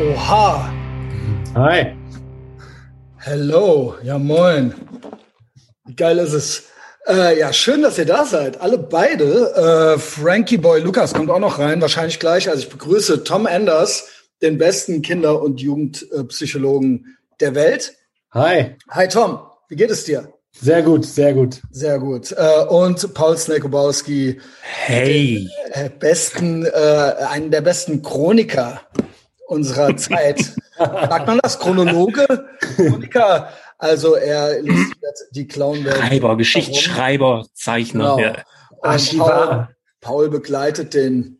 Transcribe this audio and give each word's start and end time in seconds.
Oha. 0.00 0.72
Hi. 1.56 1.96
Hello. 3.16 3.96
Ja, 4.04 4.16
moin. 4.16 4.72
Wie 5.86 5.96
geil 5.96 6.18
ist 6.18 6.34
es? 6.34 6.62
Äh, 7.08 7.40
ja, 7.40 7.52
schön, 7.52 7.82
dass 7.82 7.98
ihr 7.98 8.06
da 8.06 8.24
seid. 8.24 8.60
Alle 8.60 8.78
beide. 8.78 9.96
Äh, 9.96 9.98
Frankie 9.98 10.56
Boy 10.56 10.80
Lukas 10.82 11.14
kommt 11.14 11.30
auch 11.30 11.40
noch 11.40 11.58
rein, 11.58 11.80
wahrscheinlich 11.80 12.20
gleich. 12.20 12.48
Also 12.48 12.62
ich 12.62 12.68
begrüße 12.68 13.24
Tom 13.24 13.48
Anders, 13.48 14.06
den 14.40 14.56
besten 14.56 15.02
Kinder- 15.02 15.42
und 15.42 15.60
Jugendpsychologen 15.60 17.18
der 17.40 17.56
Welt. 17.56 17.94
Hi. 18.30 18.76
Hi 18.90 19.08
Tom, 19.08 19.40
wie 19.68 19.74
geht 19.74 19.90
es 19.90 20.04
dir? 20.04 20.32
Sehr 20.52 20.82
gut, 20.82 21.06
sehr 21.06 21.34
gut. 21.34 21.60
Sehr 21.72 21.98
gut. 21.98 22.30
Äh, 22.30 22.66
und 22.68 23.14
Paul 23.14 23.36
Snekobowski. 23.36 24.40
Hey. 24.62 25.48
Den, 25.74 25.86
äh, 25.86 25.90
besten, 25.90 26.66
äh, 26.66 27.14
einen 27.30 27.50
der 27.50 27.62
besten 27.62 28.00
Chroniker 28.02 28.80
unserer 29.48 29.96
Zeit. 29.96 30.44
Sagt 30.76 31.26
man 31.26 31.40
das? 31.42 31.58
Chronologe? 31.58 32.26
Chroniker? 32.60 33.48
Also 33.78 34.14
er 34.14 34.58
illustriert 34.58 35.18
die 35.32 35.46
Clownwelt. 35.46 35.96
Schreiber, 35.96 36.36
Geschichtsschreiber, 36.36 37.46
Zeichner. 37.54 38.16
Genau. 38.16 38.18
Ja. 38.18 38.44
Paul, 38.82 39.68
Paul 40.00 40.28
begleitet 40.30 40.94
den 40.94 41.38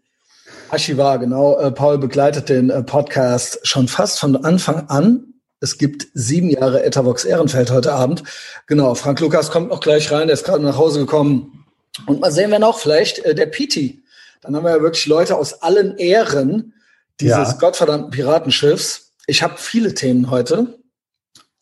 Archivar, 0.70 1.18
genau. 1.18 1.58
Äh, 1.58 1.70
Paul 1.70 1.98
begleitet 1.98 2.48
den 2.48 2.70
äh, 2.70 2.82
Podcast 2.82 3.60
schon 3.66 3.88
fast 3.88 4.20
von 4.20 4.36
Anfang 4.45 4.88
an. 4.88 5.34
Es 5.60 5.78
gibt 5.78 6.06
sieben 6.14 6.50
Jahre 6.50 6.84
Etavox 6.84 7.24
Ehrenfeld 7.24 7.70
heute 7.70 7.92
Abend. 7.92 8.22
Genau, 8.66 8.95
Frank 8.95 9.18
Lukas 9.20 9.50
kommt 9.50 9.70
noch 9.70 9.80
gleich 9.80 10.10
rein, 10.12 10.28
der 10.28 10.34
ist 10.34 10.45
gerade 10.45 10.62
nach 10.62 10.76
Hause 10.76 11.00
gekommen. 11.00 11.64
Und 12.06 12.20
mal 12.20 12.30
sehen 12.30 12.50
wir 12.50 12.60
noch, 12.60 12.78
vielleicht 12.78 13.20
äh, 13.20 13.34
der 13.34 13.46
Piti. 13.46 14.02
Dann 14.42 14.54
haben 14.54 14.64
wir 14.64 14.76
ja 14.76 14.82
wirklich 14.82 15.06
Leute 15.06 15.36
aus 15.36 15.62
allen 15.62 15.96
Ehren 15.96 16.74
dieses 17.20 17.52
ja. 17.52 17.56
gottverdammten 17.58 18.10
Piratenschiffs. 18.10 19.12
Ich 19.26 19.43
habe 19.43 19.54
viele 19.59 19.95
Themen 19.95 20.30
heute. 20.30 20.79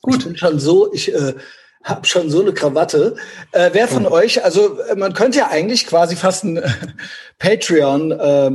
Gut. 0.03 0.19
Ich 0.19 0.25
bin 0.25 0.37
schon 0.37 0.59
so, 0.59 0.93
ich 0.93 1.13
äh, 1.15 1.35
habe 1.83 2.07
schon 2.07 2.31
so 2.31 2.41
eine 2.41 2.53
Krawatte. 2.53 3.17
Äh, 3.53 3.71
wer 3.73 3.89
von 3.89 4.07
oh. 4.07 4.11
euch, 4.11 4.45
also 4.45 4.79
man 4.97 5.15
könnte 5.15 5.39
ja 5.39 5.49
eigentlich 5.49 5.87
quasi 5.87 6.17
fast 6.17 6.45
ein 6.45 6.59
äh, 6.59 6.71
Patreon 7.39 8.13
äh, 8.13 8.51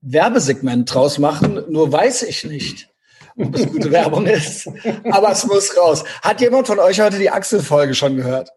Werbesegment 0.00 0.92
draus 0.92 1.18
machen, 1.18 1.64
nur 1.68 1.92
weiß 1.92 2.22
ich 2.22 2.44
nicht 2.44 2.88
ob 3.38 3.54
es 3.54 3.66
gute 3.66 3.90
Werbung 3.92 4.26
ist. 4.26 4.68
Aber 5.10 5.30
es 5.30 5.46
muss 5.46 5.76
raus. 5.76 6.04
Hat 6.22 6.40
jemand 6.40 6.66
von 6.66 6.78
euch 6.78 7.00
heute 7.00 7.18
die 7.18 7.30
Axel-Folge 7.30 7.94
schon 7.94 8.16
gehört? 8.16 8.50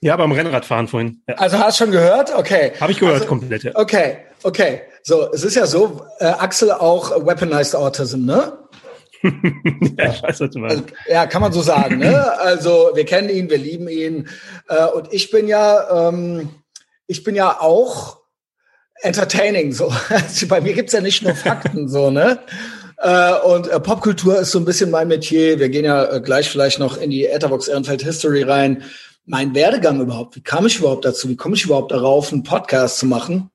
Ja, 0.00 0.16
beim 0.16 0.32
Rennradfahren 0.32 0.88
vorhin. 0.88 1.22
Ja. 1.28 1.36
Also 1.36 1.58
hast 1.58 1.78
du 1.78 1.84
schon 1.84 1.92
gehört? 1.92 2.34
Okay. 2.34 2.72
Habe 2.80 2.92
ich 2.92 2.98
gehört, 2.98 3.16
also, 3.16 3.26
komplett. 3.26 3.62
Ja. 3.62 3.72
Okay, 3.74 4.18
okay. 4.42 4.82
So, 5.02 5.32
es 5.32 5.42
ist 5.44 5.56
ja 5.56 5.66
so, 5.66 6.02
äh, 6.18 6.26
Axel 6.26 6.70
auch 6.70 7.26
Weaponized 7.26 7.74
Autism, 7.74 8.24
ne? 8.24 8.58
ja, 9.22 10.12
ich 10.12 10.22
weiß, 10.22 10.40
was 10.40 10.50
du 10.50 10.58
meinst. 10.58 10.76
Also, 10.76 10.94
ja, 11.08 11.26
kann 11.26 11.42
man 11.42 11.52
so 11.52 11.62
sagen. 11.62 11.98
Ne? 11.98 12.40
Also 12.40 12.90
wir 12.94 13.04
kennen 13.04 13.28
ihn, 13.28 13.50
wir 13.50 13.58
lieben 13.58 13.88
ihn. 13.88 14.28
Äh, 14.68 14.86
und 14.86 15.12
ich 15.12 15.30
bin 15.30 15.46
ja, 15.46 16.08
ähm, 16.08 16.50
ich 17.06 17.22
bin 17.22 17.34
ja 17.34 17.60
auch 17.60 18.18
entertaining. 19.00 19.72
So, 19.72 19.92
also 20.08 20.48
bei 20.48 20.60
mir 20.60 20.74
gibt's 20.74 20.92
ja 20.92 21.00
nicht 21.00 21.22
nur 21.22 21.34
Fakten, 21.34 21.88
so 21.88 22.10
ne. 22.10 22.40
Äh, 22.98 23.34
und 23.40 23.68
äh, 23.68 23.80
Popkultur 23.80 24.38
ist 24.38 24.52
so 24.52 24.58
ein 24.58 24.64
bisschen 24.64 24.90
mein 24.90 25.08
Metier. 25.08 25.58
Wir 25.58 25.68
gehen 25.68 25.84
ja 25.84 26.04
äh, 26.04 26.20
gleich 26.20 26.50
vielleicht 26.50 26.78
noch 26.78 26.96
in 26.96 27.10
die 27.10 27.26
Etherbox 27.26 27.68
Ehrenfeld 27.68 28.02
History 28.02 28.42
rein. 28.42 28.82
Mein 29.24 29.54
Werdegang 29.54 30.00
überhaupt. 30.00 30.34
Wie 30.34 30.42
kam 30.42 30.66
ich 30.66 30.80
überhaupt 30.80 31.04
dazu? 31.04 31.28
Wie 31.28 31.36
komme 31.36 31.54
ich 31.54 31.64
überhaupt 31.64 31.92
darauf, 31.92 32.32
einen 32.32 32.42
Podcast 32.42 32.98
zu 32.98 33.06
machen? 33.06 33.51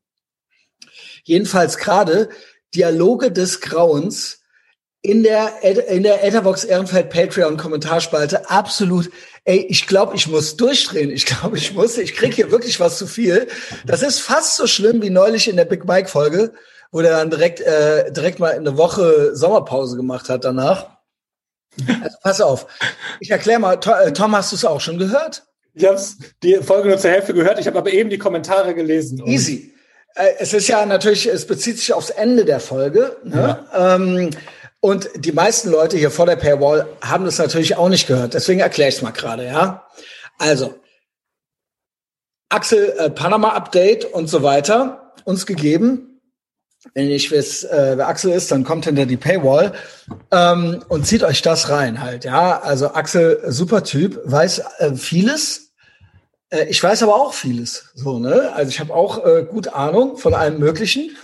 Jedenfalls 1.27 1.77
gerade 1.77 2.29
Dialoge 2.73 3.31
des 3.31 3.61
Grauens 3.61 4.39
in 5.01 5.23
der, 5.23 5.63
in 5.89 6.03
der 6.03 6.23
Etherbox 6.23 6.63
Ehrenfeld 6.63 7.09
Patreon 7.09 7.55
Kommentarspalte 7.55 8.49
absolut, 8.49 9.09
ey, 9.45 9.65
ich 9.69 9.87
glaube, 9.87 10.15
ich 10.15 10.27
muss 10.27 10.57
durchdrehen. 10.57 11.11
Ich 11.11 11.25
glaube, 11.25 11.57
ich 11.57 11.73
muss, 11.73 11.97
ich 11.97 12.15
krieg 12.15 12.33
hier 12.33 12.51
wirklich 12.51 12.79
was 12.79 12.97
zu 12.97 13.07
viel. 13.07 13.47
Das 13.85 14.01
ist 14.01 14.19
fast 14.19 14.55
so 14.57 14.67
schlimm 14.67 15.01
wie 15.01 15.09
neulich 15.09 15.47
in 15.47 15.55
der 15.55 15.65
Big 15.65 15.85
Mike 15.85 16.09
Folge 16.09 16.53
wo 16.91 17.01
der 17.01 17.11
dann 17.11 17.29
direkt, 17.29 17.61
äh, 17.61 18.11
direkt 18.11 18.39
mal 18.39 18.53
eine 18.53 18.77
Woche 18.77 19.35
Sommerpause 19.35 19.95
gemacht 19.95 20.29
hat 20.29 20.43
danach. 20.45 20.97
Also 22.01 22.17
pass 22.23 22.41
auf. 22.41 22.67
Ich 23.19 23.29
erkläre 23.29 23.59
mal, 23.59 23.75
äh, 23.75 24.11
Tom, 24.11 24.35
hast 24.35 24.51
du 24.51 24.55
es 24.55 24.65
auch 24.65 24.81
schon 24.81 24.97
gehört? 24.97 25.45
Ich 25.73 25.85
habe 25.85 26.01
die 26.41 26.55
Folge 26.55 26.87
nur 26.87 26.97
zur 26.97 27.11
Hälfte 27.11 27.35
gehört, 27.35 27.59
ich 27.59 27.67
habe 27.67 27.77
aber 27.77 27.93
eben 27.93 28.09
die 28.09 28.17
Kommentare 28.17 28.73
gelesen. 28.73 29.21
Easy. 29.27 29.73
Äh, 30.17 30.35
es 30.39 30.53
ist 30.53 30.67
ja 30.67 30.85
natürlich, 30.85 31.27
es 31.27 31.45
bezieht 31.47 31.77
sich 31.77 31.93
aufs 31.93 32.09
Ende 32.09 32.45
der 32.45 32.59
Folge. 32.59 33.17
Ne? 33.23 33.65
Ja. 33.73 33.95
Ähm, 33.95 34.29
und 34.79 35.09
die 35.15 35.31
meisten 35.31 35.69
Leute 35.69 35.97
hier 35.97 36.11
vor 36.11 36.25
der 36.25 36.35
Paywall 36.35 36.87
haben 37.01 37.25
das 37.25 37.37
natürlich 37.37 37.75
auch 37.77 37.89
nicht 37.89 38.07
gehört. 38.07 38.33
Deswegen 38.33 38.59
erkläre 38.59 38.89
ich 38.89 38.95
es 38.95 39.01
mal 39.01 39.11
gerade, 39.11 39.45
ja. 39.45 39.87
Also, 40.37 40.75
Axel, 42.49 42.93
äh, 42.97 43.09
Panama-Update 43.09 44.05
und 44.05 44.27
so 44.27 44.43
weiter 44.43 45.13
uns 45.25 45.45
gegeben 45.45 46.07
wenn 46.93 47.09
ich 47.09 47.31
weiß, 47.31 47.65
äh, 47.65 47.93
wer 47.97 48.07
Axel 48.07 48.31
ist, 48.31 48.51
dann 48.51 48.63
kommt 48.63 48.85
hinter 48.85 49.05
die 49.05 49.17
Paywall 49.17 49.73
ähm, 50.31 50.83
und 50.87 51.07
zieht 51.07 51.23
euch 51.23 51.41
das 51.41 51.69
rein 51.69 52.01
halt. 52.01 52.25
Ja, 52.25 52.59
also 52.59 52.93
Axel, 52.93 53.41
super 53.47 53.83
Typ, 53.83 54.19
weiß 54.25 54.61
äh, 54.79 54.95
vieles. 54.95 55.66
Äh, 56.49 56.65
ich 56.69 56.81
weiß 56.81 57.03
aber 57.03 57.15
auch 57.15 57.33
vieles. 57.33 57.91
So 57.95 58.19
ne, 58.19 58.51
also 58.53 58.69
ich 58.69 58.79
habe 58.79 58.93
auch 58.93 59.25
äh, 59.25 59.45
gut 59.49 59.69
Ahnung 59.69 60.17
von 60.17 60.33
allem 60.33 60.59
Möglichen. 60.59 61.15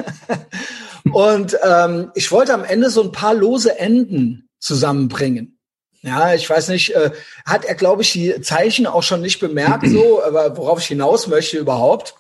und 1.12 1.58
ähm, 1.64 2.12
ich 2.16 2.32
wollte 2.32 2.54
am 2.54 2.64
Ende 2.64 2.90
so 2.90 3.04
ein 3.04 3.12
paar 3.12 3.34
lose 3.34 3.78
Enden 3.78 4.50
zusammenbringen. 4.60 5.60
Ja, 6.02 6.34
ich 6.34 6.50
weiß 6.50 6.68
nicht, 6.70 6.96
äh, 6.96 7.12
hat 7.46 7.64
er, 7.64 7.76
glaube 7.76 8.02
ich, 8.02 8.12
die 8.12 8.42
Zeichen 8.42 8.88
auch 8.88 9.04
schon 9.04 9.22
nicht 9.22 9.40
bemerkt, 9.40 9.88
so, 9.88 10.22
aber 10.26 10.58
worauf 10.58 10.80
ich 10.80 10.88
hinaus 10.88 11.28
möchte 11.28 11.58
überhaupt. 11.58 12.16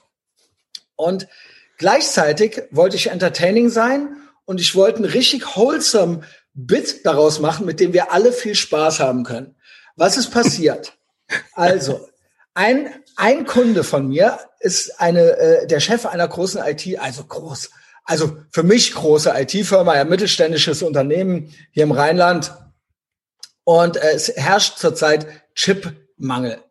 Und 0.95 1.27
Gleichzeitig 1.77 2.63
wollte 2.71 2.95
ich 2.95 3.07
entertaining 3.07 3.69
sein 3.69 4.15
und 4.45 4.61
ich 4.61 4.75
wollte 4.75 4.99
ein 4.99 5.05
richtig 5.05 5.55
wholesome 5.55 6.21
Bit 6.53 7.05
daraus 7.05 7.39
machen, 7.39 7.65
mit 7.65 7.79
dem 7.79 7.93
wir 7.93 8.11
alle 8.11 8.31
viel 8.31 8.55
Spaß 8.55 8.99
haben 8.99 9.23
können. 9.23 9.55
Was 9.95 10.17
ist 10.17 10.29
passiert? 10.29 10.93
also, 11.53 12.07
ein, 12.53 12.93
ein 13.15 13.45
Kunde 13.45 13.83
von 13.83 14.07
mir 14.07 14.39
ist 14.59 14.99
eine, 14.99 15.37
äh, 15.37 15.67
der 15.67 15.79
Chef 15.79 16.05
einer 16.05 16.27
großen 16.27 16.61
IT, 16.63 16.99
also 16.99 17.23
groß, 17.23 17.69
also 18.05 18.37
für 18.51 18.63
mich 18.63 18.93
große 18.93 19.33
IT-Firma, 19.35 19.93
ein 19.93 20.09
mittelständisches 20.09 20.83
Unternehmen 20.83 21.53
hier 21.71 21.83
im 21.83 21.91
Rheinland. 21.91 22.53
Und 23.63 23.97
äh, 23.97 24.11
es 24.13 24.29
herrscht 24.29 24.77
zurzeit 24.77 25.25
Chipmangel. 25.55 26.61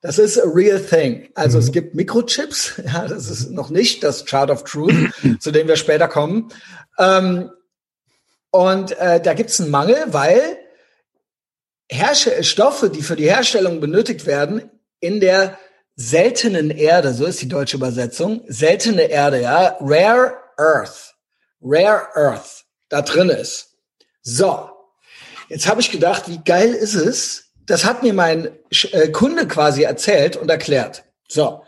Das 0.00 0.18
ist 0.18 0.38
a 0.38 0.46
real 0.46 0.80
thing. 0.80 1.28
Also 1.34 1.58
mhm. 1.58 1.64
es 1.64 1.72
gibt 1.72 1.94
Mikrochips, 1.94 2.80
ja, 2.84 3.06
das 3.06 3.28
ist 3.28 3.50
noch 3.50 3.70
nicht 3.70 4.02
das 4.02 4.24
Chart 4.24 4.50
of 4.50 4.64
Truth, 4.64 4.94
zu 5.40 5.50
dem 5.50 5.68
wir 5.68 5.76
später 5.76 6.08
kommen. 6.08 6.48
Ähm, 6.98 7.50
und 8.50 8.92
äh, 8.98 9.20
da 9.20 9.34
gibt 9.34 9.50
es 9.50 9.60
einen 9.60 9.70
Mangel, 9.70 9.96
weil 10.08 10.58
Herrsche 11.92 12.42
Stoffe, 12.42 12.88
die 12.88 13.02
für 13.02 13.16
die 13.16 13.28
Herstellung 13.28 13.78
benötigt 13.78 14.24
werden, 14.24 14.70
in 15.02 15.20
der 15.20 15.58
seltenen 15.96 16.70
Erde, 16.70 17.12
so 17.12 17.26
ist 17.26 17.42
die 17.42 17.48
deutsche 17.48 17.76
Übersetzung, 17.76 18.42
seltene 18.46 19.02
Erde, 19.02 19.42
ja, 19.42 19.76
Rare 19.80 20.34
Earth, 20.56 21.14
Rare 21.60 22.06
Earth, 22.14 22.64
da 22.88 23.02
drin 23.02 23.28
ist. 23.28 23.76
So, 24.22 24.70
jetzt 25.48 25.68
habe 25.68 25.80
ich 25.80 25.90
gedacht, 25.90 26.28
wie 26.28 26.40
geil 26.44 26.72
ist 26.72 26.94
es, 26.94 27.52
das 27.66 27.84
hat 27.84 28.02
mir 28.02 28.14
mein 28.14 28.48
äh, 28.92 29.08
Kunde 29.08 29.46
quasi 29.46 29.82
erzählt 29.82 30.36
und 30.36 30.50
erklärt. 30.50 31.04
So, 31.28 31.62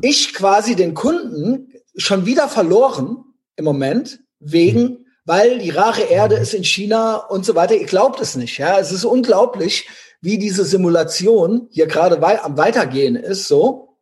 ich 0.00 0.34
quasi 0.34 0.74
den 0.74 0.94
Kunden 0.94 1.72
schon 1.96 2.26
wieder 2.26 2.48
verloren 2.48 3.24
im 3.56 3.64
Moment 3.64 4.20
wegen, 4.40 5.03
weil 5.24 5.58
die 5.58 5.70
rare 5.70 6.02
Erde 6.02 6.36
ist 6.36 6.54
in 6.54 6.64
China 6.64 7.16
und 7.16 7.44
so 7.44 7.54
weiter. 7.54 7.74
Ihr 7.74 7.86
glaubt 7.86 8.20
es 8.20 8.36
nicht, 8.36 8.58
ja. 8.58 8.78
Es 8.78 8.92
ist 8.92 9.04
unglaublich, 9.04 9.88
wie 10.20 10.38
diese 10.38 10.64
Simulation 10.64 11.68
hier 11.70 11.86
gerade 11.86 12.20
wei 12.20 12.40
am 12.42 12.56
Weitergehen 12.56 13.16
ist, 13.16 13.48
so. 13.48 13.96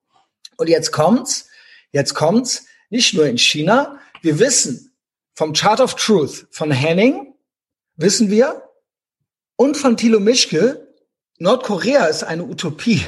Und 0.56 0.69
jetzt 0.69 0.92
kommt's, 0.92 1.48
jetzt 1.92 2.14
kommt's, 2.14 2.66
nicht 2.90 3.14
nur 3.14 3.26
in 3.26 3.38
China. 3.38 3.98
Wir 4.20 4.38
wissen 4.38 4.92
vom 5.34 5.52
Chart 5.52 5.80
of 5.80 5.94
Truth 5.94 6.46
von 6.50 6.70
Henning, 6.70 7.34
wissen 7.96 8.30
wir, 8.30 8.69
und 9.56 9.76
von 9.76 9.96
Thilo 9.96 10.20
Mischke, 10.20 10.88
Nordkorea 11.38 12.06
ist 12.06 12.24
eine 12.24 12.44
Utopie. 12.44 13.04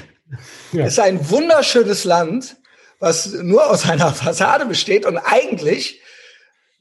Ja. 0.72 0.86
Ist 0.86 0.98
ein 0.98 1.30
wunderschönes 1.30 2.04
Land, 2.04 2.56
was 2.98 3.32
nur 3.32 3.70
aus 3.70 3.88
einer 3.88 4.12
Fassade 4.12 4.66
besteht 4.66 5.06
und 5.06 5.18
eigentlich 5.18 6.00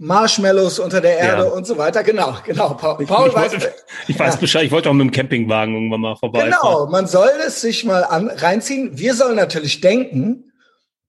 Marshmallows 0.03 0.79
unter 0.79 0.99
der 0.99 1.17
Erde 1.17 1.43
ja. 1.43 1.49
und 1.49 1.65
so 1.65 1.77
weiter. 1.77 2.03
Genau, 2.03 2.35
genau. 2.45 2.73
Paul, 2.73 3.05
Paul 3.05 3.29
ich, 3.29 3.33
weiß, 3.33 3.53
wollte, 3.53 3.73
ich 4.07 4.19
weiß 4.19 4.33
ja. 4.33 4.39
Bescheid. 4.39 4.65
Ich 4.65 4.71
wollte 4.71 4.89
auch 4.89 4.93
mit 4.93 5.07
dem 5.07 5.11
Campingwagen 5.11 5.73
irgendwann 5.73 6.01
mal 6.01 6.15
vorbei. 6.17 6.43
Genau, 6.43 6.87
man 6.87 7.07
soll 7.07 7.29
es 7.47 7.61
sich 7.61 7.85
mal 7.85 8.03
an, 8.03 8.27
reinziehen. 8.27 8.97
Wir 8.97 9.13
sollen 9.13 9.37
natürlich 9.37 9.79
denken, 9.79 10.51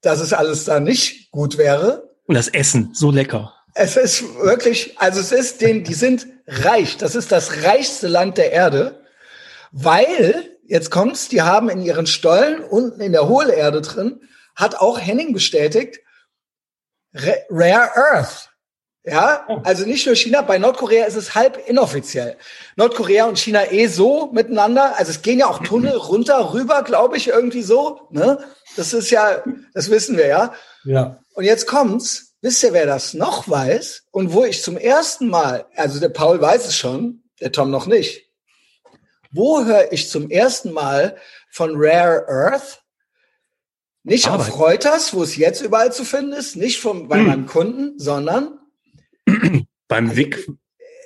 dass 0.01 0.21
es 0.21 0.33
alles 0.33 0.65
da 0.65 0.79
nicht 0.79 1.33
gut 1.33 1.59
wäre. 1.59 2.09
Und 2.27 2.37
das 2.37 2.47
Essen, 2.47 2.91
so 2.95 3.11
lecker. 3.11 3.53
Es 3.75 3.97
ist 3.97 4.23
wirklich, 4.37 4.97
also 4.99 5.19
es 5.19 5.33
ist 5.33 5.61
den, 5.61 5.83
die 5.83 5.95
sind 5.95 6.29
reich. 6.47 6.97
Das 6.97 7.17
ist 7.17 7.33
das 7.33 7.65
reichste 7.65 8.07
Land 8.07 8.39
der 8.39 8.53
Erde, 8.53 9.01
weil, 9.73 10.57
jetzt 10.67 10.93
kommt's, 10.93 11.29
die 11.29 11.43
haben 11.43 11.69
in 11.69 11.83
ihren 11.83 12.07
Stollen 12.07 12.63
unten 12.63 13.01
in 13.01 13.11
der 13.11 13.29
Hohlerde 13.29 13.81
drin, 13.81 14.21
hat 14.55 14.77
auch 14.77 15.01
Henning 15.01 15.33
bestätigt, 15.33 15.99
Rare 17.13 17.91
Earth. 17.97 18.54
Ja, 19.07 19.45
oh. 19.49 19.61
also 19.65 19.85
nicht 19.85 20.07
nur 20.07 20.15
China, 20.15 20.41
bei 20.41 20.59
Nordkorea 20.59 21.05
ist 21.05 21.17
es 21.17 21.35
halb 21.35 21.61
inoffiziell. 21.69 22.39
Nordkorea 22.77 23.27
und 23.27 23.39
China 23.39 23.71
eh 23.71 23.87
so 23.87 24.31
miteinander. 24.33 24.97
Also 24.97 25.11
es 25.11 25.21
gehen 25.21 25.39
ja 25.39 25.47
auch 25.47 25.59
Tunnel 25.59 25.97
runter, 25.97 26.55
rüber, 26.55 26.83
glaube 26.83 27.19
ich, 27.19 27.29
irgendwie 27.29 27.63
so. 27.63 28.09
Ne? 28.11 28.39
Das 28.77 28.95
ist 28.95 29.11
ja, 29.11 29.45
das 29.75 29.91
wissen 29.91 30.17
wir 30.17 30.27
ja. 30.27 30.55
Ja. 30.85 31.21
Und 31.35 31.45
jetzt 31.45 31.67
kommt's. 31.67 32.31
Wisst 32.41 32.63
ihr, 32.63 32.73
wer 32.75 32.87
das 32.87 33.15
noch 33.15 33.49
weiß? 33.49 34.05
Und 34.11 34.35
wo 34.35 34.45
ich 34.45 34.63
zum 34.63 34.77
ersten 34.77 35.29
Mal, 35.29 35.67
also 35.77 35.99
der 35.99 36.11
Paul 36.11 36.41
weiß 36.41 36.67
es 36.67 36.77
schon, 36.77 37.23
der 37.41 37.53
Tom 37.53 37.71
noch 37.71 37.87
nicht. 37.87 38.31
Wo 39.33 39.65
höre 39.65 39.93
ich 39.93 40.11
zum 40.11 40.31
ersten 40.31 40.73
Mal 40.73 41.17
von 41.51 41.73
Rare 41.75 42.27
Earth? 42.29 42.83
Nicht 44.03 44.29
Arbeit. 44.29 44.49
auf 44.49 44.59
Reuters, 44.59 45.15
wo 45.15 45.23
es 45.23 45.37
jetzt 45.37 45.63
überall 45.63 45.93
zu 45.93 46.05
finden 46.05 46.33
ist, 46.33 46.57
nicht 46.57 46.81
vom, 46.81 47.09
bei 47.09 47.17
hm. 47.17 47.27
meinem 47.27 47.47
Kunden, 47.47 47.99
sondern 47.99 48.61
beim 49.89 50.07
also, 50.07 50.17
Wick. 50.17 50.47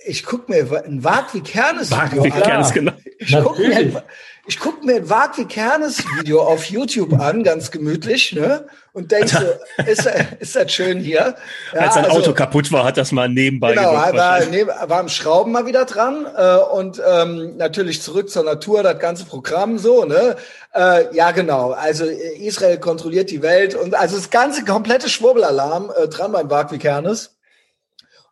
Ich 0.07 0.25
gucke 0.25 0.51
mir 0.51 0.85
ein 0.85 1.05
Wag 1.05 1.35
wie 1.35 1.41
Kernes 1.41 1.91
Video 1.91 2.25
wie 2.25 2.31
Kernes, 2.31 2.73
genau. 2.73 2.93
Ich 3.19 3.39
gucke 3.39 3.61
mir, 3.61 4.03
ich 4.47 4.59
guck 4.59 4.83
mir 4.83 4.97
ein 4.97 5.11
Wag 5.11 5.37
wie 5.37 5.45
Kernes 5.45 6.03
Video 6.17 6.41
auf 6.41 6.65
YouTube 6.65 7.21
an, 7.21 7.43
ganz 7.43 7.71
gemütlich, 7.71 8.33
ne? 8.33 8.67
Und 8.95 9.13
denke 9.13 9.29
so, 9.29 9.83
ist, 9.85 10.09
ist 10.39 10.57
das 10.57 10.73
schön 10.73 10.99
hier? 10.99 11.37
Ja, 11.75 11.81
Als 11.81 11.95
sein 11.95 12.07
also, 12.07 12.19
Auto 12.19 12.33
kaputt 12.33 12.73
war, 12.73 12.85
hat 12.85 12.97
das 12.97 13.13
mal 13.13 13.29
nebenbei 13.29 13.75
Genau, 13.75 13.91
gewirkt, 13.91 14.17
war, 14.17 14.45
neben, 14.47 14.69
war 14.69 15.01
am 15.01 15.09
Schrauben 15.11 15.53
mal 15.53 15.67
wieder 15.67 15.85
dran 15.85 16.27
äh, 16.35 16.57
und 16.57 17.03
ähm, 17.07 17.59
natürlich 17.59 18.01
zurück 18.01 18.31
zur 18.31 18.45
Natur, 18.45 18.83
das 18.83 18.99
ganze 18.99 19.27
Programm 19.27 19.79
so, 19.79 20.07
ne? 20.07 20.37
Äh, 20.75 21.15
ja, 21.15 21.33
genau. 21.33 21.73
Also 21.73 22.07
Israel 22.07 22.79
kontrolliert 22.79 23.31
die 23.31 23.43
Welt 23.43 23.75
und 23.75 23.95
also 23.95 24.17
das 24.17 24.31
ganze 24.31 24.65
komplette 24.65 25.11
Schwurbelalarm 25.11 25.93
äh, 25.95 26.09
dran 26.09 26.33
beim 26.33 26.49
Wag 26.49 26.73
wie 26.73 26.79
Kernes 26.79 27.38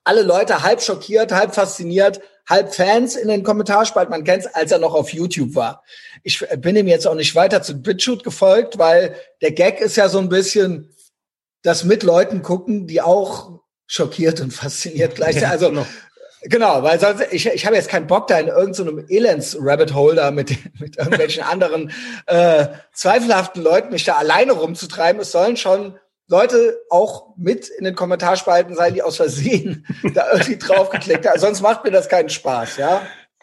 alle 0.07 0.23
Leute 0.23 0.63
halb 0.63 0.81
schockiert, 0.81 1.33
halb 1.33 1.55
fasziniert, 1.55 2.21
halb 2.49 2.75
Fans 2.75 3.17
in 3.17 3.29
den 3.29 3.43
Kommentarspalten. 3.43 4.11
Man 4.11 4.25
kennt 4.25 4.45
es, 4.45 4.55
als 4.55 4.71
er 4.71 4.79
noch 4.79 4.95
auf 4.95 5.13
YouTube 5.13 5.55
war. 5.57 5.83
Ich 6.23 6.47
bin 6.59 6.77
ihm 6.77 6.87
jetzt 6.87 7.07
auch 7.07 7.17
nicht 7.17 7.35
weiter 7.35 7.61
zu 7.61 7.83
BitChute 7.83 8.23
gefolgt, 8.23 8.79
weil 8.79 9.17
der 9.43 9.51
Gag 9.51 9.81
ist 9.81 9.97
ja 9.97 10.09
so 10.09 10.19
ein 10.19 10.29
bisschen, 10.29 10.95
das 11.63 11.83
mit 11.83 12.05
Leuten 12.05 12.43
gucken, 12.43 12.87
die 12.87 13.03
auch 13.03 13.61
schockiert 13.89 14.41
und 14.41 14.53
fasziniert 14.53 15.15
gleichzeitig. 15.17 15.49
Also 15.49 15.71
genau. 15.71 15.87
Genau, 16.43 16.85
weil 16.85 17.01
sonst, 17.01 17.27
ich, 17.33 17.47
ich 17.47 17.67
habe 17.67 17.75
jetzt 17.75 17.89
keinen 17.89 18.07
Bock, 18.07 18.29
da 18.29 18.39
in 18.39 18.47
irgendeinem 18.47 19.01
so 19.01 19.09
Elends-Rabbit-Holder 19.09 20.31
mit, 20.31 20.51
mit 20.81 20.97
irgendwelchen 20.97 21.43
anderen 21.43 21.91
äh, 22.27 22.69
zweifelhaften 22.93 23.63
Leuten 23.63 23.91
mich 23.91 24.05
da 24.05 24.15
alleine 24.15 24.53
rumzutreiben. 24.53 25.21
Es 25.21 25.33
sollen 25.33 25.57
schon 25.57 25.99
Leute 26.29 26.79
auch 26.91 27.37
mit 27.37 27.69
in 27.69 27.85
den 27.85 27.95
Kommentarspalten 27.95 28.75
sein, 28.75 28.95
die 28.95 29.03
aus 29.03 29.17
Versehen 29.17 29.87
da 30.15 30.33
irgendwie 30.33 30.59
draufgeklickt 30.59 31.27
haben. 31.27 31.39
Sonst 31.39 31.61
macht 31.61 31.85
mir 31.85 31.91
das 31.91 32.09
keinen 32.09 32.31
Spaß, 32.31 32.79
ja. 32.79 33.03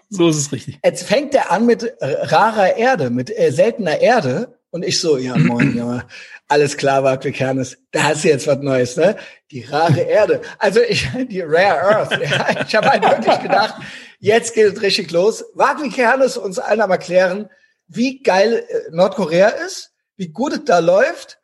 So 0.09 0.29
ist 0.29 0.37
es 0.37 0.51
richtig. 0.51 0.79
Jetzt 0.83 1.03
fängt 1.03 1.33
er 1.33 1.51
an 1.51 1.65
mit 1.65 1.91
rarer 2.01 2.75
Erde, 2.75 3.09
mit 3.09 3.35
äh, 3.35 3.51
seltener 3.51 3.99
Erde. 3.99 4.59
Und 4.69 4.83
ich 4.83 4.99
so, 4.99 5.17
ja, 5.17 5.37
moin, 5.37 5.77
ja, 5.77 6.03
alles 6.47 6.77
klar, 6.77 7.03
Wagner 7.03 7.31
Kernes, 7.31 7.77
da 7.91 8.03
hast 8.03 8.23
du 8.23 8.27
jetzt 8.27 8.47
was 8.47 8.59
Neues, 8.59 8.97
ne? 8.97 9.15
Die 9.51 9.63
rare 9.63 10.01
Erde. 10.01 10.41
Also 10.59 10.81
ich, 10.81 11.07
die 11.29 11.41
Rare 11.41 11.81
Earth. 11.81 12.11
Ja, 12.11 12.63
ich 12.67 12.75
habe 12.75 12.89
halt 12.89 13.03
wirklich 13.03 13.39
gedacht, 13.39 13.75
jetzt 14.19 14.53
geht 14.53 14.73
es 14.73 14.81
richtig 14.81 15.11
los. 15.11 15.45
Wagner 15.53 15.89
Kernes 15.89 16.37
uns 16.37 16.59
allen 16.59 16.81
am 16.81 16.91
erklären, 16.91 17.49
wie 17.87 18.21
geil 18.21 18.65
äh, 18.67 18.91
Nordkorea 18.91 19.49
ist, 19.49 19.93
wie 20.17 20.29
gut 20.29 20.53
es 20.53 20.65
da 20.65 20.79
läuft 20.79 21.39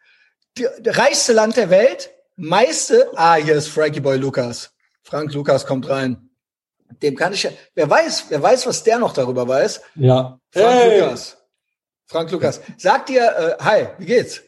reichste 0.86 1.34
Land 1.34 1.57
der 1.57 1.69
Welt, 1.69 2.12
meiste, 2.36 3.10
ah, 3.16 3.36
hier 3.36 3.56
ist 3.56 3.68
Frankie 3.68 4.00
Boy 4.00 4.18
Lukas. 4.18 4.72
Frank 5.04 5.34
Lukas 5.34 5.66
kommt 5.66 5.90
rein. 5.90 6.30
Dem 7.01 7.16
kann 7.16 7.34
ich 7.34 7.44
ja, 7.44 7.51
wer 7.75 7.90
weiß, 7.90 8.25
wer 8.30 8.42
weiß, 8.42 8.66
was 8.66 8.84
der 8.84 9.00
noch 9.00 9.13
darüber 9.13 9.48
weiß. 9.48 9.81
Ja. 9.96 10.40
Frank 10.51 10.68
hey. 10.68 11.00
Lukas. 11.00 11.38
Frank 12.06 12.31
Lukas. 12.31 12.62
Sag 12.78 13.06
dir, 13.06 13.57
äh, 13.60 13.63
hi, 13.63 13.88
wie 14.00 14.06
geht's? 14.06 14.42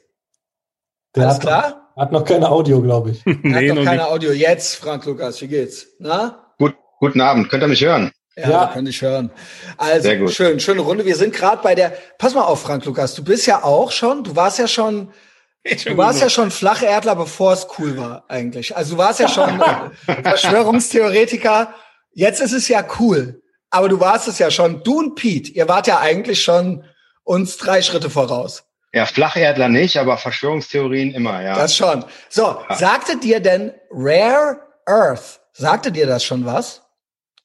Der 1.16 1.24
Alles 1.24 1.36
hat 1.36 1.42
klar? 1.42 1.92
Noch, 1.96 2.02
hat 2.04 2.12
noch 2.12 2.26
keine 2.26 2.50
Audio, 2.50 2.82
glaube 2.82 3.12
ich. 3.12 3.26
nee, 3.26 3.70
hat 3.70 3.76
noch 3.76 3.84
keine 3.84 4.04
nicht. 4.04 4.12
Audio. 4.12 4.32
Jetzt, 4.32 4.76
Frank 4.76 5.06
Lukas, 5.06 5.42
wie 5.42 5.48
geht's? 5.48 5.88
Na? 6.00 6.54
Gut, 6.58 6.76
guten 7.00 7.22
Abend. 7.22 7.50
Könnt 7.50 7.64
ihr 7.64 7.68
mich 7.68 7.84
hören? 7.84 8.12
Ja, 8.36 8.50
ja. 8.50 8.72
könnte 8.74 8.90
ich 8.90 9.02
hören. 9.02 9.30
Also, 9.78 10.28
schön, 10.30 10.60
schöne 10.60 10.82
Runde. 10.82 11.06
Wir 11.06 11.16
sind 11.16 11.34
gerade 11.34 11.62
bei 11.62 11.76
der, 11.76 11.94
pass 12.18 12.34
mal 12.34 12.44
auf, 12.44 12.62
Frank 12.62 12.86
Lukas, 12.86 13.14
du 13.14 13.24
bist 13.24 13.46
ja 13.46 13.64
auch 13.64 13.92
schon, 13.92 14.24
du 14.24 14.36
warst 14.36 14.58
ja 14.58 14.68
schon 14.68 15.12
Du 15.64 15.96
warst 15.96 16.22
ja 16.22 16.30
schon 16.30 16.50
Flacherdler, 16.50 17.16
bevor 17.16 17.54
es 17.54 17.68
cool 17.78 17.98
war, 17.98 18.26
eigentlich. 18.28 18.76
Also 18.76 18.96
du 18.96 18.98
warst 18.98 19.20
ja 19.20 19.28
schon 19.28 19.62
Verschwörungstheoretiker. 20.24 21.74
Jetzt 22.14 22.42
ist 22.42 22.54
es 22.54 22.68
ja 22.68 22.84
cool. 23.00 23.42
Aber 23.70 23.88
du 23.88 24.00
warst 24.00 24.28
es 24.28 24.40
ja 24.40 24.50
schon. 24.50 24.84
Du 24.84 25.00
und 25.00 25.16
Pete, 25.16 25.52
ihr 25.52 25.68
wart 25.68 25.88
ja 25.88 26.00
eigentlich 26.00 26.44
schon 26.44 26.84
uns 27.24 27.58
drei 27.58 27.82
Schritte 27.82 28.10
voraus. 28.10 28.64
Ja, 28.94 29.06
Flacherdler 29.06 29.70
nicht, 29.70 29.98
aber 29.98 30.18
Verschwörungstheorien 30.18 31.14
immer, 31.14 31.42
ja. 31.42 31.56
Das 31.56 31.78
schon. 31.78 32.04
So, 32.28 32.58
ja. 32.68 32.76
sagte 32.76 33.18
dir 33.18 33.40
denn 33.40 33.72
Rare 33.90 34.60
Earth, 34.86 35.40
sagte 35.54 35.92
dir 35.92 36.08
das 36.08 36.26
schon 36.26 36.46
was? 36.46 36.82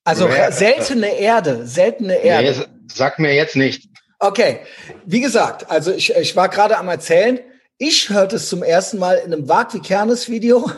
Also 0.03 0.27
Rare 0.27 0.51
seltene 0.53 1.07
Earth. 1.07 1.21
Erde, 1.21 1.67
seltene 1.67 2.15
Erde. 2.17 2.59
Nee, 2.59 2.67
sag 2.93 3.19
mir 3.21 3.35
jetzt 3.35 3.55
nicht. 3.55 3.89
Okay, 4.19 4.61
wie 5.05 5.21
gesagt, 5.21 5.71
also 5.71 5.93
ich, 5.93 6.15
ich 6.17 6.35
war 6.35 6.49
gerade 6.49 6.79
am 6.79 6.89
erzählen, 6.89 7.39
ich 7.79 8.09
hörte 8.09 8.37
es 8.37 8.49
zum 8.49 8.63
ersten 8.63 8.99
Mal 8.99 9.17
in 9.25 9.33
einem 9.33 9.49
Wag 9.49 9.75
wie 9.75 9.81
Kernes 9.81 10.29
Video, 10.31 10.71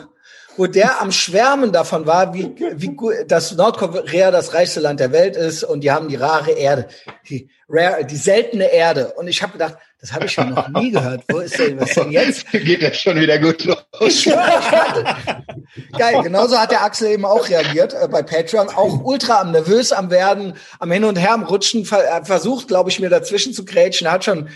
wo 0.57 0.67
der 0.67 1.01
am 1.01 1.11
Schwärmen 1.11 1.71
davon 1.71 2.05
war, 2.05 2.33
wie, 2.33 2.53
wie 2.73 2.89
gut, 2.89 3.13
dass 3.27 3.53
Nordkorea 3.53 4.31
das 4.31 4.53
reichste 4.53 4.81
Land 4.81 4.99
der 4.99 5.13
Welt 5.13 5.37
ist 5.37 5.63
und 5.63 5.81
die 5.81 5.91
haben 5.91 6.09
die 6.09 6.17
rare 6.17 6.51
Erde, 6.51 6.87
die 7.29 7.49
rare, 7.69 8.03
die 8.03 8.17
seltene 8.17 8.65
Erde. 8.65 9.13
Und 9.15 9.29
ich 9.29 9.41
habe 9.41 9.53
gedacht, 9.53 9.77
das 10.01 10.11
habe 10.11 10.25
ich 10.25 10.35
ja 10.35 10.43
noch 10.43 10.67
nie 10.69 10.91
gehört. 10.91 11.23
Wo 11.29 11.39
ist 11.39 11.57
denn 11.57 11.79
was 11.79 11.93
denn 11.93 12.11
jetzt? 12.11 12.45
Geht 12.51 12.81
das 12.83 12.97
schon 12.97 13.17
wieder 13.17 13.39
gut 13.39 13.63
los? 13.63 13.77
Ich 14.01 14.25
Geil, 15.97 16.21
genauso 16.23 16.57
hat 16.57 16.71
der 16.71 16.83
Axel 16.83 17.11
eben 17.11 17.25
auch 17.25 17.47
reagiert 17.47 17.93
äh, 17.93 18.07
bei 18.09 18.23
Patreon. 18.23 18.69
Auch 18.69 19.03
ultra 19.03 19.39
am 19.41 19.51
nervös 19.51 19.93
am 19.93 20.09
werden, 20.09 20.53
am 20.79 20.91
Hin 20.91 21.05
und 21.05 21.17
Her 21.17 21.33
am 21.33 21.43
Rutschen, 21.43 21.85
ver 21.85 22.25
versucht, 22.25 22.67
glaube 22.67 22.89
ich, 22.89 22.99
mir 22.99 23.09
dazwischen 23.09 23.53
zu 23.53 23.63
grätschen. 23.63 24.11
Hat 24.11 24.25
schon, 24.25 24.49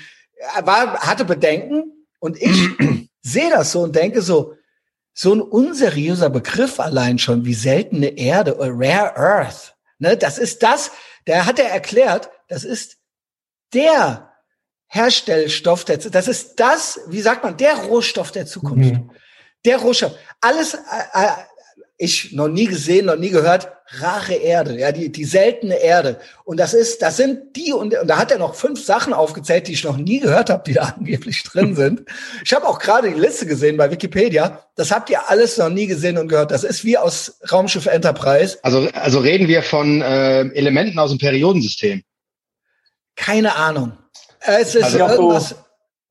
war, 0.64 1.00
hatte 1.00 1.24
Bedenken, 1.24 1.93
und 2.24 2.42
ich 2.42 2.70
sehe 3.22 3.50
das 3.50 3.74
so 3.74 3.82
und 3.82 3.98
denke 3.98 4.22
so, 4.22 4.56
so 5.14 5.36
ein 5.36 5.42
unseriöser 5.42 6.30
Begriff 6.30 6.80
allein 6.80 7.20
schon, 7.20 7.44
wie 7.44 7.54
seltene 7.54 8.18
Erde 8.18 8.56
oder 8.56 8.72
Rare 8.72 9.18
Earth. 9.18 9.76
Ne, 10.00 10.16
das 10.16 10.38
ist 10.38 10.64
das, 10.64 10.92
der 11.28 11.46
hat 11.46 11.60
er 11.60 11.70
erklärt, 11.70 12.30
das 12.48 12.64
ist 12.64 12.98
der 13.74 14.32
Herstellstoff 14.88 15.84
der, 15.84 15.98
das 15.98 16.30
ist 16.30 16.62
das, 16.62 17.02
wie 17.08 17.22
sagt 17.22 17.44
man, 17.44 17.58
der 17.58 17.76
Rohstoff 17.76 18.32
der 18.32 18.46
Zukunft. 18.46 18.94
Mhm. 18.94 19.12
Der 19.66 19.78
Rohstoff. 19.80 20.16
Alles, 20.40 20.76
äh, 20.76 20.78
äh 20.78 21.30
ich 21.98 22.34
noch 22.34 22.48
nie 22.48 22.66
gesehen, 22.66 23.06
noch 23.06 23.18
nie 23.18 23.30
gehört, 23.30 23.72
rare 24.00 24.34
Erde, 24.34 24.78
ja, 24.78 24.92
die, 24.92 25.12
die 25.12 25.26
seltene 25.26 25.76
Erde. 25.76 26.20
Und 26.44 26.58
das 26.58 26.74
ist, 26.74 27.02
das 27.02 27.18
sind 27.18 27.56
die, 27.56 27.72
und, 27.72 27.96
und 27.96 28.08
da 28.08 28.18
hat 28.18 28.32
er 28.32 28.40
noch 28.40 28.56
fünf 28.56 28.84
Sachen 28.84 29.14
aufgezählt, 29.14 29.68
die 29.68 29.74
ich 29.74 29.84
noch 29.84 29.98
nie 29.98 30.20
gehört 30.20 30.50
habe, 30.50 30.64
die 30.66 30.74
da 30.74 30.82
angeblich 30.98 31.44
drin 31.44 31.76
sind. 31.76 32.04
Ich 32.44 32.54
habe 32.54 32.68
auch 32.68 32.80
gerade 32.80 33.14
die 33.14 33.20
Liste 33.20 33.46
gesehen 33.46 33.78
bei 33.78 33.92
Wikipedia. 33.92 34.66
Das 34.76 34.92
habt 34.92 35.10
ihr 35.10 35.30
alles 35.30 35.58
noch 35.58 35.70
nie 35.70 35.86
gesehen 35.86 36.18
und 36.18 36.28
gehört. 36.28 36.52
Das 36.52 36.64
ist 36.64 36.84
wie 36.84 36.98
aus 36.98 37.40
Raumschiff 37.52 37.86
Enterprise. 37.86 38.58
Also, 38.64 38.90
also 38.94 39.20
reden 39.20 39.48
wir 39.48 39.62
von 39.62 40.02
äh, 40.02 40.42
Elementen 40.50 40.98
aus 40.98 41.12
dem 41.12 41.20
Periodensystem. 41.20 42.04
Keine 43.16 43.56
Ahnung. 43.56 43.94
Es 44.40 44.76
ist 44.76 44.84
also 44.84 44.98
irgendwas. 44.98 45.56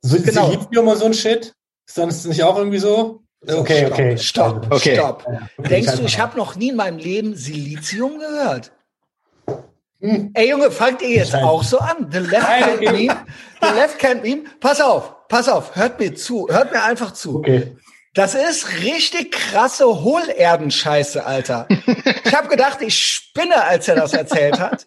So, 0.03 0.21
genau. 0.21 0.51
Silizium 0.51 0.89
und 0.89 0.99
so 0.99 1.07
ein 1.07 1.15
Shit? 1.15 1.55
Ist 1.87 1.99
das 1.99 2.25
nicht 2.25 2.43
auch 2.43 2.57
irgendwie 2.57 2.79
so? 2.79 3.22
Okay, 3.46 3.87
stopp, 3.87 3.92
okay. 3.92 4.18
Stopp, 4.18 4.66
okay. 4.70 4.94
stopp. 4.94 5.26
Okay, 5.56 5.68
Denkst 5.68 5.96
du, 5.96 6.04
ich 6.04 6.18
habe 6.18 6.37
noch 6.37 6.54
nie 6.54 6.68
in 6.68 6.76
meinem 6.76 6.99
Leben 6.99 7.34
Silizium 7.34 8.18
gehört? 8.18 8.72
Hm. 10.00 10.30
Ey 10.34 10.50
Junge, 10.50 10.70
fangt 10.70 11.02
ihr 11.02 11.11
jetzt 11.11 11.34
auch 11.34 11.62
so 11.62 11.78
an? 11.78 12.08
The 12.11 12.18
Left 12.18 12.49
Hand 12.49 12.80
Meme, 12.80 13.25
The 13.61 13.68
Left 13.75 14.02
Hand 14.02 14.22
Meme. 14.22 14.42
Pass 14.61 14.80
auf, 14.80 15.28
pass 15.28 15.49
auf, 15.49 15.75
hört 15.76 15.99
mir 15.99 16.14
zu, 16.14 16.49
hört 16.50 16.72
mir 16.72 16.82
einfach 16.82 17.12
zu. 17.12 17.38
Okay. 17.38 17.76
Das 18.14 18.34
ist 18.34 18.80
richtig 18.82 19.32
krasse 19.32 19.87
Hohlerdenscheiße, 19.87 21.25
Alter. 21.25 21.66
Ich 22.25 22.34
habe 22.34 22.49
gedacht, 22.49 22.82
ich 22.82 23.02
spinne, 23.02 23.64
als 23.64 23.88
er 23.88 23.94
das 23.96 24.12
erzählt 24.12 24.61
hat. 24.61 24.87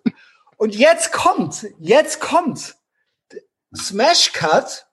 Und 0.57 0.75
jetzt 0.75 1.11
kommt, 1.11 1.65
jetzt 1.79 2.19
kommt 2.19 2.75
Smash 3.75 4.31
Cut, 4.31 4.85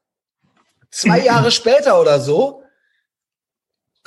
zwei 0.91 1.21
Jahre 1.21 1.51
später 1.51 2.01
oder 2.01 2.21
so, 2.21 2.62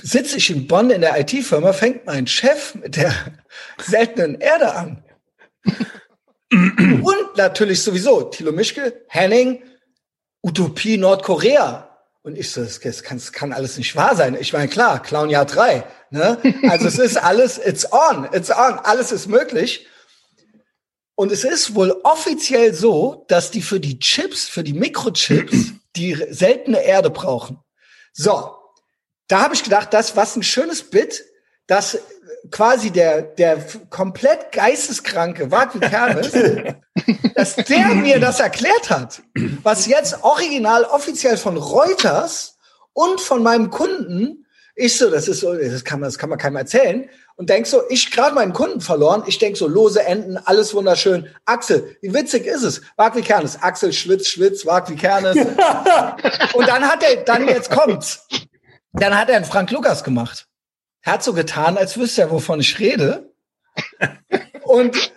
sitze 0.02 0.38
ich 0.38 0.50
in 0.50 0.68
Bonn 0.68 0.90
in 0.90 1.02
der 1.02 1.20
IT-Firma, 1.20 1.74
fängt 1.74 2.06
mein 2.06 2.28
Chef 2.28 2.76
mit 2.76 2.96
der 2.96 3.14
seltenen 3.82 4.40
Erde 4.40 4.76
an. 4.76 5.04
Und 6.52 7.38
natürlich 7.38 7.82
sowieso 7.82 8.24
Thilo 8.24 8.52
Mischke, 8.52 9.06
Henning, 9.08 9.64
Utopie 10.42 10.98
Nordkorea. 10.98 11.90
Und 12.22 12.38
ich 12.38 12.52
so, 12.52 12.64
das 12.64 12.80
kann, 12.80 13.18
das 13.18 13.32
kann 13.34 13.54
alles 13.54 13.78
nicht 13.78 13.96
wahr 13.96 14.16
sein. 14.16 14.38
Ich 14.40 14.52
meine, 14.54 14.68
klar, 14.68 15.02
Clown 15.02 15.30
Jahr 15.30 15.46
drei. 15.46 15.84
Ne? 16.10 16.40
Also 16.70 16.88
es 16.88 16.98
ist 16.98 17.18
alles, 17.18 17.60
it's 17.60 17.92
on, 17.92 18.28
it's 18.34 18.50
on, 18.50 18.80
alles 18.80 19.12
ist 19.12 19.28
möglich. 19.28 19.88
Und 21.16 21.32
es 21.32 21.44
ist 21.44 21.76
wohl 21.76 21.92
offiziell 22.04 22.74
so, 22.74 23.26
dass 23.28 23.52
die 23.52 23.62
für 23.62 23.80
die 23.80 24.00
Chips, 24.00 24.48
für 24.48 24.64
die 24.64 24.74
Mikrochips, 24.74 25.74
die 25.96 26.16
seltene 26.30 26.84
Erde 26.84 27.10
brauchen. 27.10 27.60
So, 28.12 28.56
da 29.28 29.42
habe 29.42 29.56
ich 29.56 29.64
gedacht, 29.64 29.94
das 29.94 30.16
was 30.16 30.36
ein 30.36 30.44
schönes 30.44 30.84
Bit, 30.84 31.26
dass 31.68 31.98
quasi 32.52 32.92
der 32.92 33.22
der 33.22 33.64
komplett 33.90 34.52
geisteskranke 34.52 35.52
Wagner 35.52 35.90
Kermes, 35.90 36.32
dass 37.36 37.56
der 37.56 37.88
mir 37.96 38.20
das 38.20 38.40
erklärt 38.40 38.90
hat, 38.90 39.22
was 39.64 39.88
jetzt 39.88 40.24
original 40.24 40.84
offiziell 40.84 41.38
von 41.38 41.58
Reuters 41.58 42.58
und 42.94 43.20
von 43.20 43.42
meinem 43.42 43.72
Kunden 43.72 44.46
ich 44.78 44.98
so, 44.98 45.10
das 45.10 45.30
ist 45.30 45.40
so, 45.40 45.54
das 45.54 45.86
kann 45.86 46.02
man, 46.02 46.10
das 46.10 46.18
kann 46.18 46.30
man 46.30 46.38
keinem 46.38 46.58
erzählen. 46.58 47.10
Und 47.38 47.50
denk 47.50 47.66
so, 47.66 47.84
ich 47.90 48.12
gerade 48.12 48.36
meinen 48.36 48.52
Kunden 48.52 48.82
verloren. 48.82 49.24
Ich 49.26 49.38
denk 49.38 49.56
so, 49.56 49.68
lose 49.68 50.04
Enden, 50.04 50.38
alles 50.38 50.74
wunderschön. 50.74 51.28
Axel, 51.46 51.96
wie 52.02 52.14
witzig 52.14 52.46
ist 52.46 52.64
es? 52.64 52.82
Wag 52.98 53.16
wie 53.16 53.22
Kernes. 53.22 53.62
Axel 53.62 53.94
schwitz, 53.94 54.28
schwitz, 54.28 54.66
wag 54.66 54.90
wie 54.90 54.96
Kernes. 54.96 55.38
und 55.38 56.68
dann 56.68 56.84
hat 56.84 57.04
er, 57.04 57.24
dann 57.24 57.48
jetzt 57.48 57.72
kommt's. 57.72 58.28
Dann 58.98 59.18
hat 59.18 59.30
er 59.30 59.36
einen 59.36 59.46
Frank 59.46 59.72
Lukas 59.72 60.04
gemacht. 60.04 60.48
Er 61.02 61.14
hat 61.14 61.24
so 61.24 61.34
getan, 61.34 61.78
als 61.78 61.98
wüsste 61.98 62.22
er, 62.22 62.32
wovon 62.32 62.60
ich 62.60 62.80
rede. 62.80 63.32
Und 64.64 65.12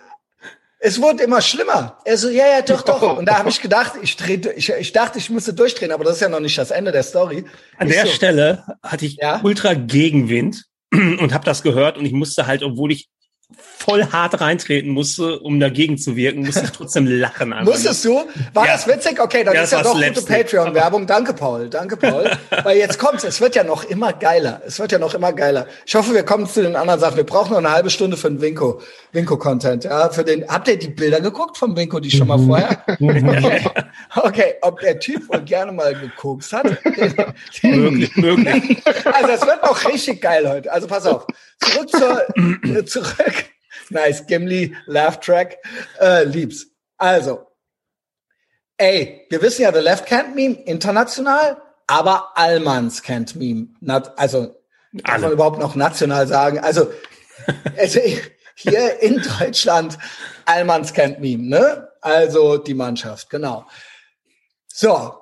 es 0.79 1.01
wurde 1.01 1.23
immer 1.23 1.41
schlimmer. 1.41 1.97
Er 2.05 2.17
so, 2.17 2.29
ja, 2.29 2.47
ja, 2.47 2.61
doch, 2.61 2.81
doch. 2.81 3.17
Und 3.17 3.25
da 3.25 3.37
habe 3.37 3.49
ich 3.49 3.61
gedacht, 3.61 3.93
ich, 4.01 4.15
dreh, 4.15 4.39
ich, 4.55 4.69
ich 4.69 4.91
dachte, 4.91 5.17
ich 5.17 5.29
müsste 5.29 5.53
durchdrehen, 5.53 5.91
aber 5.91 6.03
das 6.03 6.15
ist 6.15 6.21
ja 6.21 6.29
noch 6.29 6.39
nicht 6.39 6.57
das 6.57 6.71
Ende 6.71 6.91
der 6.91 7.03
Story. 7.03 7.45
An 7.77 7.87
ich 7.87 7.93
der 7.93 8.05
so, 8.05 8.11
Stelle 8.11 8.63
hatte 8.83 9.05
ich 9.05 9.17
ja? 9.17 9.41
ultra 9.43 9.73
Gegenwind 9.73 10.65
und 10.91 11.33
habe 11.33 11.45
das 11.45 11.63
gehört 11.63 11.97
und 11.97 12.05
ich 12.05 12.13
musste 12.13 12.47
halt, 12.47 12.63
obwohl 12.63 12.91
ich 12.91 13.09
voll 13.57 14.05
hart 14.11 14.39
reintreten 14.39 14.91
musste, 14.91 15.39
um 15.39 15.59
dagegen 15.59 15.97
zu 15.97 16.15
wirken, 16.15 16.45
musste 16.45 16.65
ich 16.65 16.71
trotzdem 16.71 17.07
lachen. 17.19 17.53
Musstest 17.63 18.05
du? 18.05 18.21
War 18.53 18.65
ja. 18.65 18.73
das 18.73 18.87
witzig? 18.87 19.19
Okay, 19.19 19.43
dann 19.43 19.55
ja, 19.55 19.63
ist 19.63 19.71
ja 19.71 19.81
doch 19.81 19.99
gute 19.99 20.21
Patreon-Werbung. 20.21 21.07
Danke, 21.07 21.33
Paul. 21.33 21.69
Danke, 21.69 21.97
Paul. 21.97 22.29
Weil 22.63 22.77
jetzt 22.77 22.99
kommt's. 22.99 23.23
Es 23.23 23.41
wird 23.41 23.55
ja 23.55 23.63
noch 23.63 23.83
immer 23.83 24.13
geiler. 24.13 24.61
Es 24.65 24.79
wird 24.79 24.91
ja 24.91 24.99
noch 24.99 25.15
immer 25.15 25.33
geiler. 25.33 25.65
Ich 25.85 25.95
hoffe, 25.95 26.13
wir 26.13 26.23
kommen 26.23 26.47
zu 26.47 26.61
den 26.61 26.75
anderen 26.75 26.99
Sachen. 26.99 27.17
Wir 27.17 27.25
brauchen 27.25 27.51
noch 27.51 27.57
eine 27.57 27.71
halbe 27.71 27.89
Stunde 27.89 28.17
für 28.17 28.29
den 28.29 28.41
Winko. 28.41 28.81
Winko-Content. 29.11 29.85
Ja, 29.85 30.09
für 30.09 30.23
den. 30.23 30.47
Habt 30.47 30.67
ihr 30.67 30.77
die 30.77 30.89
Bilder 30.89 31.21
geguckt 31.21 31.57
vom 31.57 31.75
Winko, 31.75 31.99
die 31.99 32.11
schon 32.11 32.27
mal 32.27 32.39
vorher? 32.39 32.83
Okay. 32.87 33.65
okay. 34.15 34.53
Ob 34.61 34.79
der 34.79 34.99
Typ 34.99 35.27
wohl 35.29 35.41
gerne 35.41 35.71
mal 35.71 35.93
geguckt 35.95 36.51
hat? 36.51 36.65
Möglich, 37.63 38.15
möglich. 38.15 38.81
Also, 39.05 39.29
es 39.29 39.41
wird 39.41 39.63
noch 39.63 39.89
richtig 39.89 40.21
geil 40.21 40.47
heute. 40.47 40.71
Also, 40.71 40.87
pass 40.87 41.05
auf. 41.05 41.25
Zurück 41.59 41.89
zur, 41.89 42.85
zurück 42.85 43.45
Nice, 43.89 44.25
Gimli, 44.27 44.75
Laugh 44.85 45.19
Track, 45.19 45.57
äh, 45.99 46.23
lieb's. 46.23 46.67
Also, 46.97 47.47
ey, 48.77 49.25
wir 49.29 49.41
wissen 49.41 49.63
ja, 49.63 49.73
The 49.73 49.79
Left 49.79 50.07
Can't 50.07 50.35
Meme 50.35 50.55
international, 50.65 51.57
aber 51.87 52.31
Allmanns 52.35 53.03
Can't 53.03 53.37
Meme. 53.37 53.69
Not, 53.79 54.11
also, 54.17 54.55
Alle. 55.03 55.21
man 55.21 55.31
überhaupt 55.31 55.59
noch 55.59 55.75
national 55.75 56.27
sagen? 56.27 56.59
Also, 56.59 56.91
also 57.77 57.99
hier 58.59 58.99
in 59.01 59.21
Deutschland 59.39 59.97
Allmanns 60.45 60.93
Can't 60.93 61.19
Meme, 61.19 61.47
ne? 61.49 61.89
Also 62.01 62.57
die 62.57 62.73
Mannschaft, 62.73 63.29
genau. 63.29 63.65
So, 64.67 65.15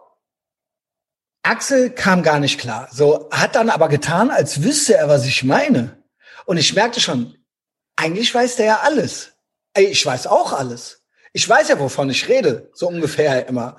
Axel 1.44 1.92
kam 1.92 2.24
gar 2.24 2.40
nicht 2.40 2.60
klar. 2.60 2.90
So, 2.92 3.30
hat 3.32 3.56
dann 3.56 3.70
aber 3.70 3.90
getan, 3.90 4.30
als 4.30 4.64
wüsste 4.64 4.96
er, 4.96 5.08
was 5.08 5.26
ich 5.26 5.44
meine. 5.44 6.04
Und 6.46 6.58
ich 6.58 6.74
merkte 6.74 7.00
schon, 7.00 7.38
eigentlich 7.96 8.34
weiß 8.34 8.58
der 8.58 8.66
ja 8.66 8.80
alles. 8.84 9.34
Ey, 9.74 9.86
ich 9.86 10.06
weiß 10.06 10.28
auch 10.28 10.54
alles. 10.54 11.04
Ich 11.34 11.48
weiß 11.48 11.70
ja, 11.70 11.80
wovon 11.80 12.10
ich 12.10 12.28
rede, 12.28 12.70
so 12.74 12.88
ungefähr 12.88 13.48
immer. 13.48 13.78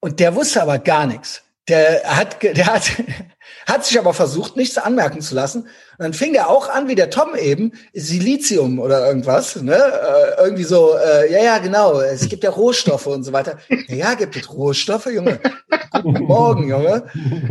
Und 0.00 0.20
der 0.20 0.34
wusste 0.34 0.62
aber 0.62 0.78
gar 0.78 1.06
nichts. 1.06 1.42
Der 1.68 2.02
hat, 2.04 2.42
der 2.42 2.66
hat, 2.66 2.90
hat 3.70 3.84
sich 3.84 3.98
aber 3.98 4.12
versucht, 4.12 4.56
nichts 4.56 4.76
anmerken 4.78 5.20
zu 5.20 5.34
lassen. 5.34 5.62
Und 5.62 5.68
dann 5.98 6.14
fing 6.14 6.32
der 6.32 6.50
auch 6.50 6.68
an, 6.68 6.88
wie 6.88 6.94
der 6.94 7.10
Tom 7.10 7.34
eben, 7.34 7.72
Silizium 7.94 8.78
oder 8.78 9.06
irgendwas, 9.06 9.56
ne? 9.56 9.76
Äh, 9.76 10.42
irgendwie 10.42 10.64
so, 10.64 10.94
äh, 10.96 11.32
ja, 11.32 11.42
ja, 11.42 11.58
genau, 11.58 12.00
es 12.00 12.28
gibt 12.28 12.44
ja 12.44 12.50
Rohstoffe 12.50 13.06
und 13.06 13.24
so 13.24 13.32
weiter. 13.32 13.58
Ja, 13.88 13.96
ja 13.96 14.14
gibt 14.14 14.36
es 14.36 14.52
Rohstoffe, 14.52 15.06
Junge? 15.06 15.40
Guten 16.02 16.24
Morgen, 16.24 16.68
Junge. 16.68 17.04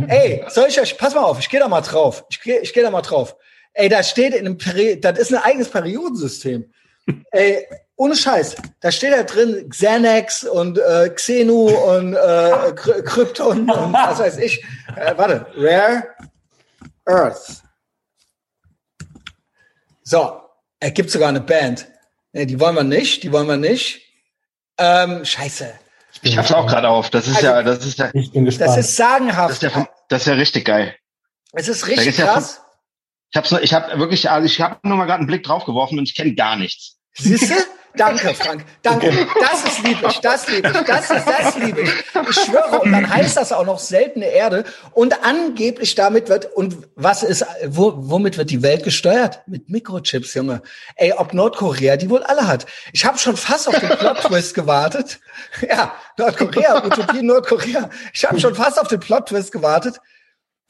Ey, 0.08 0.44
soll 0.48 0.66
ich 0.68 0.80
euch, 0.80 0.96
pass 0.98 1.14
mal 1.14 1.22
auf, 1.22 1.38
ich 1.38 1.48
gehe 1.48 1.60
da 1.60 1.68
mal 1.68 1.80
drauf. 1.80 2.24
Ich 2.30 2.40
gehe 2.40 2.60
ich 2.60 2.72
geh 2.72 2.82
da 2.82 2.90
mal 2.90 3.02
drauf. 3.02 3.36
Ey, 3.72 3.88
da 3.88 4.02
steht 4.02 4.34
in 4.34 4.46
einem 4.46 4.58
Peri 4.58 5.00
das 5.00 5.18
ist 5.18 5.32
ein 5.32 5.42
eigenes 5.42 5.68
Periodensystem. 5.68 6.72
Ey, 7.30 7.66
ohne 7.96 8.16
Scheiß, 8.16 8.56
da 8.80 8.90
steht 8.90 9.12
da 9.12 9.22
drin 9.22 9.68
Xanax 9.68 10.44
und 10.44 10.78
äh, 10.78 11.10
Xenu 11.10 11.68
und 11.68 12.14
äh, 12.14 12.72
Krypton 12.74 13.70
und 13.70 13.92
was 13.92 14.18
weiß 14.18 14.38
ich. 14.38 14.64
Äh, 14.96 15.16
warte, 15.16 15.46
Rare 15.56 16.04
Earth. 17.06 17.62
So, 20.02 20.40
es 20.80 20.94
gibt 20.94 21.10
sogar 21.10 21.28
eine 21.28 21.40
Band. 21.40 21.86
Nee, 22.32 22.46
die 22.46 22.58
wollen 22.58 22.76
wir 22.76 22.84
nicht, 22.84 23.22
die 23.22 23.32
wollen 23.32 23.46
wir 23.46 23.56
nicht. 23.56 24.00
Ähm, 24.78 25.24
scheiße. 25.24 25.72
Ich 26.22 26.36
hab's 26.36 26.52
auch 26.52 26.66
gerade 26.66 26.88
auf. 26.88 27.10
Das 27.10 27.26
ist 27.26 27.36
also, 27.36 27.46
ja, 27.46 27.62
das 27.62 27.84
ist 27.84 27.98
ja. 27.98 28.10
Ich 28.14 28.32
bin 28.32 28.44
gespannt. 28.44 28.70
Das 28.70 28.78
ist 28.78 28.96
sagenhaft. 28.96 29.62
Das 29.62 29.62
ist 29.62 29.76
ja, 29.76 29.88
das 30.08 30.22
ist 30.22 30.26
ja 30.26 30.34
richtig 30.34 30.64
geil. 30.64 30.96
Es 31.52 31.68
ist 31.68 31.86
richtig 31.86 32.16
krass. 32.16 32.60
Ja 32.64 32.70
ich 33.30 33.36
habe 33.36 33.62
ich 33.62 33.74
hab 33.74 33.98
wirklich, 33.98 34.30
also 34.30 34.46
ich 34.46 34.60
habe 34.60 34.76
nur 34.82 34.96
mal 34.96 35.06
gerade 35.06 35.18
einen 35.18 35.26
Blick 35.26 35.44
drauf 35.44 35.64
geworfen 35.64 35.98
und 35.98 36.08
ich 36.08 36.14
kenne 36.14 36.34
gar 36.34 36.56
nichts. 36.56 36.98
Siehste? 37.14 37.54
Danke, 37.96 38.34
Frank. 38.34 38.64
Danke. 38.82 39.26
Das 39.40 39.64
ist 39.64 39.84
lieblich. 39.84 40.20
Das 40.20 40.48
liebe 40.48 40.68
ich. 40.68 40.86
Das 40.86 41.10
ist 41.10 41.26
das 41.26 41.56
liebe 41.56 41.80
ich. 41.80 41.90
Ich 42.30 42.36
schwöre. 42.36 42.80
Und 42.80 42.92
dann 42.92 43.10
heißt 43.10 43.36
das 43.36 43.52
auch 43.52 43.66
noch 43.66 43.80
seltene 43.80 44.26
Erde. 44.26 44.64
Und 44.92 45.24
angeblich 45.24 45.96
damit 45.96 46.28
wird, 46.28 46.46
und 46.54 46.76
was 46.94 47.22
ist, 47.22 47.44
wo, 47.66 47.92
womit 47.96 48.38
wird 48.38 48.50
die 48.50 48.62
Welt 48.62 48.84
gesteuert? 48.84 49.42
Mit 49.46 49.68
Mikrochips, 49.68 50.34
Junge. 50.34 50.62
Ey, 50.94 51.12
ob 51.12 51.34
Nordkorea 51.34 51.96
die 51.96 52.10
wohl 52.10 52.22
alle 52.22 52.46
hat. 52.46 52.66
Ich 52.92 53.04
habe 53.04 53.18
schon 53.18 53.36
fast 53.36 53.68
auf 53.68 53.78
den 53.78 53.88
Plot-Twist 53.88 54.54
gewartet. 54.54 55.18
Ja, 55.68 55.92
Nordkorea, 56.16 56.84
Utopie 56.84 57.22
Nordkorea. 57.22 57.90
Ich 58.12 58.24
habe 58.24 58.38
schon 58.38 58.54
fast 58.54 58.80
auf 58.80 58.86
den 58.88 59.00
Plot-Twist 59.00 59.50
gewartet 59.50 60.00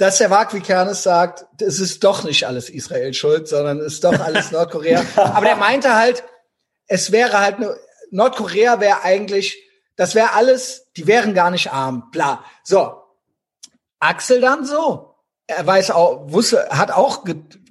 dass 0.01 0.17
der 0.17 0.31
Kernes 0.65 1.03
sagt, 1.03 1.45
es 1.61 1.79
ist 1.79 2.03
doch 2.05 2.25
nicht 2.25 2.47
alles 2.47 2.71
Israel 2.71 3.13
schuld, 3.13 3.47
sondern 3.49 3.81
es 3.81 3.95
ist 3.95 4.05
doch 4.05 4.19
alles 4.19 4.51
Nordkorea. 4.51 5.05
Aber 5.15 5.45
der 5.45 5.57
meinte 5.57 5.95
halt, 5.95 6.25
es 6.87 7.13
wäre 7.13 7.39
halt, 7.39 7.59
Nordkorea 8.11 8.81
wäre 8.81 9.03
eigentlich, 9.03 9.63
das 9.97 10.15
wäre 10.15 10.33
alles, 10.33 10.87
die 10.97 11.07
wären 11.07 11.35
gar 11.35 11.51
nicht 11.51 11.71
arm, 11.71 12.11
bla. 12.13 12.43
So. 12.65 12.95
Axel 13.99 14.41
dann 14.41 14.65
so. 14.65 15.17
Er 15.47 15.67
weiß 15.67 15.91
auch, 15.91 16.33
wusste, 16.33 16.67
hat 16.71 16.93
auch 16.93 17.27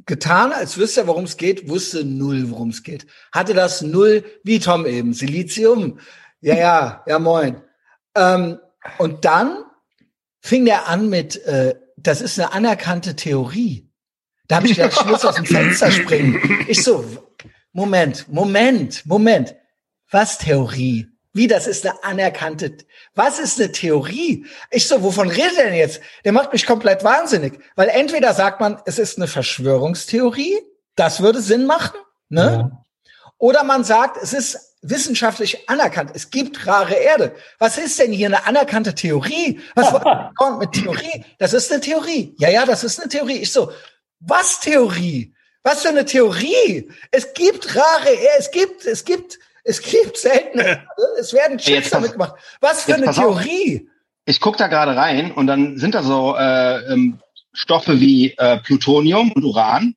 getan, 0.05 0.53
als 0.53 0.77
wüsste 0.77 1.01
er, 1.01 1.07
worum 1.07 1.23
es 1.23 1.35
geht, 1.35 1.67
wusste 1.67 2.03
null, 2.03 2.51
worum 2.51 2.69
es 2.69 2.83
geht. 2.83 3.07
Hatte 3.31 3.55
das 3.55 3.81
null, 3.81 4.23
wie 4.43 4.59
Tom 4.59 4.85
eben, 4.85 5.13
Silizium. 5.13 5.99
Ja, 6.41 6.55
ja, 6.55 7.03
ja, 7.07 7.17
moin. 7.17 7.63
Ähm, 8.13 8.59
und 8.99 9.25
dann 9.25 9.63
fing 10.41 10.65
der 10.65 10.87
an 10.87 11.09
mit, 11.09 11.43
äh, 11.47 11.73
das 12.03 12.21
ist 12.21 12.39
eine 12.39 12.51
anerkannte 12.53 13.15
Theorie. 13.15 13.89
Da 14.47 14.57
habe 14.57 14.67
ich 14.67 14.75
gedacht, 14.75 14.97
ich 14.99 15.05
muss 15.05 15.25
aus 15.25 15.35
dem 15.35 15.45
Fenster 15.45 15.91
springen. 15.91 16.65
Ich 16.67 16.83
so, 16.83 17.05
Moment, 17.71 18.27
Moment, 18.29 19.05
Moment. 19.05 19.55
Was 20.11 20.39
Theorie? 20.39 21.07
Wie, 21.33 21.47
das 21.47 21.67
ist 21.67 21.85
eine 21.85 22.03
anerkannte, 22.03 22.77
was 23.13 23.37
ist 23.37 23.59
eine 23.59 23.71
Theorie? 23.71 24.45
Ich 24.71 24.87
so, 24.87 25.03
wovon 25.03 25.29
redet 25.29 25.57
er 25.57 25.65
denn 25.65 25.75
jetzt? 25.75 26.01
Der 26.25 26.31
macht 26.31 26.51
mich 26.51 26.65
komplett 26.65 27.03
wahnsinnig. 27.03 27.59
Weil 27.75 27.89
entweder 27.89 28.33
sagt 28.33 28.59
man, 28.59 28.81
es 28.85 28.97
ist 28.97 29.17
eine 29.17 29.27
Verschwörungstheorie, 29.27 30.57
das 30.95 31.21
würde 31.21 31.41
Sinn 31.41 31.67
machen, 31.67 31.99
ne? 32.29 32.69
Ja. 32.71 32.85
Oder 33.37 33.63
man 33.63 33.83
sagt, 33.83 34.17
es 34.21 34.33
ist 34.33 34.68
wissenschaftlich 34.81 35.69
anerkannt. 35.69 36.11
Es 36.13 36.29
gibt 36.29 36.65
rare 36.65 36.93
Erde. 36.93 37.35
Was 37.57 37.77
ist 37.77 37.99
denn 37.99 38.11
hier 38.11 38.27
eine 38.27 38.45
anerkannte 38.45 38.95
Theorie? 38.95 39.59
Was 39.75 39.93
kommt 40.35 40.59
mit 40.59 40.71
Theorie? 40.71 41.25
Das 41.37 41.53
ist 41.53 41.71
eine 41.71 41.81
Theorie. 41.81 42.35
Ja, 42.37 42.49
ja, 42.49 42.65
das 42.65 42.83
ist 42.83 42.99
eine 42.99 43.09
Theorie. 43.09 43.37
Ich 43.37 43.51
so, 43.51 43.71
was 44.19 44.59
Theorie? 44.59 45.33
Was 45.63 45.81
für 45.81 45.89
eine 45.89 46.05
Theorie? 46.05 46.89
Es 47.11 47.33
gibt 47.33 47.75
rare 47.75 48.09
Erde. 48.09 48.39
Es 48.39 48.51
gibt, 48.51 48.85
es 48.85 49.03
gibt, 49.03 49.39
es 49.63 49.81
gibt 49.81 50.17
seltene. 50.17 50.85
Es 51.19 51.33
werden 51.33 51.57
Chips 51.57 51.89
damit 51.89 52.13
gemacht. 52.13 52.35
Was 52.61 52.83
für 52.83 52.95
eine 52.95 53.11
Theorie? 53.11 53.87
Auf. 53.87 53.95
Ich 54.25 54.39
guck 54.39 54.57
da 54.57 54.67
gerade 54.67 54.95
rein 54.95 55.31
und 55.31 55.47
dann 55.47 55.77
sind 55.77 55.95
da 55.95 56.03
so 56.03 56.35
äh, 56.37 56.93
ähm, 56.93 57.19
Stoffe 57.51 57.99
wie 57.99 58.35
äh, 58.37 58.59
Plutonium 58.59 59.31
und 59.33 59.43
Uran. 59.43 59.95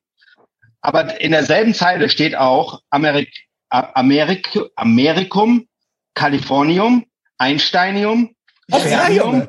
Aber 0.81 1.21
in 1.21 1.31
derselben 1.31 1.73
Zeile 1.73 2.09
steht 2.09 2.35
auch 2.35 2.81
Amerik 2.89 3.29
Amerik 3.73 4.59
Amerikum, 4.75 5.67
Californium, 6.13 7.05
Einsteinium, 7.37 8.35
ja, 8.67 9.09
Junge. 9.09 9.47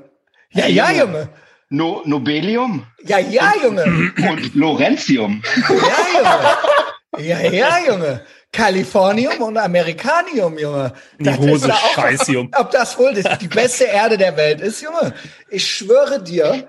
Ja, 0.51 0.67
ja, 0.67 0.91
Junge. 0.93 1.29
No 1.69 2.03
Nobelium. 2.05 2.87
Ja, 3.05 3.19
ja, 3.19 3.53
Junge. 3.63 4.13
Und 4.29 4.55
Lorentium. 4.55 5.43
Ja, 5.69 5.75
Junge. 6.15 7.29
Ja, 7.29 7.41
ja, 7.41 7.79
Junge. 7.87 8.25
Kalifornium 8.53 9.43
und 9.43 9.59
Amerikanium, 9.59 10.59
Junge. 10.59 10.93
Die 11.19 11.31
Hose 11.31 11.73
Scheißium. 11.95 12.49
Ob, 12.53 12.61
ob 12.67 12.71
das 12.71 12.97
wohl 12.99 13.13
das 13.13 13.39
die 13.39 13.49
beste 13.49 13.85
Erde 13.85 14.17
der 14.17 14.37
Welt 14.37 14.61
ist, 14.61 14.81
Junge. 14.81 15.13
Ich 15.51 15.67
schwöre 15.67 16.23
dir. 16.23 16.69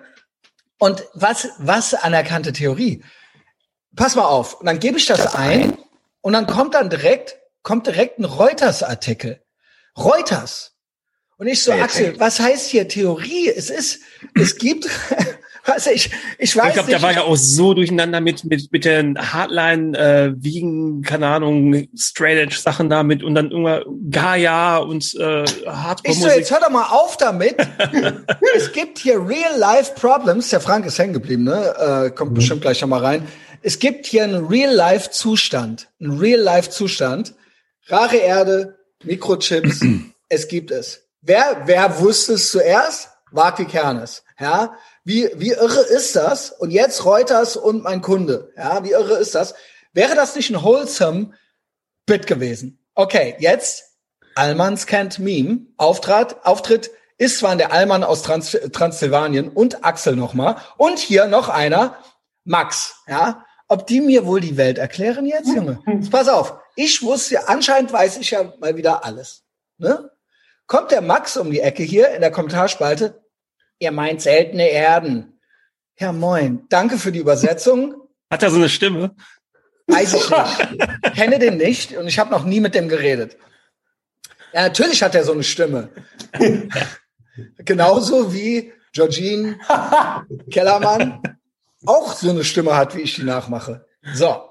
Und 0.78 1.06
was, 1.14 1.50
was 1.60 1.94
anerkannte 1.94 2.52
Theorie. 2.52 3.04
Pass 3.96 4.16
mal 4.16 4.26
auf. 4.26 4.56
Und 4.60 4.66
dann 4.66 4.80
gebe 4.80 4.98
ich 4.98 5.06
das 5.06 5.36
ein 5.36 5.78
und 6.22 6.34
dann 6.34 6.48
kommt 6.48 6.74
dann 6.74 6.90
direkt, 6.90 7.38
kommt 7.66 7.88
direkt 7.88 8.20
ein 8.20 8.26
Reuters-Artikel. 8.26 9.42
Reuters. 9.98 10.74
Und 11.38 11.48
ich 11.48 11.64
so, 11.64 11.74
Axel, 11.74 12.18
was 12.18 12.40
heißt 12.40 12.70
hier 12.70 12.88
Theorie? 12.88 13.50
Es 13.50 13.70
ist, 13.70 14.00
es 14.36 14.58
gibt, 14.58 14.88
also 15.66 15.90
ich, 15.90 16.12
ich 16.38 16.56
weiß 16.56 16.68
Ich 16.68 16.74
glaube, 16.74 16.92
der 16.92 17.02
war 17.02 17.12
ja 17.12 17.24
auch 17.24 17.36
so 17.36 17.74
durcheinander 17.74 18.22
mit, 18.22 18.46
mit, 18.46 18.72
mit 18.72 18.86
den 18.86 19.18
Hardline, 19.18 19.98
äh, 19.98 20.34
Wiegen, 20.38 21.02
keine 21.02 21.28
Ahnung, 21.28 21.88
Straight 21.98 22.38
Edge 22.38 22.56
Sachen 22.56 22.88
damit 22.90 23.24
und 23.24 23.34
dann 23.34 23.50
irgendwann 23.50 23.84
Gaia 24.12 24.78
und 24.78 25.14
äh, 25.16 25.46
Hardcore 25.66 26.14
Ich 26.14 26.22
so, 26.22 26.30
jetzt 26.30 26.52
hör 26.52 26.60
doch 26.60 26.70
mal 26.70 26.88
auf 26.90 27.18
damit. 27.18 27.56
es 28.56 28.72
gibt 28.72 29.00
hier 29.00 29.16
Real-Life-Problems. 29.16 30.52
Der 30.52 30.62
Frank 30.62 30.86
ist 30.86 31.00
hängen 31.00 31.14
geblieben, 31.14 31.46
ne? 31.46 32.06
Äh, 32.06 32.12
kommt 32.12 32.32
mhm. 32.32 32.36
bestimmt 32.36 32.62
gleich 32.62 32.80
noch 32.80 32.90
mal 32.90 33.02
rein. 33.02 33.28
Es 33.64 33.80
gibt 33.80 34.06
hier 34.06 34.24
einen 34.24 34.46
Real-Life-Zustand. 34.46 35.90
Einen 36.00 36.20
Real-Life-Zustand. 36.20 37.34
Rare 37.88 38.18
Erde, 38.18 38.80
Mikrochips, 39.04 39.82
es 40.30 40.48
gibt 40.48 40.72
es. 40.72 41.04
Wer, 41.22 41.62
wer 41.66 42.00
wusste 42.00 42.34
es 42.34 42.52
zuerst? 42.52 43.10
Waki 43.32 43.66
Kernes. 43.66 44.24
Ja, 44.40 44.76
wie, 45.04 45.30
wie 45.36 45.52
irre 45.52 45.82
ist 45.82 46.16
das? 46.16 46.52
Und 46.52 46.72
jetzt 46.72 47.06
Reuters 47.06 47.56
und 47.58 47.84
mein 47.84 48.02
Kunde. 48.02 48.52
Ja, 48.58 48.84
wie 48.84 48.92
irre 48.92 49.18
ist 49.18 49.36
das? 49.36 49.56
Wäre 49.94 50.16
das 50.16 50.36
nicht 50.36 50.50
ein 50.50 50.62
wholesome 50.62 51.32
Bit 52.06 52.28
gewesen? 52.28 52.80
Okay, 52.96 53.36
jetzt 53.40 53.84
Allmanns 54.36 54.86
kennt 54.88 55.20
Meme. 55.20 55.68
Auftritt, 55.78 56.36
Auftritt 56.44 56.92
ist 57.18 57.40
zwar 57.40 57.56
der 57.56 57.72
Allmann 57.72 58.04
aus 58.04 58.24
Trans 58.24 58.58
Transsilvanien 58.74 59.50
und 59.50 59.86
Axel 59.86 60.16
nochmal. 60.16 60.58
Und 60.78 61.00
hier 61.00 61.28
noch 61.28 61.50
einer, 61.50 61.98
Max. 62.44 62.96
Ja, 63.08 63.46
ob 63.68 63.88
die 63.88 64.02
mir 64.02 64.26
wohl 64.26 64.42
die 64.42 64.58
Welt 64.58 64.78
erklären 64.78 65.26
jetzt, 65.26 65.48
Junge? 65.48 65.80
Jetzt 65.88 66.12
pass 66.12 66.28
auf. 66.28 66.60
Ich 66.76 67.02
wusste, 67.02 67.48
anscheinend 67.48 67.92
weiß 67.92 68.18
ich 68.18 68.32
ja 68.32 68.54
mal 68.60 68.76
wieder 68.76 69.06
alles. 69.06 69.44
Ne? 69.78 70.12
kommt 70.68 70.92
der 70.92 71.02
Max 71.02 71.38
um 71.38 71.52
die 71.52 71.60
Ecke 71.60 71.84
hier 71.84 72.10
in 72.10 72.22
der 72.22 72.32
Kommentarspalte. 72.32 73.24
Ihr 73.80 73.92
meint 73.92 74.22
seltene 74.22 74.68
Erden. 74.70 75.40
Ja, 75.98 76.12
moin. 76.12 76.66
Danke 76.70 76.98
für 76.98 77.12
die 77.12 77.20
Übersetzung. 77.20 77.96
Hat 78.30 78.44
er 78.44 78.50
so 78.50 78.58
eine 78.58 78.70
Stimme? 78.70 79.16
Weiß 79.88 80.14
ich 80.14 80.30
nicht. 80.30 80.92
Kenne 81.16 81.40
den 81.40 81.58
nicht 81.58 81.96
und 81.96 82.08
ich 82.08 82.20
habe 82.20 82.32
noch 82.32 82.44
nie 82.44 82.60
mit 82.60 82.76
dem 82.76 82.90
geredet. 82.90 83.38
Ja, 84.54 84.64
natürlich 84.64 85.04
hat 85.04 85.16
er 85.16 85.24
so 85.24 85.34
eine 85.34 85.44
Stimme. 85.44 85.90
Genauso 87.58 88.34
wie 88.34 88.74
Georgine 88.94 89.60
Kellermann 90.52 91.22
auch 91.88 92.14
so 92.14 92.30
eine 92.30 92.44
Stimme 92.44 92.76
hat, 92.76 92.96
wie 92.96 93.02
ich 93.02 93.16
die 93.16 93.24
nachmache. 93.24 93.86
So. 94.14 94.42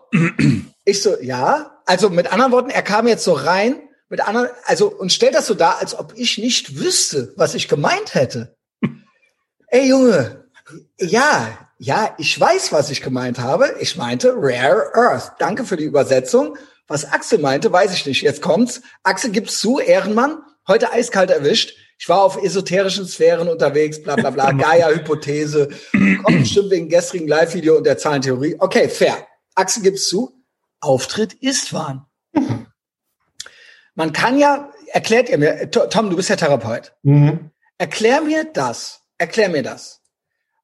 Ich 0.85 1.03
so, 1.03 1.21
ja. 1.21 1.81
Also 1.87 2.11
mit 2.11 2.33
anderen 2.33 2.53
Worten, 2.53 2.71
er 2.71 2.83
kam 2.83 3.07
jetzt 3.09 3.25
so 3.25 3.33
rein 3.33 3.81
mit 4.09 4.21
anderen, 4.21 4.49
also 4.67 4.89
und 4.89 5.13
stellt 5.13 5.35
das 5.35 5.47
so 5.47 5.55
dar, 5.55 5.79
als 5.81 5.99
ob 5.99 6.13
ich 6.17 6.39
nicht 6.39 6.79
wüsste, 6.79 7.33
was 7.37 7.55
ich 7.55 7.69
gemeint 7.69 8.15
hätte. 8.15 8.57
Ey 9.69 9.89
Junge, 9.89 10.45
ja, 11.01 11.59
ja, 11.79 12.15
ich 12.19 12.39
weiß, 12.39 12.73
was 12.73 12.91
ich 12.91 13.03
gemeint 13.03 13.39
habe. 13.39 13.75
Ich 13.81 13.97
meinte 13.97 14.35
Rare 14.37 14.95
Earth. 14.95 15.33
Danke 15.39 15.65
für 15.65 15.77
die 15.77 15.85
Übersetzung. 15.85 16.57
Was 16.87 17.11
Axel 17.11 17.39
meinte, 17.39 17.73
weiß 17.73 17.93
ich 17.95 18.07
nicht. 18.07 18.23
Jetzt 18.23 18.43
kommt's. 18.43 18.83
Axel 19.03 19.31
gibt's 19.31 19.59
zu, 19.59 19.81
Ehrenmann. 19.81 20.39
Heute 20.69 20.93
eiskalt 20.93 21.31
erwischt. 21.31 21.77
Ich 21.99 22.09
war 22.09 22.23
auf 22.23 22.43
esoterischen 22.43 23.07
Sphären 23.07 23.49
unterwegs, 23.49 24.03
bla 24.03 24.17
bla 24.17 24.31
bla, 24.31 24.53
Gaia-Hypothese. 24.53 25.69
Kommt 26.23 26.41
bestimmt 26.41 26.71
wegen 26.71 26.89
gestrigen 26.89 27.29
Live-Video 27.29 27.77
und 27.77 27.85
der 27.85 27.99
Zahlentheorie. 27.99 28.57
Okay, 28.59 28.89
fair. 28.89 29.27
Axel 29.55 29.83
gibt's 29.83 30.09
zu. 30.09 30.33
Auftritt 30.81 31.35
ist 31.35 31.73
wahr. 31.73 32.11
Man 33.95 34.13
kann 34.13 34.39
ja, 34.39 34.71
erklärt 34.93 35.29
ihr 35.29 35.39
mir, 35.39 35.71
Tom, 35.71 36.11
du 36.11 36.17
bist 36.17 36.29
ja 36.29 36.37
Therapeut. 36.37 36.93
Mhm. 37.03 37.51
Erklär 37.79 38.21
mir 38.21 38.45
das. 38.45 39.01
Erklär 39.19 39.49
mir 39.49 39.63
das. 39.63 40.03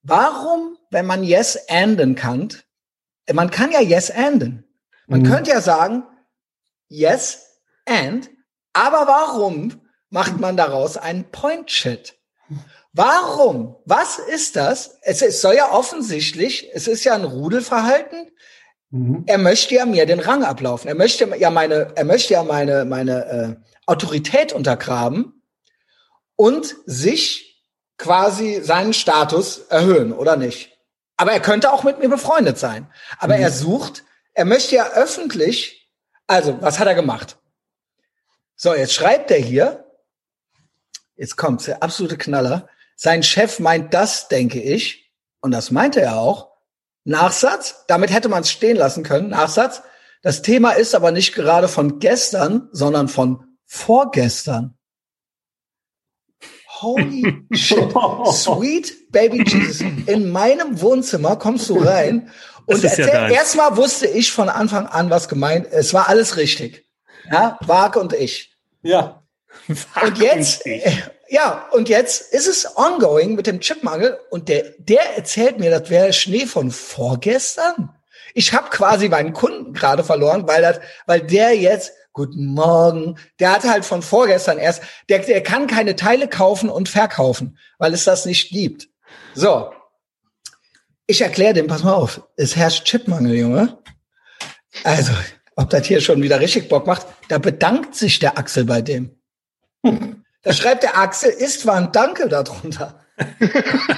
Warum, 0.03 0.77
wenn 0.91 1.07
man 1.07 1.23
yes 1.23 1.59
anden 1.69 2.15
kann, 2.15 2.49
man 3.33 3.51
kann 3.51 3.71
ja 3.71 3.81
yes 3.81 4.11
anden. 4.11 4.65
Man 5.07 5.23
mhm. 5.23 5.27
könnte 5.27 5.51
ja 5.51 5.61
sagen, 5.61 6.05
yes 6.89 7.47
and, 7.87 8.31
aber 8.73 9.07
warum 9.07 9.81
macht 10.11 10.39
man 10.39 10.57
daraus 10.57 10.97
einen 10.97 11.31
Point-Shit? 11.31 12.15
Warum? 12.93 13.77
Was 13.85 14.19
ist 14.19 14.57
das? 14.57 14.99
Es, 15.03 15.23
es 15.23 15.41
soll 15.41 15.55
ja 15.55 15.71
offensichtlich, 15.73 16.69
es 16.73 16.89
ist 16.89 17.05
ja 17.05 17.15
ein 17.15 17.25
Rudelverhalten. 17.25 18.31
Mhm. 18.91 19.25
Er 19.27 19.39
möchte 19.39 19.77
ja 19.77 19.87
mir 19.87 20.07
den 20.07 20.19
Rang 20.19 20.43
ablaufen. 20.43 20.89
Er 20.89 20.97
möchte 20.97 21.25
ja 21.39 21.51
meine, 21.51 21.93
er 21.95 22.05
möchte 22.05 22.35
ja 22.35 22.43
meine, 22.43 22.85
meine 22.85 23.25
äh, 23.27 23.71
Autorität 23.87 24.53
untergraben 24.53 25.43
und 26.35 26.75
sich 26.87 27.65
quasi 27.97 28.61
seinen 28.63 28.93
Status 28.93 29.67
erhöhen, 29.69 30.13
oder 30.13 30.37
nicht? 30.37 30.77
Aber 31.17 31.33
er 31.33 31.41
könnte 31.41 31.73
auch 31.73 31.85
mit 31.85 32.01
mir 32.01 32.09
befreundet 32.09 32.59
sein. 32.59 32.91
Aber 33.19 33.37
mhm. 33.37 33.43
er 33.43 33.51
sucht, 33.53 34.05
er 34.33 34.47
möchte 34.47 34.75
ja 34.75 34.91
öffentlich, 34.95 35.93
also, 36.27 36.61
was 36.61 36.79
hat 36.79 36.89
er 36.89 36.95
gemacht? 36.95 37.37
So, 38.57 38.75
jetzt 38.75 38.95
schreibt 38.95 39.31
er 39.31 39.39
hier, 39.39 39.90
jetzt 41.21 41.37
kommt's, 41.37 41.67
der 41.67 41.83
absolute 41.83 42.17
Knaller. 42.17 42.69
Sein 42.97 43.23
Chef 43.23 43.61
meint 43.61 43.93
das, 43.95 44.29
denke 44.29 44.61
ich, 44.61 45.13
und 45.41 45.53
das 45.53 45.71
meinte 45.71 46.01
er 46.01 46.17
auch, 46.17 46.51
Nachsatz, 47.05 47.85
damit 47.89 48.13
hätte 48.13 48.29
man 48.29 48.43
es 48.43 48.51
stehen 48.51 48.77
lassen 48.77 49.05
können. 49.05 49.31
Nachsatz. 49.31 49.83
Das 50.23 50.43
Thema 50.43 50.73
ist 50.73 50.95
aber 50.95 51.13
nicht 51.13 51.35
gerade 51.35 51.69
von 51.69 51.99
gestern, 51.99 52.69
sondern 52.73 53.09
von 53.09 53.45
vorgestern. 53.65 54.77
Holy 56.81 57.47
shit. 57.53 57.91
Sweet 58.33 59.11
Baby 59.13 59.45
Jesus. 59.47 59.81
In 60.07 60.31
meinem 60.31 60.81
Wohnzimmer 60.81 61.37
kommst 61.37 61.69
du 61.71 61.79
rein 61.79 62.31
und 62.67 62.83
ja 62.83 63.29
erstmal 63.29 63.77
wusste 63.77 64.07
ich 64.07 64.31
von 64.31 64.49
Anfang 64.49 64.87
an, 64.87 65.11
was 65.11 65.29
gemeint 65.29 65.67
ist. 65.67 65.75
Es 65.75 65.95
war 65.95 66.09
alles 66.09 66.37
richtig. 66.37 66.87
Ja, 67.31 67.59
Wag 67.67 67.97
und 67.97 68.13
ich. 68.13 68.57
Ja. 68.83 69.20
Und 70.03 70.19
jetzt, 70.19 70.65
ja, 71.29 71.69
und 71.73 71.89
jetzt 71.89 72.33
ist 72.33 72.47
es 72.47 72.77
ongoing 72.77 73.35
mit 73.35 73.47
dem 73.47 73.61
Chipmangel 73.61 74.19
und 74.31 74.49
der, 74.49 74.75
der 74.79 75.17
erzählt 75.17 75.59
mir, 75.59 75.71
das 75.71 75.91
wäre 75.91 76.13
Schnee 76.13 76.47
von 76.47 76.71
vorgestern. 76.71 77.91
Ich 78.35 78.53
habe 78.53 78.71
quasi 78.71 79.09
meinen 79.09 79.33
Kunden 79.33 79.73
gerade 79.73 80.05
verloren, 80.05 80.47
weil 80.47 80.63
das, 80.63 80.81
weil 81.07 81.21
der 81.21 81.57
jetzt 81.57 81.93
Guten 82.13 82.47
Morgen. 82.47 83.17
Der 83.39 83.53
hat 83.53 83.65
halt 83.65 83.85
von 83.85 84.03
vorgestern 84.03 84.59
erst, 84.59 84.83
der, 85.09 85.21
der 85.21 85.43
kann 85.43 85.67
keine 85.67 85.95
Teile 85.95 86.29
kaufen 86.29 86.69
und 86.69 86.89
verkaufen, 86.89 87.57
weil 87.79 87.95
es 87.95 88.05
das 88.05 88.27
nicht 88.27 88.51
gibt. 88.51 88.89
So. 89.35 89.73
Ich 91.07 91.21
erkläre 91.21 91.55
dem, 91.55 91.67
pass 91.67 91.83
mal 91.83 91.95
auf, 91.95 92.23
es 92.37 92.57
herrscht 92.57 92.85
Chipmangel, 92.85 93.35
Junge. 93.35 93.79
Also, 94.85 95.13
ob 95.57 95.71
das 95.71 95.87
hier 95.87 96.01
schon 96.01 96.23
wieder 96.23 96.41
richtig 96.41 96.69
Bock 96.69 96.87
macht, 96.87 97.07
da 97.29 97.39
bedankt 97.39 97.95
sich 97.95 98.19
der 98.19 98.39
Axel 98.39 98.65
bei 98.65 98.81
dem. 98.83 99.20
Da 99.83 100.53
schreibt 100.53 100.83
der 100.83 100.97
Axel, 100.97 101.31
ist 101.31 101.67
war 101.67 101.77
ein 101.77 101.93
Danke 101.93 102.29
darunter. 102.29 103.01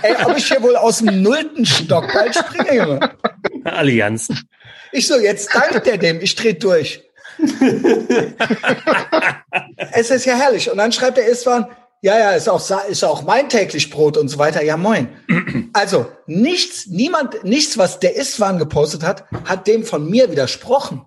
Ey, 0.03 0.17
ob 0.25 0.37
ich 0.37 0.49
hier 0.49 0.63
wohl 0.63 0.77
aus 0.77 0.99
dem 0.99 1.23
nullten 1.23 1.65
Stock 1.65 2.13
bald 2.13 2.35
springe, 2.35 2.75
Junge. 2.75 3.11
Allianzen. 3.65 4.41
Ich 4.91 5.07
so, 5.07 5.19
jetzt 5.19 5.55
dankt 5.55 5.87
er 5.87 5.99
dem, 5.99 6.21
ich 6.21 6.35
dreh 6.35 6.55
durch. 6.55 7.03
es 9.93 10.11
ist 10.11 10.25
ja 10.25 10.35
herrlich. 10.35 10.71
Und 10.71 10.79
dann 10.79 10.91
schreibt 10.93 11.17
der 11.17 11.27
Istvan, 11.27 11.67
ja, 12.03 12.19
ja, 12.19 12.33
ist 12.33 12.49
auch, 12.49 12.61
ist 12.89 13.05
auch 13.05 13.23
mein 13.23 13.49
täglich 13.49 13.89
Brot 13.91 14.17
und 14.17 14.29
so 14.29 14.39
weiter. 14.39 14.63
Ja, 14.63 14.77
moin. 14.77 15.09
Also, 15.75 16.07
nichts, 16.27 16.87
niemand, 16.89 17.45
nichts, 17.45 17.79
was 17.79 17.99
der 17.99 18.15
Istvan 18.17 18.59
gepostet 18.59 19.03
hat, 19.05 19.25
hat 19.47 19.67
dem 19.67 19.85
von 19.85 20.07
mir 20.07 20.31
widersprochen. 20.31 21.07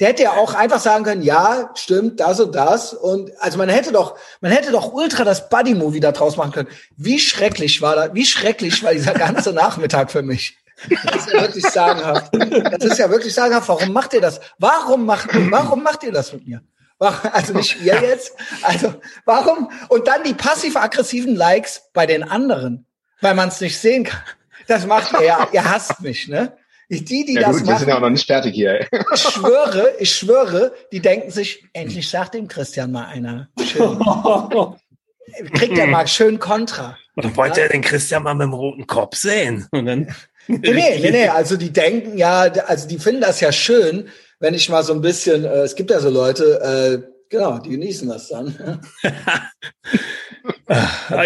Der 0.00 0.08
hätte 0.08 0.24
ja 0.24 0.32
auch 0.32 0.54
einfach 0.54 0.80
sagen 0.80 1.04
können, 1.04 1.22
ja, 1.22 1.70
stimmt, 1.74 2.18
das 2.18 2.40
und 2.40 2.54
das. 2.54 2.94
Und 2.94 3.30
also 3.40 3.58
man 3.58 3.68
hätte 3.68 3.92
doch, 3.92 4.16
man 4.40 4.50
hätte 4.50 4.72
doch 4.72 4.92
ultra 4.92 5.22
das 5.24 5.48
Buddy-Movie 5.48 6.00
da 6.00 6.10
draus 6.10 6.36
machen 6.36 6.52
können. 6.52 6.68
Wie 6.96 7.20
schrecklich 7.20 7.80
war 7.80 7.94
das, 7.94 8.10
wie 8.14 8.26
schrecklich 8.26 8.82
war 8.82 8.92
dieser 8.92 9.14
ganze 9.14 9.52
Nachmittag 9.52 10.10
für 10.10 10.22
mich. 10.22 10.58
Das 11.04 11.26
ist 11.26 11.32
ja 11.32 11.40
wirklich 11.42 11.66
sagenhaft. 11.66 12.34
Das 12.34 12.84
ist 12.84 12.98
ja 12.98 13.08
wirklich 13.08 13.32
sagenhaft. 13.32 13.68
Warum 13.68 13.92
macht 13.92 14.12
ihr 14.14 14.20
das? 14.20 14.40
Warum 14.58 15.06
macht, 15.06 15.28
warum 15.50 15.84
macht 15.84 16.02
ihr 16.02 16.12
das 16.12 16.32
mit 16.32 16.46
mir? 16.46 16.62
Also 16.98 17.52
nicht 17.52 17.80
ihr 17.80 18.00
jetzt. 18.02 18.32
Also 18.62 18.94
warum? 19.24 19.70
Und 19.88 20.08
dann 20.08 20.24
die 20.24 20.34
passiv-aggressiven 20.34 21.36
Likes 21.36 21.82
bei 21.92 22.06
den 22.06 22.22
anderen, 22.22 22.86
weil 23.20 23.34
man 23.34 23.48
es 23.48 23.60
nicht 23.60 23.78
sehen 23.78 24.04
kann. 24.04 24.22
Das 24.66 24.86
macht 24.86 25.12
ihr 25.12 25.24
ja. 25.24 25.48
Ihr 25.52 25.64
hasst 25.64 26.00
mich, 26.00 26.28
ne? 26.28 26.56
Die, 26.90 27.24
die 27.24 27.34
ja, 27.34 27.48
das 27.48 27.58
gut, 27.58 27.66
machen, 27.66 27.74
wir 27.74 27.78
sind 27.78 27.88
ja 27.88 27.96
auch 27.96 28.00
noch 28.00 28.10
nicht 28.10 28.26
fertig 28.26 28.54
hier. 28.54 28.86
Ich 29.14 29.20
schwöre, 29.20 29.94
ich 29.98 30.14
schwöre, 30.14 30.72
die 30.92 31.00
denken 31.00 31.30
sich, 31.30 31.64
endlich 31.72 32.08
sagt 32.08 32.34
dem 32.34 32.46
Christian 32.46 32.92
mal 32.92 33.06
einer. 33.06 33.48
Schön. 33.64 33.98
Kriegt 35.54 35.78
er 35.78 35.86
mal 35.86 36.06
schön 36.06 36.38
Kontra. 36.38 36.98
Oder 37.16 37.34
wollte 37.36 37.60
ja? 37.60 37.66
er 37.66 37.72
den 37.72 37.80
Christian 37.80 38.22
mal 38.22 38.34
mit 38.34 38.44
dem 38.44 38.52
roten 38.52 38.86
Kopf 38.86 39.16
sehen? 39.16 39.66
Und 39.70 39.86
dann 39.86 40.14
nee, 40.46 40.58
nee, 40.72 40.98
nee, 41.10 41.28
also 41.28 41.56
die 41.56 41.72
denken 41.72 42.18
ja, 42.18 42.42
also 42.42 42.86
die 42.86 42.98
finden 42.98 43.22
das 43.22 43.40
ja 43.40 43.52
schön, 43.52 44.08
wenn 44.40 44.54
ich 44.54 44.68
mal 44.68 44.82
so 44.82 44.92
ein 44.92 45.00
bisschen, 45.00 45.44
äh, 45.44 45.62
es 45.62 45.74
gibt 45.74 45.90
ja 45.90 46.00
so 46.00 46.10
Leute, 46.10 46.60
äh, 46.60 46.98
genau, 47.30 47.58
die 47.58 47.70
genießen 47.70 48.08
das 48.08 48.28
dann. 48.28 48.80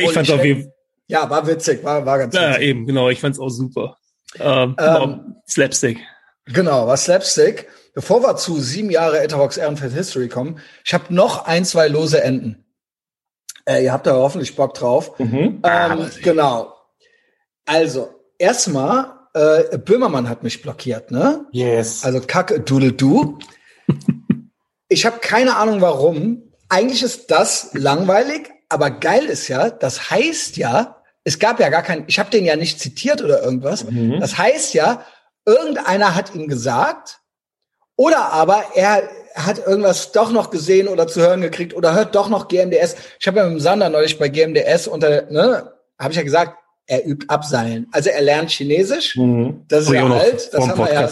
ich 0.01 0.13
fand 0.13 0.31
auf 0.31 0.45
jeden 0.45 0.73
Ja, 1.09 1.29
war 1.29 1.47
witzig, 1.47 1.83
war, 1.83 2.07
war 2.07 2.19
ganz 2.19 2.35
ja, 2.35 2.51
witzig. 2.51 2.63
eben, 2.63 2.87
genau, 2.87 3.09
ich 3.09 3.21
fand's 3.21 3.41
auch 3.41 3.49
super. 3.49 3.97
Ähm, 4.39 4.77
Ähm, 4.79 5.37
Slapstick. 5.49 5.99
Genau, 6.47 6.87
was 6.87 7.05
Slapstick. 7.05 7.69
Bevor 7.95 8.23
wir 8.23 8.37
zu 8.37 8.61
sieben 8.61 8.91
Jahre 8.91 9.21
Etherbox 9.21 9.57
Ehrenfeld 9.57 9.93
History 9.93 10.29
kommen, 10.29 10.61
ich 10.85 10.95
habe 10.95 11.13
noch 11.13 11.47
ein, 11.47 11.65
zwei 11.65 11.89
lose 11.89 12.23
Enden. 12.23 12.65
Äh, 13.67 13.85
ihr 13.85 13.93
habt 13.93 14.07
da 14.07 14.13
hoffentlich 14.13 14.57
Bock 14.57 14.75
drauf. 14.75 15.19
Mhm. 15.19 15.61
Ähm, 15.65 16.11
genau. 16.23 16.75
Also, 17.67 18.15
erstmal, 18.39 19.19
äh, 19.35 19.77
Böhmermann 19.79 20.29
hat 20.29 20.43
mich 20.43 20.63
blockiert, 20.63 21.11
ne? 21.11 21.47
Yes. 21.53 22.05
Also 22.05 22.21
Kacke 22.21 22.61
Doodle 22.61 22.93
Du. 22.93 23.39
Ich 24.91 25.05
habe 25.05 25.19
keine 25.19 25.57
Ahnung 25.57 25.83
warum. 25.83 26.51
Eigentlich 26.71 27.03
ist 27.03 27.31
das 27.31 27.71
langweilig, 27.75 28.49
aber 28.71 28.91
geil 28.91 29.27
ist 29.27 29.49
ja, 29.49 29.69
das 29.69 30.11
heißt 30.11 30.57
ja, 30.57 30.98
es 31.29 31.39
gab 31.39 31.61
ja 31.61 31.69
gar 31.69 31.83
kein, 31.83 32.05
ich 32.07 32.19
habe 32.19 32.31
den 32.31 32.47
ja 32.47 32.57
nicht 32.57 32.81
zitiert 32.81 33.23
oder 33.23 33.43
irgendwas. 33.43 33.85
Mhm. 33.85 34.19
Das 34.19 34.39
heißt 34.39 34.73
ja, 34.73 35.05
irgendeiner 35.45 36.15
hat 36.15 36.35
ihm 36.35 36.49
gesagt, 36.49 37.21
oder 37.97 38.33
aber 38.33 38.65
er 38.75 39.03
hat 39.35 39.59
irgendwas 39.59 40.13
doch 40.13 40.33
noch 40.33 40.49
gesehen 40.49 40.89
oder 40.89 41.07
zu 41.07 41.21
hören 41.21 41.43
gekriegt 41.43 41.75
oder 41.75 41.95
hört 41.95 42.15
doch 42.15 42.31
noch 42.31 42.49
GMDS. 42.49 42.97
Ich 43.21 43.27
habe 43.27 43.39
ja 43.39 43.45
mit 43.45 43.53
dem 43.53 43.61
Sander 43.61 43.91
neulich 43.91 44.19
bei 44.19 44.29
GMDS 44.29 44.89
unter, 44.89 45.31
ne, 45.31 45.71
habe 45.99 46.13
ich 46.13 46.17
ja 46.17 46.23
gesagt, 46.23 46.57
er 46.87 47.07
übt 47.07 47.27
Abseilen. 47.29 47.89
Also 47.93 48.09
er 48.09 48.23
lernt 48.23 48.51
Chinesisch. 48.51 49.17
Mhm. 49.17 49.67
Das 49.69 49.85
ist 49.85 49.93
ja 49.93 50.07
alt. 50.07 50.55
Das 50.55 50.67
haben 50.67 50.79
wir 50.79 50.93
ja, 50.95 51.11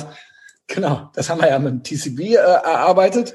genau, 0.66 1.10
das 1.14 1.28
haben 1.28 1.42
wir 1.42 1.48
ja 1.48 1.58
mit 1.58 1.72
dem 1.72 1.82
TCB 1.82 2.20
äh, 2.20 2.34
erarbeitet. 2.36 3.34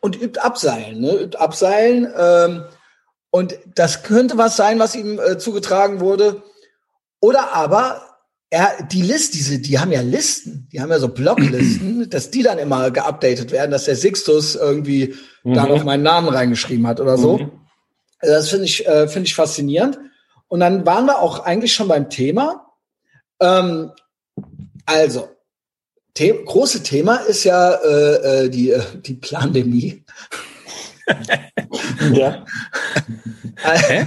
Und 0.00 0.20
übt 0.20 0.40
Abseilen, 0.40 1.00
ne? 1.00 1.12
Übt 1.12 1.38
Abseilen. 1.38 2.12
Ähm, 2.18 2.64
und 3.34 3.58
das 3.74 4.04
könnte 4.04 4.38
was 4.38 4.56
sein, 4.56 4.78
was 4.78 4.94
ihm 4.94 5.18
äh, 5.18 5.38
zugetragen 5.38 5.98
wurde. 5.98 6.44
Oder 7.18 7.52
aber 7.52 8.00
er, 8.48 8.84
die 8.92 9.02
List, 9.02 9.34
diese, 9.34 9.58
die 9.58 9.80
haben 9.80 9.90
ja 9.90 10.02
Listen, 10.02 10.68
die 10.70 10.80
haben 10.80 10.90
ja 10.90 11.00
so 11.00 11.08
Blocklisten, 11.08 12.08
dass 12.10 12.30
die 12.30 12.44
dann 12.44 12.58
immer 12.60 12.92
geupdatet 12.92 13.50
werden, 13.50 13.72
dass 13.72 13.86
der 13.86 13.96
Sixtus 13.96 14.54
irgendwie 14.54 15.16
da 15.42 15.64
Mhm. 15.64 15.68
noch 15.68 15.82
meinen 15.82 16.04
Namen 16.04 16.28
reingeschrieben 16.28 16.86
hat 16.86 17.00
oder 17.00 17.18
so. 17.18 17.38
Mhm. 17.38 17.50
Also 18.20 18.34
Das 18.36 18.48
finde 18.50 18.66
ich, 18.66 18.86
äh, 18.86 19.08
finde 19.08 19.26
ich 19.26 19.34
faszinierend. 19.34 19.98
Und 20.46 20.60
dann 20.60 20.86
waren 20.86 21.06
wir 21.06 21.18
auch 21.18 21.40
eigentlich 21.40 21.74
schon 21.74 21.88
beim 21.88 22.10
Thema. 22.10 22.70
Ähm, 23.40 23.90
also, 24.86 25.28
The 26.16 26.34
große 26.46 26.84
Thema 26.84 27.16
ist 27.16 27.42
ja 27.42 27.72
äh, 27.74 28.44
äh, 28.44 28.48
die, 28.48 28.70
äh, 28.70 28.80
die 29.04 29.14
Plandemie. 29.14 30.04
Ja. 32.12 32.44
Hä? 33.62 34.06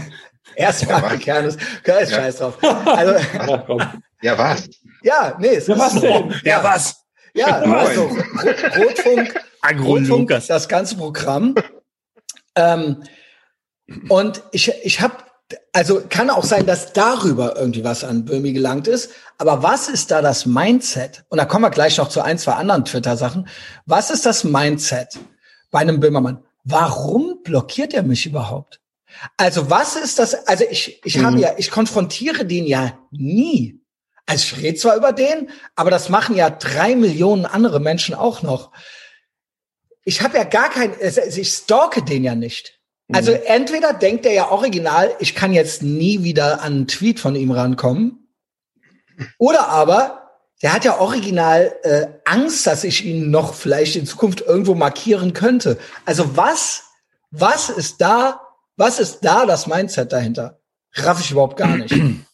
Erstmal 0.56 1.02
Ja, 1.02 1.12
ja, 1.12 1.18
Kern 1.18 1.46
ist, 1.46 1.60
ist 1.84 2.12
scheiß 2.14 2.38
drauf. 2.38 2.58
Also, 2.64 3.14
ja. 3.14 3.94
Ja, 4.22 4.38
was? 4.38 4.68
ja, 5.04 5.36
nee, 5.40 5.56
es 5.56 5.68
Ja, 5.68 5.76
ist 5.76 5.80
was 5.80 5.94
so. 5.94 6.00
denn? 6.02 6.34
Ja, 6.44 6.64
was? 6.64 6.96
Ja, 7.34 7.60
Moin. 7.66 7.80
also 7.80 8.02
Rot- 8.06 8.78
Rotfunk, 8.78 9.34
Rotfunk, 9.86 10.30
das 10.48 10.68
ganze 10.68 10.96
Programm. 10.98 11.54
ähm, 12.56 13.04
und 14.10 14.42
ich, 14.52 14.72
ich 14.84 15.00
habe, 15.02 15.16
also 15.74 16.02
kann 16.10 16.32
auch 16.32 16.44
sein, 16.44 16.66
dass 16.66 16.94
darüber 16.94 17.56
irgendwie 17.56 17.84
was 17.84 18.04
an 18.04 18.26
Böhmi 18.26 18.54
gelangt 18.54 18.88
ist. 18.88 19.12
Aber 19.38 19.62
was 19.62 19.88
ist 19.88 20.10
da 20.10 20.24
das 20.24 20.48
Mindset? 20.48 21.24
Und 21.30 21.38
da 21.38 21.46
kommen 21.46 21.64
wir 21.64 21.70
gleich 21.70 21.98
noch 21.98 22.10
zu 22.10 22.22
ein, 22.22 22.40
zwei 22.40 22.54
anderen 22.54 22.84
Twitter-Sachen. 22.86 23.48
Was 23.86 24.10
ist 24.10 24.26
das 24.26 24.44
Mindset 24.44 25.20
bei 25.70 25.80
einem 25.80 26.00
Böhmermann? 26.00 26.44
Warum 26.70 27.42
blockiert 27.44 27.94
er 27.94 28.04
mich 28.04 28.26
überhaupt? 28.26 28.82
Also 29.38 29.70
was 29.70 29.96
ist 29.96 30.20
das? 30.20 30.48
Also 30.48 30.66
ich, 30.70 31.02
ich 31.06 31.18
habe 31.20 31.38
Mhm. 31.38 31.42
ja, 31.42 31.54
ich 31.58 31.72
konfrontiere 31.72 32.46
den 32.46 32.66
ja 32.66 32.98
nie. 33.12 33.80
Also 34.26 34.56
ich 34.56 34.62
rede 34.64 34.78
zwar 34.78 34.98
über 34.98 35.14
den, 35.14 35.50
aber 35.76 35.90
das 35.92 36.10
machen 36.10 36.36
ja 36.36 36.50
drei 36.50 36.96
Millionen 36.96 37.46
andere 37.46 37.80
Menschen 37.80 38.14
auch 38.14 38.42
noch. 38.42 38.72
Ich 40.04 40.22
habe 40.22 40.38
ja 40.38 40.44
gar 40.44 40.70
kein, 40.70 40.94
also 41.02 41.22
ich 41.22 41.50
stalke 41.50 42.04
den 42.04 42.24
ja 42.26 42.36
nicht. 42.36 42.80
Also 43.14 43.32
Mhm. 43.32 43.40
entweder 43.46 43.94
denkt 43.94 44.26
er 44.26 44.34
ja 44.34 44.52
original, 44.52 45.16
ich 45.20 45.34
kann 45.34 45.54
jetzt 45.54 45.82
nie 45.82 46.24
wieder 46.24 46.62
an 46.62 46.74
einen 46.74 46.88
Tweet 46.88 47.22
von 47.22 47.36
ihm 47.36 47.52
rankommen, 47.52 48.28
oder 49.38 49.70
aber 49.70 50.27
der 50.62 50.74
hat 50.74 50.86
ja 50.86 51.00
original 51.00 51.76
äh, 51.84 52.08
Angst, 52.26 52.65
dass 52.65 52.84
ich 52.84 53.06
ihn 53.06 53.30
noch 53.30 53.54
vielleicht 53.54 53.96
in 53.96 54.06
Zukunft 54.06 54.41
irgendwo 54.41 54.74
markieren 54.74 55.34
könnte. 55.34 55.78
Also 56.06 56.36
was, 56.36 56.84
was 57.32 57.70
ist 57.70 58.02
da, 58.02 58.41
was 58.76 59.00
ist 59.00 59.20
da 59.22 59.46
das 59.46 59.67
Mindset 59.67 60.12
dahinter? 60.12 60.60
Raff 60.93 61.20
ich 61.20 61.32
überhaupt 61.32 61.58
gar 61.58 61.78
nicht. 61.78 61.93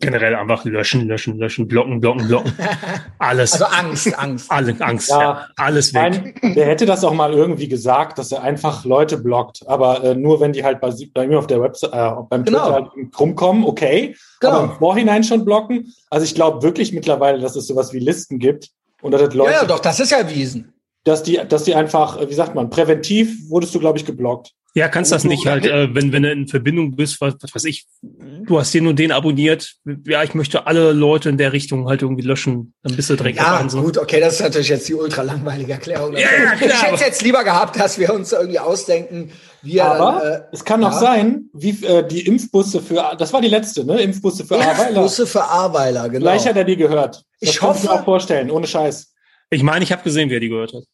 Generell 0.00 0.34
einfach 0.34 0.64
löschen, 0.64 1.08
löschen, 1.08 1.38
löschen, 1.38 1.66
blocken, 1.66 2.00
blocken, 2.00 2.28
blocken. 2.28 2.52
Alles. 3.18 3.52
Also 3.54 3.64
Angst, 3.66 4.18
Angst. 4.18 4.50
alle 4.50 4.76
Angst. 4.80 5.08
Ja. 5.08 5.20
Ja. 5.20 5.48
Alles 5.56 5.94
weg. 5.94 6.34
Nein, 6.42 6.54
der 6.54 6.66
hätte 6.66 6.84
das 6.86 7.04
auch 7.04 7.14
mal 7.14 7.32
irgendwie 7.32 7.68
gesagt, 7.68 8.18
dass 8.18 8.32
er 8.32 8.42
einfach 8.42 8.84
Leute 8.84 9.16
blockt. 9.18 9.66
Aber 9.66 10.04
äh, 10.04 10.14
nur 10.14 10.40
wenn 10.40 10.52
die 10.52 10.64
halt 10.64 10.80
bei, 10.80 10.92
bei 11.14 11.26
mir 11.26 11.38
auf 11.38 11.46
der 11.46 11.60
Website, 11.62 11.92
äh, 11.92 12.10
beim 12.28 12.44
Genau. 12.44 12.58
Twitter 12.58 12.72
halt 12.74 13.18
rumkommen, 13.18 13.64
okay. 13.64 14.14
Genau. 14.40 14.52
Aber 14.52 14.64
im 14.64 14.78
Vorhinein 14.78 15.24
schon 15.24 15.44
blocken. 15.44 15.92
Also 16.10 16.24
ich 16.24 16.34
glaube 16.34 16.62
wirklich 16.62 16.92
mittlerweile, 16.92 17.40
dass 17.40 17.56
es 17.56 17.66
sowas 17.66 17.92
wie 17.92 17.98
Listen 17.98 18.38
gibt. 18.38 18.70
Und 19.00 19.12
dass 19.12 19.22
das 19.22 19.34
Leute, 19.34 19.52
Ja, 19.52 19.60
ja, 19.62 19.64
doch, 19.66 19.78
das 19.78 20.00
ist 20.00 20.10
ja 20.10 20.18
erwiesen. 20.18 20.72
Dass 21.08 21.22
die, 21.22 21.40
dass 21.48 21.64
die 21.64 21.74
einfach, 21.74 22.20
äh, 22.20 22.28
wie 22.30 22.34
sagt 22.34 22.54
man, 22.54 22.70
präventiv 22.70 23.48
wurdest 23.50 23.74
du, 23.74 23.80
glaube 23.80 23.98
ich, 23.98 24.04
geblockt. 24.04 24.52
Ja, 24.74 24.86
kannst 24.88 25.10
das 25.10 25.24
nicht 25.24 25.46
halt, 25.46 25.66
äh, 25.66 25.92
wenn, 25.94 26.12
wenn 26.12 26.22
du 26.22 26.30
in 26.30 26.46
Verbindung 26.46 26.94
bist, 26.94 27.20
was, 27.20 27.34
was 27.40 27.52
weiß 27.54 27.64
ich, 27.64 27.86
du 28.02 28.58
hast 28.60 28.72
den 28.74 28.86
und 28.86 28.98
den 28.98 29.10
abonniert, 29.10 29.74
ja, 30.06 30.22
ich 30.22 30.34
möchte 30.34 30.66
alle 30.68 30.92
Leute 30.92 31.30
in 31.30 31.38
der 31.38 31.52
Richtung 31.52 31.88
halt 31.88 32.02
irgendwie 32.02 32.22
löschen, 32.22 32.74
dann 32.82 32.94
bist 32.94 33.08
du 33.10 33.16
direkt 33.16 33.38
Ja, 33.38 33.56
dran, 33.56 33.70
so. 33.70 33.82
gut, 33.82 33.98
okay, 33.98 34.20
das 34.20 34.34
ist 34.34 34.40
natürlich 34.42 34.68
jetzt 34.68 34.86
die 34.86 34.94
ultra 34.94 35.22
langweilige 35.22 35.72
Erklärung. 35.72 36.14
Ja, 36.16 36.28
klar, 36.28 36.54
ich 36.54 36.60
hätte 36.60 36.88
aber- 36.92 37.00
jetzt 37.00 37.22
lieber 37.22 37.42
gehabt, 37.44 37.80
dass 37.80 37.98
wir 37.98 38.12
uns 38.14 38.30
irgendwie 38.30 38.58
ausdenken, 38.60 39.32
wie 39.62 39.78
er 39.78 39.86
Aber 39.90 40.20
dann, 40.20 40.32
äh, 40.32 40.40
es 40.52 40.64
kann 40.64 40.84
auch 40.84 40.92
ja. 40.92 40.98
sein, 41.00 41.46
wie 41.54 41.70
äh, 41.84 42.06
die 42.06 42.20
Impfbusse 42.26 42.80
für, 42.80 43.16
das 43.18 43.32
war 43.32 43.40
die 43.40 43.48
letzte, 43.48 43.84
ne? 43.84 44.00
Impfbusse 44.00 44.44
für 44.44 44.56
Aweiler. 44.60 45.02
Busse 45.02 45.26
für 45.26 45.42
Aweiler, 45.44 46.08
genau. 46.10 46.20
Gleich 46.26 46.46
hat 46.46 46.56
er 46.56 46.64
die 46.64 46.76
gehört. 46.76 47.24
Das 47.40 47.50
Ich 47.50 47.56
kann 47.56 47.74
ich 47.74 47.82
mir 47.82 47.88
hoffe- 47.88 48.00
auch 48.00 48.04
vorstellen, 48.04 48.50
ohne 48.50 48.66
Scheiß. 48.68 49.12
Ich 49.50 49.62
meine, 49.62 49.82
ich 49.82 49.90
habe 49.90 50.02
gesehen, 50.04 50.28
wer 50.30 50.38
die 50.40 50.50
gehört 50.50 50.74
hat. 50.74 50.84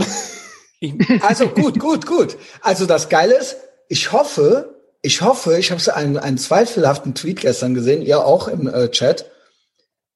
Also 1.20 1.48
gut, 1.48 1.78
gut, 1.78 2.06
gut. 2.06 2.38
Also 2.62 2.86
das 2.86 3.08
Geile 3.08 3.34
ist, 3.34 3.56
ich 3.88 4.12
hoffe, 4.12 4.80
ich 5.02 5.20
hoffe, 5.20 5.58
ich 5.58 5.70
habe 5.70 5.94
einen, 5.94 6.16
einen 6.16 6.38
zweifelhaften 6.38 7.14
Tweet 7.14 7.40
gestern 7.40 7.74
gesehen, 7.74 8.02
ihr 8.02 8.24
auch 8.24 8.48
im 8.48 8.66
äh, 8.66 8.90
Chat. 8.90 9.30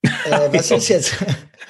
Äh, 0.03 0.09
was 0.53 0.71
ist 0.71 0.89
jetzt? 0.89 1.15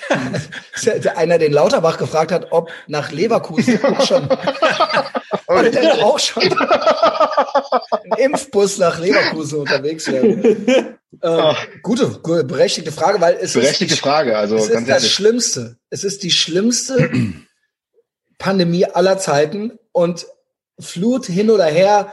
Einer 1.16 1.38
den 1.38 1.52
Lauterbach 1.52 1.96
gefragt 1.98 2.30
hat, 2.30 2.48
ob 2.50 2.70
nach 2.88 3.10
Leverkusen 3.10 3.82
auch 3.84 4.06
schon, 4.06 4.28
ob 5.46 5.72
denn 5.72 5.90
auch 6.02 6.18
schon 6.18 6.42
ein 6.42 8.18
Impfbus 8.18 8.78
nach 8.78 8.98
Leverkusen 8.98 9.60
unterwegs 9.60 10.06
wäre. 10.08 10.96
Äh, 11.20 11.54
gute, 11.82 12.06
berechtigte 12.44 12.92
Frage, 12.92 13.20
weil 13.20 13.38
es 13.40 13.54
Berechtigte 13.54 13.94
ist, 13.94 14.00
Frage, 14.00 14.36
also 14.36 14.56
es 14.56 14.68
ist 14.68 14.88
das. 14.88 15.08
Schlimmste. 15.08 15.78
Es 15.88 16.04
ist 16.04 16.22
die 16.22 16.32
schlimmste 16.32 17.10
Pandemie 18.38 18.84
aller 18.86 19.18
Zeiten 19.18 19.78
und 19.92 20.26
Flut 20.78 21.26
hin 21.26 21.50
oder 21.50 21.66
her, 21.66 22.12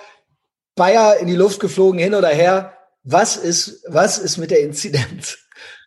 Bayer 0.76 1.18
in 1.18 1.28
die 1.28 1.36
Luft 1.36 1.60
geflogen 1.60 2.00
hin 2.00 2.16
oder 2.16 2.30
her. 2.30 2.74
Was 3.04 3.36
ist, 3.36 3.84
was 3.88 4.20
ist 4.20 4.38
mit 4.38 4.52
der 4.52 4.62
Inzidenz? 4.62 5.40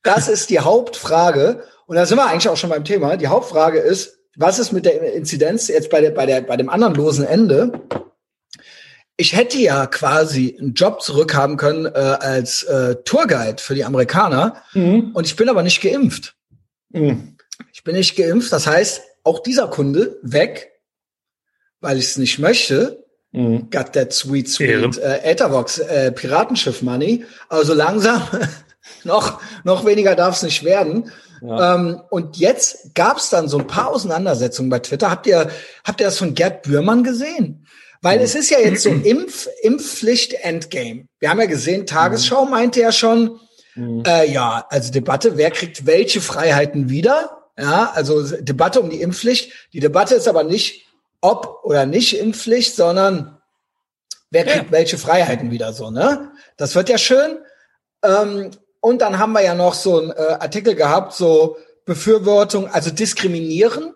Das 0.03 0.29
ist 0.29 0.51
die 0.51 0.61
Hauptfrage. 0.61 1.65
Und 1.87 1.97
da 1.97 2.05
sind 2.07 2.19
wir 2.19 2.27
eigentlich 2.27 2.49
auch 2.49 2.57
schon 2.57 2.71
beim 2.71 2.85
Thema. 2.85 3.17
Die 3.17 3.29
Hauptfrage 3.29 3.79
ist, 3.79 4.19
was 4.37 4.59
ist 4.59 4.73
mit 4.73 4.85
der 4.85 5.15
Inzidenz 5.15 5.69
jetzt 5.69 5.91
bei 5.91 6.01
der, 6.01 6.11
bei 6.11 6.27
der, 6.27 6.41
bei 6.43 6.57
dem 6.57 6.69
anderen 6.69 6.95
losen 6.95 7.25
Ende? 7.25 7.81
ich 9.17 9.37
hätte 9.37 9.59
ja 9.59 9.87
quasi 9.87 10.57
einen 10.59 10.75
Job 10.75 11.01
zurückhaben 11.03 11.57
können 11.57 11.87
äh, 11.87 11.91
als 11.91 12.65
äh, 12.65 12.97
Tourguide 13.05 13.63
für 13.63 13.75
die 13.75 13.85
Amerikaner 13.85 14.63
Mhm. 14.73 15.13
und 15.15 15.27
ich 15.27 15.37
bin 15.37 15.49
aber 15.49 15.63
nicht 15.63 15.81
geimpft. 15.81 16.35
Mhm. 16.91 17.37
Ich 17.73 17.85
bin 17.85 17.95
nicht 17.95 18.17
geimpft, 18.17 18.53
das 18.53 18.67
heißt, 18.67 19.03
auch 19.25 19.41
dieser 19.41 19.69
Kunde 19.69 20.19
weg, 20.23 20.73
weil 21.81 21.99
ich 21.99 22.05
es 22.05 22.19
nicht 22.19 22.39
möchte. 22.39 23.05
Mhm. 23.33 23.69
Got 23.71 23.93
that 23.95 24.13
sweet, 24.13 24.49
sweet 24.49 24.97
äh, 24.99 25.19
Etherbox 25.25 25.79
äh, 25.79 26.13
Piratenschiff 26.13 26.83
Money. 26.83 27.25
Also 27.49 27.75
langsam, 27.75 28.23
noch, 29.05 29.41
noch 29.65 29.85
weniger 29.85 30.15
darf 30.15 30.37
es 30.37 30.43
nicht 30.43 30.63
werden. 30.63 31.11
Ja. 31.43 31.75
Ähm, 31.75 32.01
und 32.11 32.37
jetzt 32.37 32.95
gab 32.95 33.19
es 33.19 33.29
dann 33.31 33.49
so 33.49 33.59
ein 33.59 33.67
paar 33.67 33.89
Auseinandersetzungen 33.89 34.71
bei 34.71 34.79
Twitter. 34.79 35.11
Habt 35.11 35.27
ihr, 35.27 35.51
habt 35.85 36.01
ihr 36.01 36.07
das 36.07 36.19
von 36.19 36.35
Gerd 36.35 36.63
Bührmann 36.63 37.03
gesehen? 37.03 37.67
Weil 38.01 38.21
es 38.21 38.35
ist 38.35 38.51
ja 38.51 38.59
jetzt 38.61 38.83
so 38.83 38.91
Impf, 38.91 39.49
Impfpflicht 39.63 40.35
Endgame. 40.35 41.07
Wir 41.19 41.31
haben 41.31 41.41
ja 41.41 41.47
gesehen, 41.47 41.87
Tagesschau 41.87 42.45
meinte 42.45 42.81
ja 42.81 42.93
schon, 42.93 43.41
Mhm. 43.77 44.05
äh, 44.07 44.31
ja, 44.31 44.67
also 44.71 44.93
Debatte, 44.93 45.37
wer 45.37 45.51
kriegt 45.51 45.85
welche 45.87 46.21
Freiheiten 46.21 46.89
wieder? 46.91 47.44
Ja, 47.59 47.93
also 47.95 48.23
Debatte 48.41 48.81
um 48.81 48.91
die 48.91 49.01
Impfpflicht. 49.01 49.53
Die 49.73 49.81
Debatte 49.81 50.15
ist 50.15 50.29
aber 50.29 50.43
nicht 50.43 50.87
ob 51.21 51.61
oder 51.65 51.87
nicht 51.87 52.19
Impfpflicht, 52.19 52.77
sondern 52.77 53.41
wer 54.31 54.45
kriegt 54.45 54.67
Ja. 54.67 54.73
welche 54.73 54.99
Freiheiten 54.99 55.51
wieder 55.51 55.73
so, 55.73 55.91
ne? 55.91 56.33
Das 56.57 56.75
wird 56.75 56.89
ja 56.91 56.99
schön. 56.99 57.39
Ähm, 58.03 58.51
und 58.81 59.01
dann 59.01 59.19
haben 59.19 59.33
wir 59.33 59.43
ja 59.43 59.55
noch 59.55 59.73
so 59.73 59.99
einen 59.99 60.11
äh, 60.11 60.37
Artikel 60.41 60.75
gehabt, 60.75 61.15
so 61.15 61.57
Befürwortung, 61.87 62.69
also 62.69 62.91
diskriminieren 62.91 63.95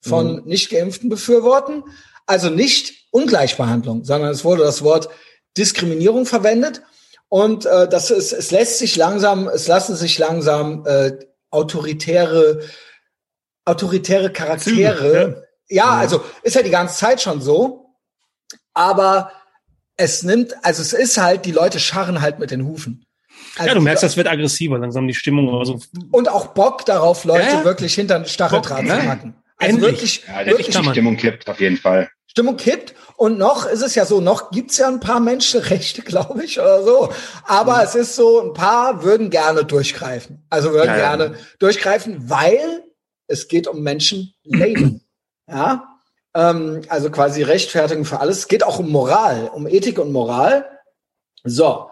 von 0.00 0.44
nicht 0.46 0.70
geimpften 0.70 1.08
befürworten. 1.08 1.84
Also 2.26 2.50
nicht 2.50 3.06
Ungleichbehandlung, 3.10 4.04
sondern 4.04 4.30
es 4.30 4.44
wurde 4.44 4.64
das 4.64 4.82
Wort 4.82 5.08
Diskriminierung 5.56 6.26
verwendet. 6.26 6.82
Und 7.28 7.66
äh, 7.66 7.88
das 7.88 8.10
ist, 8.10 8.32
es 8.32 8.50
lässt 8.50 8.78
sich 8.78 8.96
langsam, 8.96 9.48
es 9.48 9.68
lassen 9.68 9.94
sich 9.94 10.18
langsam 10.18 10.84
äh, 10.86 11.12
autoritäre, 11.50 12.60
autoritäre 13.64 14.32
Charaktere. 14.32 14.98
Züge, 15.34 15.48
ja, 15.68 15.86
also 15.90 16.24
ist 16.42 16.56
ja 16.56 16.62
die 16.62 16.70
ganze 16.70 16.96
Zeit 16.96 17.20
schon 17.20 17.40
so. 17.40 17.94
Aber 18.74 19.32
es 19.96 20.22
nimmt, 20.22 20.54
also 20.62 20.82
es 20.82 20.92
ist 20.92 21.18
halt, 21.18 21.44
die 21.44 21.52
Leute 21.52 21.80
scharren 21.80 22.20
halt 22.20 22.38
mit 22.38 22.50
den 22.50 22.64
Hufen. 22.64 23.04
Also 23.56 23.68
ja, 23.68 23.74
du 23.74 23.80
merkst, 23.80 24.02
das 24.02 24.16
wird 24.16 24.28
aggressiver, 24.28 24.78
langsam 24.78 25.06
die 25.08 25.14
Stimmung. 25.14 25.58
Also, 25.58 25.80
und 26.12 26.28
auch 26.28 26.48
Bock 26.48 26.84
darauf, 26.86 27.24
Leute 27.24 27.44
Ja, 27.46 27.52
ja. 27.54 27.64
wirklich 27.64 27.94
hinter 27.94 28.20
den 28.20 28.26
Stacheldraht 28.26 28.86
Bock, 28.86 29.00
zu 29.00 29.06
packen. 29.06 29.34
Also 29.56 29.74
Endlich. 29.74 29.90
wirklich, 29.92 30.24
Ja, 30.28 30.44
der 30.44 30.58
wirklich. 30.58 30.76
Stimmung 30.76 31.16
kippt 31.16 31.48
auf 31.48 31.60
jeden 31.60 31.76
Fall. 31.76 32.08
Stimmung 32.28 32.56
kippt. 32.56 32.94
Und 33.18 33.36
noch 33.36 33.66
ist 33.66 33.82
es 33.82 33.96
ja 33.96 34.06
so, 34.06 34.20
noch 34.20 34.52
gibt's 34.52 34.78
ja 34.78 34.86
ein 34.86 35.00
paar 35.00 35.18
Menschenrechte, 35.18 36.02
glaube 36.04 36.44
ich, 36.44 36.60
oder 36.60 36.84
so. 36.84 37.12
Aber 37.44 37.82
es 37.82 37.96
ist 37.96 38.14
so, 38.14 38.40
ein 38.40 38.54
paar 38.54 39.02
würden 39.02 39.28
gerne 39.28 39.64
durchgreifen. 39.64 40.46
Also 40.50 40.70
würden 40.70 40.86
Ja, 40.86 40.98
ja. 40.98 41.16
gerne 41.16 41.34
durchgreifen, 41.58 42.30
weil 42.30 42.84
es 43.26 43.48
geht 43.48 43.66
um 43.66 43.82
Menschenleben. 43.82 45.02
ja. 45.48 45.98
Ähm, 46.32 46.82
also 46.88 47.10
quasi 47.10 47.42
Rechtfertigung 47.42 48.04
für 48.04 48.20
alles. 48.20 48.38
Es 48.38 48.48
geht 48.48 48.62
auch 48.62 48.78
um 48.78 48.88
Moral, 48.88 49.50
um 49.52 49.66
Ethik 49.66 49.98
und 49.98 50.12
Moral. 50.12 50.64
So. 51.42 51.90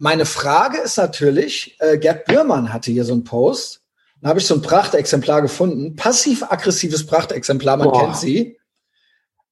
Meine 0.00 0.26
Frage 0.26 0.78
ist 0.78 0.96
natürlich, 0.96 1.76
äh, 1.78 1.96
Gerd 1.96 2.24
Bührmann 2.24 2.72
hatte 2.72 2.90
hier 2.90 3.04
so 3.04 3.12
einen 3.12 3.22
Post. 3.22 3.82
Da 4.20 4.30
habe 4.30 4.40
ich 4.40 4.46
so 4.46 4.54
ein 4.54 4.62
Prachtexemplar 4.62 5.42
gefunden. 5.42 5.94
Passiv-aggressives 5.94 7.06
Prachtexemplar, 7.06 7.76
man 7.76 7.90
Boah. 7.90 8.00
kennt 8.00 8.16
sie. 8.16 8.59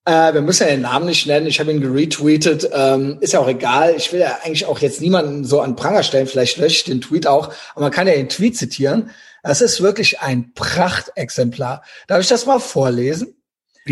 Äh, 0.08 0.32
wir 0.32 0.40
müssen 0.40 0.62
ja 0.66 0.70
den 0.70 0.80
Namen 0.80 1.04
nicht 1.04 1.26
nennen. 1.26 1.46
Ich 1.46 1.60
habe 1.60 1.70
ihn 1.70 1.82
geretweetet. 1.82 2.70
Ähm, 2.72 3.18
ist 3.20 3.34
ja 3.34 3.40
auch 3.40 3.48
egal. 3.48 3.94
Ich 3.94 4.10
will 4.10 4.20
ja 4.20 4.38
eigentlich 4.42 4.64
auch 4.64 4.78
jetzt 4.78 5.02
niemanden 5.02 5.44
so 5.44 5.60
an 5.60 5.76
Pranger 5.76 6.02
stellen. 6.02 6.26
Vielleicht 6.26 6.56
lösche 6.56 6.76
ich 6.76 6.84
den 6.84 7.02
Tweet 7.02 7.26
auch. 7.26 7.52
Aber 7.74 7.82
man 7.82 7.90
kann 7.90 8.06
ja 8.06 8.14
den 8.14 8.30
Tweet 8.30 8.56
zitieren. 8.56 9.10
Das 9.42 9.60
ist 9.60 9.82
wirklich 9.82 10.20
ein 10.20 10.54
Prachtexemplar. 10.54 11.82
Darf 12.06 12.20
ich 12.20 12.28
das 12.28 12.46
mal 12.46 12.58
vorlesen? 12.58 13.36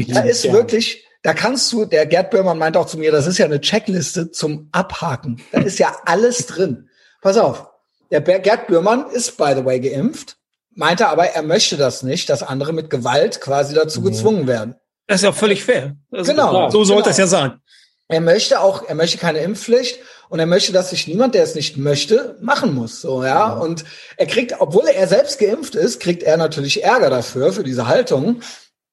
Da 0.09 0.23
ist 0.23 0.43
gerne. 0.43 0.59
wirklich, 0.59 1.05
da 1.23 1.35
kannst 1.35 1.71
du, 1.75 1.85
der 1.85 2.07
Gerd 2.07 2.31
Böhmann 2.31 2.59
meint 2.59 2.79
auch 2.79 2.87
zu 2.87 2.97
mir, 2.97 3.13
das 3.13 3.27
ist 3.27 3.37
ja 3.37 3.45
eine 3.45 3.61
Checkliste 3.61 4.31
zum 4.31 4.71
Abhaken. 4.73 5.43
Da 5.53 5.61
ist 5.61 5.79
ja 5.79 5.95
alles 6.07 6.47
drin. 6.47 6.89
Pass 7.21 7.37
auf. 7.37 7.69
Der 8.11 8.23
Gerd 8.23 8.69
Böhmann 8.69 9.11
ist, 9.11 9.37
by 9.37 9.53
the 9.55 9.65
way, 9.67 9.81
geimpft, 9.81 10.39
meinte 10.75 11.09
aber, 11.09 11.27
er 11.27 11.43
möchte 11.43 11.77
das 11.77 12.03
nicht, 12.03 12.31
dass 12.31 12.43
andere 12.43 12.73
mit 12.73 12.89
Gewalt 12.89 13.43
quasi 13.43 13.75
dazu 13.75 14.01
gezwungen 14.01 14.47
werden. 14.47 14.77
Das 15.07 15.17
ist 15.17 15.25
ja 15.25 15.33
völlig 15.33 15.65
fair. 15.65 15.97
Also, 16.11 16.33
Genau, 16.33 16.71
So 16.71 16.85
sollte 16.85 17.05
genau. 17.05 17.11
es 17.11 17.17
ja 17.19 17.27
sein. 17.27 17.61
Er 18.09 18.21
möchte 18.21 18.61
auch, 18.61 18.89
er 18.89 18.95
möchte 18.95 19.19
keine 19.19 19.41
Impfpflicht 19.41 19.99
und 20.29 20.39
er 20.39 20.47
möchte, 20.47 20.73
dass 20.73 20.91
sich 20.91 21.09
niemand, 21.09 21.35
der 21.35 21.43
es 21.43 21.55
nicht 21.55 21.77
möchte, 21.77 22.37
machen 22.41 22.75
muss. 22.75 23.01
So, 23.01 23.25
ja. 23.25 23.53
Und 23.53 23.85
er 24.17 24.27
kriegt, 24.27 24.61
obwohl 24.61 24.87
er 24.87 25.09
selbst 25.09 25.39
geimpft 25.39 25.75
ist, 25.75 26.01
kriegt 26.01 26.23
er 26.23 26.37
natürlich 26.37 26.85
Ärger 26.85 27.11
dafür, 27.11 27.53
für 27.53 27.65
diese 27.65 27.89
Haltung. 27.89 28.41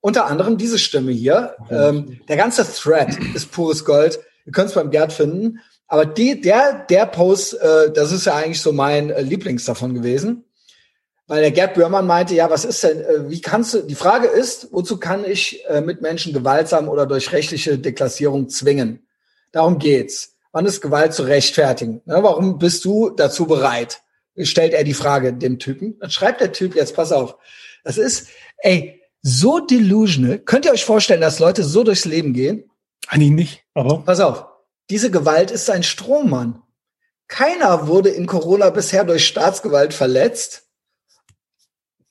Unter 0.01 0.25
anderem 0.25 0.57
diese 0.57 0.79
Stimme 0.79 1.11
hier. 1.11 1.55
Ähm, 1.69 2.19
der 2.27 2.37
ganze 2.37 2.65
Thread 2.65 3.17
ist 3.35 3.51
pures 3.51 3.85
Gold. 3.85 4.19
Ihr 4.45 4.51
könnt 4.51 4.69
es 4.69 4.75
beim 4.75 4.91
Gerd 4.91 5.13
finden. 5.13 5.59
Aber 5.87 6.05
die, 6.05 6.41
der, 6.41 6.85
der 6.89 7.05
Post, 7.05 7.53
äh, 7.53 7.91
das 7.91 8.11
ist 8.11 8.25
ja 8.25 8.35
eigentlich 8.35 8.61
so 8.61 8.73
mein 8.73 9.11
äh, 9.11 9.21
Lieblings 9.21 9.65
davon 9.65 9.93
gewesen. 9.93 10.43
Weil 11.33 11.41
der 11.41 11.49
Gerd 11.49 11.73
Böhrmann 11.73 12.05
meinte, 12.05 12.35
ja, 12.35 12.51
was 12.51 12.63
ist 12.63 12.83
denn, 12.83 13.01
äh, 13.01 13.27
wie 13.27 13.41
kannst 13.41 13.73
du, 13.73 13.81
die 13.81 13.95
Frage 13.95 14.27
ist, 14.27 14.67
wozu 14.71 14.99
kann 14.99 15.25
ich 15.25 15.65
äh, 15.65 15.81
Mitmenschen 15.81 16.31
gewaltsam 16.31 16.87
oder 16.87 17.07
durch 17.07 17.31
rechtliche 17.31 17.79
Deklassierung 17.79 18.49
zwingen? 18.49 19.07
Darum 19.51 19.79
geht's. 19.79 20.35
Wann 20.51 20.67
ist 20.67 20.81
Gewalt 20.81 21.11
zu 21.15 21.23
rechtfertigen? 21.23 22.03
Ne, 22.05 22.21
warum 22.21 22.59
bist 22.59 22.85
du 22.85 23.09
dazu 23.09 23.47
bereit? 23.47 24.03
Stellt 24.37 24.75
er 24.75 24.83
die 24.83 24.93
Frage 24.93 25.33
dem 25.33 25.57
Typen. 25.57 25.97
Dann 25.99 26.11
schreibt 26.11 26.39
der 26.39 26.51
Typ 26.51 26.75
jetzt, 26.75 26.95
pass 26.95 27.11
auf. 27.11 27.35
Das 27.83 27.97
ist, 27.97 28.27
ey, 28.57 29.01
so 29.23 29.57
delusional. 29.57 30.37
Könnt 30.37 30.65
ihr 30.65 30.71
euch 30.71 30.85
vorstellen, 30.85 31.21
dass 31.21 31.39
Leute 31.39 31.63
so 31.63 31.83
durchs 31.83 32.05
Leben 32.05 32.33
gehen? 32.33 32.69
Eigentlich 33.07 33.31
nicht, 33.31 33.63
aber. 33.73 34.03
Pass 34.05 34.19
auf. 34.19 34.45
Diese 34.91 35.09
Gewalt 35.09 35.49
ist 35.49 35.67
ein 35.71 35.81
Strohmann. 35.81 36.61
Keiner 37.27 37.87
wurde 37.87 38.09
in 38.09 38.27
Corona 38.27 38.69
bisher 38.69 39.03
durch 39.03 39.25
Staatsgewalt 39.25 39.95
verletzt. 39.95 40.59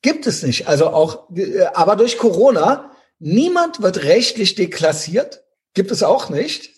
Gibt 0.03 0.27
es 0.27 0.43
nicht. 0.43 0.67
Also 0.69 0.89
auch, 0.89 1.31
äh, 1.35 1.63
aber 1.75 1.97
durch 1.97 2.19
Corona, 2.19 2.91
niemand 3.19 3.81
wird 3.81 4.03
rechtlich 4.03 4.57
deklassiert. 4.57 5.45
Gibt 5.75 5.91
es 5.91 6.03
auch 6.03 6.29
nicht. 6.29 6.71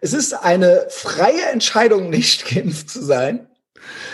Es 0.00 0.12
ist 0.12 0.32
eine 0.32 0.86
freie 0.88 1.46
Entscheidung, 1.46 2.10
nicht 2.10 2.46
geimpft 2.54 2.90
zu 2.90 3.02
sein. 3.04 3.48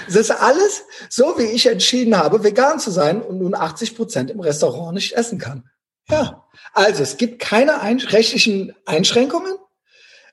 Es 0.09 0.17
ist 0.17 0.31
alles 0.31 0.85
so, 1.11 1.39
wie 1.39 1.45
ich 1.45 1.67
entschieden 1.67 2.17
habe, 2.17 2.43
vegan 2.43 2.81
zu 2.81 2.91
sein 2.91 3.21
und 3.21 3.39
nun 3.39 3.55
80 3.55 3.95
Prozent 3.95 4.31
im 4.31 4.41
Restaurant 4.41 4.95
nicht 4.95 5.13
essen 5.13 5.39
kann. 5.39 5.69
Ja. 6.09 6.47
Also, 6.73 7.03
es 7.03 7.19
gibt 7.19 7.39
keine 7.41 7.83
ein 7.83 7.99
rechtlichen 7.99 8.75
Einschränkungen. 8.87 9.55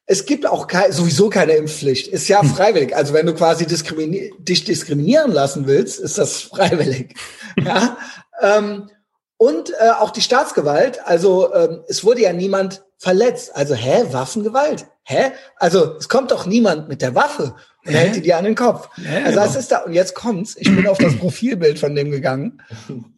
Es 0.08 0.26
gibt 0.26 0.46
auch 0.46 0.68
kei 0.68 0.92
sowieso 0.92 1.30
keine 1.30 1.54
Impfpflicht. 1.54 2.08
Ist 2.08 2.28
ja 2.28 2.44
freiwillig. 2.44 2.96
Also 2.96 3.14
wenn 3.14 3.26
du 3.26 3.34
quasi 3.34 3.66
diskrimini 3.66 4.34
dich 4.38 4.64
diskriminieren 4.64 5.32
lassen 5.32 5.66
willst, 5.68 6.00
ist 6.00 6.18
das 6.18 6.42
freiwillig. 6.42 7.16
ja. 7.64 7.98
Ähm, 8.42 8.90
und 9.38 9.72
äh, 9.72 9.90
auch 10.00 10.12
die 10.12 10.22
Staatsgewalt. 10.22 11.06
Also 11.06 11.54
ähm, 11.54 11.84
es 11.88 12.04
wurde 12.04 12.22
ja 12.22 12.34
niemand 12.34 12.84
verletzt. 12.98 13.56
Also 13.56 13.74
hä, 13.74 14.06
Waffengewalt? 14.12 14.86
Hä? 15.04 15.32
Also 15.58 15.98
es 15.98 16.08
kommt 16.08 16.32
doch 16.32 16.46
niemand 16.46 16.88
mit 16.88 17.02
der 17.02 17.16
Waffe 17.16 17.56
und 17.86 17.92
Hä? 17.92 17.98
hält 17.98 18.16
die 18.16 18.22
dir 18.22 18.38
an 18.38 18.46
den 18.46 18.56
Kopf. 18.56 18.90
Also 19.26 19.40
das 19.40 19.56
ist 19.56 19.72
da. 19.72 19.80
Und 19.80 19.94
jetzt 19.94 20.16
kommt's. 20.16 20.56
Ich 20.58 20.74
bin 20.74 20.88
auf 20.88 20.98
das 20.98 21.16
Profilbild 21.20 21.78
von 21.80 21.96
dem 21.96 22.12
gegangen. 22.12 22.62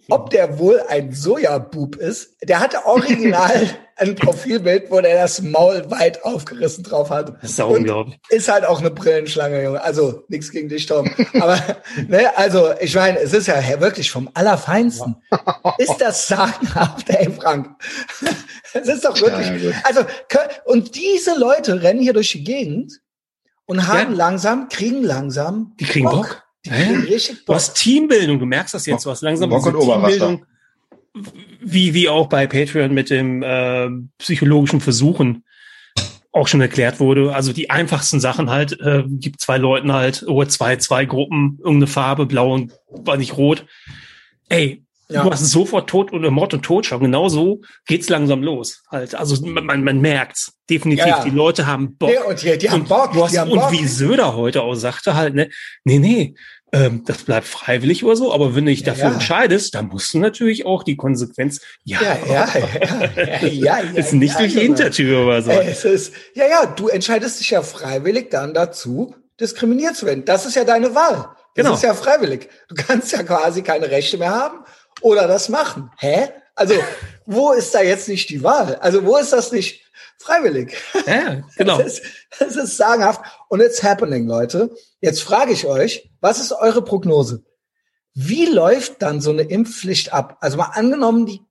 Ob 0.10 0.30
der 0.30 0.58
wohl 0.60 0.82
ein 0.88 1.14
Sojabub 1.14 1.96
ist? 1.98 2.36
Der 2.44 2.60
hatte 2.60 2.86
original 2.86 3.70
ein 4.00 4.16
Profilbild, 4.16 4.90
wo 4.92 5.02
der 5.02 5.22
das 5.22 5.42
Maul 5.42 5.90
weit 5.90 6.24
aufgerissen 6.24 6.84
drauf 6.84 7.10
hat. 7.10 7.34
Das 7.42 7.52
ist 7.52 7.60
ja 7.60 7.66
unglaublich. 7.66 8.20
ist 8.30 8.48
halt 8.52 8.66
auch 8.66 8.80
eine 8.80 8.92
Brillenschlange, 8.92 9.64
Junge. 9.64 9.82
Also 9.84 10.24
nichts 10.28 10.52
gegen 10.52 10.70
dich, 10.70 10.86
Tom. 10.86 11.10
Aber 11.40 11.60
ne, 12.08 12.36
also 12.38 12.72
ich 12.80 12.96
meine, 12.96 13.20
es 13.20 13.34
ist 13.34 13.48
ja 13.48 13.62
wirklich 13.80 14.12
vom 14.12 14.30
Allerfeinsten. 14.34 15.16
Ist 15.78 15.98
das 16.00 16.28
sagenhaft, 16.28 17.10
ey 17.10 17.32
Frank? 17.32 17.70
Es 18.74 18.88
ist 18.90 19.06
doch 19.06 19.20
wirklich. 19.22 19.64
Ja, 19.64 19.72
also 19.86 20.02
und 20.66 20.96
diese 20.96 21.38
Leute 21.40 21.82
rennen 21.82 22.02
hier 22.02 22.14
durch 22.14 22.32
die 22.34 22.44
Gegend 22.44 23.00
und 23.66 23.88
haben 23.88 24.12
Ja. 24.12 24.18
langsam, 24.18 24.68
kriegen 24.70 25.04
langsam. 25.04 25.74
Die 25.80 25.86
kriegen 25.86 26.10
Bock. 26.10 26.44
Die 26.66 26.70
Ja, 26.70 26.76
kriegen 26.76 27.02
richtig 27.04 27.40
Du 27.40 27.46
Bock. 27.46 27.56
hast 27.56 27.76
Teambildung, 27.76 28.38
du 28.40 28.46
merkst 28.46 28.74
das 28.74 28.86
jetzt, 28.86 29.06
du 29.06 29.10
hast 29.10 29.22
langsam 29.22 29.50
Bock 29.50 29.66
und 29.66 29.76
Oberwasser. 29.78 30.18
Teambildung, 30.18 30.46
wie, 31.62 31.94
wie 31.94 32.10
auch 32.10 32.28
bei 32.28 32.48
Patreon 32.48 32.94
mit 32.94 33.10
dem 33.10 33.44
äh, 33.44 33.90
psychologischen 34.18 34.82
Versuchen 34.82 35.44
auch 36.32 36.48
schon 36.48 36.62
erklärt 36.62 37.00
wurde. 37.00 37.34
Also 37.34 37.52
die 37.52 37.70
einfachsten 37.70 38.20
Sachen 38.20 38.50
halt, 38.50 38.80
äh, 38.80 39.04
gibt 39.08 39.42
zwei 39.42 39.58
Leuten 39.58 39.94
halt, 39.94 40.24
oder 40.24 40.48
zwei, 40.48 40.76
zwei 40.78 41.06
Gruppen, 41.06 41.58
irgendeine 41.60 41.88
Farbe, 41.88 42.26
blau 42.26 42.54
und 42.54 42.74
war 42.90 43.18
nicht 43.18 43.38
rot. 43.38 43.66
Ey, 44.50 44.84
ja. 45.10 45.24
du 45.24 45.32
hast 45.32 45.50
sofort 45.50 45.90
Tod 45.90 46.12
oder 46.14 46.32
Mord 46.32 46.54
und 46.54 46.64
Totschlag. 46.64 47.00
Genau 47.00 47.30
so 47.30 47.62
geht's 47.86 48.10
langsam 48.10 48.44
los. 48.44 48.84
Halt. 48.92 49.16
Also 49.16 49.46
man, 49.46 49.84
man 49.84 50.02
merkt's. 50.02 50.54
Definitiv. 50.70 51.06
Ja, 51.06 51.18
ja. 51.20 51.24
Die 51.24 51.30
Leute 51.30 51.66
haben 51.66 51.96
Bock. 51.98 52.12
Ja, 52.12 52.26
und 52.26 52.42
die, 52.42 52.58
die 52.58 52.70
haben 52.70 52.84
Bock. 52.84 53.14
Du 53.14 53.24
hast, 53.24 53.38
und 53.38 53.50
Bock. 53.50 53.72
wie 53.72 53.88
Söder 53.88 54.36
heute 54.36 54.64
auch 54.64 54.76
sagte 54.76 55.16
halt, 55.16 55.34
ne, 55.34 55.50
nee, 55.86 56.00
nee, 56.00 56.36
ähm, 56.74 57.04
das 57.06 57.20
bleibt 57.20 57.48
freiwillig 57.48 58.04
oder 58.04 58.16
so, 58.18 58.34
aber 58.34 58.56
wenn 58.56 58.66
du 58.66 58.72
dich 58.72 58.84
dafür 58.84 59.06
ja. 59.06 59.14
entscheidest, 59.14 59.74
dann 59.76 59.88
musst 59.88 60.14
du 60.14 60.20
natürlich 60.20 60.66
auch 60.66 60.84
die 60.84 60.98
Konsequenz, 60.98 61.62
ja, 61.84 62.00
ja, 62.02 62.18
ja, 62.28 62.50
ja, 62.58 63.48
ja, 63.48 63.48
ja 63.48 63.78
ist 63.96 64.14
nicht 64.14 64.38
durch 64.38 64.54
die 64.54 64.60
Hintertür 64.60 65.26
oder 65.26 65.42
so. 65.42 65.52
Es 65.52 65.86
ist, 65.86 66.14
ja, 66.34 66.46
ja, 66.48 66.66
du 66.66 66.90
entscheidest 66.90 67.40
dich 67.40 67.52
ja 67.52 67.62
freiwillig 67.62 68.30
dann 68.32 68.54
dazu, 68.54 69.16
diskriminiert 69.40 69.96
zu 69.96 70.06
werden. 70.06 70.26
Das 70.26 70.46
ist 70.46 70.56
ja 70.56 70.66
deine 70.66 70.94
Wahl. 70.94 71.30
Das 71.56 71.64
genau. 71.64 71.74
ist 71.76 71.84
ja 71.84 71.94
freiwillig. 71.94 72.50
Du 72.68 72.76
kannst 72.76 73.12
ja 73.14 73.24
quasi 73.24 73.62
keine 73.62 73.90
Rechte 73.90 74.18
mehr 74.18 74.32
haben 74.32 74.60
oder 75.02 75.28
das 75.28 75.50
machen. 75.50 75.90
Hä? 75.98 76.30
Also, 76.56 76.74
wo 77.26 77.54
ist 77.54 77.74
da 77.74 77.82
jetzt 77.82 78.10
nicht 78.10 78.30
die 78.30 78.44
Wahl? 78.44 78.76
Also, 78.76 79.06
wo 79.06 79.18
ist 79.18 79.32
das 79.32 79.52
nicht 79.52 79.84
freiwillig? 80.18 80.76
Ja, 81.06 81.42
genau. 81.56 81.78
Das 81.82 82.00
ist, 82.00 82.04
das 82.40 82.56
ist 82.56 82.78
sagenhaft. 82.78 83.22
Und 83.48 83.62
it's 83.62 83.82
happening, 83.82 84.28
Leute. 84.28 84.70
Jetzt 85.00 85.24
frage 85.24 85.54
ich 85.54 85.66
euch, 85.66 86.07
was 86.22 86.40
ist 86.40 86.52
eure 86.52 86.82
Prognose? 86.82 87.44
Wie 88.14 88.46
läuft 88.46 89.02
dann 89.02 89.22
so 89.22 89.32
eine 89.32 89.44
Impfpflicht 89.44 90.14
ab? 90.14 90.38
Also 90.42 90.58
mal 90.58 90.72
angenommen, 90.74 91.26
die 91.26 91.42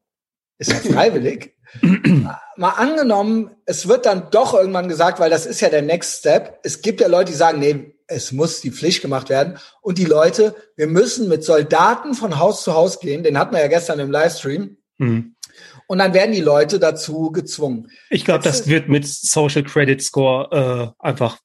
ist 0.59 0.72
ja 0.72 0.79
freiwillig. 0.92 1.55
mal 2.57 2.70
angenommen, 2.70 3.50
es 3.66 3.88
wird 3.88 4.07
dann 4.07 4.31
doch 4.31 4.55
irgendwann 4.55 4.88
gesagt, 4.88 5.20
weil 5.20 5.31
das 5.31 5.46
ist 5.46 5.61
ja 5.61 5.68
der 5.68 5.83
Next 5.83 6.20
Step. 6.20 6.61
Es 6.62 6.83
gibt 6.83 7.00
ja 7.00 7.09
Leute, 7.09 7.33
die 7.33 7.37
sagen, 7.37 7.61
nee, 7.61 7.94
es 8.09 8.33
muss 8.33 8.61
die 8.61 8.70
Pflicht 8.70 9.02
gemacht 9.02 9.29
werden. 9.29 9.59
Und 9.83 9.98
die 9.98 10.05
Leute, 10.05 10.55
wir 10.76 10.87
müssen 10.87 11.29
mit 11.29 11.44
Soldaten 11.44 12.14
von 12.14 12.38
Haus 12.38 12.62
zu 12.62 12.74
Haus 12.74 13.00
gehen. 13.00 13.22
Den 13.22 13.38
hatten 13.38 13.55
wir 13.55 13.61
ja 13.61 13.68
gestern 13.68 13.98
im 13.98 14.11
Livestream. 14.11 14.76
Mhm. 14.98 15.37
Und 15.88 15.98
dann 15.98 16.14
werden 16.14 16.33
die 16.33 16.40
Leute 16.40 16.79
dazu 16.79 17.31
gezwungen. 17.31 17.90
Ich 18.11 18.24
glaube, 18.24 18.42
das 18.42 18.66
wird 18.66 18.88
mit 18.88 19.07
Social 19.07 19.62
Credit 19.62 20.02
Score 20.02 20.94
äh, 21.00 21.05
einfach 21.05 21.38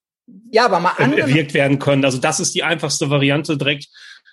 ja, 0.51 0.65
aber 0.65 0.79
mal 0.79 0.93
erwirkt 0.97 1.53
werden 1.53 1.79
können. 1.79 2.05
Also 2.05 2.17
das 2.17 2.39
ist 2.39 2.53
die 2.55 2.63
einfachste 2.63 3.09
Variante 3.09 3.57
direkt. 3.57 3.87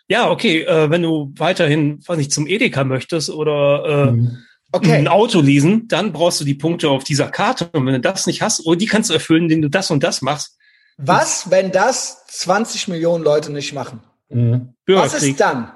Ja, 0.09 0.31
okay, 0.31 0.63
äh, 0.63 0.91
wenn 0.91 1.03
du 1.03 1.33
weiterhin, 1.37 2.01
was 2.07 2.17
nicht, 2.17 2.33
zum 2.33 2.47
Edeka 2.47 2.85
möchtest 2.85 3.31
oder 3.31 3.85
äh, 3.85 4.11
mhm. 4.13 4.39
okay. 4.73 4.95
ein 4.95 5.09
Auto 5.09 5.41
leasen, 5.41 5.87
dann 5.87 6.13
brauchst 6.13 6.41
du 6.41 6.45
die 6.45 6.55
Punkte 6.55 6.89
auf 6.89 7.05
dieser 7.05 7.29
Karte. 7.29 7.69
Und 7.73 7.87
wenn 7.87 7.95
du 7.95 8.01
das 8.01 8.27
nicht 8.27 8.41
hast, 8.41 8.67
oder 8.67 8.77
die 8.77 8.87
kannst 8.87 9.11
du 9.11 9.15
erfüllen, 9.15 9.45
indem 9.45 9.63
du 9.63 9.69
das 9.69 9.91
und 9.91 10.03
das 10.03 10.23
machst. 10.23 10.57
Was, 10.97 11.51
wenn 11.51 11.71
das 11.71 12.25
20 12.29 12.89
Millionen 12.89 13.23
Leute 13.23 13.53
nicht 13.53 13.73
machen? 13.73 14.01
Mhm. 14.31 14.75
Was 14.87 15.23
ist 15.23 15.39
dann? 15.39 15.73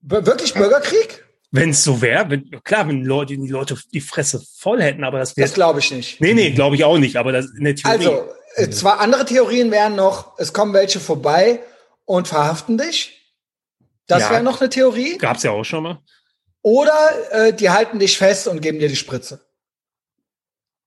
Wirklich 0.00 0.54
Bürgerkrieg? 0.54 1.24
Wenn 1.52 1.70
es 1.70 1.82
so 1.82 2.00
wäre, 2.00 2.30
wenn, 2.30 2.48
klar, 2.62 2.88
wenn 2.88 3.04
Leute, 3.04 3.36
die 3.36 3.48
Leute 3.48 3.76
die 3.92 4.00
Fresse 4.00 4.42
voll 4.56 4.80
hätten, 4.80 5.02
aber 5.02 5.18
das 5.18 5.36
wäre. 5.36 5.46
Das 5.46 5.54
glaube 5.54 5.80
ich 5.80 5.90
nicht. 5.90 6.20
Nee, 6.20 6.32
nee, 6.32 6.52
glaube 6.52 6.76
ich 6.76 6.84
auch 6.84 6.98
nicht, 6.98 7.16
aber 7.16 7.32
das 7.32 7.46
in 7.56 7.64
der 7.64 7.74
Theorie. 7.74 8.06
Also, 8.06 8.28
äh, 8.56 8.70
zwei 8.70 8.92
andere 8.92 9.24
Theorien 9.24 9.70
wären 9.70 9.96
noch, 9.96 10.38
es 10.38 10.52
kommen 10.52 10.72
welche 10.72 11.00
vorbei 11.00 11.60
und 12.04 12.28
verhaften 12.28 12.78
dich. 12.78 13.16
Das 14.06 14.22
ja, 14.22 14.30
wäre 14.30 14.42
noch 14.42 14.60
eine 14.60 14.70
Theorie. 14.70 15.18
Gab's 15.18 15.42
ja 15.42 15.52
auch 15.52 15.64
schon 15.64 15.84
mal. 15.84 16.02
Oder 16.62 17.10
äh, 17.30 17.52
die 17.52 17.70
halten 17.70 17.98
dich 17.98 18.18
fest 18.18 18.48
und 18.48 18.60
geben 18.60 18.78
dir 18.78 18.88
die 18.88 18.96
Spritze. 18.96 19.40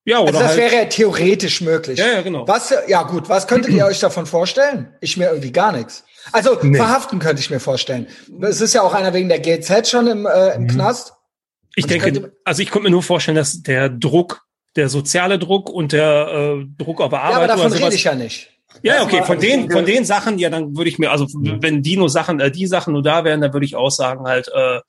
Ja, 0.04 0.18
oder 0.18 0.28
also 0.28 0.40
das 0.40 0.48
halt 0.48 0.58
wäre 0.58 0.74
ja 0.74 0.84
theoretisch 0.84 1.62
möglich. 1.62 1.98
Ja, 1.98 2.08
ja, 2.08 2.20
genau. 2.20 2.46
Was, 2.46 2.74
ja 2.86 3.02
gut, 3.04 3.28
was 3.30 3.46
könntet 3.46 3.72
ihr 3.72 3.86
euch 3.86 4.00
davon 4.00 4.26
vorstellen? 4.26 4.94
Ich 5.00 5.16
mir 5.16 5.28
irgendwie 5.28 5.52
gar 5.52 5.72
nichts. 5.72 6.04
Also 6.32 6.58
nee. 6.62 6.76
verhaften 6.76 7.18
könnte 7.18 7.40
ich 7.40 7.50
mir 7.50 7.60
vorstellen. 7.60 8.08
Es 8.42 8.60
ist 8.60 8.74
ja 8.74 8.82
auch 8.82 8.92
einer 8.92 9.14
wegen 9.14 9.28
der 9.28 9.40
GZ 9.40 9.88
schon 9.88 10.06
im, 10.06 10.26
äh, 10.26 10.54
im 10.54 10.64
mhm. 10.64 10.68
Knast. 10.68 11.14
Ich 11.74 11.84
und 11.84 11.90
denke, 11.90 12.08
ich 12.08 12.14
könnte, 12.14 12.36
also 12.44 12.62
ich 12.62 12.70
könnte 12.70 12.84
mir 12.84 12.90
nur 12.90 13.02
vorstellen, 13.02 13.36
dass 13.36 13.62
der 13.62 13.88
Druck, 13.88 14.42
der 14.76 14.88
soziale 14.88 15.38
Druck 15.38 15.70
und 15.70 15.92
der 15.92 16.28
äh, 16.58 16.82
Druck 16.82 17.00
auf 17.00 17.12
Arbeit. 17.12 17.30
Ja, 17.30 17.36
aber 17.36 17.46
davon 17.46 17.72
rede 17.72 17.94
ich 17.94 18.04
ja 18.04 18.14
nicht. 18.14 18.50
Ja, 18.82 19.04
okay, 19.04 19.22
von 19.22 19.38
den, 19.38 19.70
von 19.70 19.86
den 19.86 20.04
Sachen, 20.04 20.38
ja, 20.38 20.50
dann 20.50 20.76
würde 20.76 20.90
ich 20.90 20.98
mir, 20.98 21.12
also 21.12 21.26
wenn 21.32 21.82
Dino 21.82 22.08
Sachen, 22.08 22.40
äh, 22.40 22.50
die 22.50 22.66
Sachen 22.66 22.92
nur 22.92 23.02
da 23.02 23.24
wären, 23.24 23.40
dann 23.40 23.52
würde 23.52 23.66
ich 23.66 23.76
auch 23.76 23.90
sagen, 23.90 24.26
halt, 24.26 24.48
äh, 24.48 24.80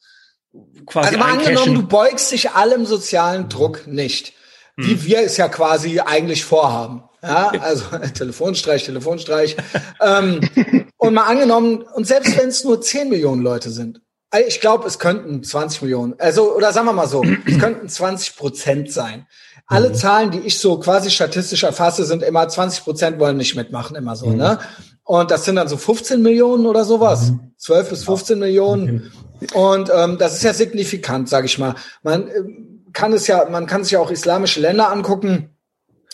quasi. 0.87 1.09
Also 1.09 1.19
mal 1.19 1.33
angenommen, 1.33 1.75
du 1.75 1.87
beugst 1.87 2.31
dich 2.31 2.51
allem 2.51 2.85
sozialen 2.85 3.47
Druck 3.47 3.85
nicht 3.85 4.33
wie 4.77 4.91
hm. 4.91 5.05
wir 5.05 5.19
es 5.21 5.37
ja 5.37 5.47
quasi 5.47 5.99
eigentlich 5.99 6.43
vorhaben. 6.43 7.03
Ja, 7.23 7.49
also 7.59 7.85
Telefonstreich, 8.13 8.83
Telefonstreich. 8.83 9.55
ähm, 10.01 10.41
und 10.97 11.13
mal 11.13 11.25
angenommen, 11.25 11.81
und 11.81 12.05
selbst 12.05 12.37
wenn 12.37 12.49
es 12.49 12.63
nur 12.63 12.81
10 12.81 13.09
Millionen 13.09 13.41
Leute 13.41 13.71
sind, 13.71 14.01
ich 14.47 14.59
glaube, 14.59 14.85
es 14.87 14.99
könnten 14.99 15.43
20 15.43 15.83
Millionen, 15.83 16.15
also, 16.19 16.53
oder 16.53 16.73
sagen 16.73 16.87
wir 16.87 16.93
mal 16.93 17.07
so, 17.07 17.23
es 17.45 17.57
könnten 17.57 17.87
20 17.87 18.35
Prozent 18.35 18.91
sein. 18.91 19.27
Alle 19.67 19.89
mhm. 19.89 19.95
Zahlen, 19.95 20.31
die 20.31 20.39
ich 20.39 20.59
so 20.59 20.79
quasi 20.79 21.09
statistisch 21.09 21.63
erfasse, 21.63 22.05
sind 22.05 22.23
immer 22.23 22.47
20 22.47 22.83
Prozent 22.83 23.19
wollen 23.19 23.37
nicht 23.37 23.55
mitmachen, 23.55 23.95
immer 23.95 24.15
so, 24.15 24.27
mhm. 24.27 24.37
ne? 24.37 24.59
Und 25.03 25.29
das 25.29 25.45
sind 25.45 25.55
dann 25.55 25.67
so 25.67 25.77
15 25.77 26.21
Millionen 26.21 26.65
oder 26.65 26.83
sowas. 26.83 27.31
Mhm. 27.31 27.51
12 27.57 27.89
bis 27.89 28.03
15 28.05 28.39
Millionen. 28.39 29.11
Und 29.53 29.91
ähm, 29.95 30.17
das 30.17 30.33
ist 30.33 30.43
ja 30.43 30.53
signifikant, 30.53 31.29
sage 31.29 31.45
ich 31.45 31.59
mal. 31.59 31.75
Man, 32.01 32.27
äh, 32.27 32.31
kann 32.95 33.13
es 33.13 33.27
ja, 33.27 33.47
man 33.49 33.67
kann 33.67 33.83
sich 33.83 33.91
ja 33.91 33.99
auch 33.99 34.09
islamische 34.09 34.59
Länder 34.59 34.91
angucken. 34.91 35.55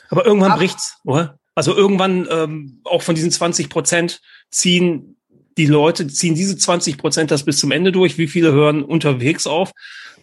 Aber 0.10 0.26
irgendwann 0.26 0.52
Ab 0.52 0.58
bricht's, 0.58 0.98
oder? 1.06 1.40
Also 1.56 1.76
irgendwann 1.76 2.28
ähm, 2.30 2.82
auch 2.84 3.02
von 3.02 3.16
diesen 3.16 3.32
20 3.32 3.70
Prozent 3.70 4.22
ziehen 4.50 5.18
die 5.58 5.66
Leute, 5.68 6.08
ziehen 6.08 6.36
diese 6.36 6.58
20 6.58 6.98
Prozent 6.98 7.32
das 7.32 7.44
bis 7.44 7.60
zum 7.60 7.72
Ende 7.72 7.92
durch. 7.92 8.18
Wie 8.18 8.28
viele 8.28 8.52
hören 8.52 8.84
unterwegs 8.84 9.48
auf? 9.48 9.72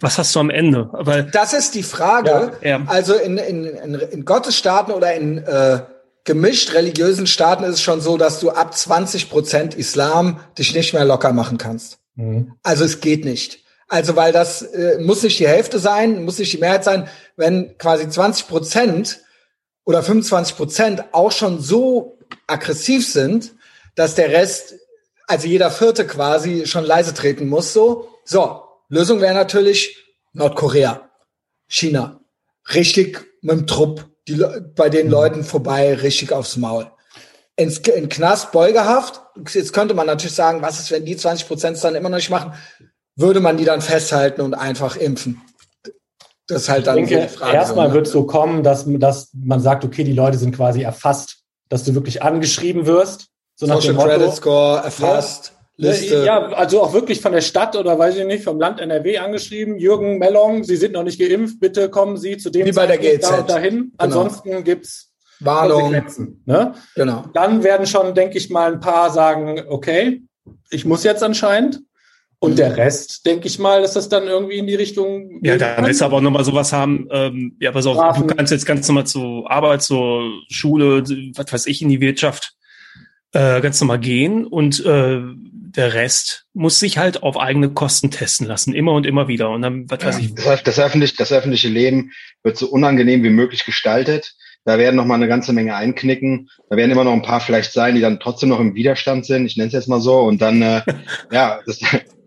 Was 0.01 0.19
hast 0.19 0.35
du 0.35 0.41
am 0.41 0.51
Ende? 0.51 0.89
Weil 0.93 1.25
das 1.25 1.53
ist 1.53 1.75
die 1.75 1.83
Frage. 1.83 2.53
Ja, 2.61 2.69
ja. 2.69 2.83
Also 2.87 3.15
in, 3.15 3.39
in, 3.39 3.65
in, 3.65 3.95
in 3.95 4.25
Gottesstaaten 4.25 4.93
oder 4.93 5.15
in 5.15 5.39
äh, 5.39 5.81
gemischt 6.25 6.75
religiösen 6.75 7.27
Staaten 7.27 7.65
ist 7.65 7.77
es 7.77 7.83
schon 7.83 8.01
so, 8.01 8.17
dass 8.17 8.39
du 8.41 8.51
ab 8.51 8.77
20 8.77 9.31
Prozent 9.31 9.75
Islam 9.75 10.41
dich 10.59 10.75
nicht 10.75 10.93
mehr 10.93 11.05
locker 11.05 11.33
machen 11.33 11.59
kannst. 11.59 11.99
Mhm. 12.17 12.53
Also 12.63 12.85
es 12.85 13.01
geht 13.01 13.25
nicht. 13.25 13.61
Also 13.89 14.17
weil 14.17 14.33
das 14.33 14.63
äh, 14.63 14.99
muss 15.01 15.23
nicht 15.23 15.39
die 15.39 15.49
Hälfte 15.49 15.79
sein, 15.79 16.25
muss 16.25 16.39
nicht 16.39 16.53
die 16.53 16.59
Mehrheit 16.59 16.85
sein, 16.85 17.09
wenn 17.37 17.79
quasi 17.79 18.09
20 18.09 18.47
Prozent 18.47 19.21
oder 19.85 20.03
25 20.03 20.57
Prozent 20.57 21.05
auch 21.13 21.33
schon 21.33 21.61
so 21.61 22.19
aggressiv 22.47 23.11
sind, 23.11 23.55
dass 23.95 24.15
der 24.15 24.29
Rest, 24.29 24.75
also 25.27 25.47
jeder 25.47 25.71
Vierte 25.71 26.07
quasi 26.07 26.67
schon 26.67 26.85
leise 26.85 27.15
treten 27.15 27.49
muss. 27.49 27.73
So, 27.73 28.09
so 28.25 28.68
Lösung 28.89 29.21
wäre 29.21 29.35
natürlich 29.35 29.97
Nordkorea, 30.33 31.11
China, 31.67 32.21
richtig 32.75 33.27
mit 33.43 33.53
dem 33.53 33.67
Trupp, 33.67 34.07
die, 34.27 34.43
bei 34.75 34.89
den 34.89 35.09
Leuten 35.09 35.45
vorbei, 35.45 35.95
richtig 35.95 36.33
aufs 36.33 36.57
Maul. 36.57 36.91
Ins, 37.57 37.79
in 37.79 38.09
Knast, 38.09 38.53
Beugehaft. 38.53 39.21
Jetzt 39.53 39.73
könnte 39.73 39.95
man 39.95 40.07
natürlich 40.07 40.35
sagen, 40.35 40.63
was 40.63 40.79
ist, 40.79 40.91
wenn 40.91 41.05
die 41.05 41.17
20 41.17 41.49
Prozent 41.49 41.83
dann 41.83 41.95
immer 41.95 42.09
noch 42.09 42.19
nicht 42.19 42.31
machen? 42.31 42.53
würde 43.19 43.41
man 43.41 43.57
die 43.57 43.65
dann 43.65 43.83
festhalten 43.83 44.41
und 44.41 44.55
einfach 44.55 44.97
impfen? 44.97 45.43
Das 46.47 46.63
ist 46.63 46.69
halt 46.71 46.87
dann 46.87 46.99
ich 46.99 47.09
denke, 47.09 47.27
die 47.27 47.37
Frage. 47.37 47.57
Erstmal 47.57 47.87
so, 47.87 47.89
ne? 47.89 47.95
wird 47.95 48.07
es 48.07 48.13
so 48.13 48.25
kommen, 48.25 48.63
dass, 48.63 48.85
dass 48.87 49.31
man 49.35 49.61
sagt, 49.61 49.85
okay, 49.85 50.05
die 50.05 50.15
Leute 50.15 50.39
sind 50.39 50.55
quasi 50.57 50.83
erfasst, 50.83 51.41
dass 51.69 51.85
du 51.85 51.95
wirklich 51.95 52.23
angeschrieben 52.23 52.87
wirst. 52.87 53.27
So 53.55 53.67
nach 53.67 53.83
Social 53.83 53.95
Motto, 53.95 54.09
Credit 54.09 54.35
Score 54.35 54.79
erfasst. 54.83 55.53
Ja, 55.55 55.58
Liste. 55.79 56.25
Ja, 56.25 56.49
also 56.49 56.83
auch 56.83 56.93
wirklich 56.93 57.21
von 57.21 57.33
der 57.33 57.41
Stadt 57.41 57.77
oder 57.77 57.99
weiß 57.99 58.17
ich 58.17 58.27
nicht, 58.27 58.43
vom 58.43 58.59
Land 58.59 58.81
NRW 58.81 59.19
angeschrieben. 59.19 59.79
Jürgen 59.79 60.19
Mellong, 60.19 60.65
Sie 60.65 60.77
sind 60.77 60.93
noch 60.93 61.05
nicht 61.05 61.21
geimpft, 61.21 61.61
bitte 61.61 61.89
kommen 61.89 62.17
Sie 62.17 62.37
zu 62.37 62.51
dem 62.51 62.67
Wie 62.67 62.73
bei 62.73 62.87
der 62.87 62.99
GZ. 62.99 63.23
Da 63.23 63.43
dahin. 63.43 63.75
Genau. 63.75 63.93
Ansonsten 63.99 64.65
gibt's 64.65 65.13
Warnung. 65.39 65.93
Ne? 66.47 66.75
Genau. 66.97 67.27
Dann 67.33 67.63
werden 67.63 67.87
schon, 67.87 68.13
denke 68.15 68.39
ich 68.39 68.51
mal, 68.51 68.73
ein 68.73 68.81
paar 68.81 69.11
sagen, 69.11 69.63
okay, 69.69 70.23
ich 70.71 70.85
muss 70.85 71.05
jetzt 71.05 71.23
anscheinend. 71.23 71.81
Und 72.41 72.59
der 72.59 72.77
Rest, 72.77 73.27
denke 73.27 73.49
ich 73.49 73.59
mal, 73.59 73.83
dass 73.83 73.95
das 73.95 74.09
dann 74.09 74.29
irgendwie 74.29 74.59
in 74.59 74.67
die 74.69 74.77
Richtung. 74.77 75.41
Ja, 75.43 75.57
dann 75.57 75.85
willst 75.85 76.01
du 76.01 76.05
aber 76.05 76.19
auch 76.19 76.21
nochmal 76.21 76.45
sowas 76.45 76.73
haben. 76.73 77.09
Ähm, 77.11 77.57
ja, 77.61 77.73
pass 77.73 77.87
auf, 77.87 77.97
Strafen. 77.97 78.29
du 78.29 78.35
kannst 78.35 78.53
jetzt 78.53 78.65
ganz 78.65 78.87
normal 78.87 79.07
zur 79.07 79.51
Arbeit, 79.51 79.83
zur 79.83 80.31
Schule, 80.49 81.03
was 81.35 81.53
weiß 81.53 81.67
ich, 81.67 81.83
in 81.83 81.89
die 81.89 82.01
Wirtschaft 82.01 82.55
äh, 83.33 83.61
ganz 83.61 83.81
normal 83.81 83.99
gehen 83.99 84.47
und 84.47 84.85
äh, 84.87 85.21
der 85.79 85.95
Rest 85.95 86.45
muss 86.53 86.81
sich 86.81 86.99
halt 86.99 87.23
auf 87.23 87.39
eigene 87.39 87.71
Kosten 87.71 88.11
testen 88.11 88.47
lassen, 88.47 88.75
immer 88.75 88.93
und 88.93 89.07
immer 89.07 89.29
wieder. 89.29 89.49
Und 89.51 89.63
dann, 89.63 89.89
was 89.89 90.03
ja, 90.03 90.09
weiß 90.09 90.19
ich. 90.19 90.35
Das, 90.35 90.47
heißt, 90.47 90.67
das, 90.67 90.81
öffentliche, 90.81 91.15
das 91.17 91.33
öffentliche 91.33 91.69
Leben 91.69 92.13
wird 92.43 92.59
so 92.59 92.69
unangenehm 92.69 93.23
wie 93.23 93.31
möglich 93.31 93.65
gestaltet. 93.65 94.35
Da 94.65 94.77
werden 94.77 94.97
noch 94.97 95.07
mal 95.07 95.15
eine 95.15 95.29
ganze 95.29 95.53
Menge 95.53 95.77
einknicken. 95.77 96.51
Da 96.69 96.77
werden 96.77 96.91
immer 96.91 97.05
noch 97.05 97.13
ein 97.13 97.23
paar 97.23 97.41
vielleicht 97.41 97.73
sein, 97.73 97.95
die 97.95 98.01
dann 98.01 98.19
trotzdem 98.19 98.49
noch 98.49 98.59
im 98.59 98.75
Widerstand 98.75 99.25
sind. 99.25 99.47
Ich 99.47 99.57
nenne 99.57 99.69
es 99.69 99.73
jetzt 99.73 99.89
mal 99.89 100.01
so. 100.01 100.19
Und 100.19 100.43
dann, 100.43 100.61
äh, 100.61 100.83
ja, 101.33 101.61
das, 101.65 101.79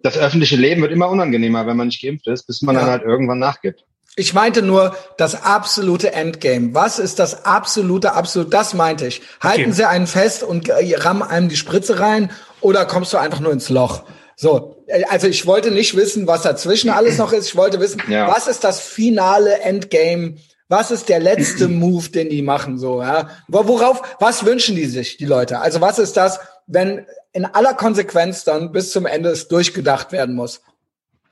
das 0.02 0.18
öffentliche 0.18 0.56
Leben 0.56 0.82
wird 0.82 0.94
immer 0.94 1.10
unangenehmer, 1.10 1.68
wenn 1.68 1.78
man 1.78 1.88
nicht 1.88 2.02
geimpft 2.02 2.28
ist, 2.28 2.48
bis 2.48 2.62
man 2.62 2.76
ja. 2.76 2.82
dann 2.82 2.90
halt 2.90 3.04
irgendwann 3.04 3.40
nachgibt. 3.40 3.84
Ich 4.16 4.34
meinte 4.34 4.62
nur 4.62 4.96
das 5.18 5.44
absolute 5.44 6.14
Endgame. 6.14 6.74
Was 6.74 7.00
ist 7.00 7.20
das 7.20 7.46
absolute, 7.46 8.14
absolut, 8.14 8.54
das 8.54 8.74
meinte 8.74 9.08
ich. 9.08 9.22
Halten 9.42 9.64
okay. 9.64 9.72
Sie 9.74 9.86
einen 9.88 10.08
fest 10.08 10.44
und 10.44 10.70
rammen 10.70 11.22
einem 11.22 11.50
die 11.50 11.56
Spritze 11.58 12.00
rein 12.00 12.30
oder 12.62 12.86
kommst 12.86 13.14
du 13.14 13.18
einfach 13.18 13.40
nur 13.40 13.52
ins 13.52 13.70
Loch? 13.70 14.04
So, 14.36 14.84
äh, 14.88 15.04
also 15.06 15.28
ich 15.28 15.46
wollte 15.46 15.72
nicht 15.72 15.96
wissen, 15.96 16.28
was 16.28 16.42
dazwischen 16.44 16.90
alles 16.90 17.18
noch 17.18 17.34
ist. 17.34 17.48
Ich 17.48 17.56
wollte 17.56 17.80
wissen, 17.80 18.02
ja. 18.10 18.28
was 18.28 18.48
ist 18.48 18.64
das 18.64 18.80
finale 18.80 19.60
Endgame? 19.62 20.38
Was 20.68 20.90
ist 20.90 21.10
der 21.10 21.20
letzte 21.20 21.68
Move, 21.68 22.10
den 22.10 22.30
die 22.30 22.42
machen? 22.42 22.78
So, 22.78 23.02
ja. 23.02 23.30
Worauf, 23.48 24.02
was 24.20 24.46
wünschen 24.46 24.76
die 24.76 24.86
sich, 24.86 25.18
die 25.18 25.26
Leute? 25.26 25.60
Also 25.60 25.82
was 25.82 26.00
ist 26.00 26.18
das, 26.18 26.40
wenn 26.66 27.06
in 27.34 27.46
aller 27.46 27.74
Konsequenz 27.74 28.44
dann 28.44 28.72
bis 28.72 28.92
zum 28.92 29.06
Ende 29.06 29.30
es 29.30 29.48
durchgedacht 29.48 30.12
werden 30.12 30.36
muss? 30.36 30.62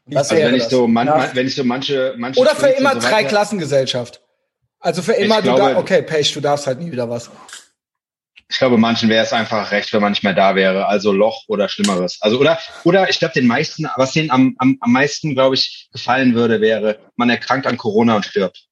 Was 0.05 0.31
also 0.31 0.43
wenn 0.43 0.55
ich, 0.55 0.63
so 0.63 0.87
man, 0.87 1.07
ja. 1.07 1.29
wenn 1.33 1.47
ich 1.47 1.55
so 1.55 1.63
manche, 1.63 2.15
manche 2.17 2.39
Oder 2.39 2.55
für 2.55 2.67
immer 2.67 2.93
so 2.93 3.07
drei 3.07 3.23
Klassengesellschaft. 3.23 4.21
Also 4.79 5.01
für 5.01 5.13
immer, 5.13 5.39
ich 5.39 5.45
du 5.45 5.55
glaube, 5.55 5.73
da, 5.73 5.79
okay, 5.79 6.01
Pech, 6.01 6.33
du 6.33 6.41
darfst 6.41 6.65
halt 6.65 6.79
nie 6.79 6.91
wieder 6.91 7.09
was. 7.09 7.29
Ich 8.51 8.57
glaube, 8.57 8.77
manchen 8.77 9.09
wäre 9.09 9.23
es 9.23 9.31
einfach 9.31 9.71
recht, 9.71 9.93
wenn 9.93 10.01
man 10.01 10.11
nicht 10.11 10.23
mehr 10.23 10.33
da 10.33 10.55
wäre. 10.55 10.87
Also 10.87 11.11
Loch 11.11 11.43
oder 11.47 11.69
Schlimmeres. 11.69 12.17
Also 12.19 12.39
oder 12.39 12.57
oder 12.83 13.09
ich 13.09 13.19
glaube, 13.19 13.35
den 13.35 13.45
meisten, 13.45 13.87
was 13.95 14.13
denen 14.13 14.31
am, 14.31 14.55
am, 14.57 14.77
am 14.79 14.91
meisten, 14.91 15.35
glaube 15.35 15.55
ich, 15.55 15.87
gefallen 15.93 16.33
würde, 16.33 16.59
wäre, 16.59 16.99
man 17.15 17.29
erkrankt 17.29 17.67
an 17.67 17.77
Corona 17.77 18.15
und 18.15 18.25
stirbt. 18.25 18.65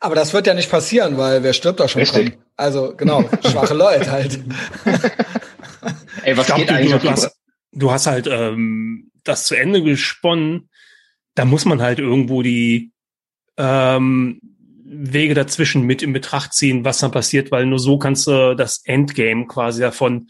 Aber 0.00 0.14
das 0.14 0.32
wird 0.32 0.46
ja 0.46 0.54
nicht 0.54 0.70
passieren, 0.70 1.18
weil 1.18 1.42
wer 1.42 1.52
stirbt 1.52 1.80
da 1.80 1.88
schon 1.88 2.00
Richtig. 2.00 2.30
Dran? 2.30 2.44
Also 2.56 2.94
genau, 2.96 3.28
schwache 3.44 3.74
Leute 3.74 4.10
halt. 4.10 4.40
Ey, 6.22 6.36
was 6.36 6.46
glaub, 6.46 6.58
geht 6.58 6.70
du, 6.70 6.74
eigentlich? 6.74 7.02
Du 7.02 7.10
hast, 7.10 7.36
du 7.72 7.90
hast 7.90 8.06
halt 8.06 8.26
ähm, 8.26 9.10
das 9.24 9.46
zu 9.46 9.54
Ende 9.54 9.82
gesponnen. 9.82 10.68
Da 11.34 11.44
muss 11.44 11.64
man 11.64 11.82
halt 11.82 11.98
irgendwo 11.98 12.42
die 12.42 12.92
ähm, 13.56 14.40
Wege 14.90 15.34
dazwischen 15.34 15.82
mit 15.82 16.02
in 16.02 16.12
Betracht 16.12 16.54
ziehen, 16.54 16.84
was 16.84 16.98
dann 16.98 17.10
passiert, 17.10 17.50
weil 17.50 17.66
nur 17.66 17.78
so 17.78 17.98
kannst 17.98 18.26
du 18.26 18.54
das 18.54 18.80
Endgame 18.84 19.46
quasi 19.46 19.80
davon 19.80 20.28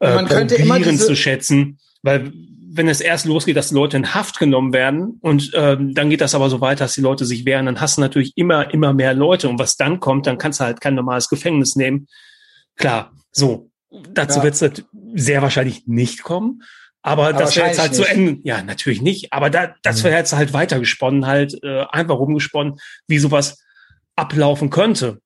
äh, 0.00 0.14
man 0.14 0.26
könnte 0.26 0.54
immer 0.54 0.78
diese 0.78 1.06
zu 1.06 1.16
schätzen, 1.16 1.78
weil 2.02 2.32
wenn 2.70 2.88
es 2.88 3.00
erst 3.00 3.26
losgeht, 3.26 3.56
dass 3.56 3.72
Leute 3.72 3.96
in 3.96 4.14
Haft 4.14 4.38
genommen 4.38 4.72
werden 4.72 5.18
und 5.20 5.50
ähm, 5.54 5.94
dann 5.94 6.10
geht 6.10 6.20
das 6.20 6.34
aber 6.34 6.50
so 6.50 6.60
weiter, 6.60 6.84
dass 6.84 6.94
die 6.94 7.00
Leute 7.00 7.24
sich 7.24 7.44
wehren, 7.44 7.66
dann 7.66 7.80
hast 7.80 7.96
du 7.96 8.00
natürlich 8.00 8.32
immer, 8.36 8.72
immer 8.72 8.92
mehr 8.92 9.14
Leute 9.14 9.48
und 9.48 9.58
was 9.58 9.76
dann 9.76 10.00
kommt, 10.00 10.26
dann 10.26 10.38
kannst 10.38 10.60
du 10.60 10.64
halt 10.64 10.80
kein 10.80 10.94
normales 10.94 11.28
Gefängnis 11.28 11.76
nehmen. 11.76 12.06
Klar, 12.76 13.12
so. 13.32 13.70
Dazu 14.12 14.40
ja. 14.40 14.44
wird 14.44 14.60
es 14.60 14.84
sehr 15.14 15.40
wahrscheinlich 15.40 15.86
nicht 15.86 16.22
kommen. 16.22 16.62
Aber, 17.00 17.28
aber 17.28 17.38
das 17.38 17.56
wäre 17.56 17.68
jetzt 17.68 17.80
halt 17.80 17.94
zu 17.94 18.04
Ende. 18.04 18.36
Ja, 18.42 18.62
natürlich 18.62 19.00
nicht. 19.00 19.32
Aber 19.32 19.48
da, 19.48 19.74
das 19.82 20.00
mhm. 20.00 20.04
wäre 20.04 20.18
jetzt 20.18 20.34
halt 20.34 20.52
weitergesponnen, 20.52 21.26
halt 21.26 21.58
äh, 21.62 21.84
einfach 21.90 22.16
rumgesponnen, 22.16 22.76
wie 23.06 23.18
sowas 23.18 23.64
ablaufen 24.18 24.70
könnte. 24.70 25.20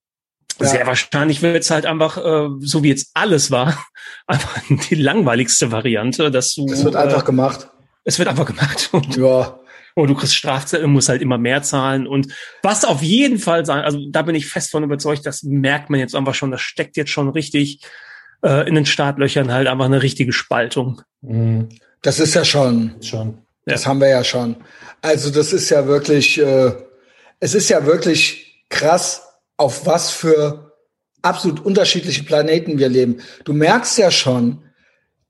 Ja. 0.61 0.67
Sehr 0.67 0.87
wahrscheinlich 0.87 1.43
wird 1.43 1.63
es 1.63 1.71
halt 1.71 1.87
einfach, 1.87 2.19
äh, 2.19 2.49
so 2.61 2.83
wie 2.83 2.89
jetzt 2.89 3.11
alles 3.15 3.51
war, 3.51 3.85
einfach 4.27 4.61
die 4.91 4.95
langweiligste 4.95 5.73
Variante, 5.73 6.31
dass 6.31 6.55
du. 6.55 6.67
Es 6.67 6.85
wird 6.85 6.97
einfach 6.97 7.23
äh, 7.23 7.27
gemacht. 7.27 7.69
Es 8.05 8.19
wird 8.19 8.29
einfach 8.29 8.47
gemacht. 8.47 8.91
Und, 8.93 9.17
ja. 9.17 9.59
Und 9.95 10.09
du 10.09 10.15
kriegst 10.15 10.35
Strafzettel, 10.35 10.87
musst 10.87 11.09
halt 11.09 11.21
immer 11.21 11.37
mehr 11.37 11.63
zahlen. 11.63 12.07
Und 12.07 12.29
was 12.63 12.85
auf 12.85 13.03
jeden 13.03 13.39
Fall 13.39 13.67
sein, 13.67 13.85
also 13.85 13.99
da 14.11 14.23
bin 14.23 14.35
ich 14.35 14.47
fest 14.47 14.71
von 14.71 14.85
überzeugt, 14.85 15.27
das 15.27 15.43
merkt 15.43 15.91
man 15.91 16.01
jetzt 16.01 16.15
einfach 16.15 16.35
schon, 16.35 16.51
das 16.51 16.63
steckt 16.63 16.97
jetzt 16.97 17.11
schon 17.11 17.29
richtig 17.29 17.81
äh, 18.43 18.67
in 18.67 18.75
den 18.75 18.87
Startlöchern 18.87 19.53
halt 19.53 19.69
einfach 19.69 19.85
eine 19.85 20.03
richtige 20.03 20.33
Spaltung. 20.33 21.03
Mhm. 21.21 21.69
Das 22.01 22.21
ist 22.21 22.35
ja 22.35 22.45
schon. 22.45 22.95
Schon. 23.03 23.39
Das 23.67 23.85
ja. 23.85 23.91
haben 23.91 24.01
wir 24.01 24.09
ja 24.09 24.25
schon. 24.25 24.57
Also 25.03 25.31
das 25.31 25.53
ist 25.53 25.69
ja 25.71 25.87
wirklich, 25.87 26.39
äh, 26.39 26.73
es 27.41 27.55
ist 27.55 27.69
ja 27.69 27.85
wirklich 27.85 28.52
krass, 28.73 29.23
auf 29.57 29.87
was 29.87 30.11
für 30.11 30.73
absolut 31.23 31.65
unterschiedliche 31.65 32.25
Planeten 32.25 32.79
wir 32.79 32.89
leben. 32.89 33.21
Du 33.45 33.53
merkst 33.53 33.99
ja 33.99 34.11
schon, 34.11 34.65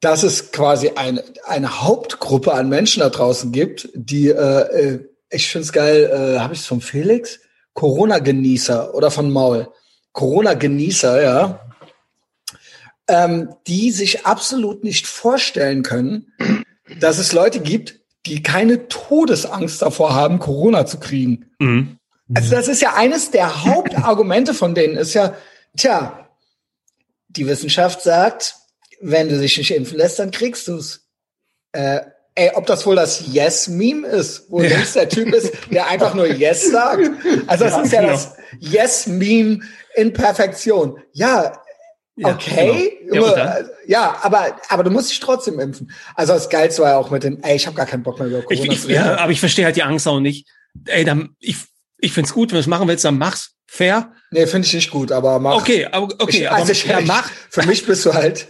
dass 0.00 0.22
es 0.22 0.52
quasi 0.52 0.92
eine, 0.96 1.22
eine 1.44 1.82
Hauptgruppe 1.82 2.54
an 2.54 2.68
Menschen 2.68 3.00
da 3.00 3.10
draußen 3.10 3.52
gibt, 3.52 3.88
die, 3.94 4.28
äh, 4.28 4.34
äh 4.34 5.08
ich 5.30 5.48
finde 5.48 5.64
es 5.64 5.72
geil, 5.72 6.10
äh, 6.12 6.40
habe 6.40 6.54
ich 6.54 6.60
es 6.60 6.66
von 6.66 6.80
Felix? 6.80 7.40
Corona-Genießer 7.74 8.94
oder 8.94 9.10
von 9.10 9.30
Maul. 9.30 9.68
Corona-Genießer, 10.12 11.22
ja. 11.22 11.72
Ähm, 13.08 13.54
die 13.66 13.90
sich 13.92 14.26
absolut 14.26 14.84
nicht 14.84 15.06
vorstellen 15.06 15.82
können, 15.82 16.32
dass 17.00 17.18
es 17.18 17.32
Leute 17.32 17.60
gibt, 17.60 18.00
die 18.26 18.42
keine 18.42 18.88
Todesangst 18.88 19.80
davor 19.80 20.14
haben, 20.14 20.38
Corona 20.38 20.86
zu 20.86 20.98
kriegen. 20.98 21.50
Mhm. 21.58 21.98
Also 22.34 22.50
das 22.50 22.68
ist 22.68 22.82
ja 22.82 22.94
eines 22.94 23.30
der 23.30 23.64
Hauptargumente 23.64 24.54
von 24.54 24.74
denen, 24.74 24.96
ist 24.96 25.14
ja, 25.14 25.36
tja, 25.76 26.28
die 27.28 27.46
Wissenschaft 27.46 28.02
sagt, 28.02 28.56
wenn 29.00 29.28
du 29.28 29.38
dich 29.38 29.58
nicht 29.58 29.70
impfen 29.74 29.98
lässt, 29.98 30.18
dann 30.18 30.30
kriegst 30.30 30.68
du's. 30.68 31.06
Äh, 31.72 32.00
ey, 32.34 32.50
ob 32.54 32.66
das 32.66 32.86
wohl 32.86 32.96
das 32.96 33.24
Yes-Meme 33.32 34.06
ist, 34.06 34.46
wo 34.48 34.62
ja. 34.62 34.68
links 34.68 34.92
der 34.94 35.08
Typ 35.08 35.34
ist, 35.34 35.52
der 35.70 35.88
einfach 35.88 36.14
nur 36.14 36.26
Yes 36.26 36.70
sagt. 36.70 37.10
Also 37.46 37.64
das 37.64 37.74
ja, 37.74 37.82
ist 37.82 37.92
ja 37.92 38.00
genau. 38.00 38.12
das 38.12 38.36
Yes-Meme 38.60 39.60
in 39.94 40.12
Perfektion. 40.12 41.00
Ja, 41.12 41.58
Okay, 42.22 42.98
genau. 43.10 43.34
ja, 43.34 43.58
ja, 43.86 44.18
aber 44.20 44.56
aber 44.68 44.84
du 44.84 44.90
musst 44.90 45.10
dich 45.10 45.18
trotzdem 45.20 45.58
impfen. 45.58 45.90
Also 46.14 46.34
das 46.34 46.50
Geilste 46.50 46.82
war 46.82 46.90
ja 46.90 46.98
auch 46.98 47.10
mit 47.10 47.24
dem, 47.24 47.42
ey, 47.42 47.56
ich 47.56 47.66
habe 47.66 47.74
gar 47.74 47.86
keinen 47.86 48.02
Bock 48.02 48.18
mehr 48.18 48.28
über 48.28 48.42
Corona 48.42 48.72
ich, 48.72 48.84
ich, 48.84 48.90
Ja, 48.90 49.16
aber 49.16 49.32
ich 49.32 49.40
verstehe 49.40 49.64
halt 49.64 49.76
die 49.76 49.82
Angst 49.82 50.06
auch 50.06 50.20
nicht. 50.20 50.46
Ey, 50.86 51.04
dann 51.04 51.34
ich 51.40 51.56
ich 52.02 52.12
find's 52.12 52.34
gut, 52.34 52.50
wenn 52.50 52.56
du 52.56 52.60
es 52.60 52.66
machen 52.66 52.88
willst, 52.88 53.04
dann 53.04 53.16
mach's. 53.16 53.52
Fair? 53.66 54.12
Nee, 54.30 54.46
finde 54.46 54.66
ich 54.66 54.74
nicht 54.74 54.90
gut, 54.90 55.12
aber 55.12 55.38
mach. 55.38 55.54
Okay, 55.54 55.86
aber 55.86 56.08
okay, 56.18 56.42
ich, 56.42 56.50
also 56.50 56.64
aber 56.64 56.72
ich, 56.72 56.84
ja, 56.84 57.00
mach. 57.00 57.30
Für 57.48 57.64
mich 57.64 57.86
bist 57.86 58.04
du 58.04 58.12
halt. 58.12 58.48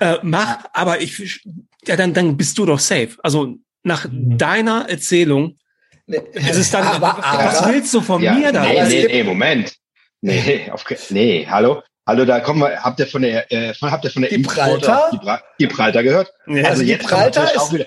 Äh, 0.00 0.16
mach, 0.22 0.64
aber 0.72 1.00
ich, 1.00 1.44
ja, 1.86 1.94
dann, 1.94 2.12
dann 2.12 2.36
bist 2.36 2.58
du 2.58 2.66
doch 2.66 2.80
safe. 2.80 3.10
Also 3.22 3.54
nach 3.84 4.06
mhm. 4.08 4.36
deiner 4.38 4.88
Erzählung 4.88 5.58
nee, 6.06 6.18
ist 6.32 6.56
es 6.56 6.70
dann, 6.72 6.84
aber, 6.84 7.18
was 7.18 7.58
aber, 7.58 7.72
willst 7.72 7.94
du 7.94 8.00
von 8.00 8.20
ja, 8.20 8.32
mir 8.32 8.50
da? 8.50 8.64
Nee, 8.64 8.82
nee, 8.88 9.06
nee, 9.06 9.22
Moment. 9.22 9.76
Nee, 10.22 10.68
auf, 10.72 10.84
nee, 11.10 11.46
hallo. 11.48 11.82
Hallo, 12.04 12.24
da 12.24 12.40
kommen 12.40 12.62
wir, 12.62 12.82
habt 12.82 12.98
ihr 12.98 13.06
von 13.06 13.22
der, 13.22 13.52
äh, 13.52 13.72
habt 13.80 14.04
ihr 14.04 14.10
von 14.10 14.22
der 14.22 14.32
Gibraltar? 14.32 15.40
Gibraltar 15.56 16.02
gehört? 16.02 16.32
Ja, 16.48 16.54
also, 16.56 16.68
also 16.68 16.82
jetzt 16.82 17.02
Gibraltar 17.02 17.44
ist, 17.44 17.58
auch 17.58 17.72
wieder, 17.72 17.86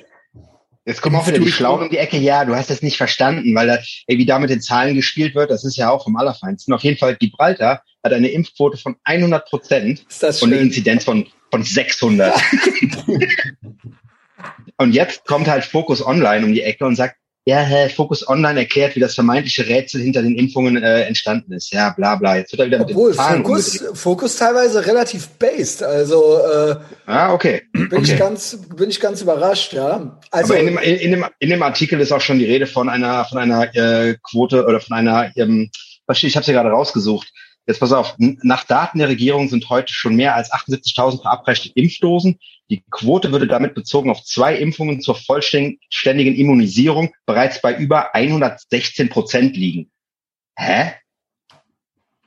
Jetzt 0.85 1.01
kommen 1.01 1.15
auch 1.15 1.27
wieder 1.27 1.39
die 1.39 1.51
Schlauen 1.51 1.81
um 1.81 1.89
die 1.89 1.97
Ecke. 1.97 2.17
Ja, 2.17 2.45
du 2.45 2.55
hast 2.55 2.69
das 2.69 2.83
nicht 2.83 2.97
verstanden, 2.97 3.55
weil 3.55 3.65
da, 3.65 3.79
ey, 4.05 4.19
wie 4.19 4.25
da 4.25 4.37
mit 4.37 4.51
den 4.51 4.61
Zahlen 4.61 4.93
gespielt 4.93 5.33
wird, 5.33 5.49
das 5.49 5.65
ist 5.65 5.77
ja 5.77 5.89
auch 5.89 6.03
vom 6.03 6.15
Allerfeinsten. 6.15 6.73
Auf 6.75 6.83
jeden 6.83 6.97
Fall, 6.97 7.15
Gibraltar 7.15 7.81
hat 8.03 8.13
eine 8.13 8.27
Impfquote 8.27 8.77
von 8.77 8.95
100 9.03 9.49
Prozent 9.49 10.05
und 10.21 10.53
eine 10.53 10.57
Inzidenz 10.57 11.03
von, 11.03 11.25
von 11.49 11.63
600. 11.63 12.39
und 14.77 14.93
jetzt 14.93 15.25
kommt 15.25 15.47
halt 15.47 15.65
Focus 15.65 16.05
Online 16.05 16.45
um 16.45 16.53
die 16.53 16.61
Ecke 16.61 16.85
und 16.85 16.95
sagt, 16.95 17.15
ja, 17.47 17.59
Herr 17.59 17.91
Focus 17.91 18.27
Online 18.27 18.61
erklärt, 18.61 18.95
wie 18.95 18.99
das 18.99 19.13
vermeintliche 19.13 19.67
Rätsel 19.67 20.01
hinter 20.01 20.23
den 20.23 20.35
Impfungen 20.35 20.81
äh, 20.81 21.03
entstanden 21.03 21.53
ist. 21.53 21.71
Ja, 21.71 21.91
bla 21.91 22.15
bla. 22.15 22.37
Jetzt 22.37 22.51
wird 22.51 22.61
er 22.61 22.65
wieder 22.65 22.81
Obwohl, 22.81 23.11
mit 23.11 23.19
den 23.19 23.23
Zahlen 23.23 23.43
Focus, 23.43 23.83
Focus 23.93 24.35
teilweise 24.37 24.85
relativ 24.85 25.27
based. 25.37 25.83
Also 25.83 26.39
äh, 26.39 26.75
ah, 27.05 27.33
okay. 27.33 27.61
bin 27.71 27.85
okay. 27.93 28.01
ich 28.01 28.17
ganz 28.17 28.57
bin 28.75 28.89
ich 28.89 28.99
ganz 28.99 29.21
überrascht, 29.21 29.73
ja. 29.73 30.19
Also 30.31 30.53
Aber 30.53 30.59
in 30.59 30.65
dem, 30.65 30.77
in, 30.79 31.11
dem, 31.11 31.25
in 31.37 31.49
dem 31.51 31.61
Artikel 31.61 31.99
ist 31.99 32.11
auch 32.11 32.21
schon 32.21 32.39
die 32.39 32.45
Rede 32.45 32.65
von 32.65 32.89
einer 32.89 33.25
von 33.25 33.37
einer 33.37 33.75
äh, 33.75 34.15
Quote 34.23 34.65
oder 34.65 34.79
von 34.79 34.97
einer 34.97 35.31
ähm, 35.37 35.69
ich 36.11 36.35
habe 36.35 36.45
sie 36.45 36.53
gerade 36.53 36.69
rausgesucht. 36.69 37.31
Jetzt 37.67 37.79
pass 37.79 37.91
auf, 37.91 38.15
nach 38.17 38.63
Daten 38.63 38.99
der 38.99 39.09
Regierung 39.09 39.49
sind 39.49 39.69
heute 39.69 39.91
schon 39.91 40.15
mehr 40.15 40.35
als 40.35 40.51
78.000 40.51 41.21
verabreichte 41.21 41.71
Impfdosen. 41.73 42.39
Die 42.69 42.83
Quote 42.89 43.31
würde 43.31 43.47
damit 43.47 43.75
bezogen 43.75 44.09
auf 44.09 44.23
zwei 44.23 44.55
Impfungen 44.55 45.01
zur 45.01 45.15
vollständigen 45.15 46.35
Immunisierung 46.35 47.13
bereits 47.25 47.61
bei 47.61 47.75
über 47.75 48.15
116 48.15 49.09
Prozent 49.09 49.55
liegen. 49.55 49.91
Hä? 50.57 50.93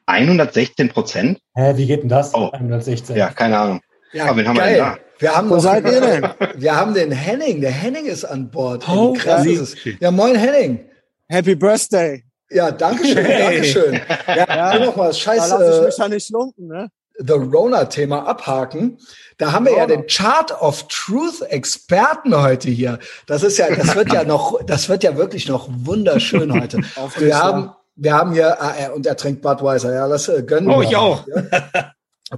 116 0.06 0.88
Prozent? 0.88 1.40
Hä, 1.54 1.72
wie 1.76 1.86
geht 1.86 2.02
denn 2.02 2.08
das? 2.08 2.34
Oh. 2.34 2.50
116. 2.50 3.16
Ja, 3.16 3.30
keine 3.30 3.58
Ahnung. 3.58 3.80
Ja, 4.12 4.26
Aber 4.26 4.36
wen 4.38 4.48
haben 4.48 4.56
geil. 4.56 4.76
wir 4.76 4.84
denn 4.84 4.94
da? 4.94 4.98
Wir 5.18 5.36
haben, 5.36 5.50
Wo 5.50 5.58
seid 5.58 5.84
ihr 5.84 6.00
denn? 6.00 6.22
wir 6.62 6.76
haben 6.76 6.94
den 6.94 7.10
Henning. 7.10 7.60
Der 7.60 7.72
Henning 7.72 8.06
ist 8.06 8.24
an 8.24 8.50
Bord. 8.50 8.88
Oh, 8.88 9.12
krass 9.12 9.44
ist 9.44 9.76
Ja, 10.00 10.10
moin 10.10 10.36
Henning. 10.36 10.88
Happy 11.28 11.54
Birthday. 11.54 12.24
Ja, 12.50 12.70
danke 12.70 13.04
schön, 13.06 13.24
hey. 13.26 13.38
danke 13.42 13.64
schön. 13.64 14.00
Ja, 14.28 14.46
ja 14.74 14.78
nochmal, 14.86 15.12
scheiße. 15.12 15.50
Da 15.50 15.58
lass 15.58 15.78
ich 15.80 15.84
mich 15.86 15.98
ja 15.98 16.08
nicht 16.08 16.30
lumpen, 16.30 16.68
ne? 16.68 16.88
The 17.18 17.34
Rona-Thema 17.34 18.26
abhaken. 18.26 18.98
Da 19.38 19.52
haben 19.52 19.66
wir 19.66 19.72
Rona. 19.72 19.82
ja 19.82 19.86
den 19.88 20.06
Chart 20.06 20.62
of 20.62 20.86
Truth 20.88 21.42
Experten 21.42 22.36
heute 22.40 22.70
hier. 22.70 22.98
Das 23.26 23.42
ist 23.42 23.58
ja, 23.58 23.74
das 23.74 23.94
wird 23.94 24.12
ja 24.12 24.24
noch, 24.24 24.64
das 24.64 24.88
wird 24.88 25.02
ja 25.02 25.16
wirklich 25.16 25.48
noch 25.48 25.68
wunderschön 25.70 26.52
heute. 26.52 26.78
wir 27.18 27.38
haben, 27.38 27.72
wir 27.96 28.14
haben 28.14 28.32
hier, 28.32 28.62
ah, 28.62 28.74
er, 28.78 28.94
und 28.94 29.06
er 29.06 29.16
trinkt 29.16 29.42
Budweiser, 29.42 29.92
ja, 29.92 30.08
das 30.08 30.28
äh, 30.28 30.42
gönnen 30.42 30.70
oh, 30.70 30.80
wir. 30.80 30.86
Oh, 30.86 30.90
ich 30.90 30.96
auch. 30.96 31.26
Ja. 31.26 31.92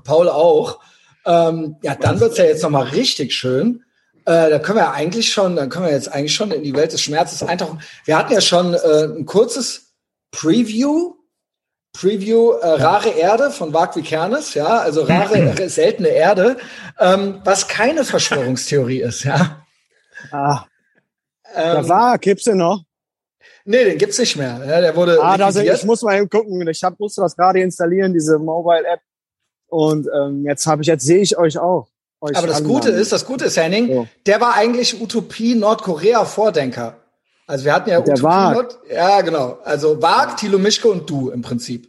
Paul 0.05 0.29
auch. 0.29 0.81
Ähm, 1.27 1.77
ja, 1.83 1.95
dann 1.95 2.21
wird's 2.21 2.39
ja 2.39 2.45
jetzt 2.45 2.63
nochmal 2.63 2.89
richtig 2.89 3.35
schön. 3.35 3.83
Äh, 4.25 4.51
da 4.51 4.59
können 4.59 4.79
wir 4.79 4.93
eigentlich 4.93 5.33
schon, 5.33 5.57
dann 5.57 5.69
können 5.69 5.87
wir 5.87 5.93
jetzt 5.93 6.13
eigentlich 6.13 6.35
schon 6.35 6.51
in 6.51 6.63
die 6.63 6.75
Welt 6.75 6.93
des 6.93 7.01
Schmerzes 7.01 7.43
eintauchen. 7.43 7.81
Wir 8.05 8.17
hatten 8.17 8.33
ja 8.33 8.41
schon 8.41 8.75
äh, 8.75 9.05
ein 9.05 9.27
kurzes 9.27 9.95
Preview. 10.31 11.15
Preview 11.93 12.53
äh, 12.53 12.67
Rare 12.67 13.11
Erde 13.11 13.51
von 13.51 13.75
Wagwi 13.75 14.03
Kernes, 14.03 14.55
ja, 14.55 14.67
also 14.79 15.03
rare, 15.09 15.69
seltene 15.69 16.09
Erde, 16.09 16.57
ähm, 16.99 17.41
was 17.45 17.67
keine 17.69 18.05
Verschwörungstheorie 18.05 19.01
ist, 19.03 19.25
ja. 19.25 19.65
Ah, 20.31 20.65
Ähm, 21.55 21.89
war, 21.89 22.19
gibt's 22.19 22.45
den 22.45 22.59
noch? 22.59 22.85
nee, 23.65 23.85
den 23.85 23.99
gibt's 23.99 24.19
nicht 24.19 24.37
mehr. 24.37 24.61
Ja, 24.67 24.81
der 24.81 24.95
wurde 24.95 25.21
Ah, 25.21 25.35
liquidiert. 25.37 25.79
ich 25.79 25.85
muss 25.85 26.03
mal 26.03 26.17
eben 26.17 26.29
gucken. 26.29 26.67
Ich 26.69 26.83
hab, 26.85 26.99
musste 27.01 27.21
das 27.23 27.37
gerade 27.37 27.61
installieren, 27.61 28.13
diese 28.13 28.39
Mobile-App. 28.39 29.01
Und 29.69 30.09
ähm, 30.15 30.45
jetzt 30.47 30.67
habe 30.67 30.83
ich, 30.83 30.89
jetzt 30.89 31.05
sehe 31.05 31.21
ich 31.23 31.37
euch 31.39 31.59
auch. 31.59 31.89
Euch 32.21 32.37
Aber 32.37 32.47
das 32.47 32.63
Gute 32.63 32.91
ist, 32.91 33.13
das 33.13 33.25
Gute 33.25 33.47
ist, 33.47 33.57
Henning, 33.57 33.87
So. 33.89 34.09
der 34.27 34.41
war 34.41 34.55
eigentlich 34.55 35.01
Utopie 35.01 35.55
Nordkorea-Vordenker. 35.55 36.97
Also 37.51 37.65
wir 37.65 37.75
hatten 37.75 37.91
ja 37.91 38.01
Der 38.01 38.23
Wag. 38.23 38.55
Nord 38.55 38.79
ja, 38.89 39.21
genau. 39.23 39.59
Also 39.65 40.01
Wag, 40.01 40.37
Thilo 40.37 40.57
Mischke 40.57 40.89
und 40.89 41.11
du 41.11 41.31
im 41.31 41.43
Prinzip. 41.43 41.89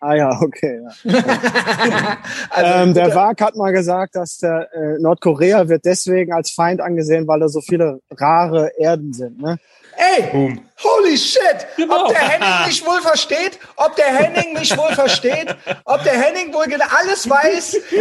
Ah 0.00 0.14
ja, 0.14 0.40
okay. 0.42 0.80
Ja. 1.04 2.18
Also, 2.50 2.72
ähm, 2.72 2.92
der 2.92 3.14
Wag 3.14 3.40
hat 3.40 3.54
mal 3.54 3.72
gesagt, 3.72 4.16
dass 4.16 4.38
der 4.38 4.68
äh, 4.74 4.98
Nordkorea 4.98 5.68
wird 5.68 5.84
deswegen 5.84 6.32
als 6.32 6.50
Feind 6.50 6.80
angesehen, 6.80 7.28
weil 7.28 7.38
da 7.38 7.48
so 7.48 7.60
viele 7.60 8.00
rare 8.10 8.72
Erden 8.76 9.12
sind. 9.12 9.40
Ne? 9.40 9.58
Ey, 9.96 10.22
Boom. 10.32 10.64
holy 10.82 11.16
shit! 11.16 11.66
Genau. 11.76 12.02
Ob 12.06 12.08
der 12.08 12.18
Henning 12.20 12.66
mich 12.66 12.84
wohl 12.86 13.00
versteht, 13.02 13.58
ob 13.76 13.94
der 13.96 14.06
Henning 14.06 14.52
mich 14.54 14.76
wohl 14.76 14.92
versteht, 14.94 15.54
ob 15.84 16.02
der 16.02 16.14
Henning 16.20 16.52
wohl 16.52 16.66
genau 16.66 16.84
alles 16.98 17.28
weiß. 17.28 17.74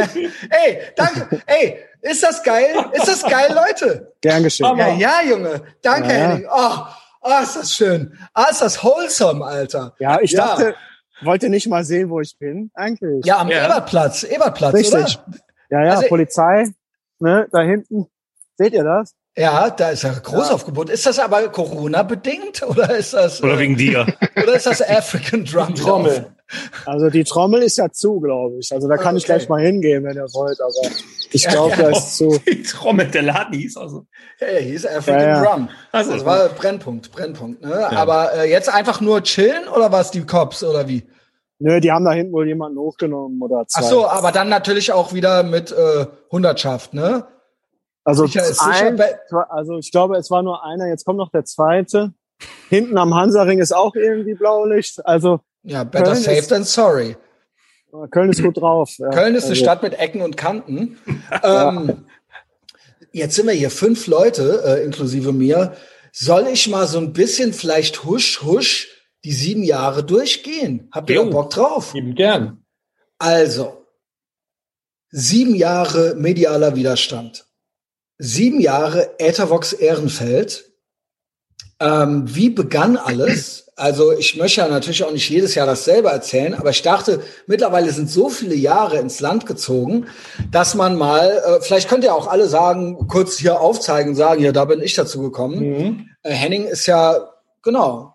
Ey, 0.49 0.81
danke. 0.95 1.41
Ey, 1.45 1.79
ist 2.01 2.23
das 2.23 2.41
geil? 2.43 2.73
Ist 2.93 3.07
das 3.07 3.23
geil, 3.23 3.53
Leute? 3.53 4.13
Gern 4.21 4.43
geschehen. 4.43 4.77
Ja, 4.77 4.89
ja, 4.93 5.21
Junge. 5.23 5.61
Danke, 5.81 6.07
Ja. 6.09 6.15
Henning. 6.15 6.47
Oh, 6.51 6.77
oh, 7.21 7.41
ist 7.43 7.55
das 7.55 7.73
schön. 7.73 8.17
Ah, 8.33 8.45
ist 8.49 8.61
das 8.61 8.83
wholesome, 8.83 9.45
Alter. 9.45 9.93
Ja, 9.99 10.19
ich 10.21 10.31
Ja. 10.31 10.47
dachte, 10.47 10.75
wollt 11.23 11.43
ihr 11.43 11.49
nicht 11.49 11.67
mal 11.67 11.83
sehen, 11.83 12.09
wo 12.09 12.19
ich 12.21 12.35
bin? 12.39 12.71
Eigentlich. 12.73 13.25
Ja, 13.25 13.37
am 13.39 13.49
Ja. 13.49 13.65
Ebertplatz. 13.65 14.23
Ebertplatz, 14.23 14.73
Richtig. 14.73 14.93
oder? 14.95 15.37
Ja, 15.69 15.83
ja, 15.85 15.91
Also- 15.95 16.07
Polizei, 16.07 16.67
ne, 17.19 17.47
da 17.51 17.61
hinten. 17.61 18.07
Seht 18.57 18.73
ihr 18.73 18.83
das? 18.83 19.13
Ja, 19.37 19.69
da 19.69 19.91
ist 19.91 20.03
ja 20.03 20.11
Großaufgebot. 20.11 20.89
Ist 20.89 21.05
das 21.05 21.17
aber 21.19 21.47
Corona-bedingt 21.49 22.63
oder 22.67 22.95
ist 22.97 23.13
das, 23.13 23.41
Oder 23.41 23.57
wegen 23.59 23.77
dir. 23.77 24.05
oder 24.35 24.53
ist 24.55 24.65
das 24.65 24.81
African 24.81 25.45
Drum? 25.45 25.73
Trommel. 25.75 26.25
Also 26.85 27.09
die 27.09 27.23
Trommel 27.23 27.61
ist 27.63 27.77
ja 27.77 27.89
zu, 27.89 28.19
glaube 28.19 28.57
ich. 28.59 28.73
Also 28.73 28.89
da 28.89 28.97
kann 28.97 29.15
ich 29.15 29.23
Okay. 29.23 29.33
gleich 29.37 29.47
mal 29.47 29.61
hingehen, 29.61 30.03
wenn 30.03 30.17
ihr 30.17 30.27
wollt, 30.33 30.59
aber 30.59 30.91
ich 31.31 31.43
Ja, 31.43 31.51
glaube, 31.51 31.69
ja. 31.71 31.77
da 31.83 31.89
ist 31.91 32.17
zu. 32.17 32.37
Die 32.45 32.61
Trommel, 32.63 33.07
der 33.07 33.21
Laden 33.21 33.53
hieß 33.57 33.77
also. 33.77 34.05
Hey, 34.37 34.63
hieß 34.65 34.85
African 34.85 35.21
Ja, 35.21 35.43
ja. 35.43 35.43
Drum. 35.55 35.69
Also, 35.93 36.11
das 36.11 36.25
war 36.25 36.49
Brennpunkt, 36.49 37.09
Brennpunkt. 37.13 37.61
Ne? 37.61 37.89
Aber 37.97 38.33
äh, 38.33 38.49
jetzt 38.51 38.67
einfach 38.67 38.99
nur 38.99 39.23
chillen 39.23 39.69
oder 39.73 39.93
was 39.93 40.11
die 40.11 40.25
Cops 40.25 40.61
oder 40.61 40.89
wie? 40.89 41.07
Nö, 41.59 41.79
die 41.79 41.91
haben 41.91 42.03
da 42.03 42.11
hinten 42.11 42.33
wohl 42.33 42.47
jemanden 42.47 42.79
hochgenommen 42.79 43.41
oder 43.41 43.65
zwei. 43.67 43.79
Ach 43.81 43.89
so, 43.89 44.07
aber 44.09 44.33
dann 44.33 44.49
natürlich 44.49 44.91
auch 44.91 45.13
wieder 45.13 45.43
mit 45.43 45.71
äh, 45.71 46.05
Hundertschaft, 46.31 46.93
ne? 46.93 47.27
Also, 48.03 48.25
sicher 48.25 48.41
ist 48.41 48.59
sicher 48.59 48.85
ein, 48.87 48.99
also 49.49 49.77
ich 49.77 49.91
glaube, 49.91 50.17
es 50.17 50.31
war 50.31 50.41
nur 50.43 50.63
einer, 50.65 50.87
jetzt 50.87 51.05
kommt 51.05 51.17
noch 51.17 51.29
der 51.31 51.45
zweite. 51.45 52.13
Hinten 52.69 52.97
am 52.97 53.13
Hansaring 53.13 53.59
ist 53.59 53.73
auch 53.73 53.95
irgendwie 53.95 54.33
Blaulicht. 54.33 55.05
Also 55.05 55.41
Ja, 55.63 55.83
better 55.83 56.05
Köln 56.05 56.15
safe 56.15 56.37
ist- 56.37 56.47
than 56.47 56.63
sorry. 56.63 57.15
Köln 58.09 58.29
ist 58.29 58.41
gut 58.41 58.57
drauf. 58.57 58.89
Ja. 58.97 59.09
Köln 59.09 59.35
ist 59.35 59.43
eine 59.43 59.51
also, 59.51 59.63
Stadt 59.63 59.83
mit 59.83 59.99
Ecken 59.99 60.21
und 60.21 60.37
Kanten. 60.37 60.97
ähm, 61.43 62.05
jetzt 63.11 63.35
sind 63.35 63.47
wir 63.47 63.53
hier 63.53 63.69
fünf 63.69 64.07
Leute, 64.07 64.63
äh, 64.65 64.83
inklusive 64.85 65.33
mir. 65.33 65.73
Soll 66.13 66.47
ich 66.47 66.69
mal 66.69 66.87
so 66.87 66.99
ein 66.99 67.13
bisschen 67.13 67.53
vielleicht 67.53 68.05
husch, 68.05 68.41
husch 68.43 68.87
die 69.23 69.33
sieben 69.33 69.63
Jahre 69.63 70.03
durchgehen? 70.03 70.89
Habt 70.91 71.09
ihr 71.09 71.23
Bock 71.25 71.51
drauf? 71.51 71.93
Lieben 71.93 72.15
gern. 72.15 72.65
Also, 73.19 73.85
sieben 75.09 75.53
Jahre 75.53 76.15
medialer 76.15 76.75
Widerstand. 76.75 77.45
Sieben 78.23 78.59
Jahre 78.59 79.19
Äthervox 79.19 79.73
Ehrenfeld. 79.73 80.65
Ähm, 81.79 82.25
wie 82.27 82.51
begann 82.51 82.95
alles? 82.95 83.71
Also 83.75 84.11
ich 84.11 84.37
möchte 84.37 84.61
ja 84.61 84.67
natürlich 84.67 85.03
auch 85.03 85.11
nicht 85.11 85.27
jedes 85.27 85.55
Jahr 85.55 85.65
dasselbe 85.65 86.09
erzählen, 86.09 86.53
aber 86.53 86.69
ich 86.69 86.83
dachte, 86.83 87.23
mittlerweile 87.47 87.91
sind 87.91 88.11
so 88.11 88.29
viele 88.29 88.53
Jahre 88.53 88.99
ins 88.99 89.21
Land 89.21 89.47
gezogen, 89.47 90.05
dass 90.51 90.75
man 90.75 90.95
mal, 90.97 91.41
äh, 91.43 91.61
vielleicht 91.61 91.89
könnt 91.89 92.03
ihr 92.03 92.13
auch 92.13 92.27
alle 92.27 92.47
sagen, 92.47 93.07
kurz 93.07 93.39
hier 93.39 93.59
aufzeigen, 93.59 94.13
sagen, 94.13 94.43
ja, 94.43 94.51
da 94.51 94.65
bin 94.65 94.81
ich 94.81 94.93
dazu 94.93 95.23
gekommen. 95.23 95.59
Mhm. 95.59 96.09
Äh, 96.21 96.31
Henning 96.31 96.67
ist 96.67 96.85
ja, 96.85 97.27
genau, 97.63 98.13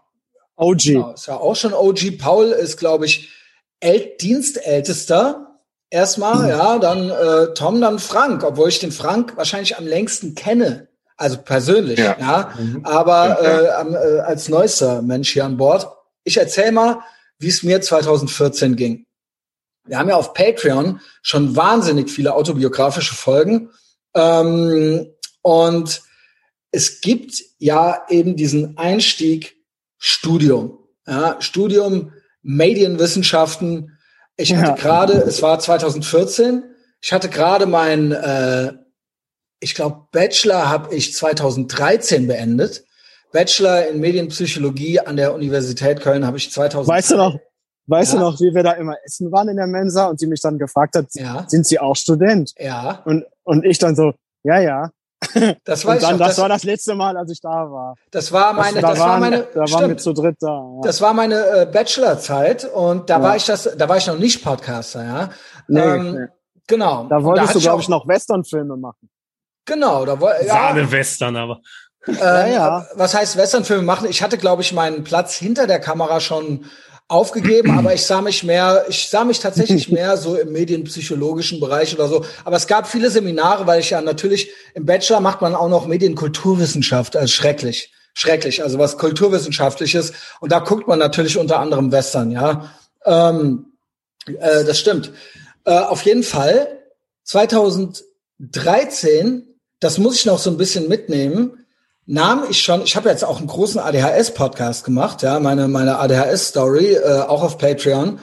OG. 0.54 0.82
Genau, 0.84 1.12
ist 1.14 1.26
ja 1.26 1.36
auch 1.36 1.56
schon 1.56 1.74
OG. 1.74 2.16
Paul 2.16 2.46
ist, 2.50 2.76
glaube 2.76 3.06
ich, 3.06 3.32
El 3.80 4.12
Dienstältester. 4.20 5.45
Erstmal, 5.90 6.48
ja, 6.48 6.78
dann 6.78 7.10
äh, 7.10 7.54
Tom, 7.54 7.80
dann 7.80 7.98
Frank, 7.98 8.42
obwohl 8.42 8.68
ich 8.68 8.80
den 8.80 8.92
Frank 8.92 9.36
wahrscheinlich 9.36 9.76
am 9.76 9.86
längsten 9.86 10.34
kenne. 10.34 10.88
Also 11.16 11.38
persönlich, 11.38 11.98
ja. 11.98 12.16
Ja. 12.18 12.52
Aber 12.82 13.42
äh, 13.42 13.70
am, 13.70 13.94
äh, 13.94 14.20
als 14.20 14.48
neuester 14.48 15.00
Mensch 15.02 15.32
hier 15.32 15.44
an 15.44 15.56
Bord. 15.56 15.88
Ich 16.24 16.36
erzähle 16.36 16.72
mal, 16.72 17.00
wie 17.38 17.48
es 17.48 17.62
mir 17.62 17.80
2014 17.80 18.76
ging. 18.76 19.06
Wir 19.86 19.98
haben 19.98 20.08
ja 20.08 20.16
auf 20.16 20.34
Patreon 20.34 21.00
schon 21.22 21.56
wahnsinnig 21.56 22.10
viele 22.10 22.34
autobiografische 22.34 23.14
Folgen. 23.14 23.70
Ähm, 24.14 25.06
und 25.42 26.02
es 26.72 27.00
gibt 27.00 27.40
ja 27.58 28.04
eben 28.08 28.36
diesen 28.36 28.76
Einstieg 28.76 29.56
Studium. 29.98 30.78
Ja, 31.06 31.36
Studium 31.40 32.12
Medienwissenschaften. 32.42 33.95
Ich 34.36 34.54
hatte 34.54 34.70
Ja. 34.70 34.74
gerade, 34.74 35.14
es 35.14 35.42
war 35.42 35.58
2014, 35.58 36.62
ich 37.00 37.12
hatte 37.12 37.28
gerade 37.28 37.66
mein, 37.66 38.12
äh, 38.12 38.72
ich 39.60 39.74
glaube, 39.74 40.06
Bachelor 40.12 40.68
habe 40.68 40.94
ich 40.94 41.14
2013 41.14 42.26
beendet. 42.26 42.84
Bachelor 43.32 43.88
in 43.88 44.00
Medienpsychologie 44.00 45.00
an 45.00 45.16
der 45.16 45.34
Universität 45.34 46.00
Köln 46.00 46.26
habe 46.26 46.36
ich 46.36 46.50
2000. 46.52 46.88
Weißt 46.94 47.10
du 47.12 47.16
noch, 47.16 47.38
weißt 47.86 48.12
Ja. 48.14 48.18
du 48.18 48.24
noch, 48.24 48.40
wie 48.40 48.54
wir 48.54 48.62
da 48.62 48.72
immer 48.72 48.96
essen 49.04 49.32
waren 49.32 49.48
in 49.48 49.56
der 49.56 49.66
Mensa 49.66 50.06
und 50.06 50.20
sie 50.20 50.26
mich 50.26 50.40
dann 50.40 50.58
gefragt 50.58 50.94
hat, 50.96 51.06
Ja, 51.14 51.44
sind 51.48 51.66
Sie 51.66 51.78
auch 51.78 51.96
Student? 51.96 52.52
ja. 52.58 53.02
Und, 53.04 53.24
und 53.44 53.64
ich 53.64 53.78
dann 53.78 53.96
so, 53.96 54.12
ja, 54.44 54.60
ja. 54.60 54.90
Das 55.64 55.84
weiß 55.84 56.02
dann, 56.02 56.18
das, 56.18 56.28
Das, 56.30 56.38
war 56.38 56.48
das 56.48 56.64
letzte 56.64 56.94
Mal, 56.94 57.16
als 57.16 57.30
ich 57.30 57.40
da 57.40 57.48
war. 57.70 57.94
das 58.10 58.32
war 58.32 58.52
meine, 58.52 58.80
da 58.80 58.90
das 58.90 58.98
war 58.98 59.08
waren, 59.08 59.20
meine, 59.20 59.46
da 59.54 59.60
waren 59.72 59.88
wir 59.88 59.96
zu 59.96 60.12
dritt 60.12 60.36
da. 60.40 60.48
Ja. 60.48 60.80
Das 60.84 61.00
war 61.00 61.14
meine 61.14 61.34
äh, 61.62 61.66
Bachelorzeit 61.66 62.64
und 62.66 63.08
da 63.08 63.16
Ja. 63.16 63.22
war 63.22 63.36
ich 63.36 63.46
das, 63.46 63.68
da 63.76 63.88
war 63.88 63.96
ich 63.96 64.06
noch 64.06 64.18
nicht 64.18 64.44
Podcaster, 64.44 65.04
ja. 65.04 65.30
nee, 65.68 65.80
ähm, 65.80 66.12
nee. 66.12 66.26
Genau. 66.66 67.06
Da 67.08 67.22
wolltest 67.22 67.48
hatte 67.50 67.58
du, 67.58 67.64
glaube 67.64 67.80
ich, 67.82 67.88
noch 67.88 68.06
Westernfilme 68.06 68.76
machen. 68.76 69.08
Genau, 69.64 70.04
da 70.04 70.20
wollte 70.20 70.44
ja, 70.46 70.52
Sahne-Western, 70.52 71.36
aber. 71.36 71.60
ähm, 72.08 72.16
ja. 72.52 72.86
Was 72.94 73.14
heißt 73.14 73.36
Westernfilme 73.36 73.82
machen? 73.82 74.08
Ich 74.08 74.22
hatte, 74.22 74.36
glaube 74.38 74.62
ich, 74.62 74.72
meinen 74.72 75.02
Platz 75.02 75.34
hinter 75.36 75.66
der 75.66 75.80
Kamera 75.80 76.20
schon 76.20 76.66
aufgegeben, 77.08 77.78
aber 77.78 77.94
ich 77.94 78.04
sah 78.04 78.20
mich 78.20 78.42
mehr, 78.42 78.84
ich 78.88 79.08
sah 79.08 79.24
mich 79.24 79.38
tatsächlich 79.38 79.92
mehr 79.92 80.16
so 80.16 80.34
im 80.36 80.50
medienpsychologischen 80.52 81.60
Bereich 81.60 81.94
oder 81.94 82.08
so. 82.08 82.24
Aber 82.44 82.56
es 82.56 82.66
gab 82.66 82.88
viele 82.88 83.10
Seminare, 83.10 83.64
weil 83.66 83.78
ich 83.80 83.90
ja 83.90 84.00
natürlich 84.00 84.50
im 84.74 84.86
Bachelor 84.86 85.20
macht 85.20 85.40
man 85.40 85.54
auch 85.54 85.68
noch 85.68 85.86
Medienkulturwissenschaft, 85.86 87.14
also 87.16 87.32
schrecklich. 87.32 87.92
Schrecklich, 88.12 88.60
also 88.62 88.78
was 88.78 88.98
kulturwissenschaftliches. 88.98 90.12
Und 90.40 90.50
da 90.50 90.58
guckt 90.60 90.88
man 90.88 90.98
natürlich 90.98 91.38
unter 91.38 91.60
anderem 91.60 91.92
Western, 91.92 92.32
ja. 92.32 92.72
Ähm, 93.04 93.66
äh, 94.26 94.64
das 94.64 94.80
stimmt. 94.80 95.12
Äh, 95.64 95.78
auf 95.78 96.02
jeden 96.02 96.24
Fall 96.24 96.82
2013, 97.24 99.46
das 99.80 99.98
muss 99.98 100.14
ich 100.16 100.26
noch 100.26 100.38
so 100.38 100.50
ein 100.50 100.56
bisschen 100.56 100.88
mitnehmen, 100.88 101.65
nahm 102.06 102.44
ich 102.48 102.62
schon, 102.62 102.82
ich 102.82 102.96
habe 102.96 103.08
jetzt 103.08 103.24
auch 103.24 103.38
einen 103.38 103.48
großen 103.48 103.80
ADHS-Podcast 103.80 104.84
gemacht, 104.84 105.22
ja, 105.22 105.38
meine, 105.40 105.68
meine 105.68 105.98
ADHS-Story, 105.98 106.94
äh, 106.94 107.20
auch 107.22 107.42
auf 107.42 107.58
Patreon. 107.58 108.20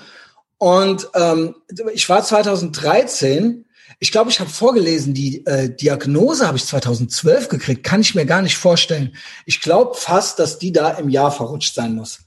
Und 0.58 1.10
ähm, 1.14 1.56
ich 1.94 2.08
war 2.08 2.24
2013, 2.24 3.66
ich 4.00 4.12
glaube, 4.12 4.30
ich 4.30 4.40
habe 4.40 4.50
vorgelesen, 4.50 5.14
die 5.14 5.46
äh, 5.46 5.70
Diagnose 5.70 6.48
habe 6.48 6.58
ich 6.58 6.66
2012 6.66 7.50
gekriegt, 7.50 7.84
kann 7.84 8.02
ich 8.02 8.16
mir 8.16 8.26
gar 8.26 8.42
nicht 8.42 8.58
vorstellen. 8.58 9.16
Ich 9.46 9.62
glaube 9.62 9.96
fast, 9.96 10.40
dass 10.40 10.58
die 10.60 10.72
da 10.72 10.92
im 10.92 11.10
Jahr 11.10 11.32
verrutscht 11.32 11.76
sein 11.76 11.96
muss, 11.96 12.20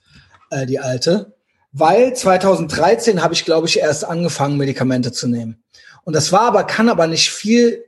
äh, 0.51 0.67
die 0.67 0.79
alte. 0.79 1.35
Weil 1.73 2.15
2013 2.15 3.23
habe 3.23 3.35
ich, 3.35 3.45
glaube 3.45 3.67
ich, 3.67 3.79
erst 3.79 4.05
angefangen, 4.05 4.57
Medikamente 4.57 5.13
zu 5.13 5.29
nehmen. 5.29 5.63
Und 6.05 6.15
das 6.15 6.33
war 6.33 6.43
aber, 6.43 6.65
kann 6.65 6.89
aber 6.89 7.07
nicht 7.07 7.31
viel, 7.31 7.85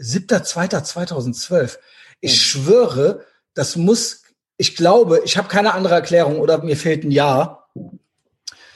7.2.2012. 0.00 1.78
Ich 2.20 2.42
schwöre, 2.42 3.24
das 3.54 3.76
muss, 3.76 4.22
ich 4.56 4.76
glaube, 4.76 5.20
ich 5.24 5.36
habe 5.36 5.48
keine 5.48 5.74
andere 5.74 5.94
Erklärung 5.94 6.40
oder 6.40 6.62
mir 6.62 6.76
fehlt 6.76 7.04
ein 7.04 7.10
Jahr. 7.10 7.68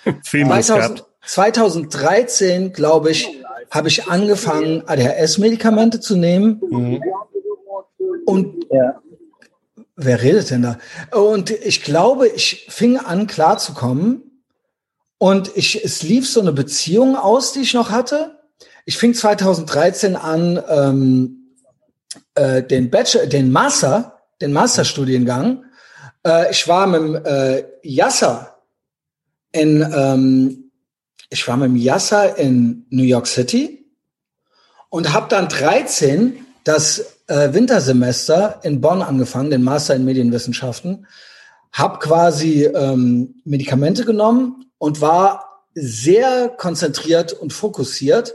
Film 0.24 0.48
2000, 0.48 1.04
2013, 1.24 2.72
glaube 2.72 3.10
ich, 3.10 3.28
habe 3.70 3.88
ich 3.88 4.06
angefangen, 4.08 4.82
ADHS-Medikamente 4.86 6.00
zu 6.00 6.16
nehmen. 6.16 6.60
Und 8.26 8.66
Ja. 8.70 9.00
wer 9.96 10.22
redet 10.22 10.50
denn 10.50 10.62
da? 10.62 10.78
Und 11.16 11.50
ich 11.50 11.82
glaube, 11.82 12.28
ich 12.28 12.66
fing 12.68 12.98
an, 12.98 13.26
klarzukommen. 13.26 14.44
Und 15.18 15.56
ich, 15.56 15.84
es 15.84 16.02
lief 16.02 16.28
so 16.28 16.40
eine 16.40 16.52
Beziehung 16.52 17.16
aus, 17.16 17.52
die 17.52 17.60
ich 17.60 17.74
noch 17.74 17.90
hatte. 17.90 18.38
Ich 18.84 18.98
fing 18.98 19.14
2013 19.14 20.16
an, 20.16 20.60
ähm, 20.68 21.41
äh, 22.34 22.62
den 22.62 22.90
Bachelor, 22.90 23.26
den 23.26 23.50
Master, 23.50 24.20
den 24.40 24.52
Masterstudiengang. 24.52 25.64
Äh, 26.26 26.50
ich 26.50 26.66
war 26.68 26.86
mit 26.86 27.26
äh, 27.26 27.64
Yasser 27.82 28.58
in, 29.52 29.82
ähm, 29.94 30.70
ich 31.30 31.46
war 31.46 31.56
mit 31.56 31.68
dem 31.68 31.76
Yasser 31.76 32.36
in 32.38 32.86
New 32.90 33.04
York 33.04 33.26
City 33.26 33.86
und 34.88 35.12
habe 35.12 35.28
dann 35.28 35.48
13 35.48 36.44
das 36.64 37.16
äh, 37.26 37.52
Wintersemester 37.52 38.60
in 38.62 38.80
Bonn 38.80 39.02
angefangen, 39.02 39.50
den 39.50 39.62
Master 39.62 39.94
in 39.94 40.04
Medienwissenschaften, 40.04 41.06
habe 41.72 41.98
quasi 41.98 42.64
ähm, 42.64 43.40
Medikamente 43.44 44.04
genommen 44.04 44.66
und 44.78 45.00
war 45.00 45.64
sehr 45.74 46.50
konzentriert 46.50 47.32
und 47.32 47.52
fokussiert. 47.52 48.34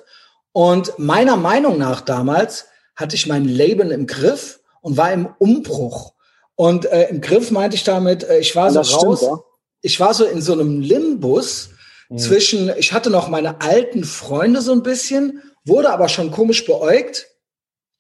Und 0.52 0.98
meiner 0.98 1.38
Meinung 1.38 1.78
nach 1.78 2.02
damals 2.02 2.66
hatte 2.98 3.16
ich 3.16 3.28
mein 3.28 3.46
Leben 3.46 3.92
im 3.92 4.08
Griff 4.08 4.60
und 4.82 4.98
war 4.98 5.14
im 5.14 5.30
Umbruch. 5.40 6.14
Und 6.56 6.86
äh, 6.86 7.08
im 7.10 7.22
Griff 7.22 7.52
meinte 7.52 7.76
ich 7.76 7.84
damit, 7.84 8.24
äh, 8.24 8.40
ich 8.40 8.56
war 8.56 8.72
so 8.72 8.80
raus, 8.80 9.20
stimmt, 9.20 9.32
ja? 9.32 9.40
ich 9.82 10.00
war 10.00 10.14
so 10.14 10.26
in 10.26 10.42
so 10.42 10.54
einem 10.54 10.82
Limbus 10.82 11.70
mhm. 12.10 12.18
zwischen, 12.18 12.72
ich 12.78 12.92
hatte 12.92 13.12
noch 13.12 13.30
meine 13.30 13.62
alten 13.62 14.04
Freunde 14.04 14.62
so 14.62 14.74
ein 14.74 14.82
bisschen, 14.82 15.44
wurde 15.64 15.92
aber 15.92 16.10
schon 16.10 16.32
komisch 16.32 16.66
beäugt, 16.66 17.28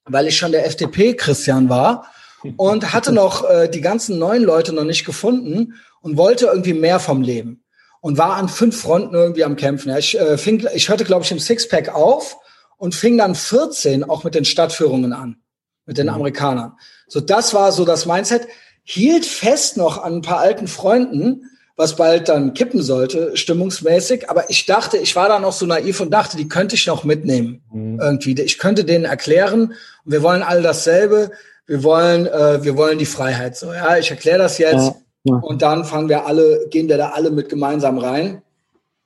weil 0.05 0.27
ich 0.27 0.37
schon 0.37 0.51
der 0.51 0.65
FDP-Christian 0.65 1.69
war 1.69 2.11
und 2.57 2.93
hatte 2.93 3.11
noch 3.11 3.47
äh, 3.47 3.69
die 3.69 3.81
ganzen 3.81 4.17
neuen 4.17 4.43
Leute 4.43 4.73
noch 4.73 4.85
nicht 4.85 5.05
gefunden 5.05 5.75
und 6.01 6.17
wollte 6.17 6.47
irgendwie 6.47 6.73
mehr 6.73 6.99
vom 6.99 7.21
Leben 7.21 7.63
und 8.01 8.17
war 8.17 8.37
an 8.37 8.49
fünf 8.49 8.81
Fronten 8.81 9.13
irgendwie 9.13 9.43
am 9.43 9.55
Kämpfen. 9.55 9.95
Ich, 9.95 10.19
äh, 10.19 10.37
fing, 10.37 10.67
ich 10.73 10.89
hörte, 10.89 11.03
glaube 11.03 11.25
ich, 11.25 11.31
im 11.31 11.39
Sixpack 11.39 11.93
auf 11.93 12.37
und 12.77 12.95
fing 12.95 13.17
dann 13.17 13.35
14 13.35 14.03
auch 14.03 14.23
mit 14.23 14.35
den 14.35 14.45
Stadtführungen 14.45 15.13
an, 15.13 15.37
mit 15.85 15.97
den 15.97 16.07
mhm. 16.07 16.13
Amerikanern. 16.13 16.73
So, 17.07 17.19
das 17.19 17.53
war 17.53 17.71
so 17.71 17.85
das 17.85 18.05
Mindset. 18.05 18.47
Hielt 18.83 19.25
fest 19.25 19.77
noch 19.77 20.01
an 20.01 20.15
ein 20.15 20.21
paar 20.21 20.39
alten 20.39 20.67
Freunden, 20.67 21.49
was 21.75 21.95
bald 21.95 22.29
dann 22.29 22.53
kippen 22.53 22.81
sollte, 22.81 23.35
stimmungsmäßig. 23.37 24.29
Aber 24.29 24.49
ich 24.49 24.65
dachte, 24.65 24.97
ich 24.97 25.15
war 25.15 25.29
da 25.29 25.39
noch 25.39 25.53
so 25.53 25.65
naiv 25.65 25.99
und 25.99 26.11
dachte, 26.11 26.37
die 26.37 26.47
könnte 26.47 26.75
ich 26.75 26.87
noch 26.87 27.03
mitnehmen. 27.03 27.61
Mhm. 27.71 27.99
Irgendwie. 27.99 28.41
Ich 28.41 28.57
könnte 28.57 28.85
denen 28.85 29.05
erklären, 29.05 29.73
wir 30.05 30.23
wollen 30.23 30.41
alle 30.41 30.61
dasselbe. 30.61 31.31
Wir 31.65 31.83
wollen, 31.83 32.27
äh, 32.27 32.63
wir 32.63 32.77
wollen 32.77 32.97
die 32.97 33.05
Freiheit. 33.05 33.57
So, 33.57 33.73
ja, 33.73 33.97
ich 33.97 34.09
erkläre 34.09 34.39
das 34.39 34.57
jetzt. 34.57 34.73
Ja, 34.73 34.95
ja. 35.23 35.35
Und 35.35 35.61
dann 35.61 35.83
fangen 35.83 36.07
wir 36.07 36.25
alle, 36.25 36.67
gehen 36.69 36.87
wir 36.87 36.97
da 36.97 37.09
alle 37.09 37.29
mit 37.29 37.49
gemeinsam 37.49 37.97
rein. 37.97 38.41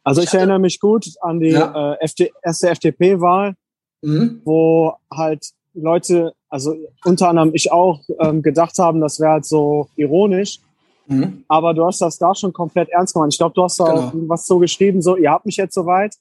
Also 0.04 0.22
ich, 0.22 0.28
ich 0.28 0.34
erinnere 0.34 0.60
mich 0.60 0.80
gut 0.80 1.08
an 1.22 1.40
die 1.40 1.50
ja. 1.50 1.94
äh, 1.94 2.06
FD, 2.06 2.32
erste 2.44 2.70
FDP-Wahl 2.70 3.56
mhm. 4.02 4.42
wo 4.46 4.94
halt 5.12 5.52
Leute, 5.74 6.34
also 6.50 6.76
unter 7.06 7.30
anderem 7.30 7.52
ich 7.54 7.72
auch, 7.72 8.02
ähm, 8.20 8.42
gedacht 8.42 8.78
haben, 8.78 9.00
das 9.00 9.20
wäre 9.20 9.32
halt 9.32 9.46
so 9.46 9.88
ironisch. 9.96 10.60
Mhm. 11.08 11.44
Aber 11.48 11.74
du 11.74 11.86
hast 11.86 12.02
das 12.02 12.18
da 12.18 12.36
schon 12.36 12.54
komplett 12.54 12.90
ernst 12.90 13.14
gemeint. 13.14 13.34
Ich 13.34 13.40
glaube, 13.40 13.54
du 13.54 13.64
hast 13.64 13.80
da 13.80 13.86
genau. 13.86 14.02
auch 14.08 14.14
was 14.28 14.46
so 14.46 14.60
geschrieben, 14.60 15.02
so, 15.02 15.16
ihr 15.18 15.32
habt 15.32 15.46
mich 15.46 15.58
jetzt 15.58 15.74
soweit. 15.74 16.16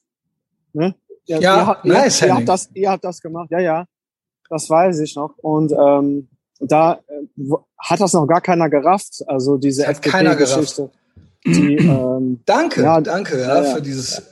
Ne? 0.73 0.95
Ihr, 1.27 1.41
ja, 1.41 1.57
ihr, 1.57 1.67
habt, 1.67 1.85
nice, 1.85 2.23
ihr, 2.23 2.29
ihr, 2.29 2.35
habt 2.35 2.49
das, 2.49 2.71
ihr 2.75 2.91
habt 2.91 3.05
das 3.05 3.21
gemacht. 3.21 3.51
Ja, 3.51 3.61
ja, 3.61 3.85
das 4.49 4.69
weiß 4.69 5.01
ich 5.01 5.17
noch. 5.17 5.35
Und 5.39 5.73
ähm, 5.73 6.29
da 6.61 7.01
äh, 7.09 7.55
hat 7.79 8.01
das 8.01 8.13
noch 8.13 8.27
gar 8.27 8.41
keiner 8.41 8.69
gerafft. 8.69 9.23
Also 9.27 9.57
diese 9.57 9.87
FDP-Geschichte. 9.87 10.91
Die, 11.45 11.77
ähm, 11.77 12.41
danke, 12.45 12.83
ja, 12.83 13.01
danke 13.01 13.41
ja, 13.41 13.63
ja, 13.63 13.75
für 13.75 13.83
dieses. 13.83 14.23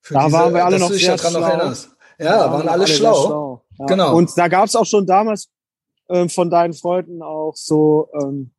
Für 0.00 0.14
da 0.14 0.24
diese, 0.26 0.32
waren 0.32 0.54
wir 0.54 0.64
alle 0.64 0.78
noch 0.78 0.90
sehr 0.90 1.18
schlau. 1.18 1.72
Ja, 2.18 2.26
ja 2.26 2.52
waren 2.52 2.62
alle, 2.62 2.70
alle 2.70 2.86
schlau. 2.86 3.26
schlau. 3.26 3.62
Ja. 3.78 3.86
Genau. 3.86 4.16
Und 4.16 4.36
da 4.36 4.48
gab 4.48 4.66
es 4.66 4.76
auch 4.76 4.86
schon 4.86 5.06
damals 5.06 5.48
ähm, 6.08 6.28
von 6.28 6.50
deinen 6.50 6.74
Freunden 6.74 7.22
auch 7.22 7.54
so 7.54 8.08
ähm, 8.20 8.50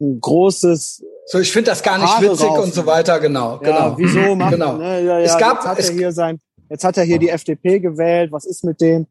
ein 0.00 0.20
großes. 0.20 1.04
So, 1.26 1.38
ich 1.38 1.52
finde 1.52 1.70
das 1.70 1.82
gar 1.82 1.98
nicht 1.98 2.08
Haare 2.08 2.30
witzig 2.30 2.46
raufen. 2.46 2.64
und 2.64 2.74
so 2.74 2.86
weiter, 2.86 3.20
genau. 3.20 3.60
Ja, 3.62 3.92
genau. 3.92 3.98
wieso 3.98 4.34
machen, 4.36 4.50
genau. 4.52 4.76
Ne? 4.76 5.04
Ja, 5.04 5.18
ja, 5.18 5.20
es 5.20 5.38
gab, 5.38 5.58
jetzt 5.58 5.66
hat 5.66 5.78
es, 5.78 5.88
er 5.90 5.94
hier 5.94 6.12
sein, 6.12 6.40
jetzt 6.68 6.84
hat 6.84 6.96
er 6.96 7.04
hier 7.04 7.18
die 7.18 7.28
FDP 7.28 7.80
gewählt, 7.80 8.32
was 8.32 8.44
ist 8.44 8.64
mit 8.64 8.80
dem? 8.80 9.06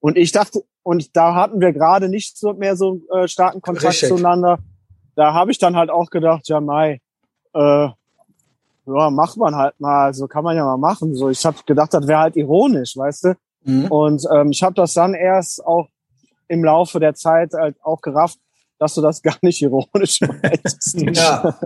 Und 0.00 0.18
ich 0.18 0.32
dachte, 0.32 0.62
und 0.82 1.16
da 1.16 1.34
hatten 1.34 1.60
wir 1.60 1.72
gerade 1.72 2.08
nicht 2.08 2.38
so 2.38 2.52
mehr 2.52 2.76
so 2.76 3.00
äh, 3.12 3.26
starken 3.26 3.62
Kontakt 3.62 3.94
Richtig. 3.94 4.10
zueinander. 4.10 4.58
Da 5.16 5.32
habe 5.32 5.50
ich 5.50 5.58
dann 5.58 5.76
halt 5.76 5.88
auch 5.88 6.10
gedacht, 6.10 6.46
ja, 6.48 6.60
Mai, 6.60 7.00
äh, 7.54 7.88
ja, 8.86 9.10
macht 9.10 9.36
man 9.36 9.54
halt 9.54 9.78
mal, 9.80 10.12
so 10.14 10.26
kann 10.26 10.44
man 10.44 10.56
ja 10.56 10.64
mal 10.64 10.76
machen. 10.76 11.14
So, 11.14 11.30
ich 11.30 11.44
habe 11.44 11.56
gedacht, 11.66 11.94
das 11.94 12.06
wäre 12.06 12.20
halt 12.20 12.36
ironisch, 12.36 12.96
weißt 12.96 13.24
du. 13.24 13.34
Mhm. 13.64 13.86
Und 13.86 14.26
ähm, 14.32 14.50
ich 14.50 14.62
habe 14.62 14.74
das 14.74 14.94
dann 14.94 15.14
erst 15.14 15.64
auch 15.64 15.88
im 16.48 16.64
Laufe 16.64 17.00
der 17.00 17.14
Zeit 17.14 17.52
halt 17.54 17.76
auch 17.82 18.00
gerafft, 18.00 18.38
dass 18.78 18.94
du 18.94 19.00
das 19.00 19.22
gar 19.22 19.36
nicht 19.42 19.62
ironisch 19.62 20.20
meinst. 20.20 20.94
ja. 21.16 21.58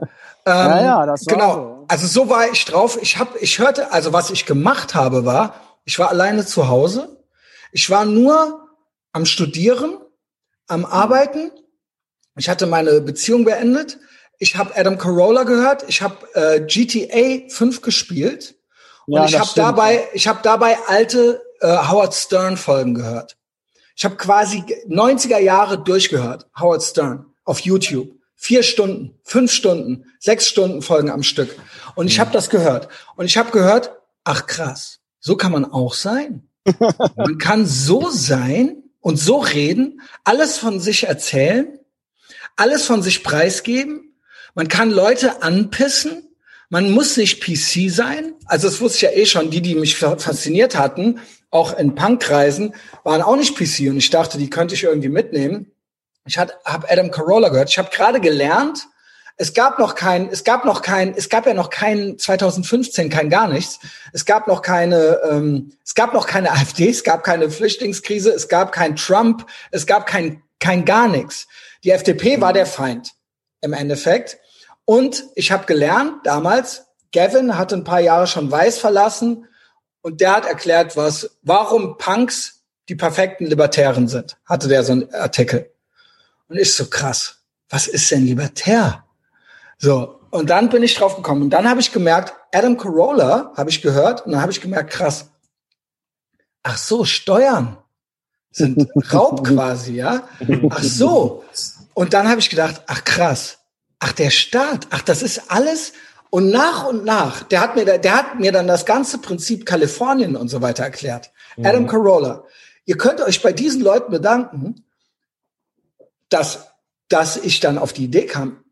ähm, 0.46 0.84
ja, 0.84 1.06
das 1.06 1.26
war 1.26 1.34
genau. 1.34 1.54
So. 1.54 1.84
Also 1.88 2.06
so 2.06 2.30
war 2.30 2.48
ich 2.50 2.64
drauf. 2.64 2.98
Ich 3.00 3.18
habe, 3.18 3.38
ich 3.40 3.58
hörte, 3.58 3.92
also 3.92 4.12
was 4.12 4.30
ich 4.30 4.46
gemacht 4.46 4.94
habe, 4.94 5.24
war, 5.24 5.54
ich 5.84 5.98
war 5.98 6.10
alleine 6.10 6.46
zu 6.46 6.68
Hause. 6.68 7.16
Ich 7.72 7.90
war 7.90 8.04
nur 8.04 8.68
am 9.12 9.26
Studieren, 9.26 9.98
am 10.68 10.84
Arbeiten. 10.84 11.50
Ich 12.36 12.48
hatte 12.48 12.66
meine 12.66 13.00
Beziehung 13.00 13.44
beendet. 13.44 13.98
Ich 14.38 14.56
habe 14.56 14.76
Adam 14.76 14.98
Carolla 14.98 15.42
gehört. 15.42 15.84
Ich 15.88 16.00
habe 16.00 16.16
äh, 16.34 16.60
GTA 16.60 17.48
5 17.48 17.82
gespielt. 17.82 18.54
Und 19.06 19.16
ja, 19.16 19.24
ich 19.26 19.38
habe 19.38 19.50
dabei, 19.54 20.08
ich 20.12 20.28
habe 20.28 20.40
dabei 20.42 20.78
alte 20.86 21.42
äh, 21.60 21.66
Howard 21.66 22.14
Stern 22.14 22.56
Folgen 22.56 22.94
gehört. 22.94 23.36
Ich 23.96 24.04
habe 24.04 24.16
quasi 24.16 24.62
90er 24.88 25.38
Jahre 25.38 25.82
durchgehört. 25.82 26.46
Howard 26.58 26.82
Stern 26.82 27.26
auf 27.44 27.60
YouTube. 27.60 28.14
Vier 28.36 28.62
Stunden, 28.62 29.18
fünf 29.24 29.50
Stunden, 29.50 30.04
sechs 30.20 30.46
Stunden 30.46 30.82
Folgen 30.82 31.10
am 31.10 31.24
Stück. 31.24 31.58
Und 31.96 32.06
ich 32.06 32.20
habe 32.20 32.30
das 32.30 32.50
gehört. 32.50 32.88
Und 33.16 33.26
ich 33.26 33.36
habe 33.36 33.50
gehört, 33.50 33.90
ach 34.22 34.46
krass, 34.46 35.00
so 35.18 35.34
kann 35.36 35.50
man 35.50 35.64
auch 35.64 35.94
sein. 35.94 36.48
man 37.16 37.38
kann 37.38 37.66
so 37.66 38.10
sein 38.10 38.84
und 39.00 39.16
so 39.16 39.38
reden, 39.38 40.02
alles 40.22 40.58
von 40.58 40.78
sich 40.78 41.08
erzählen, 41.08 41.80
alles 42.54 42.84
von 42.84 43.02
sich 43.02 43.24
preisgeben 43.24 44.07
man 44.58 44.66
kann 44.66 44.90
Leute 44.90 45.44
anpissen. 45.44 46.34
Man 46.68 46.90
muss 46.90 47.16
nicht 47.16 47.40
PC 47.40 47.94
sein. 47.94 48.34
Also 48.46 48.66
das 48.66 48.80
wusste 48.80 48.96
ich 48.96 49.02
ja 49.02 49.10
eh 49.16 49.24
schon. 49.24 49.50
Die, 49.50 49.62
die 49.62 49.76
mich 49.76 49.94
fasziniert 49.94 50.76
hatten, 50.76 51.20
auch 51.52 51.78
in 51.78 51.94
Punkkreisen, 51.94 52.74
waren 53.04 53.22
auch 53.22 53.36
nicht 53.36 53.56
PC. 53.56 53.88
Und 53.88 53.98
ich 53.98 54.10
dachte, 54.10 54.36
die 54.36 54.50
könnte 54.50 54.74
ich 54.74 54.82
irgendwie 54.82 55.10
mitnehmen. 55.10 55.70
Ich 56.26 56.38
habe 56.38 56.54
Adam 56.64 57.12
Carolla 57.12 57.50
gehört. 57.50 57.70
Ich 57.70 57.78
habe 57.78 57.90
gerade 57.94 58.18
gelernt, 58.20 58.88
es 59.36 59.54
gab 59.54 59.78
noch 59.78 59.94
kein, 59.94 60.28
es 60.28 60.42
gab 60.42 60.64
noch 60.64 60.82
kein, 60.82 61.14
es 61.16 61.28
gab 61.28 61.46
ja 61.46 61.54
noch 61.54 61.70
kein 61.70 62.18
2015 62.18 63.10
kein 63.10 63.30
gar 63.30 63.46
nichts. 63.46 63.78
Es 64.12 64.24
gab 64.24 64.48
noch 64.48 64.62
keine, 64.62 65.20
ähm, 65.30 65.70
es 65.84 65.94
gab 65.94 66.12
noch 66.14 66.26
keine 66.26 66.50
AfD, 66.50 66.88
es 66.88 67.04
gab 67.04 67.22
keine 67.22 67.48
Flüchtlingskrise, 67.48 68.32
es 68.32 68.48
gab 68.48 68.72
kein 68.72 68.96
Trump, 68.96 69.46
es 69.70 69.86
gab 69.86 70.06
kein 70.06 70.42
kein 70.58 70.84
gar 70.84 71.06
nichts. 71.06 71.46
Die 71.84 71.92
FDP 71.92 72.40
war 72.40 72.52
der 72.52 72.66
Feind 72.66 73.12
im 73.60 73.72
Endeffekt. 73.72 74.38
Und 74.88 75.26
ich 75.34 75.52
habe 75.52 75.66
gelernt 75.66 76.14
damals, 76.24 76.86
Gavin 77.12 77.58
hat 77.58 77.74
ein 77.74 77.84
paar 77.84 78.00
Jahre 78.00 78.26
schon 78.26 78.50
Weiß 78.50 78.78
verlassen 78.78 79.46
und 80.00 80.22
der 80.22 80.34
hat 80.34 80.46
erklärt, 80.46 80.96
was, 80.96 81.36
warum 81.42 81.98
Punks 81.98 82.62
die 82.88 82.94
perfekten 82.94 83.44
Libertären 83.44 84.08
sind. 84.08 84.38
Hatte 84.46 84.66
der 84.66 84.82
so 84.84 84.92
einen 84.92 85.12
Artikel. 85.12 85.70
Und 86.48 86.56
ich 86.56 86.74
so 86.74 86.86
krass. 86.86 87.42
Was 87.68 87.86
ist 87.86 88.10
denn 88.10 88.24
libertär? 88.24 89.04
So. 89.76 90.20
Und 90.30 90.48
dann 90.48 90.70
bin 90.70 90.82
ich 90.82 90.94
drauf 90.94 91.16
gekommen. 91.16 91.42
Und 91.42 91.50
dann 91.50 91.68
habe 91.68 91.80
ich 91.80 91.92
gemerkt, 91.92 92.32
Adam 92.54 92.78
Carolla 92.78 93.52
habe 93.58 93.68
ich 93.68 93.82
gehört. 93.82 94.24
Und 94.24 94.32
dann 94.32 94.40
habe 94.40 94.52
ich 94.52 94.62
gemerkt, 94.62 94.90
krass. 94.90 95.26
Ach 96.62 96.78
so, 96.78 97.04
Steuern 97.04 97.76
sind 98.52 98.88
Raub 99.12 99.46
quasi, 99.46 99.96
ja? 99.96 100.26
Ach 100.70 100.82
so. 100.82 101.44
Und 101.92 102.14
dann 102.14 102.26
habe 102.26 102.40
ich 102.40 102.48
gedacht, 102.48 102.80
ach 102.86 103.04
krass 103.04 103.57
ach, 104.00 104.12
der 104.12 104.30
Staat, 104.30 104.86
ach, 104.90 105.02
das 105.02 105.22
ist 105.22 105.50
alles. 105.50 105.92
Und 106.30 106.50
nach 106.50 106.86
und 106.86 107.04
nach, 107.04 107.42
der 107.42 107.60
hat 107.60 107.74
mir, 107.74 107.84
der 107.84 108.16
hat 108.16 108.38
mir 108.38 108.52
dann 108.52 108.66
das 108.66 108.84
ganze 108.84 109.18
Prinzip 109.18 109.64
Kalifornien 109.64 110.36
und 110.36 110.48
so 110.48 110.60
weiter 110.60 110.84
erklärt. 110.84 111.30
Mhm. 111.56 111.66
Adam 111.66 111.86
Carolla. 111.86 112.44
Ihr 112.84 112.96
könnt 112.96 113.20
euch 113.20 113.42
bei 113.42 113.52
diesen 113.52 113.82
Leuten 113.82 114.10
bedanken, 114.10 114.84
dass, 116.28 116.68
dass 117.08 117.36
ich 117.36 117.60
dann 117.60 117.78
auf 117.78 117.92
die 117.92 118.04
Idee 118.04 118.26
kam, 118.26 118.64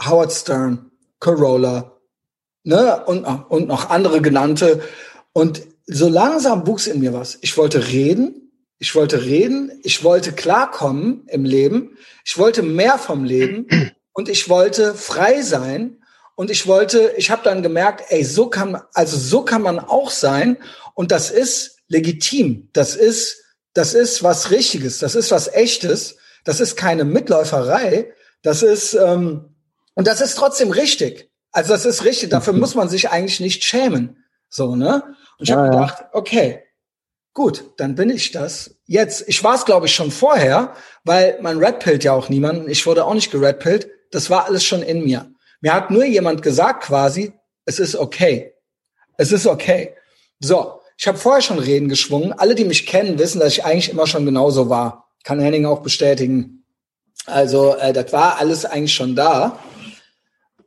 Howard 0.00 0.32
Stern, 0.32 0.90
Carolla, 1.20 1.92
ne, 2.64 3.04
und, 3.06 3.24
und 3.24 3.68
noch 3.68 3.90
andere 3.90 4.20
genannte. 4.20 4.82
Und 5.32 5.62
so 5.86 6.08
langsam 6.08 6.66
wuchs 6.66 6.86
in 6.86 7.00
mir 7.00 7.12
was. 7.12 7.38
Ich 7.40 7.56
wollte 7.56 7.88
reden, 7.88 8.52
ich 8.78 8.94
wollte 8.94 9.24
reden, 9.24 9.72
ich 9.82 10.04
wollte 10.04 10.32
klarkommen 10.32 11.26
im 11.28 11.44
Leben, 11.44 11.96
ich 12.24 12.36
wollte 12.38 12.62
mehr 12.62 12.98
vom 12.98 13.24
Leben 13.24 13.66
und 14.14 14.28
ich 14.28 14.48
wollte 14.48 14.94
frei 14.94 15.42
sein 15.42 16.02
und 16.36 16.50
ich 16.50 16.66
wollte, 16.66 17.12
ich 17.16 17.30
habe 17.30 17.42
dann 17.44 17.62
gemerkt, 17.62 18.04
ey, 18.08 18.24
so 18.24 18.48
kann 18.48 18.80
also 18.94 19.18
so 19.18 19.44
kann 19.44 19.62
man 19.62 19.78
auch 19.78 20.10
sein 20.10 20.56
und 20.94 21.12
das 21.12 21.30
ist 21.30 21.78
legitim. 21.88 22.70
Das 22.72 22.96
ist 22.96 23.42
das 23.74 23.92
ist 23.92 24.22
was 24.22 24.50
Richtiges, 24.50 25.00
das 25.00 25.16
ist 25.16 25.30
was 25.32 25.48
Echtes, 25.48 26.16
das 26.44 26.60
ist 26.60 26.76
keine 26.76 27.04
Mitläuferei, 27.04 28.12
das 28.42 28.62
ist 28.62 28.94
ähm, 28.94 29.56
und 29.94 30.06
das 30.06 30.20
ist 30.20 30.36
trotzdem 30.36 30.70
richtig. 30.70 31.30
Also 31.50 31.72
das 31.72 31.84
ist 31.84 32.04
richtig. 32.04 32.30
Dafür 32.30 32.52
mhm. 32.52 32.60
muss 32.60 32.74
man 32.74 32.88
sich 32.88 33.10
eigentlich 33.10 33.40
nicht 33.40 33.64
schämen, 33.64 34.24
so 34.48 34.76
ne? 34.76 35.02
Und 35.38 35.42
ich 35.42 35.48
ja, 35.48 35.56
habe 35.56 35.70
gedacht, 35.70 36.04
okay, 36.12 36.63
gut, 37.34 37.72
dann 37.76 37.94
bin 37.94 38.10
ich 38.10 38.32
das. 38.32 38.76
Jetzt, 38.86 39.28
ich 39.28 39.42
war 39.44 39.54
es 39.54 39.64
glaube 39.64 39.86
ich 39.86 39.94
schon 39.94 40.10
vorher, 40.10 40.74
weil 41.04 41.38
man 41.42 41.58
redpillt 41.58 42.04
ja 42.04 42.12
auch 42.12 42.28
niemanden. 42.28 42.68
Ich 42.68 42.86
wurde 42.86 43.04
auch 43.04 43.14
nicht 43.14 43.30
geredpillt. 43.30 43.88
Das 44.10 44.30
war 44.30 44.46
alles 44.46 44.64
schon 44.64 44.82
in 44.82 45.04
mir. 45.04 45.30
Mir 45.60 45.74
hat 45.74 45.90
nur 45.90 46.04
jemand 46.04 46.42
gesagt 46.42 46.84
quasi, 46.84 47.32
es 47.64 47.78
ist 47.78 47.96
okay. 47.96 48.54
Es 49.16 49.32
ist 49.32 49.46
okay. 49.46 49.94
So, 50.40 50.80
ich 50.96 51.06
habe 51.08 51.18
vorher 51.18 51.42
schon 51.42 51.58
Reden 51.58 51.88
geschwungen. 51.88 52.32
Alle, 52.32 52.54
die 52.54 52.64
mich 52.64 52.86
kennen, 52.86 53.18
wissen, 53.18 53.40
dass 53.40 53.52
ich 53.54 53.64
eigentlich 53.64 53.90
immer 53.90 54.06
schon 54.06 54.24
genauso 54.24 54.68
war. 54.68 55.08
Kann 55.24 55.40
Henning 55.40 55.66
auch 55.66 55.80
bestätigen. 55.80 56.64
Also, 57.26 57.74
äh, 57.76 57.92
das 57.92 58.12
war 58.12 58.38
alles 58.38 58.64
eigentlich 58.64 58.94
schon 58.94 59.16
da. 59.16 59.58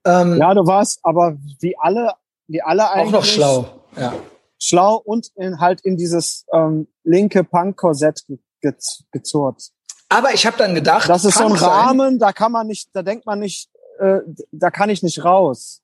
Ähm, 0.04 0.38
ja, 0.40 0.54
du 0.54 0.66
warst 0.66 1.00
aber 1.04 1.38
wie 1.60 1.78
alle, 1.78 2.14
wie 2.48 2.62
alle 2.62 2.90
eigentlich. 2.90 3.08
Auch 3.08 3.20
noch 3.20 3.26
schlau, 3.26 3.66
ja. 3.98 4.14
Schlau 4.68 4.96
und 4.96 5.32
in, 5.36 5.60
halt 5.60 5.82
in 5.82 5.96
dieses 5.96 6.46
ähm, 6.52 6.88
linke 7.04 7.44
Punk-Korsett 7.44 8.26
ge 8.28 8.38
gezurrt. 9.12 9.70
Aber 10.10 10.34
ich 10.34 10.46
habe 10.46 10.58
dann 10.58 10.74
gedacht, 10.74 11.08
das 11.08 11.24
ist 11.26 11.38
so 11.38 11.46
ein 11.46 11.52
Rahmen, 11.54 12.12
sein. 12.12 12.20
da 12.20 12.34
kann 12.34 12.52
man 12.52 12.68
nicht, 12.68 12.90
da 12.94 13.02
denkt 13.02 13.26
man 13.26 13.40
nicht, 13.40 13.70
äh, 14.00 14.20
da 14.52 14.72
kann 14.72 14.90
ich 14.90 15.04
nicht 15.04 15.24
raus. 15.24 15.82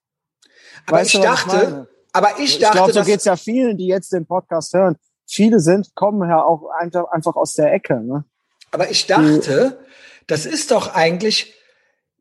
Aber 0.88 0.98
weißt 0.98 1.14
ich 1.14 1.20
du, 1.20 1.26
dachte, 1.26 1.88
aber 2.12 2.40
ich 2.40 2.60
dachte, 2.60 2.66
ich 2.66 2.72
glaube, 2.72 2.94
so 2.94 3.04
geht's 3.04 3.26
ja 3.26 3.36
vielen, 3.36 3.78
die 3.78 3.88
jetzt 3.88 4.12
den 4.12 4.26
Podcast 4.26 4.74
hören. 4.74 4.98
Viele 5.28 5.60
sind, 5.60 5.96
kommen 5.96 6.28
ja 6.30 6.44
auch 6.44 6.68
einfach, 6.78 7.06
einfach 7.12 7.36
aus 7.36 7.54
der 7.54 7.72
Ecke. 7.72 8.02
Ne? 8.02 8.26
Aber 8.72 8.90
ich 8.90 9.08
dachte, 9.08 9.78
die, 9.80 10.26
das 10.28 10.46
ist 10.46 10.72
doch 10.72 10.94
eigentlich, 10.94 11.54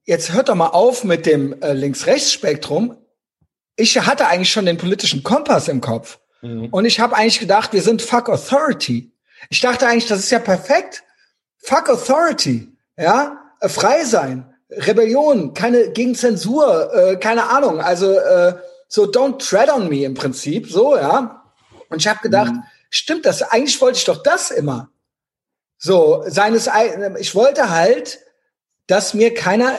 jetzt 0.04 0.32
hört 0.32 0.48
doch 0.48 0.54
mal 0.54 0.68
auf 0.68 1.02
mit 1.02 1.26
dem 1.26 1.60
äh, 1.60 1.72
Links-Rechts-Spektrum. 1.72 2.96
Ich 3.76 3.98
hatte 3.98 4.28
eigentlich 4.28 4.52
schon 4.52 4.66
den 4.66 4.76
politischen 4.76 5.22
Kompass 5.22 5.68
im 5.68 5.80
Kopf. 5.80 6.20
Mhm. 6.42 6.66
Und 6.66 6.84
ich 6.84 7.00
habe 7.00 7.16
eigentlich 7.16 7.40
gedacht, 7.40 7.72
wir 7.72 7.82
sind 7.82 8.02
fuck 8.02 8.28
authority. 8.28 9.12
Ich 9.48 9.60
dachte 9.60 9.86
eigentlich, 9.86 10.06
das 10.06 10.20
ist 10.20 10.30
ja 10.30 10.38
perfekt. 10.38 11.02
Fuck 11.58 11.88
authority. 11.88 12.76
Ja, 12.96 13.54
äh, 13.60 13.68
frei 13.68 14.04
sein, 14.04 14.54
Rebellion, 14.70 15.54
keine 15.54 15.90
gegen 15.90 16.14
Zensur, 16.14 16.92
äh, 16.94 17.16
keine 17.16 17.48
Ahnung. 17.48 17.80
Also 17.80 18.12
äh, 18.12 18.54
so 18.88 19.04
don't 19.04 19.38
tread 19.38 19.70
on 19.70 19.88
me 19.88 20.04
im 20.04 20.14
Prinzip, 20.14 20.70
so, 20.70 20.96
ja. 20.96 21.42
Und 21.88 21.98
ich 21.98 22.08
habe 22.08 22.20
gedacht, 22.20 22.52
mhm. 22.52 22.62
stimmt 22.90 23.24
das? 23.24 23.42
Eigentlich 23.42 23.80
wollte 23.80 23.98
ich 23.98 24.04
doch 24.04 24.22
das 24.22 24.50
immer. 24.50 24.90
So, 25.78 26.22
seines, 26.26 26.70
ich 27.18 27.34
wollte 27.34 27.70
halt, 27.70 28.20
dass 28.86 29.14
mir 29.14 29.34
keiner 29.34 29.78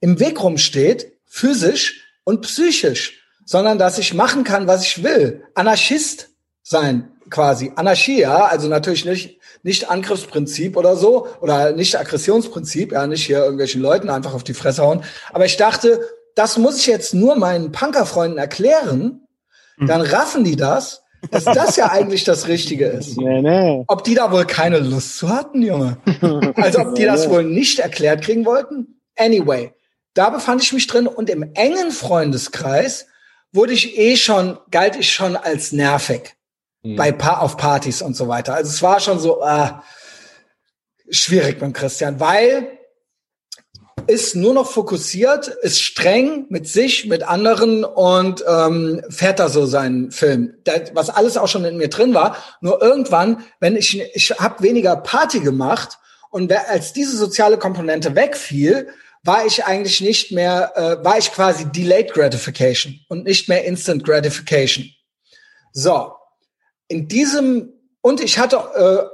im 0.00 0.18
Weg 0.18 0.42
rumsteht, 0.42 1.12
physisch 1.26 2.04
und 2.24 2.40
psychisch, 2.42 3.21
sondern 3.44 3.78
dass 3.78 3.98
ich 3.98 4.14
machen 4.14 4.44
kann, 4.44 4.66
was 4.66 4.84
ich 4.84 5.02
will. 5.02 5.44
Anarchist 5.54 6.30
sein, 6.62 7.10
quasi. 7.30 7.72
Anarchie, 7.76 8.20
ja, 8.20 8.44
also 8.46 8.68
natürlich 8.68 9.04
nicht, 9.04 9.38
nicht 9.62 9.90
Angriffsprinzip 9.90 10.76
oder 10.76 10.96
so, 10.96 11.26
oder 11.40 11.72
nicht 11.72 11.98
Aggressionsprinzip, 11.98 12.92
ja, 12.92 13.06
nicht 13.06 13.26
hier 13.26 13.38
irgendwelchen 13.38 13.82
Leuten 13.82 14.10
einfach 14.10 14.34
auf 14.34 14.44
die 14.44 14.54
Fresse 14.54 14.82
hauen. 14.82 15.04
Aber 15.32 15.44
ich 15.44 15.56
dachte, 15.56 16.00
das 16.34 16.58
muss 16.58 16.78
ich 16.78 16.86
jetzt 16.86 17.14
nur 17.14 17.36
meinen 17.36 17.72
Punkerfreunden 17.72 18.38
erklären, 18.38 19.26
hm. 19.76 19.86
dann 19.86 20.00
raffen 20.00 20.44
die 20.44 20.56
das, 20.56 21.02
dass 21.30 21.44
das 21.44 21.76
ja 21.76 21.90
eigentlich 21.90 22.24
das 22.24 22.48
Richtige 22.48 22.86
ist. 22.86 23.16
Nee, 23.22 23.42
nee. 23.42 23.84
Ob 23.86 24.02
die 24.04 24.14
da 24.14 24.32
wohl 24.32 24.44
keine 24.44 24.78
Lust 24.78 25.18
zu 25.18 25.28
hatten, 25.28 25.62
Junge. 25.62 25.98
Also 26.56 26.80
ob 26.80 26.94
die 26.94 27.04
das 27.04 27.30
wohl 27.30 27.44
nicht 27.44 27.78
erklärt 27.78 28.22
kriegen 28.22 28.44
wollten. 28.44 29.00
Anyway, 29.16 29.72
da 30.14 30.30
befand 30.30 30.62
ich 30.62 30.72
mich 30.72 30.86
drin 30.86 31.06
und 31.06 31.30
im 31.30 31.52
engen 31.54 31.92
Freundeskreis 31.92 33.06
wurde 33.52 33.72
ich 33.72 33.98
eh 33.98 34.16
schon, 34.16 34.58
galt 34.70 34.96
ich 34.96 35.12
schon 35.12 35.36
als 35.36 35.72
nervig 35.72 36.34
mhm. 36.82 36.96
bei 36.96 37.12
pa 37.12 37.38
auf 37.38 37.56
Partys 37.56 38.02
und 38.02 38.16
so 38.16 38.28
weiter. 38.28 38.54
Also 38.54 38.70
es 38.70 38.82
war 38.82 39.00
schon 39.00 39.18
so 39.18 39.42
äh, 39.42 39.70
schwierig 41.10 41.60
mit 41.60 41.74
Christian, 41.74 42.20
weil 42.20 42.78
ist 44.06 44.34
nur 44.34 44.54
noch 44.54 44.70
fokussiert, 44.70 45.48
ist 45.48 45.80
streng 45.80 46.46
mit 46.48 46.66
sich, 46.66 47.06
mit 47.06 47.22
anderen 47.22 47.84
und 47.84 48.44
ähm, 48.48 49.02
fährt 49.08 49.38
da 49.38 49.48
so 49.48 49.66
seinen 49.66 50.10
Film. 50.10 50.54
Das, 50.64 50.92
was 50.94 51.10
alles 51.10 51.36
auch 51.36 51.46
schon 51.46 51.64
in 51.64 51.76
mir 51.76 51.88
drin 51.88 52.14
war. 52.14 52.36
Nur 52.60 52.82
irgendwann, 52.82 53.44
wenn 53.60 53.76
ich 53.76 54.00
ich 54.14 54.30
habe 54.38 54.62
weniger 54.62 54.96
Party 54.96 55.40
gemacht 55.40 55.98
und 56.30 56.52
als 56.52 56.92
diese 56.92 57.16
soziale 57.16 57.58
Komponente 57.58 58.16
wegfiel, 58.16 58.88
war 59.24 59.46
ich 59.46 59.64
eigentlich 59.64 60.00
nicht 60.00 60.32
mehr, 60.32 60.72
äh, 60.74 61.04
war 61.04 61.18
ich 61.18 61.30
quasi 61.32 61.66
delayed 61.70 62.12
gratification 62.12 63.00
und 63.08 63.24
nicht 63.24 63.48
mehr 63.48 63.64
instant 63.64 64.04
gratification. 64.04 64.90
So, 65.72 66.12
in 66.88 67.08
diesem 67.08 67.72
und 68.02 68.20
ich 68.20 68.38
hatte 68.38 68.56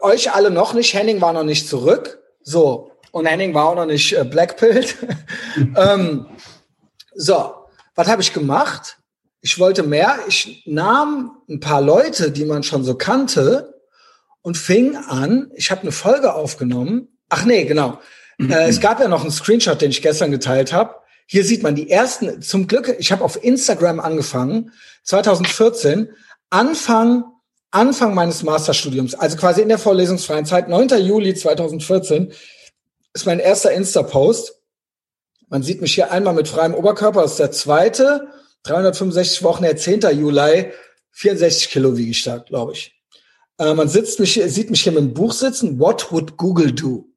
äh, 0.01 0.05
euch 0.05 0.33
alle 0.33 0.51
noch 0.51 0.73
nicht, 0.73 0.95
Henning 0.95 1.21
war 1.21 1.35
noch 1.35 1.45
nicht 1.45 1.69
zurück. 1.69 2.23
So, 2.43 2.93
und 3.13 3.27
Henning 3.27 3.53
war 3.53 3.67
auch 3.69 3.75
noch 3.75 3.87
nicht 3.87 4.15
äh, 4.15 4.25
blackpilled. 4.25 4.97
ähm, 5.77 6.27
so, 7.15 7.55
was 7.95 8.09
habe 8.09 8.23
ich 8.23 8.33
gemacht? 8.33 8.97
Ich 9.43 9.59
wollte 9.59 9.83
mehr. 9.83 10.19
Ich 10.27 10.63
nahm 10.67 11.43
ein 11.49 11.61
paar 11.61 11.83
Leute, 11.83 12.33
die 12.33 12.47
man 12.47 12.63
schon 12.63 12.83
so 12.83 12.95
kannte, 12.95 13.75
und 14.41 14.57
fing 14.57 14.97
an. 14.97 15.51
Ich 15.55 15.71
habe 15.71 15.83
eine 15.83 15.93
Folge 15.93 16.33
aufgenommen. 16.33 17.09
Ach 17.29 17.45
nee, 17.45 17.65
genau. 17.65 18.01
Äh, 18.41 18.69
es 18.69 18.81
gab 18.81 19.01
ja 19.01 19.09
noch 19.09 19.23
einen 19.23 19.31
Screenshot, 19.31 19.81
den 19.81 19.91
ich 19.91 20.03
gestern 20.03 20.31
geteilt 20.31 20.73
habe. 20.73 20.95
Hier 21.27 21.45
sieht 21.45 21.63
man 21.63 21.75
die 21.75 21.91
ersten. 21.91 22.41
Zum 22.41 22.67
Glück, 22.67 22.95
ich 22.99 23.13
habe 23.13 23.25
auf 23.25 23.43
Instagram 23.43 24.01
angefangen, 24.01 24.73
2014, 25.05 26.09
Anfang 26.51 27.25
Anfang 27.71 28.15
meines 28.15 28.43
Masterstudiums, 28.43 29.15
also 29.15 29.37
quasi 29.37 29.61
in 29.61 29.69
der 29.69 29.79
vorlesungsfreien 29.79 30.47
Zeit, 30.47 30.69
9. 30.69 30.89
Juli 31.01 31.35
2014, 31.35 32.33
ist 33.13 33.27
mein 33.27 33.41
erster 33.41 33.73
Insta-Post. 33.73 34.55
Man 35.49 35.63
sieht 35.63 35.83
mich 35.83 35.95
hier 35.95 36.11
einmal 36.11 36.35
mit 36.35 36.49
freiem 36.49 36.75
Oberkörper, 36.75 37.23
das 37.23 37.33
ist 37.33 37.41
der 37.41 37.53
zweite. 37.53 38.29
365 38.65 39.43
Wochen, 39.43 39.65
der 39.65 39.77
10. 39.77 40.01
Juli, 40.19 40.73
64 41.13 41.71
Kilo 41.71 41.97
wiege 41.97 42.11
ich 42.11 42.23
da, 42.25 42.39
glaube 42.39 42.73
ich. 42.73 42.95
Äh, 43.59 43.75
man 43.75 43.89
sitzt 43.89 44.19
mich, 44.19 44.41
sieht 44.47 44.71
mich 44.71 44.83
hier 44.83 44.93
mit 44.93 45.03
dem 45.03 45.15
Buch 45.15 45.33
sitzen. 45.33 45.79
What 45.79 46.11
would 46.11 46.37
Google 46.39 46.73
do? 46.73 47.08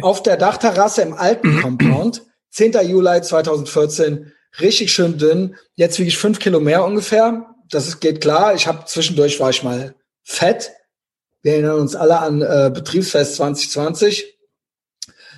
Auf 0.00 0.22
der 0.22 0.36
Dachterrasse 0.36 1.02
im 1.02 1.14
alten 1.14 1.60
Compound, 1.62 2.22
10. 2.50 2.72
Juli 2.86 3.22
2014, 3.22 4.32
richtig 4.60 4.92
schön 4.92 5.18
dünn. 5.18 5.56
Jetzt 5.74 5.98
wiege 5.98 6.08
ich 6.08 6.18
fünf 6.18 6.38
Kilo 6.38 6.60
mehr 6.60 6.84
ungefähr. 6.84 7.54
Das 7.70 7.88
ist, 7.88 8.00
geht 8.00 8.20
klar. 8.20 8.54
Ich 8.54 8.66
habe 8.66 8.84
zwischendurch 8.84 9.40
war 9.40 9.50
ich 9.50 9.62
mal 9.62 9.94
fett. 10.22 10.72
Wir 11.42 11.54
erinnern 11.54 11.80
uns 11.80 11.96
alle 11.96 12.18
an 12.18 12.42
äh, 12.42 12.70
Betriebsfest 12.72 13.36
2020. 13.36 14.38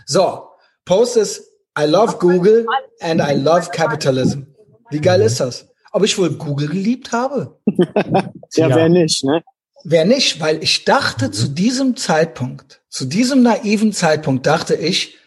So, 0.07 0.49
Post 0.85 1.17
ist 1.17 1.51
I 1.79 1.85
love 1.87 2.19
Google 2.19 2.67
and 3.01 3.21
I 3.21 3.35
love 3.35 3.71
capitalism. 3.71 4.43
Wie 4.91 5.01
geil 5.01 5.23
ist 5.23 5.41
das? 5.41 5.69
Ob 5.93 6.05
ich 6.05 6.19
wohl 6.19 6.31
Google 6.31 6.69
geliebt 6.69 7.13
habe? 7.13 7.59
ja, 8.55 8.69
wer 8.75 8.89
nicht, 8.89 9.25
ne? 9.25 9.43
Wer 9.85 10.07
nicht, 10.07 10.41
weil 10.41 10.63
ich 10.63 10.85
dachte 10.85 11.31
zu 11.31 11.49
diesem 11.49 11.97
Zeitpunkt, 11.97 12.83
zu 12.89 13.05
diesem 13.05 13.43
naiven 13.43 13.93
Zeitpunkt 13.93 14.47
dachte 14.47 14.75
ich, 14.75 15.19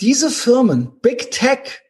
diese 0.00 0.30
Firmen, 0.30 0.90
Big 1.00 1.30
Tech, 1.30 1.80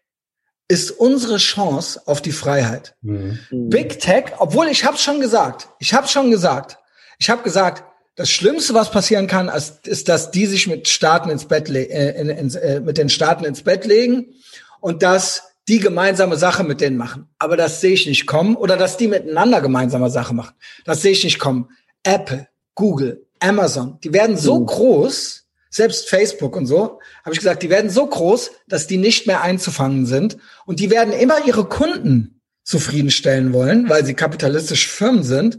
ist 0.68 0.90
unsere 0.90 1.38
Chance 1.38 2.02
auf 2.06 2.22
die 2.22 2.32
Freiheit. 2.32 2.94
Mhm. 3.02 3.38
Big 3.50 4.00
Tech, 4.00 4.32
obwohl 4.38 4.68
ich 4.68 4.84
habe 4.84 4.98
schon 4.98 5.20
gesagt, 5.20 5.68
ich 5.78 5.94
habe 5.94 6.08
schon 6.08 6.30
gesagt, 6.30 6.78
ich 7.18 7.30
habe 7.30 7.42
gesagt, 7.42 7.84
das 8.16 8.30
Schlimmste, 8.30 8.74
was 8.74 8.90
passieren 8.90 9.26
kann, 9.26 9.48
ist, 9.48 10.08
dass 10.08 10.30
die 10.30 10.46
sich 10.46 10.66
mit 10.66 10.88
Staaten 10.88 11.30
ins 11.30 11.46
Bett 11.46 11.68
äh, 11.68 12.20
in, 12.20 12.28
in, 12.28 12.54
äh, 12.54 12.80
mit 12.80 12.96
den 12.96 13.08
Staaten 13.08 13.44
ins 13.44 13.62
Bett 13.62 13.84
legen 13.84 14.34
und 14.80 15.02
dass 15.02 15.54
die 15.68 15.80
gemeinsame 15.80 16.36
Sache 16.36 16.62
mit 16.62 16.80
denen 16.80 16.96
machen. 16.96 17.28
Aber 17.38 17.56
das 17.56 17.80
sehe 17.80 17.94
ich 17.94 18.06
nicht 18.06 18.26
kommen. 18.26 18.54
Oder 18.54 18.76
dass 18.76 18.98
die 18.98 19.08
miteinander 19.08 19.60
gemeinsame 19.62 20.10
Sache 20.10 20.34
machen. 20.34 20.54
Das 20.84 21.02
sehe 21.02 21.12
ich 21.12 21.24
nicht 21.24 21.38
kommen. 21.38 21.70
Apple, 22.04 22.48
Google, 22.74 23.26
Amazon, 23.40 23.98
die 24.02 24.12
werden 24.12 24.36
so 24.36 24.60
mhm. 24.60 24.66
groß, 24.66 25.44
selbst 25.70 26.08
Facebook 26.08 26.56
und 26.56 26.66
so, 26.66 27.00
habe 27.24 27.32
ich 27.32 27.38
gesagt, 27.38 27.62
die 27.64 27.70
werden 27.70 27.90
so 27.90 28.06
groß, 28.06 28.52
dass 28.68 28.86
die 28.86 28.96
nicht 28.96 29.26
mehr 29.26 29.42
einzufangen 29.42 30.06
sind. 30.06 30.36
Und 30.66 30.78
die 30.78 30.90
werden 30.90 31.12
immer 31.12 31.44
ihre 31.44 31.64
Kunden 31.64 32.40
zufriedenstellen 32.62 33.52
wollen, 33.52 33.88
weil 33.88 34.04
sie 34.04 34.14
kapitalistische 34.14 34.88
Firmen 34.88 35.24
sind. 35.24 35.58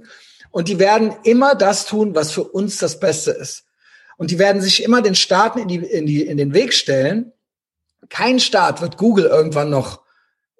Und 0.51 0.69
die 0.69 0.79
werden 0.79 1.13
immer 1.23 1.53
das 1.53 1.85
tun, 1.85 2.15
was 2.15 2.31
für 2.31 2.45
uns 2.45 2.77
das 2.77 3.01
Beste 3.01 3.31
ist. 3.31 3.65
Und 4.15 4.31
die 4.31 4.39
werden 4.39 4.61
sich 4.61 4.83
immer 4.83 5.01
den 5.01 5.15
Staaten 5.15 5.59
in, 5.59 5.67
die, 5.67 5.77
in, 5.77 6.05
die, 6.05 6.25
in 6.25 6.37
den 6.37 6.53
Weg 6.53 6.73
stellen. 6.73 7.33
Kein 8.07 8.39
Staat 8.39 8.81
wird 8.81 8.97
Google 8.97 9.25
irgendwann 9.25 9.69
noch 9.69 10.04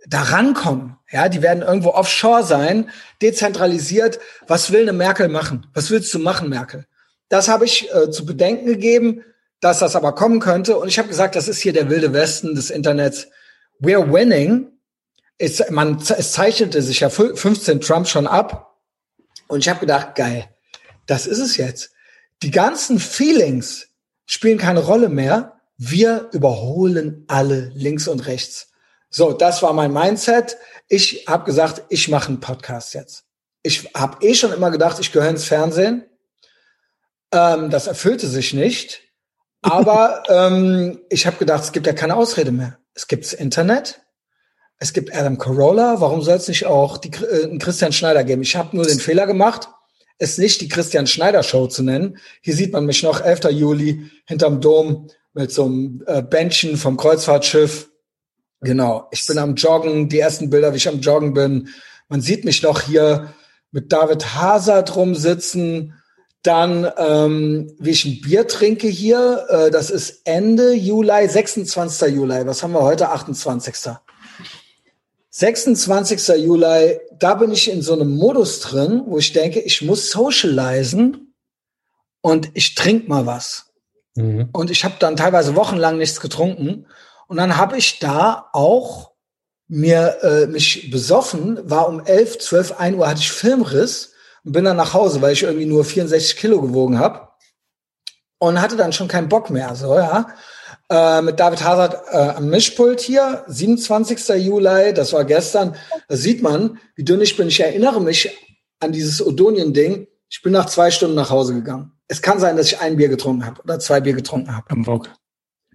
da 0.08 0.22
rankommen. 0.22 0.98
Ja, 1.12 1.30
die 1.30 1.42
werden 1.42 1.64
irgendwo 1.64 1.90
offshore 1.90 2.44
sein, 2.44 2.90
dezentralisiert. 3.22 4.20
Was 4.48 4.72
will 4.72 4.82
eine 4.82 4.94
Merkel 4.94 5.28
machen? 5.28 5.68
Was 5.74 5.90
willst 5.90 6.14
du 6.14 6.20
machen, 6.20 6.50
Merkel? 6.50 6.86
Das 7.30 7.48
habe 7.48 7.66
ich 7.66 7.94
äh, 7.94 8.12
zu 8.12 8.26
bedenken 8.26 8.66
gegeben, 8.66 9.24
dass 9.62 9.80
das 9.80 9.96
aber 9.96 10.14
kommen 10.14 10.40
könnte. 10.40 10.78
Und 10.78 10.88
ich 10.88 11.00
habe 11.00 11.08
gesagt, 11.08 11.36
das 11.36 11.48
ist 11.48 11.60
hier 11.60 11.74
der 11.74 11.90
wilde 11.90 12.14
Westen 12.14 12.56
des 12.56 12.70
Internets. 12.70 13.28
We're 13.80 14.12
winning. 14.12 14.72
Es, 15.38 15.70
man, 15.70 15.98
es 16.00 16.32
zeichnete 16.32 16.82
sich 16.82 17.02
ja 17.02 17.10
15 17.10 17.82
Trump 17.82 18.08
schon 18.08 18.28
ab. 18.28 18.78
Und 19.48 19.60
ich 19.60 19.70
habe 19.70 19.82
gedacht, 19.82 20.16
geil, 20.16 20.48
das 21.08 21.28
ist 21.28 21.40
es 21.40 21.58
jetzt. 21.58 21.92
Die 22.42 22.52
ganzen 22.52 23.00
Feelings 23.00 23.88
spielen 24.26 24.58
keine 24.58 24.82
Rolle 24.82 25.10
mehr. 25.10 25.60
Wir 25.78 26.30
überholen 26.32 27.26
alle 27.28 27.72
links 27.76 28.08
und 28.08 28.28
rechts. 28.28 28.72
So, 29.16 29.32
das 29.32 29.64
war 29.64 29.72
mein 29.72 29.94
Mindset. 29.94 30.58
Ich 30.90 31.24
habe 31.26 31.46
gesagt, 31.46 31.84
ich 31.88 32.10
mache 32.10 32.28
einen 32.28 32.42
Podcast 32.42 32.94
jetzt. 32.94 33.24
Ich 33.64 33.90
habe 33.96 34.18
eh 34.26 34.34
schon 34.34 34.52
immer 34.52 34.72
gedacht, 34.72 35.00
ich 35.00 35.14
gehöre 35.14 35.30
ins 35.30 35.46
Fernsehen. 35.46 36.04
Ähm, 37.32 37.70
das 37.70 37.88
erfüllte 37.88 38.28
sich 38.28 38.54
nicht. 38.54 39.04
Aber 39.62 40.24
ähm, 40.28 41.00
ich 41.10 41.26
habe 41.28 41.38
gedacht, 41.38 41.64
es 41.64 41.72
gibt 41.72 41.88
ja 41.88 41.94
keine 41.94 42.18
Ausrede 42.18 42.52
mehr. 42.52 42.78
Es 42.94 43.08
gibt 43.08 43.24
das 43.24 43.32
Internet. 43.32 44.02
Es 44.80 44.92
gibt 44.92 45.16
Adam 45.16 45.38
Carolla. 45.38 46.02
Warum 46.02 46.22
soll 46.22 46.36
es 46.36 46.50
nicht 46.50 46.66
auch 46.66 46.98
die, 46.98 47.12
äh, 47.12 47.46
einen 47.46 47.60
Christian 47.60 47.94
Schneider 47.94 48.26
geben? 48.26 48.42
Ich 48.42 48.58
habe 48.58 48.76
nur 48.76 48.86
den 48.86 49.00
Fehler 49.00 49.28
gemacht, 49.28 49.70
es 50.18 50.38
nicht 50.38 50.60
die 50.60 50.68
Christian 50.68 51.08
Schneider 51.08 51.44
Show 51.44 51.68
zu 51.68 51.84
nennen. 51.84 52.18
Hier 52.42 52.54
sieht 52.54 52.74
man 52.74 52.86
mich 52.86 53.02
noch 53.02 53.22
11. 53.22 53.46
Juli 53.52 54.12
hinterm 54.26 54.60
Dom 54.60 55.08
mit 55.32 55.54
so 55.54 55.64
einem 55.64 56.04
äh, 56.06 56.22
Bändchen 56.22 56.76
vom 56.76 56.98
Kreuzfahrtschiff. 56.98 57.92
Genau, 58.66 59.08
ich 59.12 59.26
bin 59.28 59.38
am 59.38 59.54
Joggen, 59.54 60.10
die 60.10 60.20
ersten 60.20 60.50
Bilder, 60.50 60.74
wie 60.74 60.78
ich 60.78 60.88
am 60.88 61.00
Joggen 61.00 61.36
bin. 61.36 61.70
Man 62.10 62.22
sieht 62.22 62.46
mich 62.46 62.64
noch 62.64 62.82
hier 62.82 63.34
mit 63.72 63.94
David 63.94 64.36
Hazard 64.36 64.96
rumsitzen. 64.96 65.94
Dann, 66.42 66.92
ähm, 66.98 67.72
wie 67.80 67.92
ich 67.92 68.06
ein 68.06 68.22
Bier 68.22 68.48
trinke 68.48 68.88
hier, 68.88 69.46
äh, 69.50 69.72
das 69.72 69.92
ist 69.92 70.22
Ende 70.26 70.74
Juli, 70.74 71.28
26. 71.28 72.10
Juli. 72.10 72.46
Was 72.48 72.64
haben 72.64 72.74
wir 72.74 72.82
heute? 72.82 73.10
28. 73.10 73.98
26. 75.30 76.28
Juli, 76.44 77.00
da 77.20 77.36
bin 77.36 77.52
ich 77.52 77.72
in 77.72 77.84
so 77.84 77.94
einem 77.94 78.16
Modus 78.16 78.62
drin, 78.62 79.04
wo 79.06 79.20
ich 79.20 79.32
denke, 79.34 79.60
ich 79.60 79.84
muss 79.84 80.10
socialisen 80.10 81.36
und 82.22 82.50
ich 82.56 82.74
trinke 82.74 83.10
mal 83.10 83.28
was. 83.28 83.74
Mhm. 84.16 84.50
Und 84.54 84.72
ich 84.72 84.84
habe 84.84 84.96
dann 84.98 85.16
teilweise 85.16 85.56
wochenlang 85.56 85.98
nichts 85.98 86.20
getrunken. 86.20 86.88
Und 87.28 87.38
dann 87.38 87.58
habe 87.58 87.78
ich 87.78 88.00
da 88.00 88.50
auch 88.54 89.12
mir 89.68 90.18
äh, 90.22 90.48
mich 90.48 90.92
besoffen, 90.92 91.60
war 91.70 91.88
um 91.88 92.06
11, 92.06 92.40
12, 92.40 92.80
1 92.80 92.98
Uhr 92.98 93.08
hatte 93.08 93.22
ich 93.22 93.32
Filmriss 93.32 94.14
und 94.44 94.52
bin 94.52 94.66
dann 94.66 94.78
nach 94.78 94.94
Hause, 94.94 95.22
weil 95.22 95.34
ich 95.34 95.44
irgendwie 95.44 95.66
nur 95.66 95.84
64 95.84 96.38
Kilo 96.38 96.62
gewogen 96.62 97.00
habe 97.00 97.30
und 98.38 98.62
hatte 98.62 98.76
dann 98.76 98.94
schon 98.94 99.08
keinen 99.08 99.30
Bock 99.30 99.50
mehr. 99.50 99.76
So 99.76 99.96
ja, 99.96 100.28
äh, 100.90 101.22
mit 101.22 101.40
David 101.40 101.64
Hazard 101.64 101.96
äh, 102.12 102.38
am 102.38 102.50
Mischpult 102.50 103.02
hier, 103.02 103.44
27. 103.48 104.46
Juli, 104.46 104.94
das 104.94 105.14
war 105.14 105.26
gestern. 105.26 105.76
Da 106.08 106.16
sieht 106.16 106.44
man, 106.44 106.80
wie 106.96 107.04
dünn 107.04 107.22
ich 107.22 107.36
bin. 107.36 107.48
Ich 107.48 107.60
erinnere 107.60 108.02
mich 108.02 108.38
an 108.80 108.92
dieses 108.92 109.26
Odonien-Ding. 109.26 110.08
Ich 110.30 110.42
bin 110.44 110.54
nach 110.54 110.68
zwei 110.68 110.92
Stunden 110.92 111.16
nach 111.16 111.30
Hause 111.30 111.56
gegangen. 111.56 111.92
Es 112.08 112.22
kann 112.22 112.40
sein, 112.40 112.56
dass 112.56 112.68
ich 112.68 112.80
ein 112.80 112.98
Bier 112.98 113.10
getrunken 113.10 113.46
habe 113.46 113.62
oder 113.64 113.80
zwei 113.80 114.00
Bier 114.00 114.14
getrunken 114.14 114.56
habe. 114.56 114.70
Am 114.70 114.84
Bock. 114.84 115.10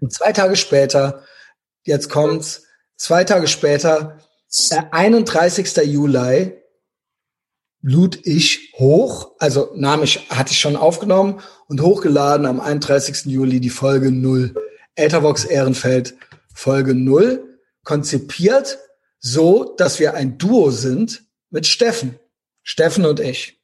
Und 0.00 0.12
zwei 0.12 0.32
Tage 0.32 0.54
später, 0.54 1.24
jetzt 1.84 2.10
kommt's, 2.10 2.64
zwei 2.96 3.24
Tage 3.24 3.46
später, 3.46 4.18
äh, 4.70 4.82
31. 4.90 5.84
Juli, 5.84 6.60
lud 7.82 8.18
ich 8.24 8.74
hoch, 8.78 9.32
also 9.38 9.70
nahm 9.74 10.02
ich, 10.02 10.28
hatte 10.30 10.52
ich 10.52 10.58
schon 10.58 10.76
aufgenommen 10.76 11.40
und 11.66 11.80
hochgeladen 11.80 12.46
am 12.46 12.60
31. 12.60 13.26
Juli 13.26 13.60
die 13.60 13.70
Folge 13.70 14.10
0. 14.10 14.54
Ethervox 14.96 15.44
Ehrenfeld 15.44 16.16
Folge 16.54 16.94
0, 16.94 17.58
konzipiert 17.84 18.78
so, 19.18 19.74
dass 19.76 19.98
wir 19.98 20.14
ein 20.14 20.36
Duo 20.36 20.70
sind 20.70 21.24
mit 21.50 21.66
Steffen. 21.66 22.18
Steffen 22.62 23.06
und 23.06 23.20
ich. 23.20 23.59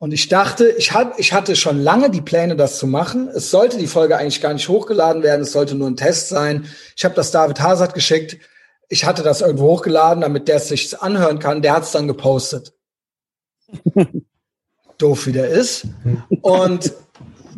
Und 0.00 0.12
ich 0.14 0.28
dachte, 0.28 0.70
ich, 0.78 0.94
hab, 0.94 1.18
ich 1.18 1.34
hatte 1.34 1.54
schon 1.56 1.78
lange 1.78 2.08
die 2.08 2.22
Pläne, 2.22 2.56
das 2.56 2.78
zu 2.78 2.86
machen. 2.86 3.28
Es 3.28 3.50
sollte 3.50 3.76
die 3.76 3.86
Folge 3.86 4.16
eigentlich 4.16 4.40
gar 4.40 4.54
nicht 4.54 4.66
hochgeladen 4.66 5.22
werden. 5.22 5.42
Es 5.42 5.52
sollte 5.52 5.74
nur 5.74 5.88
ein 5.88 5.96
Test 5.98 6.30
sein. 6.30 6.64
Ich 6.96 7.04
habe 7.04 7.14
das 7.14 7.32
David 7.32 7.60
Hazard 7.60 7.92
geschickt. 7.92 8.38
Ich 8.88 9.04
hatte 9.04 9.22
das 9.22 9.42
irgendwo 9.42 9.64
hochgeladen, 9.64 10.22
damit 10.22 10.48
der 10.48 10.56
es 10.56 10.68
sich 10.68 10.98
anhören 10.98 11.38
kann. 11.38 11.60
Der 11.60 11.74
hat 11.74 11.82
es 11.82 11.90
dann 11.90 12.08
gepostet. 12.08 12.72
Doof 14.96 15.26
wie 15.26 15.32
der 15.32 15.48
ist. 15.48 15.84
Und 16.40 16.94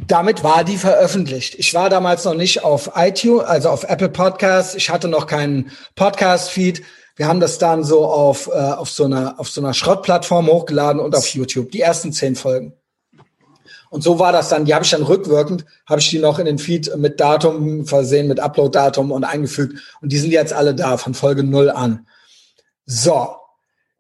damit 0.09 0.43
war 0.43 0.65
die 0.65 0.79
veröffentlicht. 0.79 1.55
Ich 1.61 1.75
war 1.75 1.91
damals 1.91 2.25
noch 2.25 2.35
nicht 2.35 2.65
auf 2.65 2.91
iTunes, 2.97 3.45
also 3.45 3.69
auf 3.69 3.85
Apple 3.85 4.09
Podcasts. 4.09 4.75
Ich 4.75 4.91
hatte 4.91 5.07
noch 5.07 5.29
keinen 5.29 5.71
Podcast-Feed. 5.95 6.83
Wir 7.17 7.29
haben 7.29 7.41
das 7.41 7.59
dann 7.59 7.85
so 7.85 8.07
auf, 8.07 8.49
äh, 8.49 8.53
auf, 8.53 8.91
so 8.91 9.05
einer, 9.05 9.39
auf 9.39 9.49
so 9.49 9.61
einer 9.61 9.75
Schrottplattform 9.75 10.47
hochgeladen 10.47 11.01
und 11.01 11.15
auf 11.15 11.29
YouTube. 11.29 11.71
Die 11.71 11.81
ersten 11.81 12.13
zehn 12.13 12.37
Folgen. 12.37 12.75
Und 13.91 14.03
so 14.03 14.19
war 14.19 14.33
das 14.33 14.49
dann. 14.49 14.65
Die 14.65 14.75
habe 14.75 14.85
ich 14.85 14.91
dann 14.91 15.03
rückwirkend, 15.03 15.67
habe 15.87 16.01
ich 16.01 16.09
die 16.09 16.19
noch 16.19 16.39
in 16.39 16.47
den 16.47 16.59
Feed 16.59 16.97
mit 16.97 17.21
Datum 17.21 17.85
versehen, 17.85 18.27
mit 18.27 18.41
Upload-Datum 18.41 19.13
und 19.13 19.25
eingefügt. 19.25 19.79
Und 20.01 20.11
die 20.11 20.19
sind 20.19 20.31
jetzt 20.31 20.55
alle 20.55 20.75
da, 20.75 20.97
von 20.97 21.13
Folge 21.13 21.45
null 21.45 21.71
an. 21.71 22.07
So, 22.87 23.37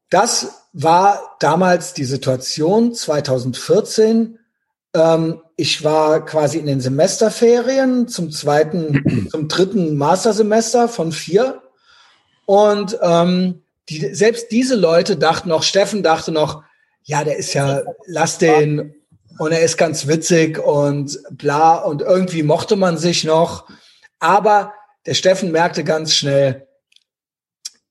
das 0.08 0.66
war 0.72 1.36
damals 1.40 1.92
die 1.92 2.04
Situation 2.04 2.94
2014. 2.94 4.38
Ähm, 4.94 5.42
ich 5.56 5.84
war 5.84 6.24
quasi 6.24 6.58
in 6.58 6.66
den 6.66 6.80
Semesterferien 6.80 8.08
zum 8.08 8.30
zweiten, 8.30 9.28
zum 9.30 9.48
dritten 9.48 9.96
Mastersemester 9.96 10.88
von 10.88 11.12
vier 11.12 11.61
und 12.46 12.98
ähm, 13.02 13.62
die, 13.88 14.14
selbst 14.14 14.50
diese 14.50 14.76
Leute 14.76 15.16
dachten 15.16 15.48
noch, 15.48 15.62
Steffen 15.62 16.02
dachte 16.02 16.32
noch, 16.32 16.62
ja, 17.02 17.24
der 17.24 17.36
ist 17.36 17.54
ja, 17.54 17.82
lass 18.06 18.38
den 18.38 18.94
und 19.38 19.52
er 19.52 19.62
ist 19.62 19.76
ganz 19.76 20.06
witzig 20.06 20.58
und 20.58 21.18
bla 21.30 21.76
und 21.76 22.02
irgendwie 22.02 22.42
mochte 22.42 22.76
man 22.76 22.96
sich 22.96 23.24
noch. 23.24 23.68
Aber 24.20 24.72
der 25.06 25.14
Steffen 25.14 25.50
merkte 25.50 25.82
ganz 25.84 26.14
schnell, 26.14 26.68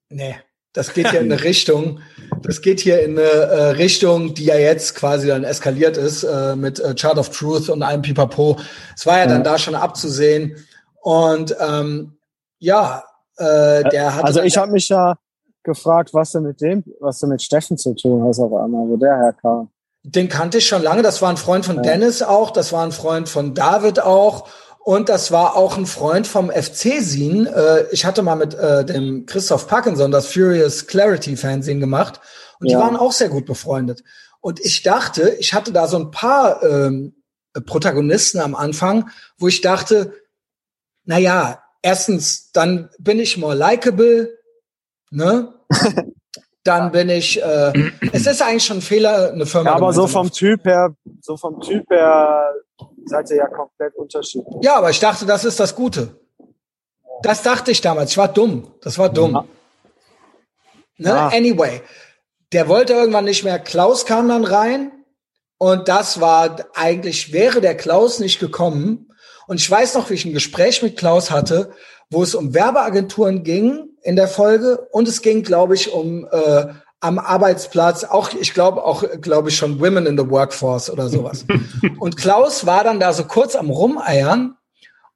nee, 0.08 0.36
das 0.72 0.94
geht 0.94 1.10
hier 1.10 1.20
in 1.20 1.30
eine 1.30 1.42
Richtung, 1.44 2.00
das 2.42 2.62
geht 2.62 2.80
hier 2.80 3.02
in 3.02 3.18
eine 3.18 3.28
äh, 3.28 3.62
Richtung, 3.72 4.34
die 4.34 4.46
ja 4.46 4.56
jetzt 4.56 4.94
quasi 4.94 5.28
dann 5.28 5.44
eskaliert 5.44 5.96
ist 5.96 6.22
äh, 6.22 6.56
mit 6.56 6.80
äh, 6.80 6.94
Chart 6.94 7.18
of 7.18 7.28
Truth 7.30 7.68
und 7.68 7.82
allem 7.82 8.02
Pipapo. 8.02 8.58
Es 8.96 9.04
war 9.04 9.18
ja, 9.18 9.24
ja. 9.24 9.28
dann 9.28 9.44
da 9.44 9.58
schon 9.58 9.74
abzusehen. 9.74 10.56
Und 11.02 11.54
ähm, 11.60 12.16
ja, 12.58 13.04
äh, 13.36 13.84
der 13.90 14.16
hat. 14.16 14.24
Also 14.24 14.42
ich 14.42 14.56
habe 14.56 14.72
mich 14.72 14.88
ja 14.88 15.16
gefragt, 15.62 16.12
was 16.12 16.32
denn 16.32 16.42
mit 16.42 16.60
dem, 16.60 16.84
was 17.00 17.20
denn 17.20 17.28
mit 17.28 17.42
Steffen 17.42 17.78
zu 17.78 17.94
tun 17.94 18.22
hat 18.24 18.38
auf 18.38 18.52
einmal, 18.52 18.88
wo 18.88 18.96
der 18.96 19.16
herkam. 19.16 19.68
Den 20.04 20.28
kannte 20.28 20.58
ich 20.58 20.66
schon 20.66 20.82
lange. 20.82 21.02
Das 21.02 21.22
war 21.22 21.30
ein 21.30 21.36
Freund 21.36 21.64
von 21.64 21.76
ja. 21.76 21.82
Dennis 21.82 22.22
auch. 22.22 22.50
Das 22.50 22.72
war 22.72 22.84
ein 22.84 22.92
Freund 22.92 23.28
von 23.28 23.54
David 23.54 24.00
auch. 24.00 24.48
Und 24.84 25.08
das 25.08 25.30
war 25.30 25.54
auch 25.56 25.78
ein 25.78 25.86
Freund 25.86 26.26
vom 26.26 26.50
FC-Sin. 26.50 27.46
Äh, 27.46 27.84
ich 27.92 28.04
hatte 28.04 28.22
mal 28.22 28.34
mit 28.34 28.54
äh, 28.54 28.84
dem 28.84 29.26
Christoph 29.26 29.68
Parkinson 29.68 30.10
das 30.10 30.26
Furious 30.26 30.88
Clarity 30.88 31.36
Fernsehen 31.36 31.78
gemacht. 31.78 32.20
Und 32.58 32.68
ja. 32.68 32.78
die 32.78 32.84
waren 32.84 32.96
auch 32.96 33.12
sehr 33.12 33.28
gut 33.28 33.46
befreundet. 33.46 34.02
Und 34.40 34.58
ich 34.58 34.82
dachte, 34.82 35.36
ich 35.38 35.54
hatte 35.54 35.72
da 35.72 35.86
so 35.86 35.98
ein 35.98 36.10
paar 36.10 36.64
ähm, 36.64 37.14
Protagonisten 37.64 38.40
am 38.40 38.56
Anfang, 38.56 39.10
wo 39.38 39.46
ich 39.46 39.60
dachte, 39.60 40.14
na 41.04 41.18
ja, 41.18 41.62
erstens, 41.82 42.50
dann 42.52 42.88
bin 42.98 43.18
ich 43.18 43.36
more 43.36 43.54
likable, 43.54 44.38
ne? 45.10 45.52
dann 46.64 46.92
bin 46.92 47.08
ich, 47.08 47.42
äh, 47.42 47.72
es 48.12 48.26
ist 48.26 48.40
eigentlich 48.40 48.64
schon 48.64 48.78
ein 48.78 48.82
Fehler, 48.82 49.32
eine 49.32 49.46
Firma. 49.46 49.70
Ja, 49.70 49.76
aber 49.76 49.92
so 49.92 50.06
vom 50.06 50.30
Typ 50.30 50.64
her, 50.64 50.94
so 51.20 51.36
vom 51.36 51.60
Typ 51.60 51.90
her 51.90 52.54
seid 53.04 53.30
ihr 53.30 53.36
ja 53.36 53.48
komplett 53.48 53.94
unterschiedlich. 53.96 54.62
Ja, 54.62 54.76
aber 54.76 54.90
ich 54.90 55.00
dachte, 55.00 55.26
das 55.26 55.44
ist 55.44 55.58
das 55.58 55.74
Gute. 55.74 56.20
Das 57.22 57.42
dachte 57.42 57.70
ich 57.70 57.80
damals. 57.80 58.12
Ich 58.12 58.18
war 58.18 58.28
dumm. 58.28 58.74
Das 58.80 58.98
war 58.98 59.08
dumm. 59.08 59.32
Ja. 59.32 59.44
Ne? 60.98 61.08
Ja. 61.08 61.28
Anyway, 61.28 61.82
der 62.52 62.68
wollte 62.68 62.92
irgendwann 62.92 63.24
nicht 63.24 63.44
mehr. 63.44 63.58
Klaus 63.58 64.06
kam 64.06 64.28
dann 64.28 64.44
rein 64.44 64.92
und 65.58 65.88
das 65.88 66.20
war 66.20 66.56
eigentlich, 66.74 67.32
wäre 67.32 67.60
der 67.60 67.76
Klaus 67.76 68.18
nicht 68.18 68.38
gekommen, 68.38 69.11
und 69.46 69.60
ich 69.60 69.70
weiß 69.70 69.94
noch, 69.94 70.10
wie 70.10 70.14
ich 70.14 70.24
ein 70.24 70.32
Gespräch 70.32 70.82
mit 70.82 70.96
Klaus 70.96 71.30
hatte, 71.30 71.72
wo 72.10 72.22
es 72.22 72.34
um 72.34 72.54
Werbeagenturen 72.54 73.42
ging 73.42 73.88
in 74.02 74.16
der 74.16 74.28
Folge. 74.28 74.86
Und 74.92 75.08
es 75.08 75.22
ging, 75.22 75.42
glaube 75.42 75.74
ich, 75.74 75.92
um 75.92 76.26
äh, 76.30 76.66
am 77.00 77.18
Arbeitsplatz, 77.18 78.04
auch 78.04 78.32
ich 78.32 78.54
glaube 78.54 78.84
auch, 78.84 79.04
glaube 79.20 79.48
ich 79.48 79.56
schon 79.56 79.80
Women 79.80 80.06
in 80.06 80.16
the 80.16 80.28
Workforce 80.28 80.90
oder 80.90 81.08
sowas. 81.08 81.44
und 81.98 82.16
Klaus 82.16 82.66
war 82.66 82.84
dann 82.84 83.00
da 83.00 83.12
so 83.12 83.24
kurz 83.24 83.56
am 83.56 83.70
Rumeiern. 83.70 84.56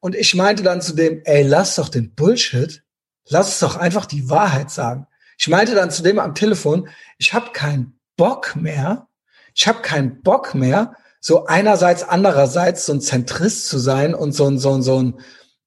Und 0.00 0.14
ich 0.14 0.34
meinte 0.34 0.62
dann 0.62 0.82
zu 0.82 0.94
dem, 0.94 1.22
ey, 1.24 1.42
lass 1.42 1.76
doch 1.76 1.88
den 1.88 2.14
Bullshit, 2.14 2.82
lass 3.28 3.48
es 3.48 3.58
doch 3.60 3.76
einfach 3.76 4.06
die 4.06 4.28
Wahrheit 4.28 4.70
sagen. 4.70 5.06
Ich 5.38 5.48
meinte 5.48 5.74
dann 5.74 5.90
zu 5.90 6.02
dem 6.02 6.18
am 6.18 6.34
Telefon, 6.34 6.88
ich 7.18 7.34
habe 7.34 7.50
keinen 7.52 7.98
Bock 8.16 8.56
mehr, 8.56 9.08
ich 9.54 9.68
habe 9.68 9.80
keinen 9.80 10.22
Bock 10.22 10.54
mehr, 10.54 10.94
so 11.20 11.46
einerseits, 11.46 12.02
andererseits 12.02 12.86
so 12.86 12.92
ein 12.92 13.00
Zentrist 13.00 13.68
zu 13.68 13.78
sein 13.78 14.14
und 14.14 14.32
so 14.32 14.46
ein, 14.46 14.58
so 14.58 14.74
ein, 14.74 14.82
so 14.82 15.02
ein, 15.02 15.20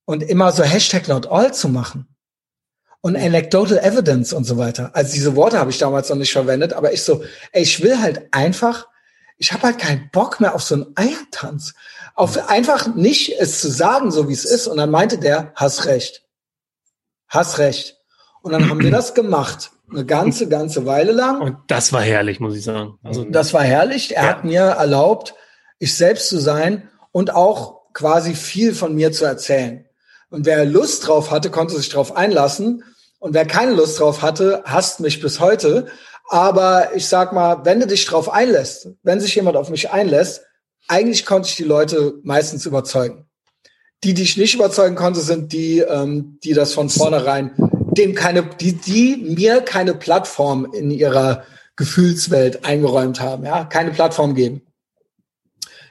und 0.06 0.24
immer 0.24 0.52
so 0.52 0.64
Hashtag 0.64 1.08
not 1.08 1.28
all 1.28 1.54
zu 1.54 1.70
machen. 1.70 2.08
Und 3.02 3.16
anecdotal 3.16 3.78
evidence 3.78 4.34
und 4.34 4.44
so 4.44 4.58
weiter. 4.58 4.92
Also 4.94 5.14
diese 5.14 5.36
Worte 5.36 5.58
habe 5.58 5.70
ich 5.70 5.78
damals 5.78 6.10
noch 6.10 6.18
nicht 6.18 6.34
verwendet, 6.34 6.74
aber 6.74 6.92
ich 6.92 7.04
so, 7.04 7.24
ey, 7.54 7.64
ich 7.64 7.82
will 7.82 8.02
halt 8.02 8.28
einfach, 8.32 8.88
ich 9.38 9.54
habe 9.54 9.64
halt 9.64 9.78
keinen 9.78 10.10
Bock 10.12 10.42
mehr 10.42 10.54
auf 10.54 10.64
so 10.64 10.76
einen 10.76 10.94
Eiertanz. 10.96 11.74
Auf 12.16 12.50
einfach 12.50 12.94
nicht 12.96 13.40
es 13.40 13.62
zu 13.62 13.72
sagen, 13.72 14.12
so 14.12 14.28
wie 14.28 14.34
es 14.34 14.44
ist. 14.44 14.68
Und 14.68 14.78
dann 14.78 14.92
meinte 14.92 15.18
der, 15.18 15.54
hast 15.56 15.86
recht. 15.86 16.24
Hast 17.30 17.58
recht. 17.58 17.98
Und 18.42 18.52
dann 18.52 18.70
haben 18.70 18.82
wir 18.82 18.92
das 18.92 19.14
gemacht. 19.14 19.72
Eine 19.92 20.06
ganze, 20.06 20.48
ganze 20.48 20.86
Weile 20.86 21.12
lang. 21.12 21.42
Und 21.42 21.58
das 21.68 21.94
war 21.94 22.02
herrlich, 22.02 22.40
muss 22.40 22.56
ich 22.56 22.64
sagen. 22.64 22.98
Also, 23.04 23.24
das 23.24 23.54
war 23.54 23.64
herrlich. 23.64 24.16
Er 24.16 24.24
ja. 24.24 24.30
hat 24.30 24.44
mir 24.44 24.62
erlaubt, 24.62 25.36
ich 25.80 25.96
selbst 25.96 26.30
zu 26.30 26.40
sein 26.40 26.90
und 27.12 27.34
auch 27.34 27.80
quasi 27.94 28.36
viel 28.36 28.74
von 28.74 28.94
mir 28.94 29.12
zu 29.12 29.26
erzählen. 29.26 29.86
Und 30.30 30.46
wer 30.46 30.66
Lust 30.66 31.08
drauf 31.08 31.32
hatte, 31.32 31.50
konnte 31.50 31.76
sich 31.76 31.90
drauf 31.90 32.16
einlassen. 32.16 32.84
Und 33.20 33.34
wer 33.34 33.46
keine 33.46 33.74
Lust 33.74 34.00
drauf 34.00 34.22
hatte, 34.22 34.64
hasst 34.66 35.00
mich 35.00 35.22
bis 35.22 35.40
heute. 35.40 35.88
Aber 36.30 36.96
ich 36.96 37.08
sag 37.08 37.34
mal, 37.34 37.66
wenn 37.66 37.80
du 37.80 37.88
dich 37.88 38.06
drauf 38.06 38.32
einlässt, 38.32 38.90
wenn 39.02 39.20
sich 39.20 39.34
jemand 39.36 39.58
auf 39.58 39.70
mich 39.70 39.90
einlässt, 39.90 40.44
eigentlich 40.88 41.26
konnte 41.26 41.50
ich 41.50 41.56
die 41.56 41.64
Leute 41.64 42.14
meistens 42.24 42.66
überzeugen. 42.66 43.26
Die, 44.04 44.14
die 44.14 44.24
ich 44.24 44.38
nicht 44.38 44.56
überzeugen 44.56 44.96
konnte, 44.96 45.20
sind 45.20 45.52
die, 45.52 45.80
ähm, 45.80 46.40
die 46.44 46.54
das 46.54 46.74
von 46.74 46.90
vornherein, 46.90 47.52
dem 47.92 48.16
keine, 48.16 48.44
die, 48.44 48.74
die 48.74 49.18
mir 49.18 49.62
keine 49.62 49.94
Plattform 49.94 50.72
in 50.74 50.92
ihrer 50.92 51.44
Gefühlswelt 51.76 52.66
eingeräumt 52.66 53.22
haben, 53.22 53.46
ja, 53.46 53.64
keine 53.66 53.92
Plattform 53.92 54.36
geben. 54.36 54.62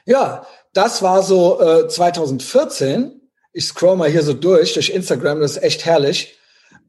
Ja, 0.05 0.45
das 0.73 1.01
war 1.01 1.23
so 1.23 1.61
äh, 1.61 1.87
2014. 1.87 3.21
Ich 3.53 3.65
scroll 3.65 3.97
mal 3.97 4.09
hier 4.09 4.23
so 4.23 4.33
durch, 4.33 4.73
durch 4.73 4.89
Instagram, 4.89 5.39
das 5.39 5.51
ist 5.57 5.63
echt 5.63 5.85
herrlich. 5.85 6.37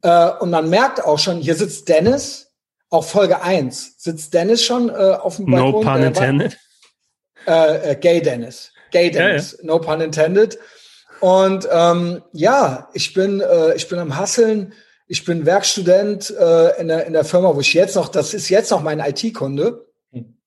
Äh, 0.01 0.29
und 0.39 0.51
man 0.51 0.69
merkt 0.69 1.03
auch 1.03 1.19
schon, 1.19 1.37
hier 1.37 1.55
sitzt 1.55 1.89
Dennis, 1.89 2.51
auch 2.89 3.05
Folge 3.05 3.41
1, 3.41 3.95
sitzt 3.97 4.33
Dennis 4.33 4.63
schon 4.63 4.89
äh, 4.89 4.93
auf 4.93 5.37
dem 5.37 5.45
Balkon. 5.45 5.71
No 5.71 5.91
pun 5.91 6.03
intended. 6.03 6.57
Äh, 7.47 7.91
äh, 7.91 7.95
Gay 7.95 8.21
Dennis. 8.21 8.71
Gay 8.91 9.09
Dennis, 9.09 9.53
ja, 9.53 9.57
ja. 9.59 9.65
no 9.65 9.79
pun 9.79 10.01
intended. 10.01 10.59
Und 11.21 11.67
ähm, 11.71 12.21
ja, 12.33 12.89
ich 12.93 13.13
bin, 13.13 13.41
äh, 13.41 13.75
ich 13.75 13.87
bin 13.87 13.99
am 13.99 14.17
Hasseln. 14.17 14.73
Ich 15.11 15.25
bin 15.25 15.45
Werkstudent 15.45 16.29
äh, 16.29 16.79
in, 16.79 16.87
der, 16.87 17.05
in 17.05 17.11
der 17.11 17.25
Firma, 17.25 17.53
wo 17.53 17.59
ich 17.59 17.73
jetzt 17.73 17.97
noch, 17.97 18.07
das 18.07 18.33
ist 18.33 18.47
jetzt 18.47 18.71
noch 18.71 18.81
mein 18.81 19.01
IT-Kunde. 19.01 19.85
Hm. 20.13 20.37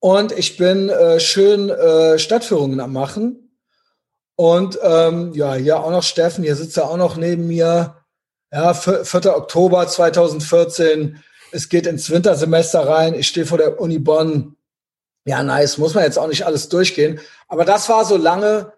Und 0.00 0.32
ich 0.32 0.56
bin 0.56 0.88
äh, 0.88 1.20
schön 1.20 1.70
äh, 1.70 2.18
Stadtführungen 2.18 2.80
am 2.80 2.92
machen. 2.92 3.56
Und 4.34 4.80
ähm, 4.82 5.32
ja, 5.34 5.54
hier 5.54 5.78
auch 5.78 5.92
noch 5.92 6.02
Steffen, 6.02 6.42
hier 6.42 6.56
sitzt 6.56 6.76
er 6.76 6.90
auch 6.90 6.96
noch 6.96 7.16
neben 7.16 7.46
mir. 7.46 7.98
Ja, 8.50 8.74
4. 8.74 9.04
Oktober 9.36 9.86
2014. 9.86 11.22
Es 11.52 11.68
geht 11.68 11.86
ins 11.86 12.10
Wintersemester 12.10 12.88
rein. 12.88 13.14
Ich 13.14 13.28
stehe 13.28 13.46
vor 13.46 13.58
der 13.58 13.80
Uni 13.80 14.00
Bonn. 14.00 14.56
Ja, 15.24 15.44
nice. 15.44 15.78
Muss 15.78 15.94
man 15.94 16.02
jetzt 16.02 16.18
auch 16.18 16.26
nicht 16.26 16.46
alles 16.46 16.68
durchgehen. 16.68 17.20
Aber 17.46 17.64
das 17.64 17.88
war 17.88 18.04
so 18.04 18.16
lange. 18.16 18.72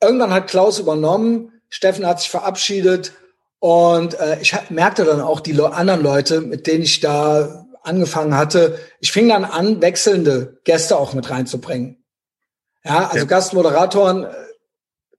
Irgendwann 0.00 0.32
hat 0.32 0.46
Klaus 0.46 0.78
übernommen. 0.78 1.50
Steffen 1.68 2.06
hat 2.06 2.20
sich 2.20 2.30
verabschiedet. 2.30 3.10
Und 3.64 4.20
äh, 4.20 4.38
ich 4.42 4.54
merkte 4.68 5.06
dann 5.06 5.22
auch 5.22 5.40
die 5.40 5.58
anderen 5.58 6.02
Leute, 6.02 6.42
mit 6.42 6.66
denen 6.66 6.82
ich 6.82 7.00
da 7.00 7.64
angefangen 7.82 8.36
hatte. 8.36 8.78
Ich 9.00 9.10
fing 9.10 9.26
dann 9.30 9.46
an, 9.46 9.80
wechselnde 9.80 10.60
Gäste 10.64 10.98
auch 10.98 11.14
mit 11.14 11.30
reinzubringen. 11.30 12.04
Ja, 12.84 13.06
also 13.06 13.20
ja. 13.20 13.24
Gastmoderatoren 13.24 14.24
äh, 14.24 14.34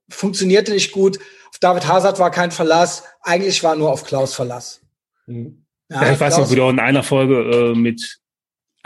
funktionierte 0.09 0.73
nicht 0.73 0.91
gut. 0.91 1.17
Auf 1.49 1.57
David 1.59 1.87
Hazard 1.87 2.19
war 2.19 2.29
kein 2.29 2.51
Verlass. 2.51 3.05
Eigentlich 3.23 3.63
war 3.63 3.75
nur 3.75 3.91
auf 3.91 4.03
Klaus 4.03 4.35
Verlass. 4.35 4.79
Mhm. 5.25 5.65
Ja, 5.89 6.03
ja, 6.03 6.13
ich 6.13 6.19
weiß 6.19 6.35
Klaus 6.35 6.51
noch, 6.51 6.55
du 6.55 6.69
in 6.69 6.79
einer 6.79 7.01
Folge 7.01 7.39
äh, 7.49 7.75
mit, 7.75 8.19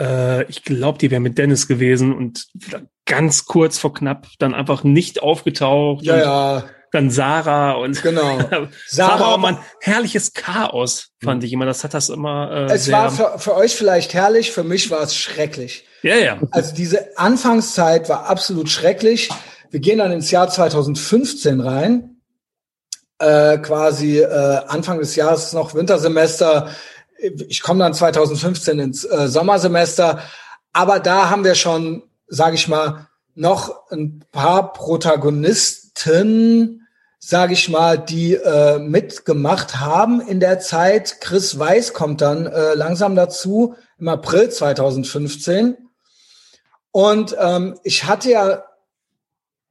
äh, 0.00 0.44
ich 0.44 0.64
glaube, 0.64 0.96
die 0.96 1.10
wäre 1.10 1.20
mit 1.20 1.36
Dennis 1.36 1.68
gewesen 1.68 2.14
und 2.14 2.46
ganz 3.04 3.44
kurz 3.44 3.76
vor 3.76 3.92
knapp 3.92 4.26
dann 4.38 4.54
einfach 4.54 4.84
nicht 4.84 5.22
aufgetaucht. 5.22 6.02
Ja, 6.02 6.18
ja. 6.18 6.64
Dann 6.92 7.10
Sarah 7.10 7.72
und 7.72 8.02
genau. 8.02 8.38
Sarah 8.86 9.20
war 9.20 9.34
immer 9.36 9.48
ein 9.48 9.58
herrliches 9.80 10.32
Chaos, 10.32 11.10
fand 11.22 11.42
mhm. 11.42 11.46
ich 11.46 11.52
immer. 11.52 11.66
Das 11.66 11.84
hat 11.84 11.94
das 11.94 12.08
immer. 12.08 12.68
Äh, 12.68 12.74
es 12.74 12.90
war 12.90 13.10
für, 13.10 13.38
für 13.38 13.54
euch 13.54 13.74
vielleicht 13.76 14.14
herrlich, 14.14 14.50
für 14.50 14.64
mich 14.64 14.90
war 14.90 15.02
es 15.02 15.14
schrecklich. 15.16 15.86
Ja, 16.02 16.16
ja. 16.16 16.38
Also 16.50 16.74
diese 16.74 17.16
Anfangszeit 17.16 18.08
war 18.08 18.26
absolut 18.26 18.70
schrecklich. 18.70 19.28
Wir 19.70 19.80
gehen 19.80 19.98
dann 19.98 20.10
ins 20.10 20.30
Jahr 20.30 20.48
2015 20.48 21.60
rein 21.60 22.10
äh, 23.20 23.58
quasi 23.58 24.18
äh, 24.18 24.60
Anfang 24.66 24.98
des 24.98 25.14
Jahres 25.14 25.52
noch 25.52 25.74
Wintersemester. 25.74 26.70
Ich 27.48 27.62
komme 27.62 27.80
dann 27.80 27.94
2015 27.94 28.78
ins 28.80 29.04
äh, 29.04 29.28
Sommersemester. 29.28 30.22
Aber 30.72 31.00
da 31.00 31.30
haben 31.30 31.44
wir 31.44 31.54
schon, 31.54 32.02
sage 32.26 32.54
ich 32.54 32.66
mal, 32.66 33.08
noch 33.34 33.90
ein 33.90 34.24
paar 34.32 34.72
Protagonisten, 34.72 35.79
sage 37.18 37.52
ich 37.52 37.68
mal, 37.68 37.98
die 37.98 38.34
äh, 38.34 38.78
mitgemacht 38.78 39.78
haben 39.78 40.20
in 40.20 40.40
der 40.40 40.58
Zeit. 40.58 41.20
Chris 41.20 41.58
Weiß 41.58 41.92
kommt 41.92 42.22
dann 42.22 42.46
äh, 42.46 42.74
langsam 42.74 43.14
dazu 43.14 43.74
im 43.98 44.08
April 44.08 44.50
2015. 44.50 45.76
Und 46.92 47.36
ähm, 47.38 47.78
ich 47.84 48.04
hatte 48.04 48.30
ja 48.30 48.64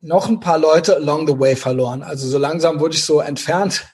noch 0.02 0.30
ein 0.30 0.40
paar 0.40 0.60
Leute 0.60 0.96
along 0.96 1.28
the 1.28 1.40
way 1.40 1.56
verloren. 1.56 2.04
Also 2.04 2.28
so 2.28 2.38
langsam 2.38 2.80
wurde 2.80 2.96
ich 2.96 3.04
so 3.04 3.20
entfernt 3.20 3.86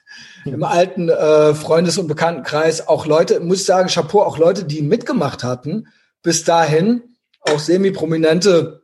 im 0.45 0.63
alten 0.63 1.09
äh, 1.09 1.55
Freundes- 1.55 1.97
und 1.97 2.07
Bekanntenkreis. 2.07 2.87
Auch 2.87 3.05
Leute, 3.05 3.39
muss 3.39 3.61
ich 3.61 3.65
sagen, 3.65 3.89
Chapeau, 3.89 4.21
auch 4.21 4.37
Leute, 4.37 4.65
die 4.65 4.81
mitgemacht 4.81 5.43
hatten, 5.43 5.87
bis 6.21 6.43
dahin, 6.43 7.15
auch 7.41 7.59
semi-prominente. 7.59 8.83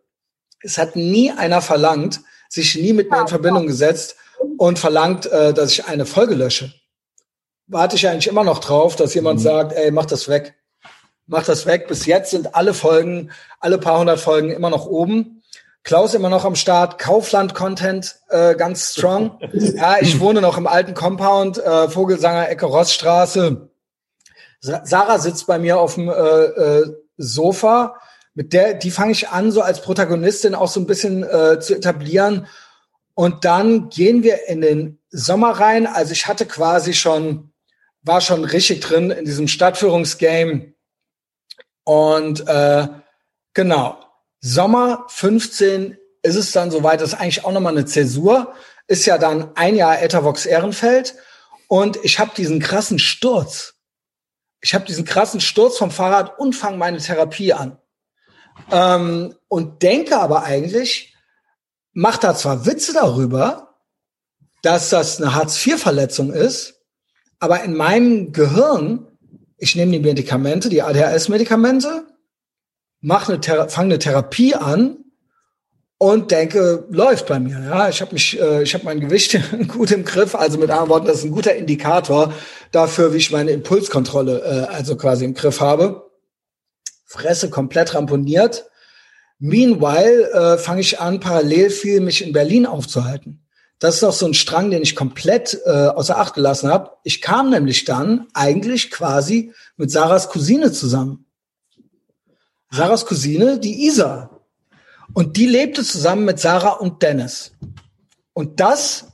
Es 0.61 0.77
hat 0.77 0.95
nie 0.95 1.31
einer 1.31 1.61
verlangt, 1.61 2.21
sich 2.51 2.75
nie 2.75 2.91
mit 2.91 3.09
mir 3.09 3.21
in 3.21 3.27
Verbindung 3.27 3.65
gesetzt 3.65 4.17
und 4.57 4.77
verlangt, 4.77 5.25
äh, 5.25 5.53
dass 5.53 5.71
ich 5.71 5.85
eine 5.85 6.05
Folge 6.05 6.35
lösche. 6.35 6.73
Warte 7.67 7.95
ich 7.95 8.07
eigentlich 8.07 8.27
immer 8.27 8.43
noch 8.43 8.59
drauf, 8.59 8.97
dass 8.97 9.13
jemand 9.13 9.39
mhm. 9.39 9.43
sagt, 9.43 9.73
ey, 9.73 9.89
mach 9.91 10.05
das 10.05 10.27
weg. 10.27 10.55
Mach 11.27 11.45
das 11.45 11.65
weg. 11.65 11.87
Bis 11.87 12.05
jetzt 12.05 12.31
sind 12.31 12.53
alle 12.53 12.73
Folgen, 12.73 13.31
alle 13.61 13.77
paar 13.77 13.99
hundert 13.99 14.19
Folgen 14.19 14.51
immer 14.51 14.69
noch 14.69 14.85
oben. 14.85 15.41
Klaus 15.83 16.13
immer 16.13 16.29
noch 16.29 16.43
am 16.43 16.55
Start, 16.55 16.99
Kaufland-Content 16.99 18.19
äh, 18.29 18.55
ganz 18.55 18.91
strong. 18.91 19.39
ja, 19.53 19.97
ich 20.01 20.19
wohne 20.19 20.41
noch 20.41 20.57
im 20.57 20.67
alten 20.67 20.93
Compound, 20.93 21.57
äh, 21.57 21.89
Vogelsanger 21.89 22.49
Ecke 22.49 22.65
Rossstraße. 22.65 23.69
Sa 24.59 24.81
Sarah 24.83 25.17
sitzt 25.19 25.47
bei 25.47 25.57
mir 25.57 25.79
auf 25.79 25.95
dem 25.95 26.09
äh, 26.09 26.13
äh, 26.13 26.95
Sofa. 27.17 27.95
Mit 28.33 28.53
der, 28.53 28.73
die 28.73 28.91
fange 28.91 29.11
ich 29.11 29.29
an, 29.29 29.51
so 29.51 29.61
als 29.61 29.81
Protagonistin 29.81 30.55
auch 30.55 30.69
so 30.69 30.79
ein 30.79 30.87
bisschen 30.87 31.23
äh, 31.23 31.59
zu 31.59 31.75
etablieren. 31.75 32.47
Und 33.13 33.43
dann 33.45 33.89
gehen 33.89 34.23
wir 34.23 34.47
in 34.47 34.61
den 34.61 34.99
Sommer 35.09 35.51
rein. 35.51 35.85
Also 35.85 36.13
ich 36.13 36.27
hatte 36.27 36.45
quasi 36.45 36.93
schon, 36.93 37.51
war 38.03 38.21
schon 38.21 38.45
richtig 38.45 38.79
drin 38.79 39.11
in 39.11 39.25
diesem 39.25 39.47
Stadtführungsgame. 39.47 40.73
Und 41.83 42.47
äh, 42.47 42.87
genau, 43.53 43.97
Sommer 44.39 45.05
15 45.09 45.97
ist 46.23 46.35
es 46.35 46.51
dann 46.51 46.71
soweit, 46.71 47.01
das 47.01 47.13
ist 47.13 47.19
eigentlich 47.19 47.45
auch 47.45 47.51
nochmal 47.51 47.73
eine 47.73 47.85
Zäsur, 47.85 48.53
ist 48.87 49.05
ja 49.05 49.17
dann 49.17 49.55
ein 49.55 49.75
Jahr 49.75 50.01
Etavox 50.01 50.45
Ehrenfeld 50.45 51.15
und 51.67 51.97
ich 52.03 52.19
habe 52.19 52.31
diesen 52.35 52.59
krassen 52.59 52.99
Sturz. 52.99 53.75
Ich 54.61 54.73
habe 54.73 54.85
diesen 54.85 55.05
krassen 55.05 55.41
Sturz 55.41 55.77
vom 55.77 55.89
Fahrrad 55.89 56.37
und 56.39 56.53
fange 56.53 56.77
meine 56.77 56.99
Therapie 56.99 57.53
an. 57.53 57.77
Ähm, 58.69 59.35
und 59.47 59.81
denke 59.81 60.19
aber 60.19 60.43
eigentlich, 60.43 61.15
macht 61.93 62.23
da 62.23 62.35
zwar 62.35 62.65
Witze 62.65 62.93
darüber, 62.93 63.75
dass 64.61 64.89
das 64.89 65.21
eine 65.21 65.33
Hartz-IV-Verletzung 65.33 66.31
ist, 66.31 66.81
aber 67.39 67.63
in 67.63 67.75
meinem 67.75 68.31
Gehirn, 68.31 69.07
ich 69.57 69.75
nehme 69.75 69.91
die 69.91 69.99
Medikamente, 69.99 70.69
die 70.69 70.83
ADHS-Medikamente, 70.83 72.05
mach 73.01 73.27
eine 73.27 73.41
Thera 73.41 73.67
fang 73.67 73.85
eine 73.85 73.99
Therapie 73.99 74.55
an 74.55 74.97
und 75.97 76.31
denke, 76.31 76.85
läuft 76.89 77.27
bei 77.27 77.39
mir. 77.39 77.59
Ja, 77.63 77.89
ich 77.89 78.01
habe 78.01 78.13
mich, 78.13 78.39
äh, 78.39 78.63
ich 78.63 78.73
habe 78.73 78.85
mein 78.85 78.99
Gewicht 78.99 79.39
gut 79.67 79.91
im 79.91 80.05
Griff. 80.05 80.35
Also 80.35 80.57
mit 80.57 80.69
anderen 80.69 80.89
Worten, 80.89 81.07
das 81.07 81.17
ist 81.17 81.25
ein 81.25 81.31
guter 81.31 81.55
Indikator 81.55 82.33
dafür, 82.71 83.13
wie 83.13 83.17
ich 83.17 83.31
meine 83.31 83.51
Impulskontrolle 83.51 84.41
äh, 84.41 84.73
also 84.73 84.95
quasi 84.95 85.25
im 85.25 85.33
Griff 85.33 85.59
habe. 85.59 86.10
Fresse 87.11 87.49
komplett 87.49 87.93
ramponiert. 87.93 88.69
Meanwhile 89.37 90.31
äh, 90.31 90.57
fange 90.57 90.79
ich 90.79 91.01
an, 91.01 91.19
parallel 91.19 91.69
viel 91.69 91.99
mich 91.99 92.25
in 92.25 92.31
Berlin 92.31 92.65
aufzuhalten. 92.65 93.45
Das 93.79 93.95
ist 93.95 94.03
auch 94.05 94.13
so 94.13 94.27
ein 94.27 94.33
Strang, 94.33 94.71
den 94.71 94.81
ich 94.81 94.95
komplett 94.95 95.59
äh, 95.65 95.87
außer 95.87 96.17
Acht 96.17 96.35
gelassen 96.35 96.69
habe. 96.69 96.91
Ich 97.03 97.21
kam 97.21 97.49
nämlich 97.49 97.83
dann 97.83 98.27
eigentlich 98.33 98.91
quasi 98.91 99.51
mit 99.75 99.91
Sarahs 99.91 100.29
Cousine 100.29 100.71
zusammen. 100.71 101.25
Sarahs 102.71 103.05
Cousine, 103.05 103.59
die 103.59 103.87
Isa. 103.87 104.29
Und 105.13 105.35
die 105.35 105.47
lebte 105.47 105.83
zusammen 105.83 106.23
mit 106.23 106.39
Sarah 106.39 106.73
und 106.73 107.03
Dennis. 107.03 107.51
Und 108.31 108.61
das 108.61 109.07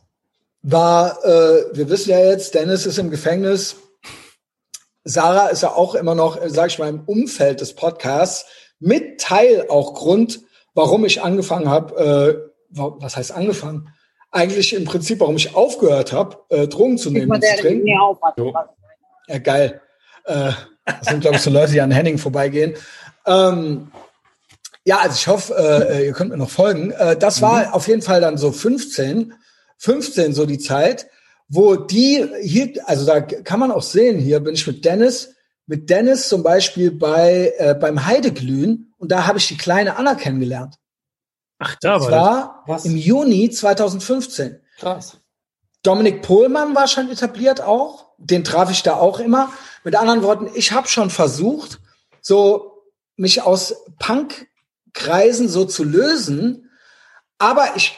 war, 0.61 1.25
äh, 1.25 1.75
wir 1.75 1.89
wissen 1.89 2.11
ja 2.11 2.19
jetzt, 2.19 2.53
Dennis 2.53 2.85
ist 2.85 2.99
im 2.99 3.09
Gefängnis. 3.09 3.77
Sarah 5.08 5.47
ist 5.47 5.64
ja 5.64 5.72
auch 5.72 5.95
immer 5.95 6.16
noch, 6.16 6.41
äh, 6.41 6.49
sag 6.49 6.68
ich 6.68 6.80
mal, 6.80 6.89
im 6.89 7.01
Umfeld 7.05 7.62
des 7.62 7.74
Podcasts 7.74 8.45
mit 8.80 9.20
Teil 9.20 9.66
auch 9.70 9.93
Grund, 9.93 10.41
warum 10.74 11.05
ich 11.05 11.24
angefangen 11.24 11.70
habe, 11.70 12.49
äh, 12.72 12.88
was 12.99 13.16
heißt 13.16 13.32
angefangen? 13.32 13.89
Eigentlich 14.32 14.74
im 14.74 14.86
Prinzip, 14.86 15.22
warum 15.22 15.38
ich 15.38 15.55
aufgehört 15.55 16.12
habe, 16.12 16.38
äh, 16.49 16.68
Drogen 16.68 16.97
zu 16.97 17.10
nehmen 17.10 17.32
und 17.32 17.43
zu 17.43 17.55
trinken. 17.58 17.88
Ja, 19.28 19.38
geil. 19.39 19.82
Äh, 20.26 20.51
das 20.86 21.08
sind, 21.08 21.22
glaube 21.22 21.38
ich, 21.38 21.41
so 21.41 21.49
Leute, 21.49 21.72
die 21.72 21.82
an 21.82 21.91
Henning 21.91 22.18
vorbeigehen. 22.18 22.76
Ähm, 23.26 23.91
ja, 24.84 24.99
also 24.99 25.16
ich 25.16 25.28
hoffe, 25.28 25.53
äh, 25.55 26.05
ihr 26.05 26.14
könnt 26.14 26.32
mir 26.32 26.38
noch 26.38 26.49
folgen. 26.49 26.91
Äh, 26.91 27.18
das 27.18 27.41
war 27.41 27.68
mhm. 27.68 27.74
auf 27.74 27.88
jeden 27.88 28.01
Fall 28.01 28.22
dann 28.22 28.38
so 28.38 28.51
15, 28.51 29.34
15 29.78 30.34
so 30.34 30.45
die 30.45 30.60
Zeit, 30.60 31.08
wo 31.49 31.75
die 31.75 32.27
hier, 32.41 32.73
also 32.85 33.05
da 33.05 33.21
kann 33.21 33.59
man 33.59 33.71
auch 33.71 33.81
sehen, 33.81 34.19
hier 34.19 34.39
bin 34.39 34.53
ich 34.53 34.67
mit 34.67 34.83
Dennis, 34.83 35.33
mit 35.65 35.89
Dennis 35.89 36.29
zum 36.29 36.43
Beispiel 36.43 36.91
bei 36.91 37.53
äh, 37.57 37.75
beim 37.75 38.05
Heideglühen 38.05 38.93
und 38.97 39.11
da 39.11 39.27
habe 39.27 39.37
ich 39.37 39.47
die 39.47 39.57
kleine 39.57 39.97
Anna 39.97 40.15
kennengelernt. 40.15 40.75
Ach, 41.59 41.75
da 41.81 41.99
war 41.99 42.09
das. 42.09 42.11
war 42.11 42.63
Was? 42.67 42.85
im 42.85 42.95
Juni 42.97 43.49
2015. 43.49 44.59
Krass. 44.77 45.17
Dominik 45.83 46.21
Pohlmann 46.21 46.75
war 46.75 46.87
schon 46.87 47.09
etabliert 47.09 47.61
auch, 47.61 48.11
den 48.17 48.43
traf 48.43 48.69
ich 48.71 48.83
da 48.83 48.95
auch 48.95 49.19
immer. 49.19 49.51
Mit 49.83 49.95
anderen 49.95 50.23
Worten, 50.23 50.49
ich 50.53 50.71
habe 50.71 50.87
schon 50.87 51.09
versucht, 51.09 51.79
so 52.21 52.83
mich 53.15 53.41
aus 53.41 53.85
Punk-Kreisen 53.99 55.47
so 55.47 55.65
zu 55.65 55.83
lösen, 55.83 56.69
aber 57.37 57.75
ich 57.75 57.97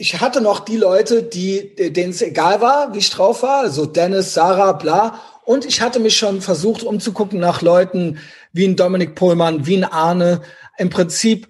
ich 0.00 0.20
hatte 0.20 0.40
noch 0.40 0.60
die 0.60 0.76
Leute, 0.76 1.24
die 1.24 1.74
denen 1.74 2.10
es 2.10 2.22
egal 2.22 2.60
war, 2.60 2.94
wie 2.94 2.98
ich 2.98 3.10
drauf 3.10 3.42
war, 3.42 3.68
so 3.68 3.84
Dennis, 3.84 4.32
Sarah, 4.32 4.72
bla. 4.72 5.20
Und 5.44 5.64
ich 5.64 5.80
hatte 5.80 5.98
mich 5.98 6.16
schon 6.16 6.40
versucht, 6.40 6.84
umzugucken 6.84 7.40
nach 7.40 7.62
Leuten 7.62 8.18
wie 8.52 8.64
ein 8.64 8.76
Dominik 8.76 9.16
Pohlmann, 9.16 9.66
wie 9.66 9.76
ein 9.76 9.84
Arne. 9.84 10.42
Im 10.78 10.88
Prinzip 10.88 11.48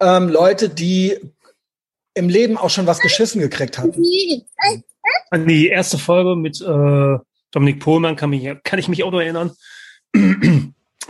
ähm, 0.00 0.28
Leute, 0.28 0.68
die 0.70 1.16
im 2.14 2.28
Leben 2.28 2.56
auch 2.56 2.70
schon 2.70 2.88
was 2.88 2.98
geschissen 2.98 3.40
gekriegt 3.40 3.78
hatten. 3.78 4.02
An 5.30 5.46
die 5.46 5.68
erste 5.68 5.96
Folge 5.96 6.34
mit 6.34 6.60
äh, 6.60 7.18
Dominik 7.52 7.78
Pohlmann 7.78 8.16
kann, 8.16 8.30
mich, 8.30 8.50
kann 8.64 8.80
ich 8.80 8.88
mich 8.88 9.04
auch 9.04 9.12
noch 9.12 9.20
erinnern. 9.20 9.52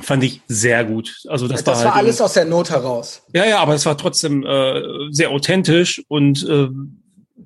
Fand 0.00 0.24
ich 0.24 0.40
sehr 0.48 0.84
gut. 0.84 1.22
Also 1.28 1.46
das, 1.46 1.62
das 1.62 1.84
war, 1.84 1.94
halt 1.94 2.04
alles 2.04 2.20
aus 2.20 2.32
der 2.32 2.44
Not 2.44 2.70
heraus. 2.70 3.22
Ja, 3.32 3.44
ja, 3.44 3.60
aber 3.60 3.74
es 3.74 3.86
war 3.86 3.96
trotzdem 3.96 4.44
äh, 4.44 4.82
sehr 5.10 5.30
authentisch 5.30 6.02
und 6.08 6.46
äh, 6.48 6.68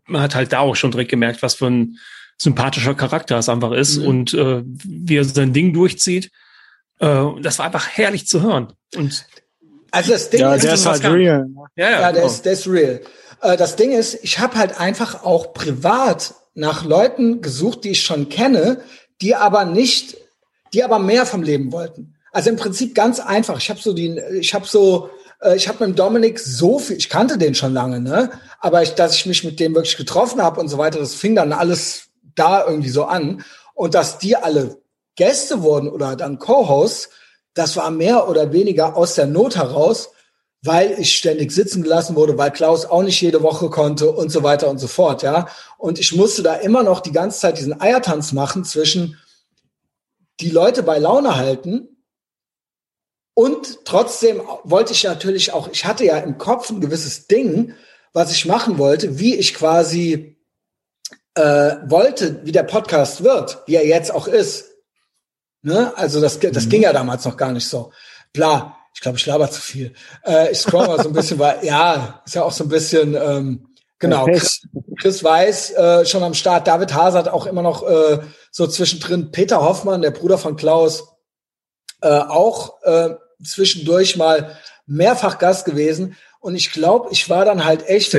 man 0.06 0.22
hat 0.22 0.34
halt 0.34 0.52
da 0.52 0.60
auch 0.60 0.74
schon 0.74 0.90
direkt 0.90 1.10
gemerkt, 1.10 1.42
was 1.42 1.54
für 1.54 1.66
ein 1.66 1.98
sympathischer 2.38 2.94
Charakter 2.94 3.36
es 3.38 3.48
einfach 3.48 3.72
ist 3.72 3.98
mhm. 3.98 4.06
und 4.06 4.34
äh, 4.34 4.62
wie 4.64 5.16
er 5.16 5.24
sein 5.24 5.52
Ding 5.52 5.72
durchzieht. 5.72 6.30
Äh, 7.00 7.24
das 7.42 7.58
war 7.58 7.66
einfach 7.66 7.88
herrlich 7.88 8.26
zu 8.26 8.42
hören. 8.42 8.72
Und 8.96 9.26
also 9.90 10.12
das 10.12 10.30
Ding 10.30 10.40
ja, 10.40 10.54
ist, 10.54 10.64
der 10.64 10.74
ist 10.74 10.86
halt 10.86 11.04
real. 11.04 11.46
Ne? 11.46 11.54
Ja, 11.76 11.84
ja, 11.84 11.90
ja 11.90 12.00
der, 12.00 12.12
genau. 12.12 12.26
ist, 12.26 12.44
der 12.44 12.52
ist 12.52 12.66
real. 12.66 13.00
Äh, 13.42 13.56
das 13.56 13.76
Ding 13.76 13.92
ist, 13.92 14.18
ich 14.22 14.38
habe 14.38 14.56
halt 14.56 14.80
einfach 14.80 15.24
auch 15.24 15.52
privat 15.52 16.34
nach 16.54 16.84
Leuten 16.84 17.40
gesucht, 17.40 17.84
die 17.84 17.90
ich 17.90 18.02
schon 18.02 18.28
kenne, 18.28 18.80
die 19.20 19.34
aber 19.34 19.64
nicht, 19.64 20.16
die 20.72 20.84
aber 20.84 20.98
mehr 20.98 21.26
vom 21.26 21.42
Leben 21.42 21.72
wollten. 21.72 22.14
Also 22.32 22.50
im 22.50 22.56
Prinzip 22.56 22.94
ganz 22.94 23.20
einfach. 23.20 23.58
Ich 23.58 23.70
habe 23.70 23.80
so 23.80 23.92
die, 23.92 24.18
ich 24.38 24.54
habe 24.54 24.66
so, 24.66 25.10
äh, 25.40 25.56
ich 25.56 25.68
habe 25.68 25.86
mit 25.86 25.98
Dominik 25.98 26.38
so 26.38 26.78
viel, 26.78 26.96
ich 26.96 27.08
kannte 27.08 27.38
den 27.38 27.54
schon 27.54 27.72
lange, 27.72 28.00
ne? 28.00 28.30
Aber 28.60 28.82
ich, 28.82 28.94
dass 28.94 29.14
ich 29.14 29.26
mich 29.26 29.44
mit 29.44 29.60
dem 29.60 29.74
wirklich 29.74 29.96
getroffen 29.96 30.42
habe 30.42 30.60
und 30.60 30.68
so 30.68 30.78
weiter, 30.78 30.98
das 30.98 31.14
fing 31.14 31.34
dann 31.34 31.52
alles 31.52 32.08
da 32.34 32.66
irgendwie 32.66 32.90
so 32.90 33.04
an. 33.04 33.44
Und 33.74 33.94
dass 33.94 34.18
die 34.18 34.36
alle 34.36 34.78
Gäste 35.16 35.62
wurden 35.62 35.88
oder 35.88 36.16
dann 36.16 36.38
Co-Hosts, 36.38 37.10
das 37.54 37.76
war 37.76 37.90
mehr 37.90 38.28
oder 38.28 38.52
weniger 38.52 38.96
aus 38.96 39.14
der 39.14 39.26
Not 39.26 39.56
heraus, 39.56 40.10
weil 40.62 40.96
ich 40.98 41.16
ständig 41.16 41.52
sitzen 41.52 41.82
gelassen 41.82 42.16
wurde, 42.16 42.36
weil 42.36 42.50
Klaus 42.50 42.84
auch 42.84 43.02
nicht 43.02 43.20
jede 43.20 43.42
Woche 43.42 43.70
konnte 43.70 44.10
und 44.10 44.30
so 44.30 44.42
weiter 44.42 44.68
und 44.68 44.78
so 44.78 44.88
fort, 44.88 45.22
ja. 45.22 45.48
Und 45.76 45.98
ich 45.98 46.14
musste 46.14 46.42
da 46.42 46.54
immer 46.54 46.82
noch 46.82 47.00
die 47.00 47.12
ganze 47.12 47.38
Zeit 47.40 47.58
diesen 47.58 47.80
Eiertanz 47.80 48.32
machen 48.32 48.64
zwischen 48.64 49.16
die 50.40 50.50
Leute 50.50 50.82
bei 50.82 50.98
Laune 50.98 51.36
halten 51.36 51.97
und 53.38 53.84
trotzdem 53.84 54.42
wollte 54.64 54.92
ich 54.92 55.04
natürlich 55.04 55.52
auch, 55.52 55.68
ich 55.68 55.84
hatte 55.84 56.04
ja 56.04 56.18
im 56.18 56.38
Kopf 56.38 56.70
ein 56.70 56.80
gewisses 56.80 57.28
Ding, 57.28 57.72
was 58.12 58.32
ich 58.32 58.46
machen 58.46 58.78
wollte, 58.78 59.20
wie 59.20 59.36
ich 59.36 59.54
quasi 59.54 60.36
äh, 61.36 61.76
wollte, 61.86 62.44
wie 62.44 62.50
der 62.50 62.64
Podcast 62.64 63.22
wird, 63.22 63.62
wie 63.66 63.76
er 63.76 63.86
jetzt 63.86 64.12
auch 64.12 64.26
ist. 64.26 64.72
Ne? 65.62 65.92
Also 65.96 66.20
das, 66.20 66.40
das 66.40 66.64
mhm. 66.64 66.68
ging 66.68 66.82
ja 66.82 66.92
damals 66.92 67.24
noch 67.26 67.36
gar 67.36 67.52
nicht 67.52 67.68
so. 67.68 67.92
Bla, 68.32 68.76
ich 68.92 69.00
glaube, 69.00 69.18
ich 69.18 69.26
laber 69.26 69.48
zu 69.48 69.60
viel. 69.60 69.94
Äh, 70.26 70.50
ich 70.50 70.58
scroll 70.58 70.88
mal 70.88 71.00
so 71.00 71.08
ein 71.08 71.14
bisschen, 71.14 71.38
weil 71.38 71.64
ja, 71.64 72.20
ist 72.26 72.34
ja 72.34 72.42
auch 72.42 72.50
so 72.50 72.64
ein 72.64 72.68
bisschen 72.68 73.14
ähm, 73.14 73.68
genau. 74.00 74.24
Chris, 74.24 74.62
Chris 75.00 75.22
Weiß 75.22 75.70
äh, 75.74 76.04
schon 76.06 76.24
am 76.24 76.34
Start, 76.34 76.66
David 76.66 76.92
Hasert 76.92 77.28
auch 77.28 77.46
immer 77.46 77.62
noch 77.62 77.88
äh, 77.88 78.18
so 78.50 78.66
zwischendrin, 78.66 79.30
Peter 79.30 79.60
Hoffmann, 79.60 80.02
der 80.02 80.10
Bruder 80.10 80.38
von 80.38 80.56
Klaus, 80.56 81.04
äh, 82.02 82.08
auch 82.08 82.82
äh, 82.82 83.14
zwischendurch 83.42 84.16
mal 84.16 84.56
mehrfach 84.86 85.38
Gast 85.38 85.64
gewesen. 85.64 86.16
Und 86.40 86.54
ich 86.54 86.72
glaube, 86.72 87.08
ich 87.10 87.28
war 87.28 87.44
dann 87.44 87.64
halt 87.64 87.88
echt, 87.88 88.16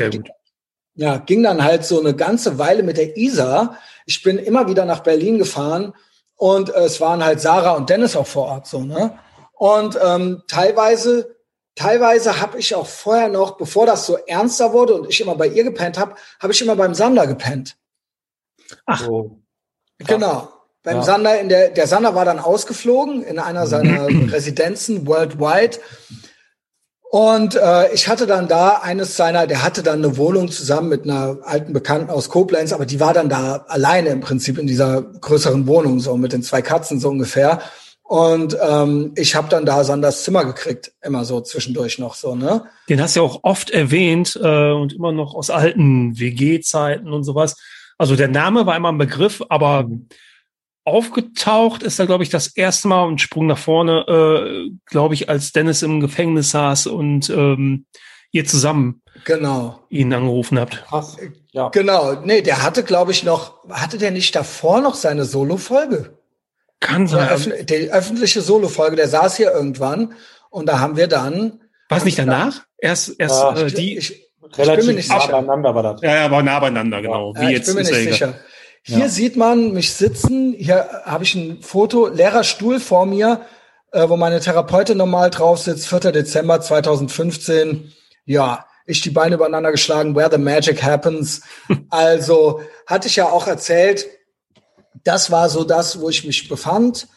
ja, 0.95 1.17
ging 1.17 1.43
dann 1.43 1.63
halt 1.63 1.85
so 1.85 1.99
eine 1.99 2.15
ganze 2.15 2.57
Weile 2.57 2.83
mit 2.83 2.97
der 2.97 3.17
Isa. 3.17 3.77
Ich 4.05 4.21
bin 4.23 4.37
immer 4.37 4.67
wieder 4.67 4.85
nach 4.85 4.99
Berlin 5.01 5.37
gefahren 5.37 5.93
und 6.35 6.69
äh, 6.73 6.81
es 6.81 6.99
waren 7.01 7.23
halt 7.23 7.41
Sarah 7.41 7.73
und 7.73 7.89
Dennis 7.89 8.15
auch 8.15 8.27
vor 8.27 8.45
Ort 8.47 8.67
so, 8.67 8.81
ne? 8.81 9.17
Und 9.53 9.99
ähm, 10.01 10.43
teilweise, 10.47 11.35
teilweise 11.75 12.39
habe 12.39 12.59
ich 12.59 12.75
auch 12.75 12.87
vorher 12.87 13.27
noch, 13.27 13.57
bevor 13.57 13.85
das 13.85 14.05
so 14.05 14.17
ernster 14.17 14.71
wurde 14.71 14.93
und 14.93 15.09
ich 15.09 15.19
immer 15.19 15.35
bei 15.35 15.47
ihr 15.47 15.65
gepennt 15.65 15.97
habe, 15.97 16.15
habe 16.39 16.53
ich 16.53 16.61
immer 16.61 16.77
beim 16.77 16.93
Sander 16.93 17.27
gepennt. 17.27 17.77
Ach. 18.85 19.07
Oh. 19.07 19.39
Genau. 19.97 20.47
Beim 20.89 20.97
ja. 20.97 21.03
Sander 21.03 21.39
in 21.39 21.49
der, 21.49 21.69
der 21.69 21.85
Sander 21.85 22.15
war 22.15 22.25
dann 22.25 22.39
ausgeflogen 22.39 23.21
in 23.21 23.37
einer 23.37 23.67
seiner 23.67 24.07
Residenzen 24.31 25.05
worldwide. 25.05 25.77
Und 27.11 27.55
äh, 27.55 27.93
ich 27.93 28.07
hatte 28.07 28.25
dann 28.25 28.47
da 28.47 28.79
eines 28.81 29.15
seiner, 29.15 29.45
der 29.45 29.63
hatte 29.63 29.83
dann 29.83 30.03
eine 30.03 30.17
Wohnung 30.17 30.49
zusammen 30.49 30.89
mit 30.89 31.03
einer 31.03 31.37
alten 31.43 31.73
Bekannten 31.73 32.09
aus 32.09 32.29
Koblenz, 32.29 32.73
aber 32.73 32.87
die 32.87 32.99
war 32.99 33.13
dann 33.13 33.29
da 33.29 33.65
alleine 33.67 34.09
im 34.09 34.19
Prinzip 34.19 34.57
in 34.57 34.65
dieser 34.65 35.03
größeren 35.03 35.67
Wohnung, 35.67 35.99
so 35.99 36.17
mit 36.17 36.33
den 36.33 36.41
zwei 36.41 36.63
Katzen 36.63 36.99
so 36.99 37.09
ungefähr. 37.09 37.61
Und 38.01 38.57
ähm, 38.67 39.13
ich 39.15 39.35
habe 39.35 39.49
dann 39.49 39.67
da 39.67 39.83
Sanders 39.83 40.23
Zimmer 40.23 40.43
gekriegt, 40.43 40.91
immer 41.03 41.23
so 41.23 41.41
zwischendurch 41.41 41.99
noch 41.99 42.15
so, 42.15 42.33
ne? 42.33 42.63
Den 42.89 42.99
hast 42.99 43.15
du 43.15 43.19
ja 43.19 43.25
auch 43.27 43.41
oft 43.43 43.69
erwähnt 43.69 44.39
äh, 44.41 44.71
und 44.71 44.93
immer 44.93 45.11
noch 45.11 45.35
aus 45.35 45.51
alten 45.51 46.17
WG-Zeiten 46.19 47.13
und 47.13 47.23
sowas. 47.23 47.57
Also 47.99 48.15
der 48.15 48.29
Name 48.29 48.65
war 48.65 48.75
immer 48.75 48.91
ein 48.91 48.97
Begriff, 48.97 49.43
aber 49.49 49.87
aufgetaucht 50.85 51.83
ist 51.83 51.99
da, 51.99 52.05
glaube 52.05 52.23
ich, 52.23 52.29
das 52.29 52.47
erste 52.47 52.87
Mal 52.87 53.03
und 53.03 53.21
Sprung 53.21 53.47
nach 53.47 53.57
vorne, 53.57 54.05
äh, 54.07 54.69
glaube 54.85 55.13
ich, 55.13 55.29
als 55.29 55.51
Dennis 55.51 55.81
im 55.81 55.99
Gefängnis 55.99 56.51
saß 56.51 56.87
und 56.87 57.29
ähm, 57.29 57.85
ihr 58.31 58.45
zusammen 58.45 59.01
genau. 59.25 59.79
ihn 59.89 60.13
angerufen 60.13 60.59
habt. 60.59 60.83
Krass. 60.87 61.17
Ja. 61.51 61.69
Genau. 61.69 62.13
Nee, 62.23 62.41
der 62.41 62.63
hatte, 62.63 62.83
glaube 62.83 63.11
ich, 63.11 63.23
noch, 63.23 63.63
hatte 63.69 63.97
der 63.97 64.11
nicht 64.11 64.35
davor 64.35 64.81
noch 64.81 64.95
seine 64.95 65.25
Solo-Folge? 65.25 66.17
Kann 66.79 67.07
sein. 67.07 67.29
Öf 67.29 67.65
die 67.65 67.91
öffentliche 67.91 68.41
Solo-Folge, 68.41 68.95
der 68.95 69.09
saß 69.09 69.35
hier 69.35 69.51
irgendwann 69.51 70.13
und 70.49 70.67
da 70.67 70.79
haben 70.79 70.95
wir 70.95 71.07
dann. 71.07 71.61
War 71.89 71.97
es 71.97 72.05
nicht 72.05 72.17
danach? 72.17 72.63
Erst, 72.77 73.15
erst 73.19 73.41
ja, 73.41 73.57
äh, 73.57 73.71
die. 73.71 73.97
Ich, 73.97 74.11
ich, 74.11 74.57
relativ 74.57 74.85
bin 74.85 74.95
mir 74.95 74.99
nicht 74.99 75.09
nah 75.09 75.19
sicher. 75.19 75.31
beieinander 75.33 75.75
war 75.75 75.83
das. 75.83 76.01
Ja, 76.01 76.15
ja, 76.15 76.31
war 76.31 76.41
nah 76.41 76.59
beieinander, 76.59 77.01
genau. 77.01 77.33
Ja, 77.35 77.41
Wie 77.41 77.51
jetzt 77.51 77.67
ich 77.67 77.75
bin 77.75 77.83
mir 77.83 77.91
nicht 77.91 78.11
sicher. 78.11 78.35
Hier 78.83 78.99
ja. 78.99 79.09
sieht 79.09 79.35
man 79.35 79.73
mich 79.73 79.93
sitzen. 79.93 80.53
Hier 80.57 81.03
habe 81.05 81.23
ich 81.23 81.35
ein 81.35 81.61
Foto, 81.61 82.07
leerer 82.07 82.43
Stuhl 82.43 82.79
vor 82.79 83.05
mir, 83.05 83.41
äh, 83.91 84.07
wo 84.09 84.17
meine 84.17 84.39
Therapeutin 84.39 84.97
normal 84.97 85.29
drauf 85.29 85.59
sitzt. 85.59 85.87
4. 85.87 86.11
Dezember 86.11 86.61
2015. 86.61 87.91
Ja, 88.25 88.65
ich 88.85 89.01
die 89.01 89.11
Beine 89.11 89.35
übereinander 89.35 89.71
geschlagen, 89.71 90.15
where 90.15 90.29
the 90.31 90.37
magic 90.37 90.81
happens. 90.81 91.41
also 91.89 92.61
hatte 92.87 93.07
ich 93.07 93.15
ja 93.15 93.29
auch 93.29 93.47
erzählt, 93.47 94.07
das 95.03 95.31
war 95.31 95.49
so 95.49 95.63
das, 95.63 95.99
wo 96.01 96.09
ich 96.09 96.25
mich 96.25 96.49
befand. 96.49 97.07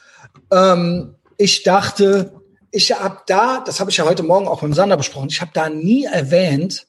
Ähm, 0.50 1.16
ich 1.38 1.62
dachte, 1.62 2.40
ich 2.70 2.92
habe 2.92 3.20
da, 3.26 3.62
das 3.64 3.80
habe 3.80 3.90
ich 3.90 3.96
ja 3.96 4.04
heute 4.04 4.22
Morgen 4.22 4.48
auch 4.48 4.62
mit 4.62 4.74
Sander 4.74 4.96
besprochen, 4.96 5.28
ich 5.28 5.40
habe 5.40 5.50
da 5.54 5.68
nie 5.68 6.04
erwähnt, 6.04 6.86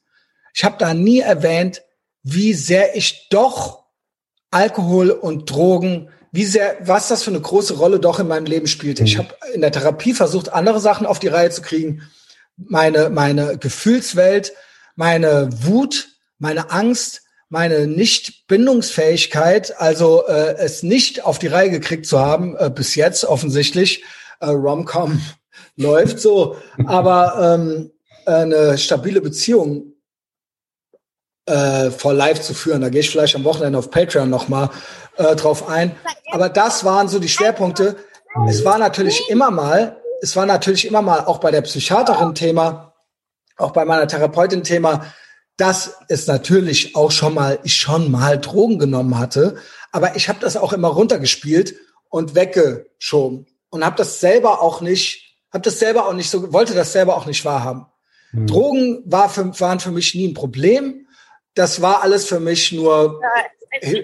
ich 0.54 0.64
habe 0.64 0.76
da 0.78 0.94
nie 0.94 1.20
erwähnt, 1.20 1.82
wie 2.24 2.54
sehr 2.54 2.96
ich 2.96 3.28
doch 3.30 3.83
Alkohol 4.54 5.12
und 5.12 5.50
Drogen, 5.50 6.10
wie 6.32 6.46
sehr, 6.46 6.78
was 6.82 7.08
das 7.08 7.24
für 7.24 7.32
eine 7.32 7.42
große 7.42 7.76
Rolle 7.76 8.00
doch 8.00 8.20
in 8.20 8.28
meinem 8.28 8.46
Leben 8.46 8.68
spielte. 8.68 9.04
Mhm. 9.04 9.08
Ich 9.08 9.18
habe 9.18 9.30
in 9.54 9.62
der 9.62 9.72
Therapie 9.72 10.14
versucht, 10.14 10.52
andere 10.54 10.80
Sachen 10.80 11.06
auf 11.06 11.20
die 11.20 11.28
Reihe 11.28 11.52
zu 11.52 11.62
kriegen, 11.62 12.02
meine, 12.58 13.10
meine 13.10 13.58
Gefühlswelt, 13.58 14.54
meine 14.96 15.50
Wut, 15.52 16.10
meine 16.40 16.72
Angst, 16.72 17.22
meine 17.50 17.86
Nicht-Bindungsfähigkeit, 17.88 19.80
also 19.80 20.26
äh, 20.28 20.56
es 20.58 20.82
nicht 20.82 21.24
auf 21.24 21.38
die 21.38 21.48
Reihe 21.48 21.70
gekriegt 21.70 22.08
zu 22.08 22.20
haben, 22.20 22.56
äh, 22.58 22.72
bis 22.72 22.96
jetzt 22.96 23.26
offensichtlich, 23.26 24.04
äh, 24.40 24.48
Romcom 24.48 25.22
läuft 25.76 26.20
so, 26.20 26.58
aber 26.86 27.56
ähm, 27.56 27.92
eine 28.26 28.78
stabile 28.78 29.22
Beziehung 29.22 29.93
äh, 31.46 31.92
vor 31.92 32.14
live 32.14 32.42
zu 32.42 32.54
führen. 32.54 32.82
Da 32.82 32.90
gehe 32.90 33.02
ich 33.02 33.10
vielleicht 33.10 33.36
am 33.36 33.44
Wochenende 33.44 33.78
auf 33.78 33.92
Patreon 33.92 34.30
nochmal 34.30 34.70
äh, 35.18 35.36
drauf 35.36 35.68
ein. 35.68 35.96
Aber 36.32 36.50
das 36.50 36.84
waren 36.84 37.08
so 37.08 37.20
die 37.20 37.30
Schwerpunkte. 37.30 37.96
Es 38.48 38.66
war 38.66 38.78
natürlich 38.78 39.30
immer 39.30 39.52
mal, 39.52 39.98
es 40.22 40.36
war 40.36 40.46
natürlich 40.46 40.88
immer 40.88 41.02
mal 41.02 41.20
auch 41.26 41.40
bei 41.40 41.52
der 41.52 41.62
Psychiaterin 41.62 42.34
Thema, 42.34 42.94
auch 43.58 43.72
bei 43.72 43.86
meiner 43.86 44.08
Therapeutin 44.08 44.64
Thema, 44.64 45.14
dass 45.58 45.98
es 46.08 46.26
natürlich 46.26 46.96
auch 46.96 47.12
schon 47.12 47.36
mal, 47.36 47.60
ich 47.64 47.78
schon 47.78 48.10
mal 48.10 48.40
Drogen 48.40 48.80
genommen 48.80 49.20
hatte, 49.20 49.58
aber 49.92 50.16
ich 50.16 50.30
habe 50.30 50.40
das 50.40 50.58
auch 50.58 50.74
immer 50.74 50.88
runtergespielt 50.88 51.76
und 52.10 52.34
weggeschoben 52.34 53.46
und 53.70 53.86
habe 53.86 53.96
das 53.96 54.20
selber 54.20 54.62
auch 54.62 54.82
nicht, 54.82 55.38
habe 55.52 55.64
das 55.64 55.78
selber 55.78 56.08
auch 56.08 56.14
nicht 56.14 56.32
so, 56.32 56.52
wollte 56.52 56.74
das 56.74 56.92
selber 56.94 57.16
auch 57.16 57.28
nicht 57.28 57.46
wahrhaben. 57.46 57.86
Mhm. 58.32 58.48
Drogen 58.48 59.04
war 59.06 59.30
für, 59.30 59.60
waren 59.60 59.80
für 59.80 59.92
mich 59.92 60.16
nie 60.16 60.28
ein 60.28 60.34
Problem. 60.34 61.03
Das 61.56 61.82
war 61.82 62.02
alles 62.02 62.26
für 62.26 62.40
mich 62.40 62.72
nur 62.72 63.22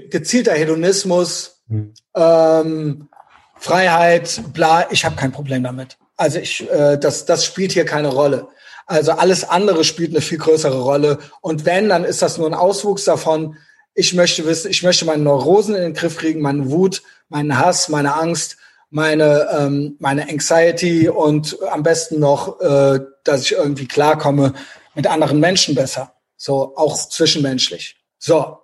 gezielter 0.09 0.53
Hedonismus, 0.53 1.61
mhm. 1.67 1.93
ähm, 2.15 3.09
Freiheit, 3.57 4.41
bla. 4.53 4.87
Ich 4.91 5.05
habe 5.05 5.15
kein 5.15 5.31
Problem 5.31 5.63
damit. 5.63 5.97
Also 6.17 6.39
ich, 6.39 6.69
äh, 6.69 6.97
das, 6.97 7.25
das 7.25 7.45
spielt 7.45 7.71
hier 7.71 7.85
keine 7.85 8.09
Rolle. 8.09 8.47
Also 8.85 9.11
alles 9.11 9.47
andere 9.47 9.83
spielt 9.83 10.11
eine 10.11 10.21
viel 10.21 10.37
größere 10.37 10.81
Rolle. 10.81 11.19
Und 11.41 11.65
wenn, 11.65 11.89
dann 11.89 12.03
ist 12.03 12.21
das 12.21 12.37
nur 12.37 12.47
ein 12.47 12.53
Auswuchs 12.53 13.03
davon. 13.03 13.55
Ich 13.93 14.13
möchte 14.13 14.45
wissen, 14.45 14.71
ich 14.71 14.81
möchte 14.81 15.05
meine 15.05 15.23
Neurosen 15.23 15.75
in 15.75 15.81
den 15.81 15.93
Griff 15.93 16.17
kriegen, 16.17 16.41
meine 16.41 16.71
Wut, 16.71 17.03
meinen 17.27 17.57
Hass, 17.57 17.89
meine 17.89 18.15
Angst, 18.15 18.57
meine, 18.89 19.47
ähm, 19.57 19.95
meine 19.99 20.27
Anxiety 20.27 21.07
und 21.09 21.57
am 21.71 21.83
besten 21.83 22.19
noch, 22.19 22.59
äh, 22.61 22.99
dass 23.23 23.43
ich 23.43 23.51
irgendwie 23.51 23.87
klarkomme 23.87 24.53
mit 24.95 25.05
anderen 25.07 25.39
Menschen 25.39 25.75
besser. 25.75 26.13
So, 26.39 26.75
auch 26.77 26.97
zwischenmenschlich. 26.97 27.97
So. 28.17 28.59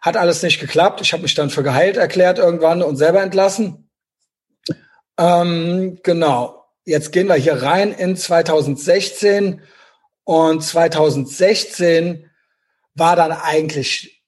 Hat 0.00 0.16
alles 0.16 0.42
nicht 0.42 0.60
geklappt. 0.60 1.00
Ich 1.00 1.12
habe 1.12 1.22
mich 1.22 1.34
dann 1.34 1.50
für 1.50 1.62
geheilt 1.62 1.96
erklärt 1.96 2.38
irgendwann 2.38 2.82
und 2.82 2.96
selber 2.96 3.20
entlassen. 3.20 3.90
Ähm, 5.18 5.98
genau. 6.02 6.64
Jetzt 6.84 7.12
gehen 7.12 7.26
wir 7.26 7.34
hier 7.34 7.62
rein 7.62 7.92
in 7.92 8.16
2016 8.16 9.60
und 10.24 10.62
2016 10.62 12.30
war 12.94 13.16
dann 13.16 13.32
eigentlich 13.32 14.22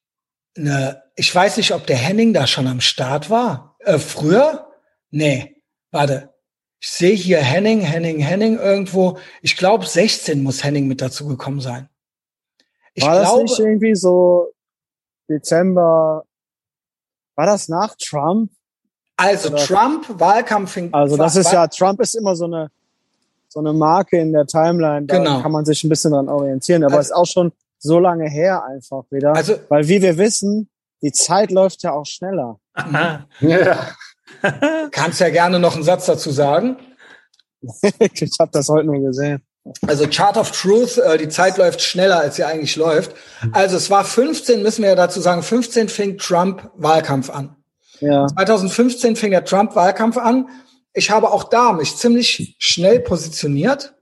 eine, 0.56 1.02
ich 1.16 1.35
weiß 1.35 1.56
nicht, 1.56 1.72
ob 1.72 1.86
der 1.86 1.97
Henning 1.97 2.35
da 2.35 2.47
schon 2.47 2.66
am 2.66 2.81
Start 2.81 3.31
war. 3.31 3.77
Äh, 3.78 3.98
früher? 3.98 4.72
Nee, 5.10 5.62
warte. 5.90 6.35
Ich 6.81 6.90
sehe 6.90 7.14
hier 7.14 7.39
Henning, 7.39 7.81
Henning, 7.81 8.20
Henning 8.20 8.59
irgendwo. 8.59 9.18
Ich 9.43 9.56
glaube, 9.56 9.86
16 9.86 10.43
muss 10.43 10.64
Henning 10.64 10.86
mit 10.86 11.01
dazu 11.01 11.27
gekommen 11.27 11.60
sein. 11.60 11.90
Ich 12.95 13.05
war 13.05 13.21
glaube, 13.21 13.43
das 13.43 13.51
nicht 13.51 13.61
irgendwie 13.61 13.95
so 13.95 14.53
Dezember? 15.29 16.25
War 17.37 17.47
das 17.47 17.69
nach 17.69 17.95
Trump? 17.97 18.51
Also 19.17 19.51
Trump, 19.51 20.07
Wahlkampf 20.19 20.73
fing. 20.73 20.93
Also 20.93 21.17
das 21.17 21.37
ist 21.37 21.53
ja, 21.53 21.67
Trump 21.69 22.01
ist 22.01 22.15
immer 22.15 22.35
so 22.35 22.47
eine, 22.47 22.71
so 23.49 23.61
eine 23.61 23.73
Marke 23.73 24.19
in 24.19 24.33
der 24.33 24.47
Timeline. 24.47 25.07
Da 25.07 25.19
genau. 25.19 25.43
kann 25.43 25.53
man 25.53 25.65
sich 25.65 25.85
ein 25.85 25.89
bisschen 25.89 26.12
dran 26.12 26.29
orientieren. 26.29 26.85
Aber 26.85 26.97
also, 26.97 27.11
ist 27.11 27.17
auch 27.17 27.27
schon 27.27 27.53
so 27.79 27.99
lange 27.99 28.29
her 28.29 28.65
einfach 28.65 29.05
wieder. 29.11 29.35
Also, 29.35 29.57
Weil 29.69 29.89
wie 29.89 30.01
wir 30.01 30.17
wissen, 30.17 30.71
die 31.03 31.12
Zeit 31.12 31.51
läuft 31.51 31.83
ja 31.83 31.93
auch 31.93 32.07
schneller. 32.07 32.59
Aha. 32.75 33.27
Ja. 33.41 33.89
Kannst 34.91 35.21
ja 35.21 35.31
gerne 35.31 35.59
noch 35.59 35.75
einen 35.75 35.85
Satz 35.85 36.07
dazu 36.07 36.31
sagen. 36.31 36.77
ich 38.01 38.37
habe 38.39 38.51
das 38.53 38.69
heute 38.69 38.87
nur 38.87 39.01
gesehen. 39.01 39.43
Also 39.87 40.07
Chart 40.09 40.37
of 40.37 40.53
Truth, 40.53 40.99
äh, 40.99 41.19
die 41.19 41.28
Zeit 41.28 41.59
läuft 41.59 41.82
schneller, 41.82 42.20
als 42.20 42.37
sie 42.37 42.45
eigentlich 42.45 42.77
läuft. 42.77 43.15
Also 43.53 43.77
es 43.77 43.91
war 43.91 44.05
15, 44.05 44.62
müssen 44.62 44.82
wir 44.82 44.91
ja 44.91 44.97
dazu 44.97 45.20
sagen, 45.20 45.43
15 45.43 45.89
fing 45.89 46.19
Trump 46.19 46.70
Wahlkampf 46.77 47.31
an. 47.31 47.57
Ja. 48.01 48.27
2015 48.27 49.16
fing 49.16 49.31
der 49.31 49.45
Trump-Wahlkampf 49.45 50.16
an. 50.16 50.49
Ich 50.93 51.11
habe 51.11 51.31
auch 51.31 51.45
da 51.45 51.73
mich 51.73 51.97
ziemlich 51.97 52.57
schnell 52.59 53.01
positioniert, 53.01 53.95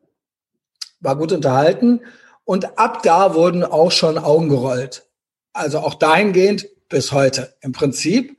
war 1.00 1.16
gut 1.16 1.32
unterhalten 1.32 2.00
und 2.44 2.78
ab 2.78 3.02
da 3.02 3.34
wurden 3.34 3.64
auch 3.64 3.90
schon 3.90 4.16
Augen 4.16 4.48
gerollt. 4.48 5.06
Also 5.52 5.80
auch 5.80 5.94
dahingehend 5.94 6.66
bis 6.88 7.12
heute 7.12 7.54
im 7.60 7.72
Prinzip. 7.72 8.36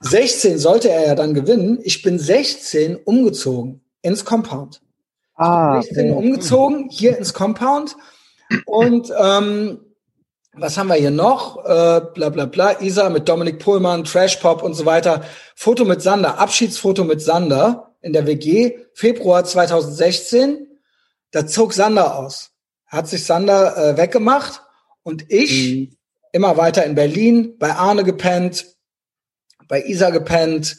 16 0.00 0.58
sollte 0.58 0.90
er 0.90 1.06
ja 1.06 1.14
dann 1.14 1.32
gewinnen. 1.32 1.78
Ich 1.84 2.02
bin 2.02 2.18
16 2.18 2.96
umgezogen 2.96 3.80
ins 4.02 4.24
Compound. 4.24 4.82
Ah, 5.42 5.82
16 5.82 6.12
okay. 6.12 6.26
umgezogen 6.26 6.88
hier 6.90 7.16
ins 7.18 7.34
Compound 7.34 7.96
und 8.66 9.12
ähm, 9.18 9.80
was 10.54 10.76
haben 10.76 10.88
wir 10.88 10.96
hier 10.96 11.10
noch? 11.10 11.64
Äh, 11.64 12.02
bla 12.12 12.28
bla 12.28 12.44
bla. 12.44 12.80
Isa 12.82 13.08
mit 13.08 13.28
Dominik 13.28 13.58
Pohlmann, 13.58 14.04
Trash 14.04 14.36
Pop 14.36 14.62
und 14.62 14.74
so 14.74 14.84
weiter. 14.84 15.24
Foto 15.56 15.84
mit 15.84 16.02
Sander, 16.02 16.38
Abschiedsfoto 16.38 17.04
mit 17.04 17.22
Sander 17.22 17.94
in 18.02 18.12
der 18.12 18.26
WG, 18.26 18.78
Februar 18.92 19.44
2016. 19.44 20.68
Da 21.30 21.46
zog 21.46 21.72
Sander 21.72 22.16
aus. 22.16 22.50
Hat 22.86 23.08
sich 23.08 23.24
Sander 23.24 23.76
äh, 23.76 23.96
weggemacht 23.96 24.62
und 25.02 25.32
ich 25.32 25.72
mhm. 25.72 25.96
immer 26.32 26.58
weiter 26.58 26.84
in 26.84 26.94
Berlin, 26.94 27.56
bei 27.58 27.74
Arne 27.74 28.04
gepennt, 28.04 28.66
bei 29.68 29.82
Isa 29.82 30.10
gepennt 30.10 30.76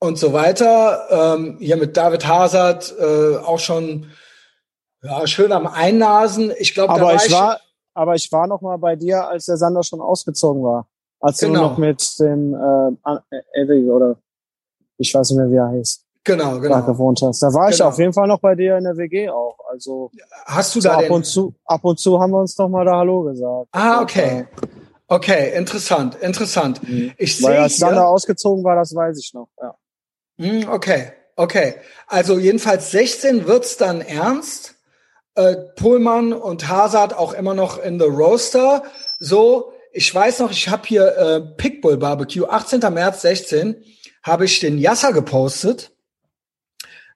und 0.00 0.18
so 0.18 0.32
weiter. 0.32 1.36
Ähm, 1.36 1.56
hier 1.60 1.76
mit 1.76 1.96
David 1.96 2.26
Hazard 2.26 2.94
äh, 2.98 3.36
auch 3.36 3.58
schon 3.58 4.06
ja, 5.02 5.26
schön 5.26 5.52
am 5.52 5.66
Einnasen. 5.66 6.52
Ich 6.58 6.74
glaube, 6.74 6.92
aber 6.92 7.14
ich 7.14 7.30
war 7.32 7.60
aber 7.94 8.14
ich 8.14 8.30
war 8.30 8.46
noch 8.46 8.60
mal 8.60 8.76
bei 8.76 8.94
dir, 8.94 9.26
als 9.26 9.46
der 9.46 9.56
Sander 9.56 9.82
schon 9.82 10.00
ausgezogen 10.00 10.62
war. 10.62 10.86
Als 11.20 11.40
genau. 11.40 11.54
du 11.54 11.60
noch 11.66 11.78
mit 11.78 12.20
dem 12.20 12.54
äh, 12.54 13.60
Eddie 13.60 13.90
oder 13.90 14.16
ich 14.98 15.12
weiß 15.12 15.30
nicht 15.30 15.38
mehr, 15.38 15.50
wie 15.50 15.56
er 15.56 15.68
heißt. 15.68 16.04
Genau, 16.22 16.60
genau. 16.60 16.76
Da 16.76 16.80
gewohnt 16.82 17.20
hast. 17.22 17.42
Da 17.42 17.48
war 17.48 17.66
genau. 17.66 17.74
ich 17.74 17.82
auf 17.82 17.98
jeden 17.98 18.12
Fall 18.12 18.28
noch 18.28 18.38
bei 18.38 18.54
dir 18.54 18.76
in 18.76 18.84
der 18.84 18.96
WG 18.96 19.28
auch. 19.30 19.58
Also 19.68 20.12
hast 20.44 20.76
du 20.76 20.80
so 20.80 20.88
da 20.88 20.98
ab 20.98 21.10
und 21.10 21.24
zu 21.24 21.54
ab 21.64 21.84
und 21.84 21.98
zu 21.98 22.20
haben 22.20 22.30
wir 22.30 22.40
uns 22.40 22.56
noch 22.56 22.68
mal 22.68 22.84
da 22.84 22.98
Hallo 22.98 23.22
gesagt. 23.22 23.68
Ah, 23.72 24.00
okay. 24.00 24.46
Okay, 25.08 25.56
interessant, 25.56 26.16
interessant. 26.16 26.86
Mhm. 26.86 27.12
Ich 27.16 27.36
sehe 27.36 27.58
als 27.58 27.78
Sander 27.78 28.06
ausgezogen 28.06 28.62
war, 28.62 28.76
das 28.76 28.94
weiß 28.94 29.18
ich 29.18 29.32
noch. 29.32 29.48
Ja. 29.60 29.74
Mhm, 30.38 30.68
okay, 30.68 31.12
okay. 31.36 31.74
Also 32.06 32.38
jedenfalls 32.38 32.90
16 32.90 33.46
wird's 33.46 33.76
dann 33.76 34.00
ernst 34.00 34.76
äh, 35.34 35.56
Pullman 35.76 36.32
und 36.32 36.68
Hazard 36.68 37.14
auch 37.14 37.32
immer 37.32 37.54
noch 37.54 37.78
in 37.82 37.98
the 37.98 38.06
Roaster. 38.06 38.84
So, 39.18 39.72
ich 39.92 40.12
weiß 40.14 40.38
noch, 40.38 40.50
ich 40.50 40.68
habe 40.68 40.86
hier 40.86 41.16
äh, 41.16 41.40
Pickbull 41.40 41.96
Barbecue, 41.96 42.46
18. 42.46 42.80
März 42.92 43.22
16, 43.22 43.82
habe 44.22 44.44
ich 44.44 44.60
den 44.60 44.78
Yasser 44.78 45.12
gepostet 45.12 45.90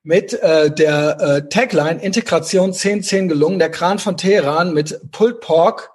mit 0.03 0.33
äh, 0.33 0.71
der 0.71 1.21
äh, 1.21 1.49
Tagline 1.49 2.03
Integration 2.03 2.73
10-10 2.73 3.29
gelungen, 3.29 3.61
der 3.61 3.71
Kran 3.71 4.01
von 4.01 4.17
Teheran 4.17 4.75
mit 4.75 5.13
Pulled 5.13 5.41
Pork 5.41 5.92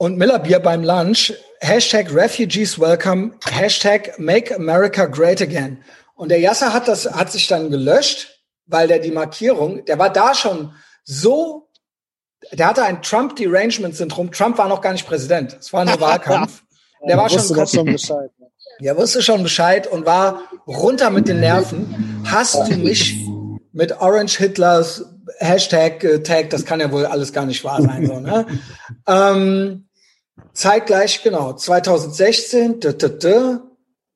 und 0.00 0.16
Miller 0.16 0.38
Bier 0.38 0.60
beim 0.60 0.82
Lunch, 0.82 1.34
Hashtag 1.60 2.14
Refugees 2.14 2.80
Welcome, 2.80 3.32
Hashtag 3.50 4.18
Make 4.18 4.56
America 4.56 5.04
Great 5.04 5.42
Again. 5.42 5.84
Und 6.14 6.30
der 6.30 6.40
Yasser 6.40 6.72
hat 6.72 6.88
das, 6.88 7.04
hat 7.04 7.30
sich 7.30 7.48
dann 7.48 7.70
gelöscht, 7.70 8.40
weil 8.64 8.88
der 8.88 9.00
die 9.00 9.10
Markierung, 9.10 9.84
der 9.84 9.98
war 9.98 10.10
da 10.10 10.34
schon 10.34 10.72
so, 11.04 11.68
der 12.50 12.68
hatte 12.68 12.82
ein 12.82 13.02
Trump-Derangement-Syndrom. 13.02 14.32
Trump 14.32 14.56
war 14.56 14.68
noch 14.68 14.80
gar 14.80 14.92
nicht 14.92 15.06
Präsident. 15.06 15.58
Es 15.60 15.70
war 15.74 15.84
nur 15.84 16.00
Wahlkampf. 16.00 16.62
Der 17.06 17.16
war 17.16 17.30
schon, 17.30 17.66
schon 17.66 17.84
Bescheid. 17.92 18.30
Der 18.80 18.94
wusste 18.94 19.22
schon 19.22 19.42
Bescheid 19.42 19.86
und 19.86 20.04
war 20.04 20.42
runter 20.66 21.08
mit 21.08 21.28
den 21.28 21.40
Nerven. 21.40 22.22
Hast 22.26 22.70
du 22.70 22.76
mich 22.76 23.16
mit 23.72 24.02
Orange 24.02 24.36
Hitlers 24.36 25.06
Hashtag 25.38 26.04
äh, 26.04 26.22
Tag, 26.22 26.50
das 26.50 26.64
kann 26.64 26.80
ja 26.80 26.92
wohl 26.92 27.06
alles 27.06 27.32
gar 27.32 27.46
nicht 27.46 27.64
wahr 27.64 27.80
sein. 27.80 28.06
So, 28.06 28.20
ne? 28.20 28.46
ähm, 29.06 29.88
zeitgleich, 30.52 31.22
genau, 31.22 31.52
2016, 31.52 32.80
d 32.80 32.88
-d 32.88 33.18
-d, 33.18 33.60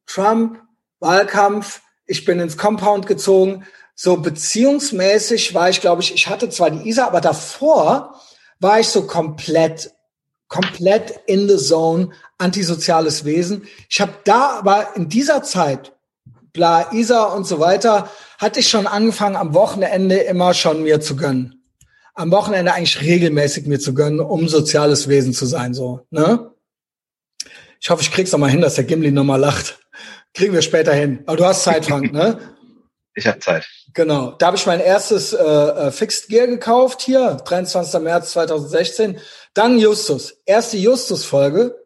Trump, 0.07 0.61
Wahlkampf, 1.01 1.81
ich 2.07 2.25
bin 2.25 2.41
ins 2.41 2.57
Compound 2.57 3.07
gezogen, 3.07 3.65
so 3.95 4.17
beziehungsmäßig 4.17 5.55
war 5.55 5.71
ich, 5.71 5.81
glaube 5.81 6.03
ich, 6.03 6.15
ich 6.15 6.29
hatte 6.29 6.51
zwar 6.51 6.71
die 6.71 6.89
Isa, 6.89 7.07
aber 7.07 7.21
davor 7.21 8.21
war 8.59 8.81
ich 8.81 8.89
so 8.89 9.07
komplett, 9.07 9.93
komplett 10.49 11.21
in 11.27 11.49
the 11.49 11.57
zone, 11.57 12.11
antisoziales 12.39 13.25
Wesen. 13.25 13.67
Ich 13.89 14.01
habe 14.01 14.13
da 14.25 14.59
aber 14.59 14.97
in 14.97 15.09
dieser 15.09 15.43
Zeit, 15.43 15.93
bla, 16.53 16.93
Isa 16.93 17.25
und 17.25 17.47
so 17.47 17.61
weiter, 17.61 18.11
hatte 18.39 18.61
ich 18.61 18.69
schon 18.69 18.87
angefangen, 18.87 19.37
am 19.37 19.55
Wochenende 19.55 20.17
immer 20.17 20.55
schon 20.55 20.83
mir 20.83 21.01
zu 21.01 21.17
gönnen. 21.17 21.64
Am 22.15 22.31
Wochenende 22.31 22.73
eigentlich 22.73 23.01
regelmäßig 23.01 23.67
mir 23.67 23.81
zu 23.81 23.93
gönnen, 23.93 24.21
um 24.21 24.49
soziales 24.49 25.09
Wesen 25.09 25.33
zu 25.33 25.47
sein, 25.47 25.75
so, 25.75 26.07
ne? 26.11 26.51
Ich 27.81 27.91
hoffe, 27.91 28.03
ich 28.03 28.11
krieg's 28.11 28.33
noch 28.33 28.39
mal 28.39 28.51
hin, 28.51 28.63
dass 28.63 28.77
der 28.77 28.85
Gimli 28.85 29.11
noch 29.11 29.25
mal 29.25 29.37
lacht. 29.37 29.79
Kriegen 30.33 30.55
wir 30.55 30.63
später 30.63 30.95
hin. 30.95 31.23
Aber 31.27 31.37
du 31.37 31.45
hast 31.45 31.65
Zeit, 31.65 31.85
Frank, 31.85 32.13
ne? 32.13 32.39
Ich 33.17 33.29
habe 33.29 33.39
Zeit. 33.39 33.65
Genau. 33.93 34.33
Da 34.33 34.47
habe 34.47 34.57
ich 34.57 34.67
mein 34.67 34.81
erstes 34.81 35.33
äh, 35.33 35.45
äh, 35.45 35.93
Fixed 35.93 36.27
Gear 36.29 36.49
gekauft 36.49 37.01
hier, 37.01 37.37
23. 37.45 38.01
März 38.01 38.33
2016. 38.33 39.21
Dann 39.55 39.79
Justus. 39.79 40.37
Erste 40.47 40.79
Justus-Folge, 40.79 41.81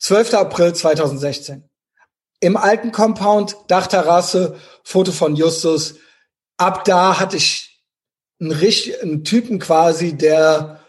12. 0.00 0.34
April 0.34 0.74
2016. 0.74 1.70
Im 2.40 2.56
alten 2.56 2.90
Compound, 2.90 3.56
Dachterrasse, 3.68 4.56
Foto 4.82 5.12
von 5.12 5.36
Justus. 5.36 5.94
Ab 6.56 6.84
da 6.84 7.20
hatte 7.20 7.36
ich 7.36 7.71
einen, 8.42 8.52
richtig, 8.52 9.02
einen 9.02 9.24
Typen 9.24 9.58
quasi, 9.58 10.12
der 10.12 10.80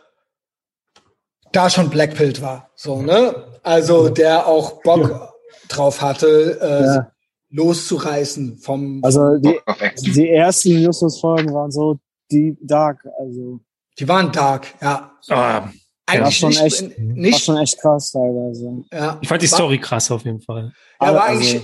da 1.54 1.70
schon 1.70 1.90
Blackpilled 1.90 2.42
war. 2.42 2.72
So, 2.76 3.02
ne? 3.02 3.60
Also 3.64 4.10
der 4.10 4.48
auch 4.48 4.82
Bock 4.82 5.10
ja. 5.10 5.34
drauf 5.70 6.02
hatte, 6.02 6.60
äh, 6.62 6.86
ja 6.86 7.14
loszureißen 7.54 8.58
vom. 8.58 9.00
Also 9.04 9.38
die, 9.38 9.60
die 10.02 10.30
ersten 10.30 10.82
Justus-Folgen 10.82 11.54
waren 11.54 11.72
so 11.72 12.00
die 12.32 12.58
dark, 12.62 13.08
also. 13.20 13.60
Die 14.00 14.08
waren 14.08 14.32
dark, 14.32 14.68
ja. 14.82 15.12
Ah, 15.30 15.70
eigentlich 16.08 16.22
war 16.24 16.32
schon, 16.32 16.50
nicht, 16.50 16.62
echt, 16.62 17.00
nicht, 17.00 17.34
war 17.34 17.40
schon 17.40 17.58
echt 17.58 17.80
krass 17.80 18.12
teilweise. 18.12 18.84
Ja. 18.92 19.20
Ich 19.22 19.30
fand 19.30 19.42
die 19.42 19.48
Story 19.48 19.78
krass 19.78 20.10
auf 20.10 20.26
jeden 20.26 20.42
Fall. 20.42 20.74
Ja, 21.00 21.14
war 21.14 21.26
also, 21.26 21.40
eigentlich, 21.40 21.64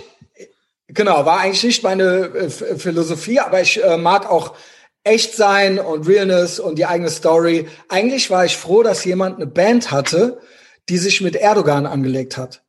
genau, 0.88 1.26
war 1.26 1.40
eigentlich 1.40 1.64
nicht 1.64 1.84
meine 1.84 2.04
äh, 2.04 2.50
Philosophie, 2.50 3.40
aber 3.40 3.62
ich 3.62 3.84
äh, 3.84 3.98
mag 3.98 4.30
auch 4.30 4.54
echt 5.10 5.36
sein 5.36 5.80
und 5.80 6.08
Realness 6.08 6.60
und 6.60 6.78
die 6.78 6.86
eigene 6.86 7.10
Story. 7.10 7.68
Eigentlich 7.90 8.30
war 8.30 8.46
ich 8.46 8.56
froh, 8.58 8.84
dass 8.84 9.04
jemand 9.06 9.38
eine 9.38 9.48
Band 9.48 9.92
hatte, 9.92 10.40
die 10.88 10.98
sich 10.98 11.22
mit 11.22 11.36
Erdogan 11.36 11.86
angelegt 11.86 12.38
hat. 12.38 12.64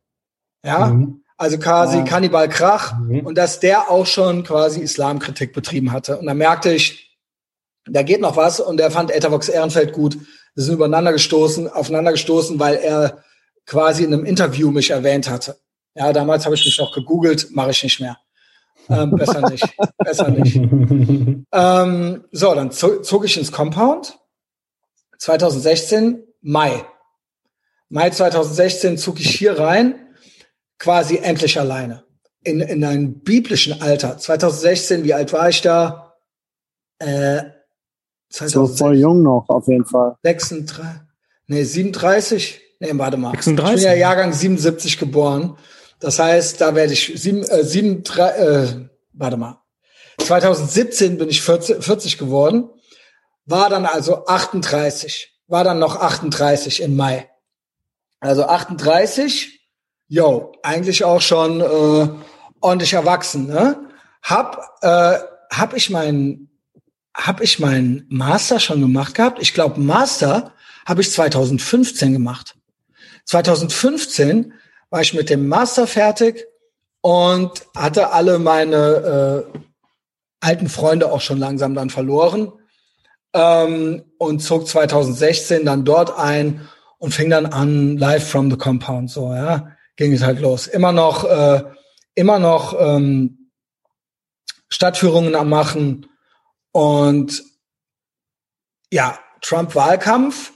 Ja, 0.65 0.87
mhm 0.87 1.21
also 1.41 1.57
quasi 1.57 1.97
ja. 1.97 2.05
Kannibal 2.05 2.51
Krach, 2.51 2.99
mhm. 2.99 3.21
und 3.21 3.39
dass 3.39 3.61
der 3.61 3.91
auch 3.91 4.05
schon 4.05 4.45
quasi 4.45 4.81
Islamkritik 4.81 5.55
betrieben 5.55 5.91
hatte. 5.91 6.19
Und 6.19 6.27
da 6.27 6.35
merkte 6.35 6.71
ich, 6.71 7.17
da 7.87 8.03
geht 8.03 8.21
noch 8.21 8.37
was 8.37 8.61
und 8.61 8.79
er 8.79 8.91
fand 8.91 9.11
Etavox 9.11 9.49
Ehrenfeld 9.49 9.95
gut. 9.95 10.19
Wir 10.55 10.65
sind 10.65 10.75
übereinander 10.75 11.13
gestoßen, 11.13 11.67
aufeinander 11.67 12.13
gestoßen, 12.13 12.61
weil 12.61 12.75
er 12.75 13.25
quasi 13.65 14.05
in 14.05 14.13
einem 14.13 14.27
Interview 14.27 14.71
mich 14.71 14.91
erwähnt 14.91 15.31
hatte. 15.31 15.57
Ja, 15.95 16.13
damals 16.13 16.45
habe 16.45 16.57
ich 16.57 16.65
mich 16.67 16.79
auch 16.79 16.93
gegoogelt, 16.95 17.49
mache 17.53 17.71
ich 17.71 17.83
nicht 17.83 18.01
mehr. 18.01 18.19
Ähm, 18.91 19.11
besser 19.13 19.49
nicht, 19.49 19.77
besser 19.99 20.29
nicht. 20.29 20.57
Ähm, 21.53 22.25
so, 22.31 22.55
dann 22.55 22.71
zog 22.71 23.25
ich 23.25 23.37
ins 23.37 23.51
Compound. 23.51 24.19
2016, 25.19 26.23
Mai. 26.43 26.85
Mai 27.89 28.11
2016 28.11 28.99
zog 28.99 29.19
ich 29.19 29.37
hier 29.37 29.59
rein 29.59 30.15
quasi 30.79 31.17
endlich 31.17 31.59
alleine. 31.59 32.05
In, 32.43 32.61
in 32.61 32.85
einem 32.85 33.21
biblischen 33.21 33.83
Alter. 33.83 34.17
2016, 34.17 35.05
wie 35.05 35.13
alt 35.13 35.33
war 35.33 35.49
ich 35.49 35.61
da? 35.61 36.15
Äh, 36.99 37.43
2016, 38.31 38.49
so 38.49 38.67
voll 38.67 38.97
jung 38.97 39.23
noch, 39.23 39.45
auf 39.49 39.67
jeden 39.67 39.85
Fall. 39.85 40.17
36, 40.23 40.87
nee, 41.49 41.65
37, 41.65 42.61
nee, 42.79 42.91
warte 42.95 43.17
mal. 43.17 43.33
36? 43.33 43.75
Ich 43.75 43.83
bin 43.83 43.93
ja 43.93 43.99
Jahrgang 43.99 44.33
77 44.33 44.99
geboren. 44.99 45.57
Das 46.01 46.19
heißt, 46.19 46.61
da 46.61 46.75
werde 46.75 46.93
ich 46.93 47.13
sieben, 47.17 47.43
äh, 47.45 47.63
sieben, 47.65 48.03
drei, 48.03 48.31
äh, 48.31 48.89
warte 49.13 49.37
mal. 49.37 49.63
2017 50.19 51.19
bin 51.19 51.29
ich 51.29 51.43
40, 51.43 51.85
40 51.85 52.19
geworden, 52.19 52.69
war 53.47 53.71
dann 53.71 53.87
also 53.87 54.27
38, 54.27 55.41
war 55.47 55.65
dann 55.65 55.79
noch 55.79 55.97
38 55.97 56.83
im 56.83 56.97
Mai. 56.97 57.29
Also 58.21 58.45
38 58.45 59.61
yo, 60.11 60.53
eigentlich 60.63 61.05
auch 61.05 61.23
schon 61.23 61.61
äh, 61.61 62.09
ordentlich 62.61 62.93
erwachsen. 62.93 63.47
Ne? 63.47 63.89
Hab, 64.23 64.79
äh, 64.83 65.19
hab 65.51 65.75
ich 65.75 65.89
mein, 65.89 66.51
hab 67.15 67.41
ich 67.41 67.59
mein 67.59 68.07
Master 68.09 68.61
schon 68.61 68.81
gemacht 68.81 69.15
gehabt? 69.15 69.41
Ich 69.41 69.55
glaube, 69.55 69.81
Master 69.81 70.53
habe 70.85 71.01
ich 71.01 71.13
2015 71.13 72.13
gemacht. 72.13 72.57
2015 73.25 74.53
war 74.91 75.01
ich 75.01 75.15
mit 75.15 75.31
dem 75.31 75.49
Master 75.49 75.87
fertig 75.87 76.47
und 77.01 77.67
hatte 77.75 78.13
alle 78.13 78.39
meine 78.39 79.47
äh, 79.55 79.59
alten 80.41 80.69
Freunde 80.69 81.11
auch 81.11 81.21
schon 81.21 81.39
langsam 81.39 81.75
dann 81.75 81.91
verloren 81.91 82.53
ähm, 83.33 84.05
und 84.19 84.41
zog 84.41 84.67
2016 84.67 85.65
dann 85.65 85.85
dort 85.85 86.19
ein 86.19 86.69
und 86.99 87.15
fing 87.15 87.31
dann 87.31 87.47
an 87.47 87.97
live 87.97 88.29
from 88.29 88.51
the 88.51 88.57
compound 88.57 89.11
so 89.11 89.33
ja 89.33 89.77
ging 90.01 90.15
es 90.15 90.23
halt 90.23 90.41
los. 90.41 90.67
Immer 90.67 90.93
noch, 90.93 91.25
äh, 91.25 91.63
immer 92.15 92.39
noch 92.39 92.75
ähm, 92.81 93.51
Stadtführungen 94.71 95.35
am 95.35 95.51
machen 95.51 96.07
und 96.73 97.45
ja, 98.91 99.19
Trump-Wahlkampf, 99.43 100.53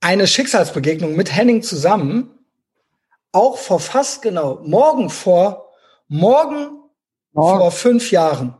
eine 0.00 0.26
Schicksalsbegegnung 0.26 1.16
mit 1.16 1.34
Henning 1.34 1.62
zusammen, 1.62 2.35
auch 3.36 3.58
vor 3.58 3.80
fast 3.80 4.22
genau, 4.22 4.60
morgen 4.62 5.10
vor, 5.10 5.68
morgen, 6.08 6.70
morgen. 7.32 7.58
vor 7.58 7.70
fünf 7.70 8.10
Jahren. 8.10 8.56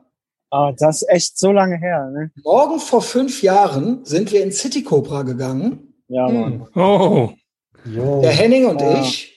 Ah, 0.51 0.73
das 0.77 1.03
ist 1.03 1.09
echt 1.09 1.39
so 1.39 1.51
lange 1.51 1.77
her, 1.77 2.11
ne? 2.13 2.31
Morgen 2.45 2.79
vor 2.79 3.03
fünf 3.03 3.43
Jahren 3.43 4.05
sind 4.05 4.31
wir 4.31 4.43
in 4.43 4.53
City 4.53 4.83
Cobra 4.85 5.23
gegangen. 5.23 5.95
Ja, 6.09 6.29
Mann. 6.29 6.69
Hm. 6.73 6.83
Oh. 6.83 7.33
Der 7.85 8.33
Henning 8.33 8.67
und 8.67 8.81
ja. 8.81 9.01
ich 9.01 9.37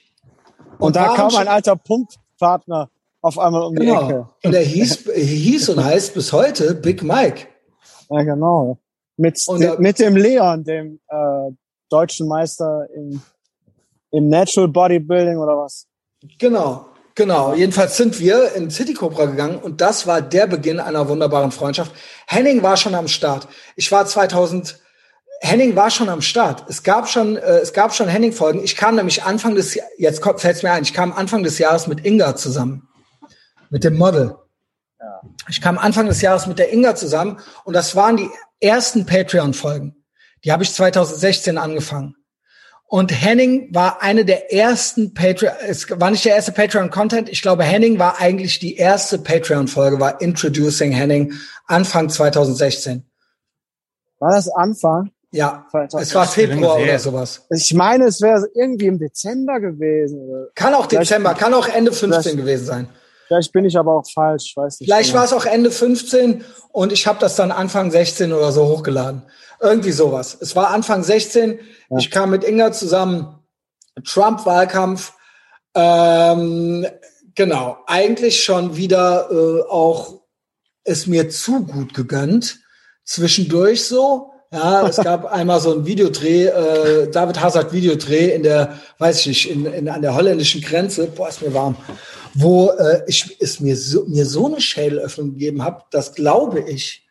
und, 0.79 0.87
und 0.87 0.95
da 0.95 1.13
kam 1.15 1.35
ein 1.35 1.47
alter 1.47 1.75
Punktpartner 1.75 2.89
auf 3.21 3.37
einmal 3.37 3.63
um 3.63 3.75
genau. 3.75 4.07
die 4.07 4.13
Ecke. 4.13 4.29
Und 4.43 4.53
er 4.53 4.63
hieß, 4.63 5.09
hieß 5.13 5.69
und 5.69 5.83
heißt 5.83 6.13
bis 6.13 6.31
heute 6.31 6.73
Big 6.73 7.03
Mike. 7.03 7.47
Ja, 8.09 8.23
genau. 8.23 8.77
Mit, 9.17 9.45
de, 9.47 9.77
mit 9.79 9.99
dem 9.99 10.15
Leon, 10.15 10.63
dem 10.63 10.99
äh, 11.09 11.51
deutschen 11.89 12.27
Meister 12.27 12.87
im, 12.95 13.21
im 14.11 14.29
Natural 14.29 14.67
Bodybuilding 14.67 15.37
oder 15.37 15.57
was? 15.57 15.85
Genau, 16.37 16.87
genau. 17.15 17.53
Jedenfalls 17.53 17.97
sind 17.97 18.19
wir 18.19 18.53
in 18.53 18.69
City 18.69 18.93
Cobra 18.93 19.25
gegangen 19.25 19.57
und 19.59 19.81
das 19.81 20.07
war 20.07 20.21
der 20.21 20.47
Beginn 20.47 20.79
einer 20.79 21.07
wunderbaren 21.07 21.51
Freundschaft. 21.51 21.91
Henning 22.27 22.63
war 22.63 22.77
schon 22.77 22.95
am 22.95 23.07
Start. 23.07 23.47
Ich 23.75 23.91
war 23.91 24.05
2000 24.05 24.79
Henning 25.41 25.75
war 25.75 25.89
schon 25.89 26.09
am 26.09 26.21
Start. 26.21 26.65
Es 26.67 26.83
gab 26.83 27.07
schon, 27.07 27.37
äh, 27.37 27.59
es 27.59 27.71
gab 27.71 27.93
schon 27.95 28.09
Henning-Folgen. 28.09 28.61
Ich 28.63 28.75
kam 28.75 28.95
nämlich 28.95 29.23
Anfang 29.23 29.55
des, 29.55 29.79
jetzt 29.97 30.21
fällt 30.21 30.57
es 30.57 30.63
mir 30.63 30.71
ein, 30.71 30.83
ich 30.83 30.93
kam 30.93 31.13
Anfang 31.13 31.43
des 31.43 31.57
Jahres 31.59 31.87
mit 31.87 32.05
Inga 32.05 32.35
zusammen, 32.35 32.89
mit 33.69 33.85
dem 33.85 33.97
Model. 33.97 34.35
Ja. 34.99 35.21
Ich 35.47 35.61
kam 35.61 35.77
Anfang 35.77 36.07
des 36.07 36.21
Jahres 36.21 36.45
mit 36.45 36.59
der 36.59 36.73
Inga 36.73 36.93
zusammen 36.95 37.39
und 37.63 37.73
das 37.73 37.95
waren 37.95 38.17
die 38.17 38.29
ersten 38.59 39.05
Patreon-Folgen. 39.05 39.95
Die 40.43 40.51
habe 40.51 40.63
ich 40.63 40.73
2016 40.73 41.57
angefangen. 41.57 42.15
Und 42.91 43.11
Henning 43.11 43.71
war 43.71 44.01
eine 44.01 44.25
der 44.25 44.51
ersten 44.51 45.13
Patreon, 45.13 45.53
es 45.67 45.87
war 45.91 46.09
nicht 46.09 46.25
der 46.25 46.33
erste 46.33 46.51
Patreon-Content. 46.51 47.29
Ich 47.29 47.43
glaube, 47.43 47.63
Henning 47.63 47.99
war 47.99 48.19
eigentlich 48.19 48.57
die 48.57 48.77
erste 48.77 49.19
Patreon-Folge, 49.19 49.99
war 49.99 50.19
Introducing 50.21 50.91
Henning 50.91 51.33
Anfang 51.67 52.09
2016. 52.09 53.03
War 54.17 54.31
das 54.31 54.49
Anfang? 54.49 55.11
Ja, 55.31 55.67
es 55.99 56.15
war 56.15 56.25
Februar 56.25 56.77
oder 56.77 56.97
sowas. 56.97 57.45
Ich 57.51 57.75
meine, 57.75 58.05
es 58.05 58.21
wäre 58.21 58.47
irgendwie 58.55 58.87
im 58.87 58.97
Dezember 58.97 59.59
gewesen. 59.59 60.47
Kann 60.55 60.73
auch 60.73 60.87
Dezember, 60.87 61.35
kann 61.35 61.53
auch 61.53 61.67
Ende 61.67 61.91
15 61.91 62.37
gewesen 62.37 62.65
sein. 62.65 62.89
Vielleicht 63.27 63.53
bin 63.53 63.65
ich 63.65 63.77
aber 63.77 63.93
auch 63.93 64.09
falsch, 64.11 64.45
ich 64.47 64.57
weiß 64.57 64.79
nicht. 64.79 64.87
Vielleicht 64.87 65.11
genau. 65.11 65.19
war 65.19 65.25
es 65.25 65.33
auch 65.33 65.45
Ende 65.45 65.69
15 65.69 66.43
und 66.71 66.91
ich 66.91 67.05
habe 67.05 67.19
das 67.19 67.35
dann 67.35 67.51
Anfang 67.51 67.91
16 67.91 68.33
oder 68.33 68.51
so 68.51 68.65
hochgeladen. 68.65 69.21
Irgendwie 69.61 69.91
sowas. 69.91 70.37
Es 70.39 70.55
war 70.55 70.69
Anfang 70.69 71.03
16, 71.03 71.59
ja. 71.89 71.97
ich 71.97 72.11
kam 72.11 72.29
mit 72.29 72.43
Inga 72.43 72.71
zusammen, 72.71 73.39
Trump-Wahlkampf, 74.05 75.13
ähm, 75.75 76.87
genau, 77.35 77.77
eigentlich 77.85 78.43
schon 78.43 78.75
wieder 78.75 79.29
äh, 79.31 79.61
auch 79.69 80.21
es 80.83 81.07
mir 81.07 81.29
zu 81.29 81.65
gut 81.65 81.93
gegönnt, 81.93 82.59
zwischendurch 83.03 83.83
so, 83.83 84.31
ja, 84.51 84.87
es 84.87 84.95
gab 85.03 85.25
einmal 85.25 85.59
so 85.59 85.73
ein 85.73 85.85
Videodreh, 85.85 86.45
äh, 86.45 87.11
David 87.11 87.41
Hazard 87.41 87.71
Videodreh 87.71 88.33
in 88.33 88.43
der, 88.43 88.79
weiß 88.97 89.21
ich 89.21 89.27
nicht, 89.27 89.51
in, 89.51 89.65
in, 89.65 89.89
an 89.89 90.01
der 90.01 90.15
holländischen 90.15 90.61
Grenze, 90.61 91.07
boah, 91.07 91.29
ist 91.29 91.41
mir 91.41 91.53
warm, 91.53 91.75
wo 92.33 92.69
äh, 92.71 93.03
ich 93.07 93.37
es 93.39 93.59
mir 93.59 93.75
so, 93.75 94.05
mir 94.05 94.25
so 94.25 94.47
eine 94.47 94.61
Schädelöffnung 94.61 95.31
gegeben 95.31 95.63
habe, 95.63 95.83
dass 95.91 96.15
glaube 96.15 96.61
ich, 96.61 97.07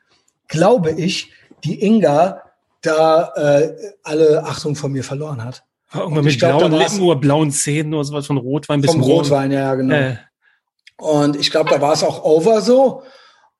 glaube 0.49 0.91
ich, 0.93 1.33
die 1.64 1.85
Inga 1.85 2.43
da 2.82 3.32
äh, 3.35 3.74
alle 4.02 4.44
Achtung 4.44 4.76
von 4.76 4.93
mir 4.93 5.05
verloren 5.05 5.44
hat. 5.44 5.64
Irgendwann 5.93 6.24
mit 6.24 6.39
glaub, 6.39 6.59
blauen 6.59 6.72
Lippen 6.72 7.01
oder 7.01 7.18
blauen 7.18 7.51
Zähnen 7.51 7.94
oder 7.94 8.05
sowas 8.05 8.26
von 8.26 8.36
Rotwein 8.36 8.80
bis 8.80 8.90
Vom 8.90 9.02
Rotwein, 9.02 9.51
ja, 9.51 9.74
genau. 9.74 9.94
Äh. 9.94 10.16
Und 10.98 11.36
ich 11.36 11.51
glaube, 11.51 11.70
da 11.70 11.80
war 11.80 11.93
es 11.93 12.02
auch 12.02 12.24
over 12.24 12.60
so. 12.60 13.02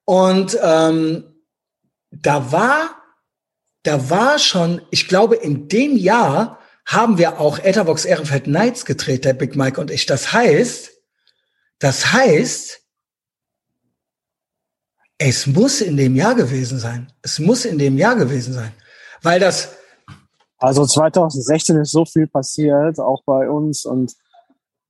Und 0.05 0.59
ähm, 0.63 1.25
da 2.11 2.53
war 2.53 2.91
da 3.89 4.11
war 4.11 4.39
schon, 4.39 4.83
ich 4.91 5.09
glaube, 5.09 5.37
in 5.37 5.69
dem 5.69 5.97
Jahr 5.97 6.59
haben 6.85 7.17
wir 7.17 7.41
auch 7.41 7.59
Etherbox 7.59 8.05
Ehrenfeld 8.05 8.45
Knights 8.45 8.85
gedreht, 8.85 9.25
der 9.25 9.35
Big 9.35 9.57
Mike 9.57 9.81
und 9.81 9.91
ich. 9.91 10.07
Das 10.07 10.33
heißt, 10.33 10.91
das 11.79 12.13
heißt, 12.13 12.83
es 15.19 15.47
muss 15.47 15.81
in 15.81 15.97
dem 15.97 16.15
Jahr 16.15 16.35
gewesen 16.35 16.79
sein. 16.79 17.13
Es 17.23 17.39
muss 17.39 17.65
in 17.65 17.79
dem 17.79 17.99
Jahr 17.99 18.15
gewesen 18.15 18.55
sein. 18.55 18.73
Weil 19.23 19.41
das. 19.41 19.75
Also 20.59 20.87
2016 20.87 21.77
ist 21.77 21.93
so 21.93 22.05
viel 22.05 22.27
passiert, 22.27 22.99
auch 22.99 23.23
bei 23.25 23.49
uns 23.49 23.85
und 23.85 24.15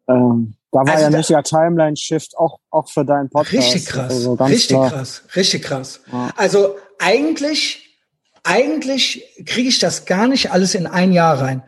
ähm, 0.08 0.54
da 0.70 0.80
war 0.80 0.94
also 0.94 1.02
ja 1.04 1.10
nicht 1.10 1.30
der 1.30 1.42
Timeline-Shift 1.42 2.36
auch, 2.38 2.58
auch 2.70 2.88
für 2.88 3.04
deinen 3.04 3.28
Podcast. 3.28 3.74
Richtig 3.74 3.86
krass. 3.86 4.12
Also 4.12 4.34
richtig 4.34 4.68
klar. 4.68 4.90
krass. 4.90 5.22
Richtig 5.36 5.62
krass. 5.62 6.00
Ja. 6.10 6.30
Also 6.36 6.76
eigentlich, 6.98 7.98
eigentlich 8.44 9.24
kriege 9.46 9.68
ich 9.68 9.78
das 9.78 10.06
gar 10.06 10.26
nicht 10.26 10.52
alles 10.52 10.74
in 10.74 10.86
ein 10.86 11.12
Jahr 11.12 11.40
rein. 11.40 11.62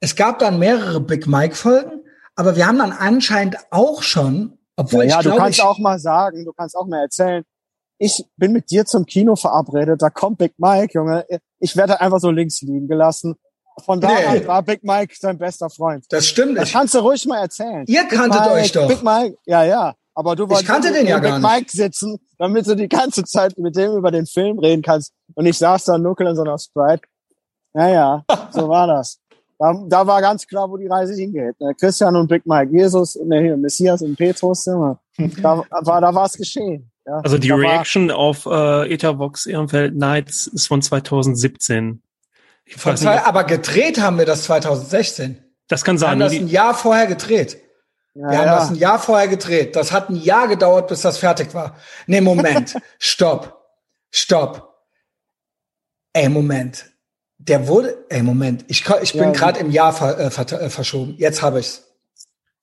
Es 0.00 0.16
gab 0.16 0.40
dann 0.40 0.58
mehrere 0.58 1.00
Big 1.00 1.26
Mike-Folgen, 1.26 2.02
aber 2.36 2.56
wir 2.56 2.66
haben 2.66 2.78
dann 2.78 2.92
anscheinend 2.92 3.56
auch 3.70 4.02
schon, 4.02 4.58
obwohl 4.76 5.04
ja, 5.04 5.20
ich 5.20 5.24
ja 5.24 5.32
du 5.32 5.36
kannst 5.38 5.58
ich, 5.58 5.64
auch 5.64 5.78
mal 5.78 5.98
sagen, 5.98 6.44
du 6.44 6.52
kannst 6.52 6.76
auch 6.76 6.86
mal 6.86 7.02
erzählen, 7.02 7.44
ich 7.98 8.24
bin 8.36 8.52
mit 8.52 8.70
dir 8.70 8.84
zum 8.84 9.06
Kino 9.06 9.36
verabredet, 9.36 10.02
da 10.02 10.10
kommt 10.10 10.38
Big 10.38 10.54
Mike, 10.58 10.92
Junge. 10.94 11.24
Ich 11.58 11.76
werde 11.76 12.00
einfach 12.00 12.18
so 12.20 12.30
links 12.30 12.60
liegen 12.62 12.88
gelassen. 12.88 13.36
Von 13.84 14.00
da 14.00 14.08
nee. 14.08 14.24
an 14.24 14.46
war 14.46 14.62
Big 14.62 14.84
Mike 14.84 15.14
sein 15.18 15.38
bester 15.38 15.68
Freund. 15.68 16.04
Das 16.10 16.26
stimmt. 16.26 16.56
Das 16.58 16.70
kannst 16.70 16.94
du 16.94 16.98
ruhig 16.98 17.26
mal 17.26 17.40
erzählen. 17.40 17.84
Ihr 17.86 18.04
kanntet 18.04 18.40
Mike, 18.40 18.52
euch 18.52 18.72
doch. 18.72 18.88
Big 18.88 19.02
Mike, 19.02 19.36
ja, 19.46 19.64
ja. 19.64 19.94
Aber 20.14 20.36
du 20.36 20.48
wolltest 20.48 20.94
den 20.94 21.06
ja 21.06 21.18
Big 21.18 21.38
Mike 21.38 21.70
sitzen, 21.70 22.18
damit 22.38 22.68
du 22.68 22.76
die 22.76 22.88
ganze 22.88 23.24
Zeit 23.24 23.58
mit 23.58 23.74
dem 23.76 23.96
über 23.96 24.12
den 24.12 24.26
Film 24.26 24.60
reden 24.60 24.82
kannst. 24.82 25.12
Und 25.34 25.46
ich 25.46 25.58
saß 25.58 25.84
da 25.84 25.98
nuckel 25.98 26.28
in 26.28 26.36
so 26.36 26.42
einer 26.42 26.58
Sprite. 26.58 27.02
Ja, 27.74 27.88
ja, 27.88 28.24
so 28.52 28.68
war 28.68 28.86
das. 28.86 29.18
Da, 29.58 29.74
da 29.88 30.06
war 30.06 30.20
ganz 30.20 30.46
klar, 30.46 30.70
wo 30.70 30.76
die 30.76 30.86
Reise 30.86 31.14
hingeht. 31.14 31.58
Ne? 31.58 31.74
Christian 31.74 32.14
und 32.14 32.28
Big 32.28 32.46
Mike, 32.46 32.70
Jesus, 32.72 33.16
ne, 33.24 33.56
Messias 33.56 34.02
und 34.02 34.16
Petrus, 34.16 34.66
immer. 34.66 35.00
Da 35.16 35.64
war, 35.70 36.00
da 36.00 36.14
war 36.14 36.26
es 36.26 36.34
geschehen. 36.34 36.90
Ja, 37.06 37.20
also 37.20 37.38
die 37.38 37.50
Reaction 37.50 38.10
auf 38.10 38.46
äh, 38.46 38.92
Etherbox 38.92 39.46
Ehrenfeld 39.46 39.94
Nights 39.94 40.46
ist 40.46 40.66
von 40.66 40.80
2017. 40.80 42.02
Ich 42.64 42.84
weiß 42.84 43.02
nicht, 43.02 43.10
aber 43.10 43.44
gedreht 43.44 44.00
haben 44.00 44.18
wir 44.18 44.24
das 44.24 44.44
2016. 44.44 45.42
Das 45.68 45.84
kann 45.84 45.98
sein. 45.98 46.18
Wir 46.18 46.24
haben 46.24 46.32
das 46.32 46.40
ein 46.40 46.48
Jahr 46.48 46.74
vorher 46.74 47.06
gedreht. 47.06 47.58
Ja, 48.14 48.30
wir 48.30 48.38
haben 48.38 48.46
ja. 48.46 48.56
das 48.56 48.68
ein 48.70 48.76
Jahr 48.76 48.98
vorher 48.98 49.28
gedreht. 49.28 49.76
Das 49.76 49.92
hat 49.92 50.08
ein 50.08 50.16
Jahr 50.16 50.48
gedauert, 50.48 50.88
bis 50.88 51.02
das 51.02 51.18
fertig 51.18 51.52
war. 51.52 51.76
Nee, 52.06 52.20
Moment. 52.20 52.74
Stopp. 52.98 53.66
Stopp. 54.10 54.74
Ey, 56.12 56.28
Moment. 56.28 56.86
Der 57.38 57.66
wurde, 57.66 58.06
ey, 58.08 58.22
Moment. 58.22 58.64
Ich, 58.68 58.88
ich 59.02 59.12
bin 59.12 59.22
ja, 59.22 59.30
gerade 59.32 59.60
im 59.60 59.70
Jahr 59.70 59.92
ver, 59.92 60.18
äh, 60.18 60.30
ver, 60.30 60.50
äh, 60.52 60.70
verschoben. 60.70 61.16
Jetzt 61.18 61.42
habe 61.42 61.60
ich's. 61.60 61.82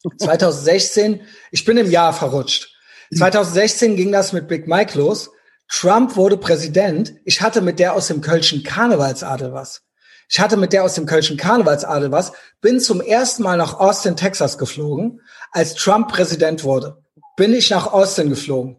2016, 0.17 1.21
ich 1.51 1.63
bin 1.63 1.77
im 1.77 1.91
Jahr 1.91 2.13
verrutscht. 2.13 2.73
2016 3.15 3.95
ging 3.95 4.11
das 4.11 4.33
mit 4.33 4.47
Big 4.47 4.67
Mike 4.67 4.97
los. 4.97 5.31
Trump 5.67 6.15
wurde 6.15 6.37
Präsident. 6.37 7.13
Ich 7.25 7.41
hatte 7.41 7.61
mit 7.61 7.79
der 7.79 7.93
aus 7.93 8.07
dem 8.07 8.21
Kölschen 8.21 8.63
Karnevalsadel 8.63 9.53
was. 9.53 9.83
Ich 10.31 10.39
hatte 10.39 10.55
mit 10.55 10.71
der 10.71 10.85
aus 10.85 10.93
dem 10.93 11.05
Kölschen 11.05 11.35
Karnevalsadel 11.35 12.11
was, 12.13 12.31
bin 12.61 12.79
zum 12.79 13.01
ersten 13.01 13.43
Mal 13.43 13.57
nach 13.57 13.73
Austin, 13.73 14.15
Texas 14.15 14.57
geflogen, 14.57 15.19
als 15.51 15.75
Trump 15.75 16.07
Präsident 16.09 16.63
wurde. 16.63 17.03
Bin 17.35 17.53
ich 17.53 17.69
nach 17.69 17.91
Austin 17.91 18.29
geflogen. 18.29 18.77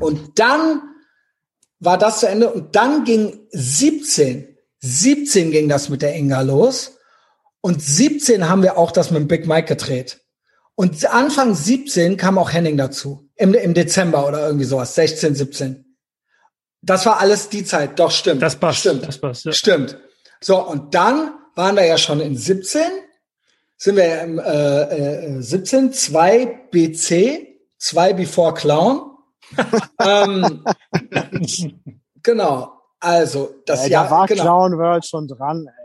Und 0.00 0.38
dann 0.38 0.80
war 1.78 1.98
das 1.98 2.20
zu 2.20 2.28
Ende 2.28 2.50
und 2.50 2.74
dann 2.74 3.04
ging 3.04 3.46
17, 3.50 4.56
17 4.80 5.50
ging 5.50 5.68
das 5.68 5.90
mit 5.90 6.00
der 6.00 6.14
Inga 6.14 6.40
los 6.40 6.96
und 7.60 7.82
17 7.82 8.48
haben 8.48 8.62
wir 8.62 8.78
auch 8.78 8.92
das 8.92 9.10
mit 9.10 9.20
dem 9.20 9.28
Big 9.28 9.46
Mike 9.46 9.68
gedreht. 9.68 10.21
Und 10.74 11.04
Anfang 11.12 11.54
17 11.54 12.16
kam 12.16 12.38
auch 12.38 12.52
Henning 12.52 12.76
dazu. 12.76 13.28
Im, 13.36 13.54
im 13.54 13.74
Dezember 13.74 14.26
oder 14.26 14.46
irgendwie 14.46 14.64
sowas. 14.64 14.94
16, 14.94 15.34
17. 15.34 15.96
Das 16.80 17.06
war 17.06 17.20
alles 17.20 17.48
die 17.48 17.64
Zeit. 17.64 17.98
Doch, 17.98 18.10
stimmt. 18.10 18.42
Das 18.42 18.56
passt. 18.56 18.80
Stimmt. 18.80 19.06
Das 19.06 19.18
passt, 19.18 19.44
ja. 19.44 19.52
Stimmt. 19.52 19.98
So, 20.40 20.60
und 20.60 20.94
dann 20.94 21.34
waren 21.54 21.76
wir 21.76 21.86
ja 21.86 21.98
schon 21.98 22.20
in 22.20 22.36
17, 22.36 22.82
sind 23.76 23.96
wir 23.96 24.22
im 24.22 24.38
äh, 24.38 25.36
äh, 25.36 25.42
17, 25.42 25.92
2 25.92 26.46
BC, 26.70 27.58
2 27.78 28.12
Before 28.14 28.54
Clown. 28.54 29.10
ähm, 30.04 30.64
genau, 32.22 32.72
also 32.98 33.54
das 33.66 33.84
ja, 33.84 33.88
Jahr. 33.88 34.04
Da 34.04 34.10
war 34.10 34.26
genau. 34.26 34.42
Clown 34.42 34.78
World 34.78 35.06
schon 35.06 35.28
dran. 35.28 35.66
Ey. 35.66 35.81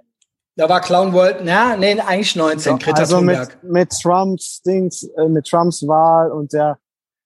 Da 0.57 0.67
war 0.67 0.81
Clown 0.81 1.13
World, 1.13 1.41
na, 1.43 1.77
nee, 1.77 1.99
eigentlich 1.99 2.35
19, 2.35 2.79
Greta 2.79 3.01
also 3.01 3.21
mit, 3.21 3.63
mit 3.63 3.91
Trumps 3.91 4.61
Dings, 4.63 5.03
äh, 5.03 5.27
mit 5.27 5.45
Trumps 5.45 5.87
Wahl 5.87 6.31
und 6.31 6.51
der 6.51 6.79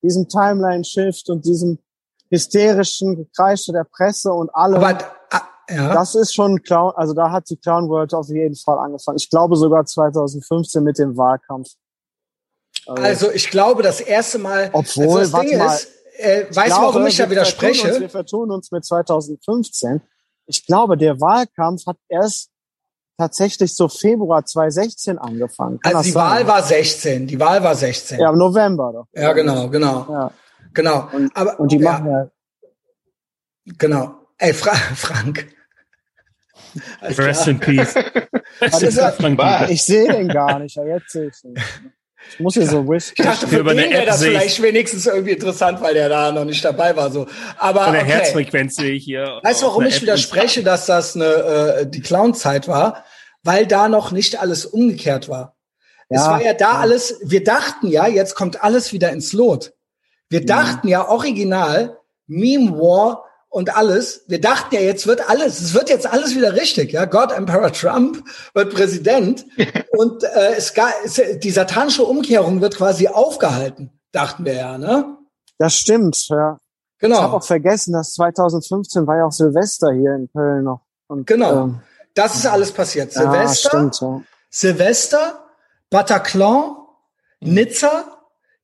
diesem 0.03 0.27
Timeline-Shift 0.27 1.29
und 1.29 1.45
diesem 1.45 1.79
hysterischen 2.29 3.15
Gekreische 3.15 3.71
der 3.71 3.85
Presse 3.85 4.33
und 4.33 4.53
allem. 4.53 4.83
Aber 4.83 4.97
ja. 5.69 5.93
Das 5.93 6.15
ist 6.15 6.33
schon 6.33 6.61
Clown, 6.63 6.91
also 6.95 7.13
da 7.13 7.31
hat 7.31 7.49
die 7.49 7.55
Clown 7.55 7.87
World 7.87 8.13
auf 8.13 8.27
jeden 8.27 8.55
Fall 8.55 8.77
angefangen. 8.77 9.17
Ich 9.17 9.29
glaube 9.29 9.55
sogar 9.55 9.85
2015 9.85 10.83
mit 10.83 10.97
dem 10.97 11.15
Wahlkampf. 11.15 11.69
Also, 12.87 13.03
also 13.03 13.31
ich 13.31 13.49
glaube, 13.49 13.81
das 13.81 14.01
erste 14.01 14.39
Mal, 14.39 14.69
obwohl, 14.73 15.19
also 15.19 15.37
das 15.37 15.45
Ding 15.45 15.57
mal, 15.57 15.73
ist, 15.73 15.87
äh, 16.17 16.45
weißt 16.53 16.77
du, 16.77 16.81
warum 16.81 17.07
ich 17.07 17.15
da 17.15 17.29
widerspreche? 17.29 17.83
Vertun 17.83 17.93
uns, 17.93 18.01
wir 18.01 18.09
vertun 18.09 18.51
uns 18.51 18.71
mit 18.71 18.85
2015. 18.85 20.01
Ich 20.47 20.65
glaube, 20.65 20.97
der 20.97 21.21
Wahlkampf 21.21 21.85
hat 21.85 21.97
erst 22.09 22.49
tatsächlich 23.21 23.75
so 23.75 23.87
Februar 23.87 24.45
2016 24.45 25.19
angefangen. 25.19 25.79
Kann 25.79 25.95
also 25.95 26.07
die 26.07 26.11
sein? 26.11 26.23
Wahl 26.23 26.47
war 26.47 26.63
16. 26.63 27.27
Die 27.27 27.39
Wahl 27.39 27.63
war 27.63 27.75
16. 27.75 28.19
Ja, 28.19 28.31
im 28.31 28.37
November 28.37 28.91
doch. 28.93 29.07
Ja, 29.13 29.33
genau, 29.33 29.69
genau. 29.69 30.07
Ja. 30.09 30.31
Genau. 30.73 31.07
Und, 31.11 31.35
Aber, 31.35 31.59
und 31.59 31.71
die 31.71 31.77
ja, 31.77 31.91
machen 31.91 32.11
ja. 32.11 32.27
Genau. 33.77 34.15
Ey, 34.37 34.53
Fra 34.53 34.73
Frank. 34.95 35.47
Rest 37.01 37.47
in 37.47 37.59
peace. 37.59 37.95
ich 39.69 39.83
sehe 39.83 40.11
den 40.11 40.29
gar 40.29 40.57
nicht, 40.59 40.75
ja, 40.75 40.85
jetzt 40.85 41.11
sehe 41.11 41.27
ich 41.27 41.43
ihn. 41.43 41.55
Ich 42.33 42.39
muss 42.39 42.53
hier 42.53 42.67
so 42.67 42.87
wish. 42.87 43.13
Ich 43.15 43.23
dachte, 43.23 43.47
für 43.47 43.63
den 43.63 43.77
wäre 43.77 44.05
das 44.05 44.23
vielleicht 44.23 44.61
wenigstens 44.61 45.05
irgendwie 45.05 45.31
interessant, 45.31 45.81
weil 45.81 45.93
der 45.93 46.09
da 46.09 46.31
noch 46.31 46.45
nicht 46.45 46.63
dabei 46.63 46.95
war. 46.95 47.11
So, 47.11 47.27
aber 47.57 47.85
Von 47.85 47.93
der 47.93 48.03
okay. 48.03 48.11
Herzfrequenz 48.11 48.75
sehe 48.75 48.91
ich 48.91 49.03
hier. 49.03 49.39
Weißt 49.43 49.61
du, 49.61 49.67
warum 49.67 49.85
ich 49.85 50.01
widerspreche, 50.01 50.63
dass 50.63 50.85
das 50.85 51.15
eine 51.15 51.25
äh, 51.25 51.87
die 51.87 52.01
Clown-Zeit 52.01 52.67
war? 52.67 53.03
Weil 53.43 53.65
da 53.65 53.89
noch 53.89 54.11
nicht 54.11 54.39
alles 54.39 54.65
umgekehrt 54.65 55.27
war. 55.27 55.55
Ja, 56.09 56.19
es 56.19 56.27
war 56.27 56.43
ja 56.43 56.53
da 56.53 56.73
ja. 56.73 56.79
alles. 56.79 57.19
Wir 57.23 57.43
dachten 57.43 57.87
ja, 57.87 58.07
jetzt 58.07 58.35
kommt 58.35 58.63
alles 58.63 58.93
wieder 58.93 59.11
ins 59.11 59.33
Lot. 59.33 59.73
Wir 60.29 60.45
dachten 60.45 60.87
ja, 60.87 61.01
ja 61.01 61.09
original 61.09 61.97
Meme 62.27 62.71
War 62.71 63.25
und 63.51 63.75
alles. 63.75 64.23
Wir 64.27 64.41
dachten 64.41 64.73
ja, 64.73 64.81
jetzt 64.81 65.05
wird 65.05 65.29
alles, 65.29 65.61
es 65.61 65.73
wird 65.73 65.89
jetzt 65.89 66.11
alles 66.11 66.35
wieder 66.35 66.53
richtig. 66.53 66.93
Ja, 66.93 67.05
Gott, 67.05 67.31
Emperor 67.31 67.71
Trump 67.71 68.23
wird 68.53 68.73
Präsident 68.73 69.45
und 69.91 70.23
äh, 70.23 70.55
es, 70.57 70.73
es, 71.03 71.39
die 71.39 71.51
satanische 71.51 72.03
Umkehrung 72.03 72.61
wird 72.61 72.77
quasi 72.77 73.07
aufgehalten, 73.07 73.91
dachten 74.11 74.45
wir 74.45 74.53
ja, 74.53 74.77
ne? 74.77 75.17
Das 75.59 75.75
stimmt, 75.75 76.27
ja. 76.29 76.57
Genau. 76.99 77.15
Ich 77.15 77.21
habe 77.21 77.37
auch 77.37 77.43
vergessen, 77.43 77.93
dass 77.93 78.13
2015 78.13 79.05
war 79.05 79.17
ja 79.17 79.25
auch 79.25 79.31
Silvester 79.31 79.91
hier 79.91 80.15
in 80.15 80.29
Köln 80.31 80.63
noch. 80.63 80.81
Und, 81.07 81.27
genau. 81.27 81.63
Ähm, 81.63 81.79
das 82.13 82.35
ist 82.35 82.45
alles 82.45 82.71
passiert. 82.71 83.11
Silvester, 83.11 83.69
ja, 83.73 83.89
stimmt, 83.89 84.01
ja. 84.01 84.21
Silvester, 84.49 85.45
Bataclan, 85.89 86.75
Nizza, 87.41 88.05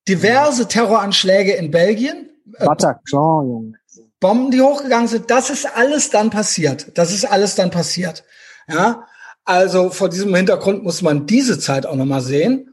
diverse 0.07 0.67
Terroranschläge 0.67 1.53
in 1.53 1.71
Belgien. 1.71 2.29
Bataclan, 2.59 3.47
Junge. 3.49 3.73
Bomben, 4.19 4.51
die 4.51 4.61
hochgegangen 4.61 5.07
sind, 5.07 5.29
das 5.29 5.49
ist 5.49 5.65
alles 5.65 6.09
dann 6.09 6.29
passiert. 6.29 6.97
Das 6.97 7.11
ist 7.11 7.25
alles 7.25 7.55
dann 7.55 7.69
passiert. 7.69 8.23
Ja, 8.67 9.05
also 9.45 9.89
vor 9.91 10.09
diesem 10.09 10.33
Hintergrund 10.35 10.83
muss 10.83 11.01
man 11.01 11.25
diese 11.25 11.59
Zeit 11.59 11.85
auch 11.85 11.95
nochmal 11.95 12.21
sehen. 12.21 12.71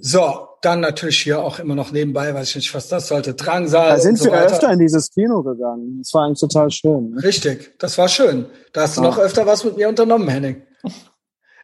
So, 0.00 0.48
dann 0.62 0.80
natürlich 0.80 1.20
hier 1.22 1.40
auch 1.40 1.58
immer 1.60 1.74
noch 1.74 1.92
nebenbei, 1.92 2.34
weiß 2.34 2.48
ich 2.50 2.56
nicht, 2.56 2.74
was 2.74 2.88
das 2.88 3.08
sollte, 3.08 3.34
Drangsal. 3.34 3.90
Da 3.90 3.98
sind 4.00 4.18
so 4.18 4.24
wir 4.26 4.32
weiter. 4.32 4.54
öfter 4.54 4.72
in 4.72 4.80
dieses 4.80 5.10
Kino 5.12 5.42
gegangen. 5.42 5.98
Das 5.98 6.12
war 6.14 6.24
eigentlich 6.24 6.40
total 6.40 6.70
schön. 6.70 7.10
Ne? 7.10 7.22
Richtig, 7.22 7.78
das 7.78 7.96
war 7.98 8.08
schön. 8.08 8.46
Da 8.72 8.82
hast 8.82 8.96
du 8.96 9.02
ja. 9.02 9.08
noch 9.08 9.18
öfter 9.18 9.46
was 9.46 9.64
mit 9.64 9.76
mir 9.76 9.88
unternommen, 9.88 10.28
Henning. 10.28 10.62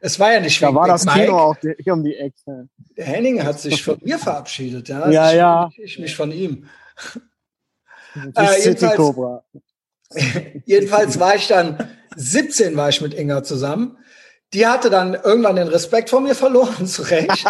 Es 0.01 0.19
war 0.19 0.33
ja 0.33 0.41
nicht 0.41 0.61
Da 0.63 0.75
war 0.75 0.89
das 0.89 1.05
Mike. 1.05 1.27
Kino 1.27 1.39
auch 1.39 1.57
hier 1.61 1.93
um 1.93 2.05
die 2.05 2.17
Ecke. 2.17 2.69
Der 2.97 3.05
Henning 3.05 3.43
hat 3.45 3.61
sich 3.61 3.83
von 3.83 3.99
mir 4.03 4.19
verabschiedet, 4.19 4.89
ja. 4.89 5.09
Ja, 5.11 5.31
ich, 5.31 5.37
ja. 5.37 5.71
Ich 5.77 5.99
mich 5.99 6.15
von 6.15 6.31
ihm. 6.31 6.67
Äh, 8.36 8.64
jedenfalls, 8.64 9.16
jedenfalls 10.64 11.20
war 11.20 11.34
ich 11.34 11.48
dann 11.48 11.78
17 12.16 12.76
war 12.76 12.89
ich 12.89 13.01
mit 13.01 13.14
Inga 13.14 13.43
zusammen. 13.43 13.98
Die 14.52 14.66
hatte 14.66 14.90
dann 14.90 15.14
irgendwann 15.14 15.56
den 15.56 15.68
Respekt 15.68 16.10
vor 16.10 16.20
mir 16.20 16.34
verloren, 16.34 16.86
zu 16.86 17.02
Recht. 17.02 17.47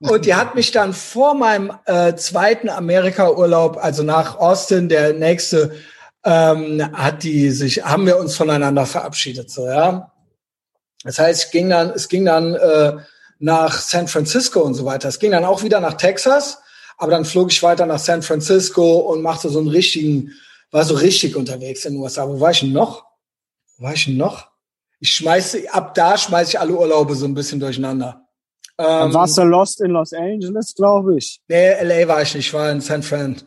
Und 0.00 0.26
die 0.26 0.34
hat 0.34 0.54
mich 0.54 0.72
dann 0.72 0.92
vor 0.92 1.34
meinem 1.34 1.72
äh, 1.86 2.14
zweiten 2.16 2.68
Amerika-Urlaub, 2.68 3.76
also 3.76 4.02
nach 4.02 4.38
Austin, 4.38 4.88
der 4.88 5.12
nächste 5.12 5.72
ähm, 6.24 6.90
hat 6.92 7.22
die 7.22 7.50
sich, 7.50 7.84
haben 7.84 8.06
wir 8.06 8.18
uns 8.18 8.36
voneinander 8.36 8.86
verabschiedet, 8.86 9.50
so, 9.50 9.66
ja. 9.66 10.12
Das 11.04 11.18
heißt, 11.18 11.46
es 11.46 11.50
ging 11.50 11.68
dann, 11.68 11.90
es 11.90 12.08
ging 12.08 12.24
dann 12.24 12.54
äh, 12.54 12.96
nach 13.40 13.80
San 13.80 14.06
Francisco 14.06 14.60
und 14.60 14.74
so 14.74 14.84
weiter. 14.84 15.08
Es 15.08 15.18
ging 15.18 15.32
dann 15.32 15.44
auch 15.44 15.64
wieder 15.64 15.80
nach 15.80 15.94
Texas, 15.94 16.61
aber 17.02 17.10
dann 17.10 17.24
flog 17.24 17.50
ich 17.50 17.60
weiter 17.64 17.84
nach 17.84 17.98
San 17.98 18.22
Francisco 18.22 18.98
und 18.98 19.22
machte 19.22 19.48
so 19.48 19.58
einen 19.58 19.66
richtigen, 19.66 20.30
war 20.70 20.84
so 20.84 20.94
richtig 20.94 21.34
unterwegs 21.34 21.84
in 21.84 21.94
den 21.94 22.00
USA. 22.00 22.28
Wo 22.28 22.38
war 22.38 22.52
ich 22.52 22.60
denn 22.60 22.70
noch? 22.70 23.04
Wo 23.76 23.86
war 23.86 23.94
ich 23.94 24.04
denn 24.04 24.16
noch? 24.16 24.46
Ich 25.00 25.12
schmeiße, 25.12 25.64
ab 25.72 25.96
da 25.96 26.16
schmeiße 26.16 26.50
ich 26.50 26.60
alle 26.60 26.78
Urlaube 26.78 27.16
so 27.16 27.26
ein 27.26 27.34
bisschen 27.34 27.58
durcheinander. 27.58 28.24
Dann 28.76 29.12
warst 29.12 29.36
du 29.36 29.42
Lost 29.42 29.80
in 29.80 29.90
Los 29.90 30.12
Angeles, 30.12 30.76
glaube 30.76 31.16
ich. 31.18 31.40
Nee, 31.48 31.82
LA 31.82 32.06
war 32.06 32.22
ich 32.22 32.36
nicht, 32.36 32.46
ich 32.46 32.54
war 32.54 32.70
in 32.70 32.80
San 32.80 33.02
Fran. 33.02 33.42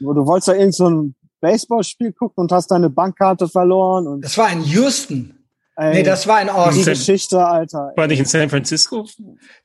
Du 0.00 0.26
wolltest 0.26 0.48
da 0.48 0.54
irgend 0.54 0.74
so 0.74 0.88
ein 0.88 1.14
Baseballspiel 1.42 2.14
gucken 2.14 2.44
und 2.44 2.52
hast 2.52 2.70
deine 2.70 2.88
Bankkarte 2.88 3.48
verloren. 3.48 4.06
Und 4.06 4.24
das 4.24 4.38
war 4.38 4.50
in 4.50 4.64
Houston. 4.64 5.43
Ey, 5.76 5.94
nee, 5.94 6.02
das 6.04 6.26
war 6.26 6.40
in 6.40 6.48
Austin. 6.48 6.84
Die 6.84 6.90
Geschichte, 6.90 7.44
Alter. 7.44 7.92
War 7.96 8.06
nicht 8.06 8.20
in 8.20 8.26
San 8.26 8.48
Francisco? 8.48 9.06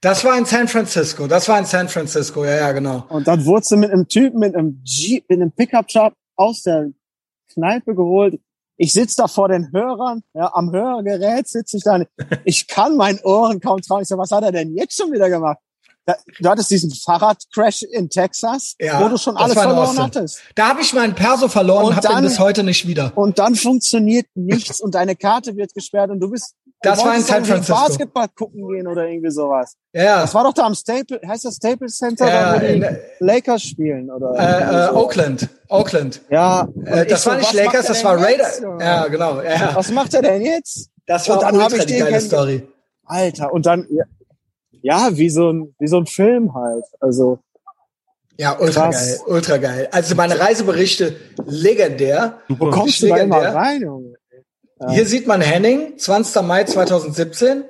Das 0.02 0.26
war 0.26 0.38
in 0.38 0.46
San 0.46 0.68
Francisco. 0.68 1.28
Das 1.28 1.48
war 1.48 1.60
in 1.60 1.66
San 1.66 1.88
Francisco, 1.88 2.44
ja, 2.44 2.56
ja, 2.56 2.72
genau. 2.72 3.06
Und 3.10 3.28
dann 3.28 3.46
wurdest 3.46 3.72
du 3.72 3.78
mit 3.78 3.92
einem 3.92 4.08
Typen 4.08 4.40
mit 4.40 4.56
einem 4.56 4.82
Jeep, 4.84 5.30
mit 5.30 5.40
einem 5.40 5.52
Pickup-Truck 5.52 6.14
aus 6.36 6.64
der 6.64 6.90
Kneipe 7.54 7.94
geholt. 7.94 8.40
Ich 8.78 8.94
sitz 8.94 9.16
da 9.16 9.28
vor 9.28 9.50
den 9.50 9.72
Hörern, 9.72 10.24
ja, 10.34 10.52
am 10.54 10.72
Hörgerät 10.72 11.48
sitze 11.48 11.78
ich 11.78 11.84
da. 11.84 12.02
Ich 12.46 12.68
kann 12.68 12.96
meinen 12.96 13.20
Ohren 13.24 13.60
kaum 13.60 13.82
trauen. 13.82 14.02
Ich 14.02 14.08
so, 14.08 14.18
was 14.18 14.32
hat 14.32 14.44
er 14.44 14.52
denn 14.52 14.74
jetzt 14.74 14.98
schon 14.98 15.12
wieder 15.12 15.30
gemacht? 15.30 15.60
Du 16.40 16.50
hattest 16.50 16.72
diesen 16.72 16.92
Fahrradcrash 16.92 17.84
in 17.84 18.10
Texas, 18.10 18.76
ja, 18.80 19.04
wo 19.04 19.10
du 19.10 19.18
schon 19.18 19.38
alles 19.38 19.54
verloren 19.54 19.98
hattest. 19.98 20.42
Da 20.56 20.70
habe 20.70 20.82
ich 20.82 20.94
meinen 20.94 21.16
Perso 21.16 21.48
verloren 21.48 21.86
und 21.86 21.96
habe 21.96 22.14
ihn 22.14 22.24
bis 22.24 22.40
heute 22.40 22.64
nicht 22.64 22.88
wieder. 22.88 23.12
Und 23.16 23.40
dann 23.40 23.56
funktioniert 23.56 24.28
nichts 24.36 24.82
und 24.82 24.96
deine 24.96 25.16
Karte 25.16 25.56
wird 25.56 25.74
gesperrt 25.74 26.12
und 26.12 26.20
du 26.20 26.30
bist 26.30 26.56
das 26.82 27.04
war 27.04 27.16
in 27.16 27.22
San 27.22 27.44
Francisco. 27.44 27.74
Basketball 27.74 28.28
gucken 28.30 28.68
gehen 28.70 28.88
oder 28.88 29.06
irgendwie 29.06 29.32
sowas. 29.32 29.76
Ja. 29.92 30.22
Das 30.22 30.34
war 30.34 30.46
doch 30.46 30.54
da 30.54 30.64
am 30.64 30.76
Staple, 30.76 31.20
heißt 31.28 31.44
das 31.44 31.56
Staples 31.56 31.98
Center, 31.98 32.28
ja, 32.28 32.56
wo 32.56 32.60
die 32.60 32.86
Lakers 33.20 33.64
spielen 33.64 34.10
oder? 34.10 34.34
Äh, 34.38 34.86
äh, 34.88 34.96
Oakland, 34.96 35.50
Oakland. 35.68 36.22
Ja. 36.30 36.70
Äh, 36.86 37.06
das 37.06 37.26
war 37.26 37.34
so, 37.34 37.40
nicht 37.40 37.54
Lakers, 37.54 37.88
das 37.88 38.04
war 38.04 38.18
Raiders. 38.22 38.62
Ja, 38.80 39.08
genau. 39.08 39.42
Ja. 39.42 39.76
Was 39.76 39.92
macht 39.92 40.14
er 40.14 40.22
denn 40.22 40.42
jetzt? 40.42 40.90
Das 41.06 41.28
war 41.28 41.38
und 41.38 41.44
dann 41.44 41.56
ultra 41.56 41.84
die 41.84 41.98
geile 41.98 42.22
Story. 42.22 42.68
Alter, 43.04 43.52
und 43.52 43.66
dann 43.66 43.88
ja, 44.82 45.10
wie 45.12 45.30
so 45.30 45.52
ein, 45.52 45.76
wie 45.80 45.88
so 45.88 45.98
ein 45.98 46.06
Film 46.06 46.54
halt. 46.54 46.86
Also. 47.00 47.40
Ja, 48.38 48.58
ultra 48.58 48.90
krass. 48.90 48.96
geil, 48.96 49.20
ultra 49.28 49.58
geil. 49.58 49.90
Also 49.92 50.16
meine 50.16 50.40
Reiseberichte 50.40 51.16
legendär. 51.46 52.40
Wo 52.48 52.70
kommst 52.70 53.02
du 53.02 53.08
da 53.08 53.18
immer 53.18 53.42
rein, 53.42 53.82
Junge? 53.82 54.14
Ja. 54.80 54.92
Hier 54.92 55.06
sieht 55.06 55.28
man 55.28 55.42
Henning, 55.42 55.98
20. 55.98 56.42
Mai 56.44 56.64
2017, 56.64 57.66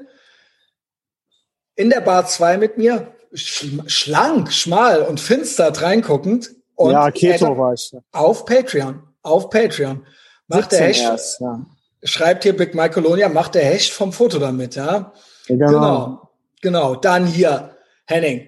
in 1.75 1.89
der 1.89 2.01
Bar 2.01 2.27
2 2.27 2.57
mit 2.57 2.77
mir, 2.77 3.13
schlank, 3.33 4.51
schmal 4.51 5.01
und 5.01 5.19
finster 5.19 5.69
reinguckend. 5.69 6.51
Und 6.75 6.91
ja, 6.91 7.09
Keto 7.11 7.57
war 7.57 7.73
ich. 7.73 7.91
Auf 8.11 8.45
Patreon, 8.45 9.01
auf 9.21 9.49
Patreon. 9.49 10.05
Macht 10.47 10.71
der 10.71 10.81
Hecht, 10.81 11.01
erst, 11.01 11.41
ja. 11.41 11.65
schreibt 12.03 12.43
hier 12.43 12.55
Big 12.55 12.73
Mike 12.73 13.01
Colonia, 13.01 13.29
macht 13.29 13.55
der 13.55 13.63
Hecht 13.63 13.91
vom 13.91 14.11
Foto 14.13 14.39
damit, 14.39 14.75
ja. 14.75 15.13
ja 15.47 15.55
genau. 15.55 15.67
genau. 15.67 16.28
Genau, 16.61 16.95
dann 16.95 17.25
hier, 17.25 17.75
Henning. 18.05 18.47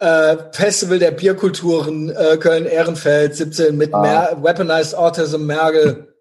Äh, 0.00 0.36
Festival 0.52 0.98
der 0.98 1.12
Bierkulturen, 1.12 2.10
äh, 2.10 2.36
Köln-Ehrenfeld, 2.36 3.36
17 3.36 3.76
mit 3.76 3.94
ah. 3.94 4.36
Weaponized 4.42 4.96
Autism, 4.96 5.46
Mergel. 5.46 6.12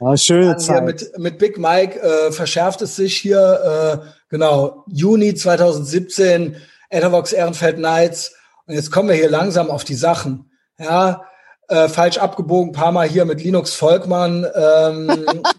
Ah, 0.00 0.16
schöne 0.16 0.56
Zeit. 0.56 0.84
Mit, 0.84 1.18
mit 1.18 1.38
Big 1.38 1.58
Mike 1.58 2.00
äh, 2.00 2.32
verschärft 2.32 2.82
es 2.82 2.96
sich 2.96 3.16
hier, 3.16 4.02
äh, 4.02 4.08
genau, 4.28 4.84
Juni 4.88 5.34
2017, 5.34 6.56
Ethervox 6.90 7.32
Ehrenfeld 7.32 7.78
Nights. 7.78 8.34
Und 8.66 8.74
jetzt 8.74 8.90
kommen 8.90 9.08
wir 9.08 9.14
hier 9.14 9.30
langsam 9.30 9.70
auf 9.70 9.84
die 9.84 9.94
Sachen. 9.94 10.50
Ja, 10.78 11.22
äh, 11.68 11.88
falsch 11.88 12.18
abgebogen, 12.18 12.72
paar 12.72 12.90
Mal 12.90 13.08
hier 13.08 13.24
mit 13.24 13.44
Linux 13.44 13.74
Volkmann. 13.74 14.44
Ähm, 14.52 15.42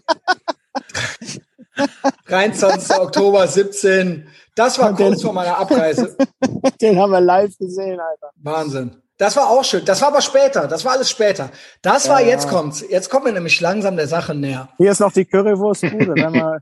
23. 2.28 2.98
Oktober 2.98 3.46
17 3.46 4.28
das 4.54 4.78
war 4.78 4.94
kurz 4.94 5.22
vor 5.22 5.32
meiner 5.32 5.58
Abreise. 5.58 6.16
Den 6.80 6.98
haben 6.98 7.10
wir 7.10 7.20
live 7.20 7.56
gesehen, 7.58 7.98
Alter. 8.00 8.30
Wahnsinn. 8.36 8.96
Das 9.16 9.36
war 9.36 9.48
auch 9.48 9.64
schön. 9.64 9.84
Das 9.84 10.00
war 10.00 10.08
aber 10.08 10.20
später. 10.20 10.66
Das 10.66 10.84
war 10.84 10.92
alles 10.92 11.08
später. 11.10 11.50
Das 11.82 12.08
war, 12.08 12.20
ja, 12.20 12.28
jetzt 12.28 12.48
kommt's. 12.48 12.84
Jetzt 12.88 13.10
kommen 13.10 13.26
wir 13.26 13.32
nämlich 13.32 13.60
langsam 13.60 13.96
der 13.96 14.08
Sache 14.08 14.34
näher. 14.34 14.68
Hier 14.76 14.90
ist 14.90 15.00
noch 15.00 15.12
die 15.12 15.24
Currywurstbude, 15.24 16.14
wenn 16.16 16.34
wir, 16.34 16.58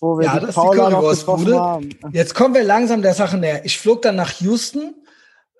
wo 0.00 0.18
wir 0.18 0.24
ja, 0.24 0.38
die 0.38 0.46
das 0.46 0.54
Paula 0.54 0.86
die 0.86 0.94
Currywurstbude. 0.94 1.60
haben. 1.60 1.90
Jetzt 2.12 2.34
kommen 2.34 2.54
wir 2.54 2.64
langsam 2.64 3.02
der 3.02 3.14
Sache 3.14 3.36
näher. 3.36 3.64
Ich 3.64 3.78
flog 3.78 4.02
dann 4.02 4.16
nach 4.16 4.32
Houston. 4.40 4.94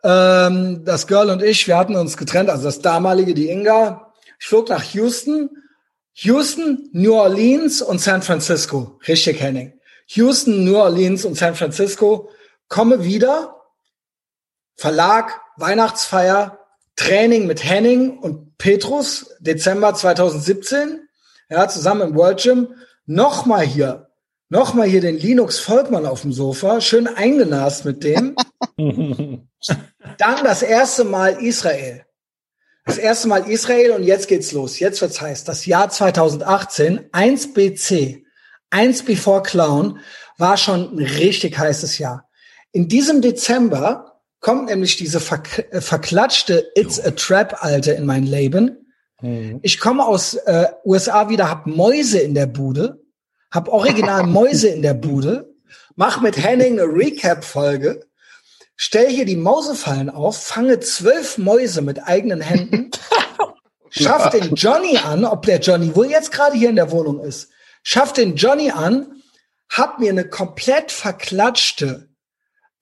Ähm, 0.05 0.83
das 0.85 1.07
Girl 1.07 1.31
und 1.31 1.43
ich, 1.43 1.69
wir 1.69 1.77
hatten 1.77 1.97
uns 1.97 2.17
getrennt, 2.17 2.51
also 2.51 2.65
das 2.65 2.81
damalige, 2.81 3.35
die 3.35 3.51
Inga. 3.51 4.13
Ich 4.41 4.47
flog 4.47 4.69
nach 4.69 4.83
Houston. 4.83 5.51
Houston, 6.15 6.89
New 6.93 7.15
Orleans 7.15 7.83
und 7.83 8.01
San 8.01 8.23
Francisco. 8.23 8.99
Richtig, 9.07 9.41
Henning. 9.41 9.75
Houston, 10.15 10.65
New 10.65 10.77
Orleans 10.77 11.25
und 11.25 11.37
San 11.37 11.55
Francisco. 11.55 12.31
Komme 12.69 13.05
wieder. 13.05 13.57
Verlag, 14.75 15.41
Weihnachtsfeier, 15.57 16.59
Training 16.97 17.47
mit 17.47 17.65
Henning 17.65 18.19
und 18.19 18.59
Petrus, 18.59 19.35
Dezember 19.41 19.95
2017. 19.95 21.09
Ja, 21.49 21.69
zusammen 21.69 22.11
im 22.11 22.17
World 22.17 22.41
Gym. 22.41 22.75
Nochmal 23.07 23.65
hier, 23.65 24.11
nochmal 24.49 24.89
hier 24.89 25.01
den 25.01 25.19
Linux 25.19 25.59
Volkmann 25.59 26.07
auf 26.07 26.23
dem 26.23 26.33
Sofa, 26.33 26.81
schön 26.81 27.07
eingenast 27.07 27.85
mit 27.85 28.05
dem. 28.05 28.37
Dann 30.19 30.45
das 30.45 30.63
erste 30.63 31.05
Mal 31.05 31.43
Israel. 31.43 32.05
Das 32.85 32.99
erste 32.99 33.29
Mal 33.29 33.49
Israel 33.49 33.93
und 33.93 34.03
jetzt 34.03 34.29
geht's 34.29 34.53
los. 34.53 34.79
Jetzt 34.79 35.01
wird's 35.01 35.21
heiß. 35.21 35.45
Das 35.45 35.67
Jahr 35.67 35.89
2018, 35.89 37.11
1BC. 37.11 38.22
Eins 38.73 39.05
Before 39.05 39.43
Clown 39.43 40.01
war 40.39 40.57
schon 40.57 40.97
ein 40.97 41.05
richtig 41.05 41.59
heißes 41.59 41.99
Jahr. 41.99 42.29
In 42.73 42.89
diesem 42.89 43.21
Dezember 43.21 44.21
kommt 44.41 44.67
nämlich 44.67 44.97
diese 44.97 45.21
verk 45.21 45.67
äh, 45.71 45.81
verklatschte 45.81 46.71
It's 46.75 46.99
a 46.99 47.11
Trap 47.11 47.63
Alte 47.63 47.93
in 47.93 48.07
mein 48.07 48.25
Leben. 48.25 48.87
Mhm. 49.21 49.61
Ich 49.63 49.79
komme 49.79 50.07
aus 50.07 50.35
äh, 50.35 50.69
USA 50.85 51.29
wieder, 51.29 51.51
hab 51.51 51.67
Mäuse 51.67 52.19
in 52.19 52.35
der 52.35 52.47
Bude, 52.47 53.05
hab 53.51 53.69
original 53.69 54.27
Mäuse 54.27 54.69
in 54.69 54.81
der 54.81 54.95
Bude, 54.95 55.55
mach 55.95 56.23
mit 56.23 56.39
Henning 56.39 56.81
eine 56.81 56.91
Recap-Folge, 56.91 58.07
stell 58.75 59.11
hier 59.11 59.27
die 59.27 59.37
Mausefallen 59.37 60.09
auf, 60.09 60.43
fange 60.43 60.81
zwölf 60.81 61.37
Mäuse 61.37 61.83
mit 61.83 62.03
eigenen 62.03 62.41
Händen, 62.41 62.91
schaff 63.91 64.31
den 64.31 64.55
Johnny 64.55 64.97
an, 64.97 65.27
ob 65.27 65.45
der 65.45 65.61
Johnny 65.61 65.95
wohl 65.95 66.07
jetzt 66.07 66.33
gerade 66.33 66.57
hier 66.57 66.71
in 66.71 66.77
der 66.77 66.91
Wohnung 66.91 67.21
ist, 67.21 67.51
schaff 67.83 68.13
den 68.13 68.37
Johnny 68.37 68.71
an, 68.71 69.23
hab 69.69 69.99
mir 69.99 70.11
eine 70.11 70.29
komplett 70.29 70.93
verklatschte 70.93 72.09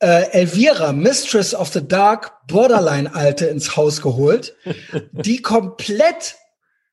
äh, 0.00 0.30
Elvira, 0.32 0.92
Mistress 0.92 1.54
of 1.54 1.68
the 1.72 1.86
Dark, 1.86 2.46
Borderline-Alte 2.46 3.46
ins 3.46 3.76
Haus 3.76 4.02
geholt, 4.02 4.56
die 5.12 5.42
komplett 5.42 6.36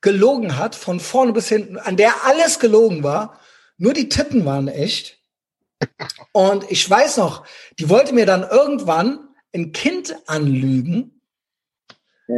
gelogen 0.02 0.58
hat, 0.58 0.76
von 0.76 1.00
vorne 1.00 1.34
bis 1.34 1.50
hinten, 1.50 1.78
an 1.78 1.98
der 1.98 2.26
alles 2.26 2.60
gelogen 2.60 3.04
war, 3.04 3.40
nur 3.78 3.94
die 3.94 4.10
Titten 4.10 4.46
waren 4.46 4.68
echt. 4.68 5.18
Und 6.32 6.70
ich 6.70 6.88
weiß 6.90 7.18
noch, 7.18 7.46
die 7.80 7.90
wollte 7.90 8.14
mir 8.14 8.26
dann 8.26 8.44
irgendwann 8.44 9.30
ein 9.54 9.72
Kind 9.72 10.16
anlügen. 10.28 11.22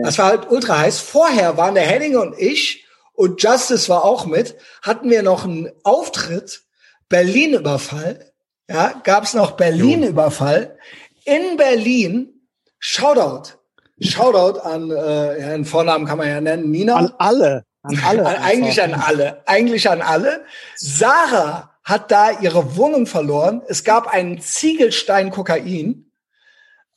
Das 0.04 0.18
war 0.18 0.28
halt 0.28 0.50
ultra 0.50 0.80
heiß. 0.80 1.00
Vorher 1.00 1.58
waren 1.58 1.76
der 1.76 1.86
Henning 1.86 2.18
und 2.18 2.38
ich 2.38 2.86
und 3.20 3.44
Justice 3.44 3.90
war 3.90 4.06
auch 4.06 4.26
mit, 4.26 4.56
hatten 4.82 5.10
wir 5.10 5.24
noch 5.24 5.44
einen 5.44 5.70
Auftritt, 5.84 6.62
Berlin-Überfall, 7.10 8.32
ja, 8.70 8.94
gab 9.04 9.26
es 9.26 9.34
noch 9.34 9.58
Berlin-Überfall. 9.58 10.78
In 11.26 11.58
Berlin, 11.58 12.30
Shoutout, 12.78 13.58
Shoutout 14.00 14.60
an, 14.62 14.90
äh, 14.90 15.42
ja, 15.42 15.48
einen 15.50 15.66
Vornamen 15.66 16.06
kann 16.06 16.18
man 16.18 16.30
ja 16.30 16.40
nennen, 16.40 16.72
Nina. 16.72 16.96
An 16.96 17.14
alle, 17.18 17.66
an 17.82 18.00
alle. 18.08 18.26
an, 18.26 18.36
eigentlich 18.38 18.82
an 18.82 18.94
alle, 18.94 19.44
eigentlich 19.46 19.90
an 19.90 20.02
alle. 20.02 20.46
Sarah 20.78 21.78
hat 21.84 22.12
da 22.12 22.40
ihre 22.40 22.78
Wohnung 22.78 23.06
verloren. 23.06 23.62
Es 23.68 23.84
gab 23.84 24.08
einen 24.08 24.40
Ziegelstein 24.40 25.30
Kokain, 25.30 26.10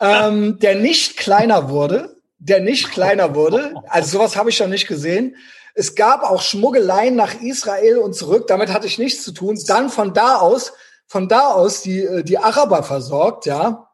ähm, 0.01 0.61
der 0.61 0.77
nicht 0.77 1.17
kleiner 1.17 1.69
wurde, 1.69 2.15
der 2.39 2.61
nicht 2.61 2.93
kleiner 2.93 3.35
wurde. 3.35 3.75
Also 3.89 4.19
sowas 4.19 4.37
habe 4.37 4.51
ich 4.51 4.61
noch 4.61 4.69
nicht 4.69 4.87
gesehen. 4.87 5.35
Es 5.75 5.95
gab 5.95 6.23
auch 6.23 6.43
Schmuggeleien 6.43 7.17
nach 7.17 7.41
Israel 7.41 7.99
und 7.99 8.15
zurück. 8.15 8.47
Damit 8.47 8.73
hatte 8.73 8.87
ich 8.87 8.99
nichts 8.99 9.25
zu 9.25 9.33
tun. 9.33 9.59
Dann 9.67 9.91
von 9.91 10.13
da 10.13 10.37
aus, 10.37 10.73
von 11.07 11.29
da 11.29 11.53
aus 11.53 11.83
die, 11.83 12.03
äh, 12.03 12.23
die 12.23 12.39
Araber 12.39 12.83
versorgt, 12.83 13.47
ja, 13.47 13.91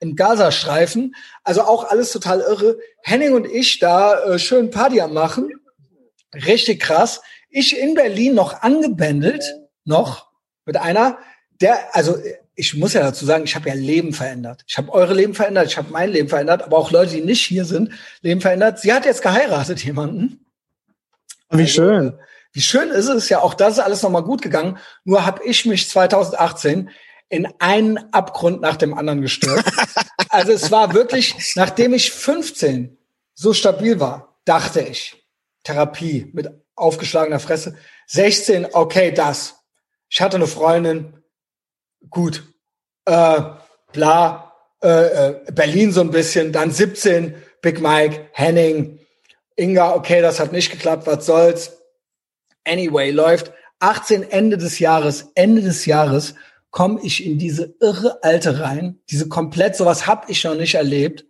im 0.00 0.16
Gazastreifen. 0.16 1.14
Also 1.44 1.62
auch 1.62 1.84
alles 1.84 2.12
total 2.12 2.40
irre. 2.40 2.78
Henning 3.02 3.34
und 3.34 3.46
ich 3.46 3.78
da 3.78 4.20
äh, 4.20 4.38
schön 4.38 4.70
Party 4.70 5.00
am 5.00 5.12
machen. 5.12 5.50
Richtig 6.34 6.80
krass. 6.80 7.20
Ich 7.50 7.78
in 7.78 7.94
Berlin 7.94 8.34
noch 8.34 8.62
angebändelt, 8.62 9.44
noch 9.84 10.28
mit 10.66 10.76
einer, 10.76 11.18
der, 11.60 11.94
also 11.96 12.16
ich 12.54 12.74
muss 12.74 12.92
ja 12.92 13.02
dazu 13.02 13.24
sagen, 13.24 13.44
ich 13.44 13.54
habe 13.54 13.68
ja 13.68 13.74
Leben 13.74 14.12
verändert. 14.12 14.64
Ich 14.66 14.76
habe 14.76 14.92
eure 14.92 15.14
Leben 15.14 15.34
verändert, 15.34 15.66
ich 15.66 15.78
habe 15.78 15.90
mein 15.90 16.10
Leben 16.10 16.28
verändert, 16.28 16.62
aber 16.62 16.76
auch 16.76 16.90
Leute, 16.90 17.12
die 17.12 17.22
nicht 17.22 17.46
hier 17.46 17.64
sind, 17.64 17.92
Leben 18.20 18.40
verändert. 18.40 18.80
Sie 18.80 18.92
hat 18.92 19.06
jetzt 19.06 19.22
geheiratet, 19.22 19.82
jemanden. 19.84 20.44
Wie 21.50 21.62
also, 21.62 21.72
schön. 21.72 22.18
Wie 22.52 22.60
schön 22.60 22.90
ist 22.90 23.08
es 23.08 23.28
ja, 23.28 23.40
auch 23.40 23.54
das 23.54 23.74
ist 23.74 23.80
alles 23.80 24.02
nochmal 24.02 24.22
gut 24.22 24.42
gegangen. 24.42 24.78
Nur 25.04 25.26
habe 25.26 25.44
ich 25.44 25.64
mich 25.66 25.88
2018 25.88 26.90
in 27.28 27.48
einen 27.58 28.12
Abgrund 28.12 28.60
nach 28.60 28.76
dem 28.76 28.94
anderen 28.94 29.20
gestürzt. 29.20 29.70
also 30.30 30.52
es 30.52 30.70
war 30.70 30.94
wirklich, 30.94 31.54
nachdem 31.56 31.92
ich 31.94 32.10
15 32.10 32.98
so 33.34 33.52
stabil 33.52 34.00
war, 34.00 34.40
dachte 34.44 34.80
ich, 34.80 35.24
Therapie 35.62 36.30
mit 36.32 36.50
aufgeschlagener 36.74 37.40
Fresse. 37.40 37.76
16, 38.06 38.68
okay, 38.72 39.12
das. 39.12 39.56
Ich 40.08 40.20
hatte 40.22 40.36
eine 40.36 40.46
Freundin, 40.46 41.22
gut, 42.08 42.44
äh, 43.04 43.42
bla, 43.92 44.54
äh, 44.82 44.88
äh 44.88 45.52
Berlin 45.52 45.92
so 45.92 46.00
ein 46.00 46.10
bisschen, 46.10 46.52
dann 46.52 46.70
17, 46.70 47.34
Big 47.60 47.80
Mike, 47.80 48.28
Henning, 48.32 48.97
Inga, 49.58 49.94
okay, 49.94 50.22
das 50.22 50.38
hat 50.38 50.52
nicht 50.52 50.70
geklappt, 50.70 51.06
was 51.06 51.26
soll's. 51.26 51.72
Anyway, 52.64 53.10
läuft 53.10 53.52
18 53.80 54.22
Ende 54.22 54.56
des 54.56 54.78
Jahres, 54.78 55.32
Ende 55.34 55.62
des 55.62 55.84
Jahres 55.84 56.34
komme 56.70 57.00
ich 57.02 57.24
in 57.24 57.38
diese 57.38 57.74
irre 57.80 58.22
Alte 58.22 58.60
rein, 58.60 59.00
diese 59.10 59.28
komplett, 59.28 59.74
sowas 59.74 60.06
hab 60.06 60.30
ich 60.30 60.44
noch 60.44 60.54
nicht 60.54 60.74
erlebt. 60.74 61.26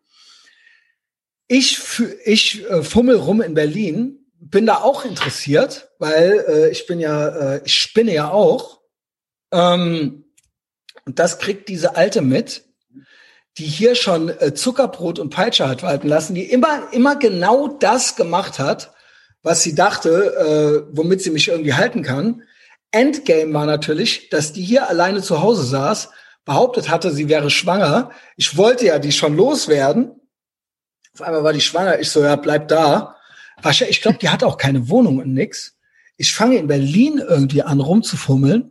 Ich, 1.46 1.80
ich 2.24 2.68
äh, 2.68 2.82
fummel 2.82 3.16
rum 3.16 3.40
in 3.40 3.54
Berlin, 3.54 4.18
bin 4.40 4.66
da 4.66 4.82
auch 4.82 5.06
interessiert, 5.06 5.88
weil 5.98 6.44
äh, 6.46 6.70
ich 6.70 6.86
bin 6.86 7.00
ja, 7.00 7.28
äh, 7.28 7.62
ich 7.64 7.74
spinne 7.74 8.12
ja 8.12 8.30
auch. 8.30 8.82
Ähm, 9.52 10.24
und 11.06 11.18
das 11.18 11.38
kriegt 11.38 11.68
diese 11.68 11.96
Alte 11.96 12.20
mit, 12.20 12.67
die 13.58 13.64
hier 13.64 13.96
schon 13.96 14.28
äh, 14.28 14.54
Zuckerbrot 14.54 15.18
und 15.18 15.30
Peitsche 15.30 15.68
hat 15.68 15.82
walten 15.82 16.08
lassen, 16.08 16.34
die 16.34 16.44
immer, 16.44 16.92
immer 16.92 17.16
genau 17.16 17.66
das 17.66 18.14
gemacht 18.14 18.58
hat, 18.58 18.92
was 19.42 19.62
sie 19.62 19.74
dachte, 19.74 20.86
äh, 20.88 20.96
womit 20.96 21.22
sie 21.22 21.30
mich 21.30 21.48
irgendwie 21.48 21.74
halten 21.74 22.02
kann. 22.02 22.42
Endgame 22.92 23.52
war 23.52 23.66
natürlich, 23.66 24.30
dass 24.30 24.52
die 24.52 24.62
hier 24.62 24.88
alleine 24.88 25.22
zu 25.22 25.42
Hause 25.42 25.64
saß, 25.64 26.10
behauptet 26.44 26.88
hatte, 26.88 27.10
sie 27.10 27.28
wäre 27.28 27.50
schwanger. 27.50 28.10
Ich 28.36 28.56
wollte 28.56 28.86
ja 28.86 28.98
die 28.98 29.12
schon 29.12 29.36
loswerden. 29.36 30.12
Auf 31.14 31.22
einmal 31.22 31.44
war 31.44 31.52
die 31.52 31.60
schwanger. 31.60 31.98
Ich 31.98 32.10
so, 32.10 32.22
ja, 32.22 32.36
bleib 32.36 32.68
da. 32.68 33.16
Ich 33.88 34.00
glaube, 34.00 34.18
die 34.18 34.28
hat 34.28 34.44
auch 34.44 34.56
keine 34.56 34.88
Wohnung 34.88 35.18
und 35.18 35.34
nix. 35.34 35.76
Ich 36.16 36.32
fange 36.32 36.56
in 36.56 36.68
Berlin 36.68 37.18
irgendwie 37.18 37.62
an 37.62 37.80
rumzufummeln. 37.80 38.70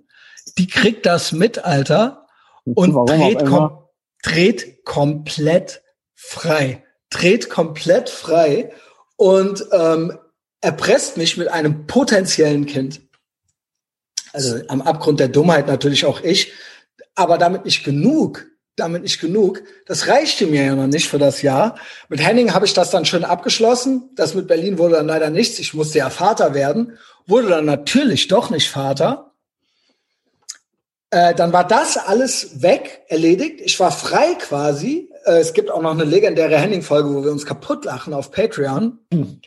Die 0.58 0.68
kriegt 0.68 1.06
das 1.06 1.34
mit, 1.34 1.66
Alter, 1.66 2.26
und 2.64 2.94
dreht, 3.08 3.46
kom 3.46 3.87
dreht 4.24 4.84
komplett 4.86 5.82
frei. 6.16 6.84
Dreht 7.10 7.50
komplett 7.50 8.10
frei 8.10 8.72
und 9.16 9.66
ähm, 9.72 10.18
erpresst 10.62 11.18
mich 11.18 11.38
mit 11.38 11.48
einem 11.48 11.88
potenziellen 11.88 12.66
Kind. 12.66 13.02
Also 14.34 14.60
am 14.68 14.82
Abgrund 14.82 15.20
der 15.20 15.30
Dummheit 15.30 15.68
natürlich 15.68 16.06
auch 16.06 16.22
ich, 16.22 16.52
aber 17.16 17.38
damit 17.38 17.66
nicht 17.66 17.84
genug. 17.84 18.46
Damit 18.76 19.02
nicht 19.02 19.20
genug. 19.20 19.64
Das 19.88 20.08
reichte 20.08 20.46
mir 20.46 20.64
ja 20.64 20.76
noch 20.76 20.86
nicht 20.86 21.10
für 21.10 21.18
das 21.18 21.42
Jahr. 21.42 21.80
Mit 22.10 22.24
Henning 22.24 22.54
habe 22.54 22.68
ich 22.68 22.74
das 22.74 22.92
dann 22.92 23.06
schön 23.06 23.24
abgeschlossen. 23.24 24.12
Das 24.16 24.36
mit 24.36 24.48
Berlin 24.48 24.78
wurde 24.78 24.96
dann 24.96 25.08
leider 25.08 25.32
nichts. 25.32 25.58
Ich 25.58 25.74
musste 25.74 25.98
ja 25.98 26.12
Vater 26.12 26.54
werden. 26.54 26.96
Wurde 27.26 27.48
dann 27.48 27.66
natürlich 27.66 28.28
doch 28.28 28.52
nicht 28.52 28.70
Vater. 28.70 29.27
Äh, 31.10 31.34
dann 31.36 31.54
war 31.54 31.66
das 31.66 31.98
alles 31.98 32.62
weg, 32.62 33.04
erledigt. 33.08 33.62
Ich 33.62 33.80
war 33.80 33.92
frei 33.92 34.36
quasi. 34.36 35.10
Äh, 35.26 35.40
es 35.40 35.54
gibt 35.54 35.72
auch 35.72 35.82
noch 35.82 35.92
eine 35.92 36.04
legendäre 36.04 36.58
Henning-Folge, 36.58 37.14
wo 37.14 37.24
wir 37.24 37.32
uns 37.32 37.46
kaputt 37.46 37.86
lachen 37.86 38.14
auf 38.14 38.32
Patreon. 38.32 39.00
Hm. 39.14 39.42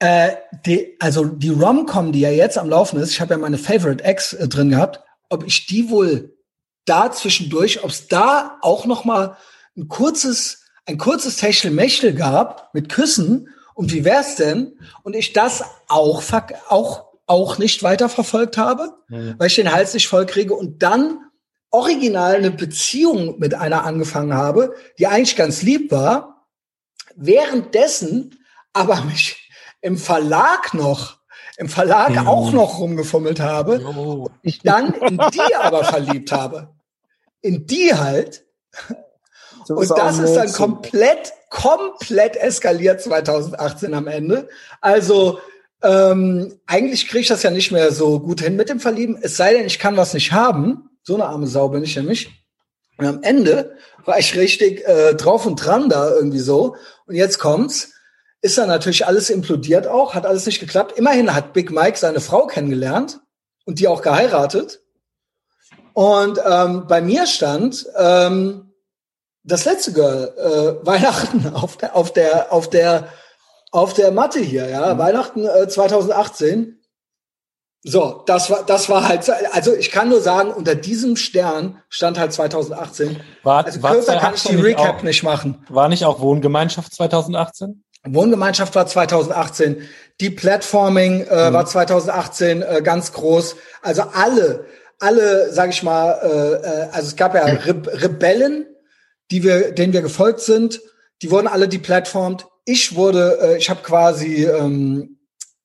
Äh, 0.00 0.32
die, 0.66 0.96
also 1.00 1.24
die 1.24 1.48
Rom-Com, 1.48 2.12
die 2.12 2.20
ja 2.20 2.30
jetzt 2.30 2.58
am 2.58 2.68
Laufen 2.68 3.00
ist, 3.00 3.12
ich 3.12 3.20
habe 3.20 3.34
ja 3.34 3.38
meine 3.38 3.56
Favorite 3.56 4.04
Ex 4.04 4.34
äh, 4.34 4.48
drin 4.48 4.70
gehabt, 4.70 5.00
ob 5.30 5.46
ich 5.46 5.66
die 5.66 5.88
wohl 5.88 6.36
da 6.84 7.10
zwischendurch, 7.10 7.82
ob 7.82 7.90
es 7.90 8.08
da 8.08 8.58
auch 8.60 8.84
noch 8.84 9.06
mal 9.06 9.38
ein 9.76 9.88
kurzes, 9.88 10.64
ein 10.84 10.98
kurzes 10.98 11.38
Techtelmechtel 11.38 12.12
gab 12.12 12.74
mit 12.74 12.90
Küssen 12.90 13.48
und 13.74 13.92
wie 13.92 14.04
wär's 14.04 14.36
denn? 14.36 14.78
Und 15.02 15.16
ich 15.16 15.32
das 15.32 15.64
auch, 15.88 16.22
auch, 16.68 17.13
auch 17.26 17.58
nicht 17.58 17.82
weiterverfolgt 17.82 18.58
habe, 18.58 18.94
mhm. 19.08 19.34
weil 19.38 19.46
ich 19.46 19.56
den 19.56 19.72
Hals 19.72 19.94
nicht 19.94 20.08
voll 20.08 20.26
kriege 20.26 20.54
und 20.54 20.82
dann 20.82 21.18
original 21.70 22.36
eine 22.36 22.50
Beziehung 22.50 23.38
mit 23.38 23.54
einer 23.54 23.84
angefangen 23.84 24.34
habe, 24.34 24.74
die 24.98 25.06
eigentlich 25.06 25.36
ganz 25.36 25.62
lieb 25.62 25.90
war, 25.90 26.46
währenddessen 27.16 28.38
aber 28.72 29.02
mich 29.02 29.50
im 29.80 29.98
Verlag 29.98 30.74
noch, 30.74 31.18
im 31.56 31.68
Verlag 31.68 32.10
mhm. 32.10 32.28
auch 32.28 32.52
noch 32.52 32.78
rumgefummelt 32.78 33.40
habe, 33.40 33.84
oh. 33.84 34.28
ich 34.42 34.60
dann 34.60 34.94
in 34.94 35.18
die 35.32 35.54
aber 35.54 35.84
verliebt 35.84 36.32
habe. 36.32 36.74
In 37.40 37.66
die 37.66 37.94
halt. 37.94 38.44
So 39.66 39.76
und 39.76 39.90
das 39.90 40.18
ist 40.18 40.34
dann 40.34 40.52
komplett, 40.52 41.32
komplett 41.50 42.36
eskaliert 42.36 43.00
2018 43.02 43.94
am 43.94 44.06
Ende. 44.06 44.48
Also 44.80 45.38
ähm, 45.84 46.58
eigentlich 46.66 47.08
kriege 47.08 47.20
ich 47.20 47.28
das 47.28 47.42
ja 47.42 47.50
nicht 47.50 47.70
mehr 47.70 47.92
so 47.92 48.18
gut 48.18 48.40
hin 48.40 48.56
mit 48.56 48.68
dem 48.68 48.80
Verlieben. 48.80 49.18
Es 49.20 49.36
sei 49.36 49.52
denn, 49.52 49.66
ich 49.66 49.78
kann 49.78 49.96
was 49.96 50.14
nicht 50.14 50.32
haben. 50.32 50.88
So 51.02 51.14
eine 51.14 51.26
arme 51.26 51.46
Sau 51.46 51.68
bin 51.68 51.84
ich 51.84 51.94
nämlich. 51.96 52.30
Und 52.96 53.06
am 53.06 53.22
Ende 53.22 53.76
war 54.04 54.18
ich 54.18 54.34
richtig 54.34 54.86
äh, 54.86 55.14
drauf 55.14 55.46
und 55.46 55.56
dran 55.56 55.88
da 55.88 56.10
irgendwie 56.10 56.38
so. 56.38 56.76
Und 57.06 57.14
jetzt 57.14 57.38
kommt's 57.38 57.90
ist 58.44 58.58
dann 58.58 58.68
natürlich 58.68 59.06
alles 59.06 59.30
implodiert 59.30 59.86
auch, 59.86 60.12
hat 60.12 60.26
alles 60.26 60.44
nicht 60.44 60.60
geklappt. 60.60 60.98
Immerhin 60.98 61.34
hat 61.34 61.54
Big 61.54 61.70
Mike 61.70 61.96
seine 61.96 62.20
Frau 62.20 62.46
kennengelernt 62.46 63.20
und 63.64 63.78
die 63.78 63.88
auch 63.88 64.02
geheiratet. 64.02 64.82
Und 65.94 66.38
ähm, 66.44 66.86
bei 66.86 67.00
mir 67.00 67.26
stand 67.26 67.86
ähm, 67.96 68.74
das 69.44 69.64
letzte 69.64 69.94
Girl, 69.94 70.34
äh, 70.36 70.86
Weihnachten 70.86 71.54
auf 71.54 71.78
der, 71.78 71.96
auf 71.96 72.12
der, 72.12 72.52
auf 72.52 72.68
der, 72.68 73.08
auf 73.74 73.92
der 73.92 74.12
Matte 74.12 74.38
hier, 74.38 74.68
ja, 74.68 74.94
mhm. 74.94 74.98
Weihnachten 74.98 75.46
äh, 75.46 75.66
2018. 75.66 76.80
So, 77.82 78.22
das 78.24 78.48
war, 78.48 78.64
das 78.64 78.88
war 78.88 79.06
halt, 79.06 79.28
also 79.52 79.74
ich 79.74 79.90
kann 79.90 80.08
nur 80.08 80.20
sagen, 80.20 80.52
unter 80.52 80.74
diesem 80.76 81.16
Stern 81.16 81.82
stand 81.88 82.18
halt 82.18 82.32
2018. 82.32 83.20
War, 83.42 83.66
also 83.66 83.80
kürzer 83.80 84.16
kann 84.16 84.34
ich 84.34 84.44
die 84.44 84.54
Recap 84.54 84.98
auch, 84.98 85.02
nicht 85.02 85.22
machen. 85.24 85.66
War 85.68 85.88
nicht 85.88 86.04
auch 86.04 86.20
Wohngemeinschaft 86.20 86.94
2018? 86.94 87.84
Wohngemeinschaft 88.06 88.74
war 88.76 88.86
2018, 88.86 89.82
die 90.20 90.30
Platforming 90.30 91.22
äh, 91.22 91.50
mhm. 91.50 91.54
war 91.54 91.66
2018 91.66 92.62
äh, 92.62 92.80
ganz 92.82 93.12
groß. 93.12 93.56
Also 93.82 94.02
alle, 94.14 94.66
alle, 95.00 95.52
sag 95.52 95.70
ich 95.70 95.82
mal, 95.82 96.12
äh, 96.22 96.28
äh, 96.28 96.88
also 96.92 97.08
es 97.08 97.16
gab 97.16 97.34
ja 97.34 97.44
Re 97.44 97.82
Rebellen, 97.86 98.66
die 99.32 99.42
wir, 99.42 99.72
denen 99.72 99.92
wir 99.92 100.02
gefolgt 100.02 100.40
sind, 100.40 100.80
die 101.22 101.30
wurden 101.30 101.48
alle 101.48 101.68
deplatformt. 101.68 102.46
Ich 102.64 102.94
wurde, 102.94 103.38
äh, 103.40 103.58
ich 103.58 103.70
habe 103.70 103.82
quasi 103.82 104.44
ähm, 104.44 105.18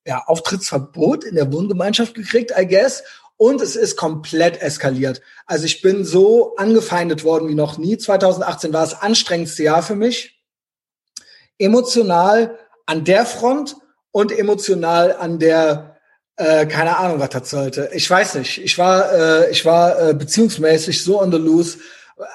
ja, 0.04 0.22
Auftrittsverbot 0.26 1.24
in 1.24 1.34
der 1.34 1.52
Wohngemeinschaft 1.52 2.14
gekriegt, 2.14 2.52
I 2.56 2.66
guess. 2.66 3.02
Und 3.36 3.62
es 3.62 3.74
ist 3.74 3.96
komplett 3.96 4.60
eskaliert. 4.60 5.22
Also 5.46 5.64
ich 5.64 5.80
bin 5.80 6.04
so 6.04 6.56
angefeindet 6.56 7.24
worden 7.24 7.48
wie 7.48 7.54
noch 7.54 7.78
nie. 7.78 7.96
2018 7.96 8.72
war 8.72 8.82
das 8.82 9.00
anstrengendste 9.00 9.62
Jahr 9.62 9.82
für 9.82 9.96
mich 9.96 10.40
emotional 11.58 12.58
an 12.86 13.04
der 13.04 13.24
Front 13.24 13.76
und 14.10 14.32
emotional 14.32 15.14
an 15.14 15.38
der 15.38 15.90
äh, 16.36 16.66
keine 16.66 16.96
Ahnung, 16.96 17.20
was 17.20 17.28
das 17.30 17.50
sollte. 17.50 17.90
Ich 17.92 18.08
weiß 18.08 18.36
nicht. 18.36 18.58
Ich 18.64 18.78
war, 18.78 19.12
äh, 19.12 19.50
ich 19.50 19.64
war 19.66 20.08
äh, 20.08 20.14
beziehungsmäßig 20.14 21.04
so 21.04 21.20
on 21.20 21.30
the 21.30 21.38
loose. 21.38 21.78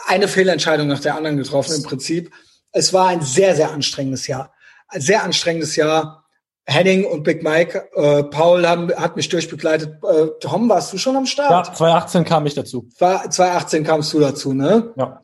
Eine 0.06 0.28
Fehlentscheidung 0.28 0.88
nach 0.88 1.00
der 1.00 1.16
anderen 1.16 1.38
getroffen 1.38 1.76
im 1.76 1.84
Prinzip. 1.84 2.32
Es 2.72 2.94
war 2.94 3.08
ein 3.08 3.22
sehr, 3.22 3.56
sehr 3.56 3.72
anstrengendes 3.72 4.28
Jahr. 4.28 4.55
Ein 4.96 5.02
sehr 5.02 5.24
anstrengendes 5.24 5.76
Jahr. 5.76 6.26
Henning 6.68 7.06
und 7.06 7.24
Big 7.24 7.44
Mike, 7.44 7.90
äh, 7.94 8.24
Paul 8.24 8.66
haben, 8.66 8.90
hat 8.96 9.18
mich 9.18 9.28
durchbegleitet. 9.28 10.02
Äh, 10.04 10.28
Tom, 10.40 10.70
warst 10.70 10.94
du 10.94 10.98
schon 10.98 11.18
am 11.18 11.26
Start? 11.26 11.68
Ja, 11.68 11.74
2018 11.74 12.24
kam 12.24 12.46
ich 12.46 12.56
dazu. 12.56 12.88
2018 12.96 13.84
kamst 13.84 14.14
du 14.14 14.20
dazu, 14.22 14.54
ne? 14.54 14.94
Ja. 14.96 15.22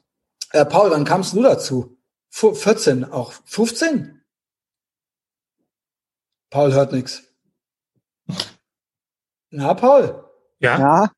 Äh, 0.52 0.66
Paul, 0.66 0.92
wann 0.92 1.06
kamst 1.06 1.34
du 1.34 1.42
dazu? 1.42 1.98
14 2.30 3.06
auch. 3.06 3.32
15? 3.46 4.22
Paul 6.50 6.74
hört 6.74 6.92
nix. 6.92 7.24
Na, 9.52 9.74
Paul? 9.74 10.26
Ja? 10.60 10.80
ja? 10.80 11.12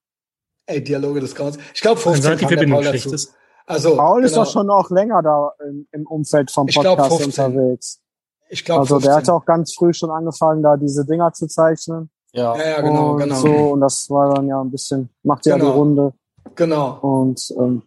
Ey, 0.67 0.83
Dialoge 0.83 1.21
des 1.21 1.33
Grauens. 1.33 1.57
Ich 1.73 1.81
glaube, 1.81 1.99
15 1.99 2.37
kam 2.37 2.49
der 2.49 2.67
Paul 2.67 2.83
dazu. 2.83 3.15
Also, 3.65 3.97
Paul 3.97 4.21
genau. 4.21 4.25
ist 4.27 4.37
doch 4.37 4.49
schon 4.49 4.67
noch 4.67 4.91
länger 4.91 5.21
da 5.23 5.53
im, 5.67 5.87
im 5.91 6.05
Umfeld 6.05 6.51
vom 6.51 6.67
Podcast 6.67 7.09
glaub, 7.09 7.25
unterwegs. 7.25 8.02
Ich 8.53 8.63
glaube. 8.63 8.81
Also 8.81 8.95
15. 8.95 9.09
der 9.09 9.17
hatte 9.17 9.33
auch 9.33 9.45
ganz 9.45 9.73
früh 9.73 9.93
schon 9.93 10.11
angefangen, 10.11 10.61
da 10.61 10.77
diese 10.77 11.05
Dinger 11.05 11.33
zu 11.33 11.47
zeichnen. 11.47 12.09
Ja, 12.33 12.55
ja, 12.55 12.69
ja 12.69 12.81
genau, 12.81 13.11
und 13.11 13.17
genau. 13.19 13.35
So, 13.35 13.49
und 13.49 13.81
das 13.81 14.09
war 14.09 14.35
dann 14.35 14.47
ja 14.47 14.61
ein 14.61 14.71
bisschen, 14.71 15.09
macht 15.23 15.45
ja 15.45 15.55
genau. 15.55 15.71
die 15.71 15.77
Runde. 15.77 16.13
Genau. 16.55 16.99
Und 17.01 17.53
ähm, 17.57 17.81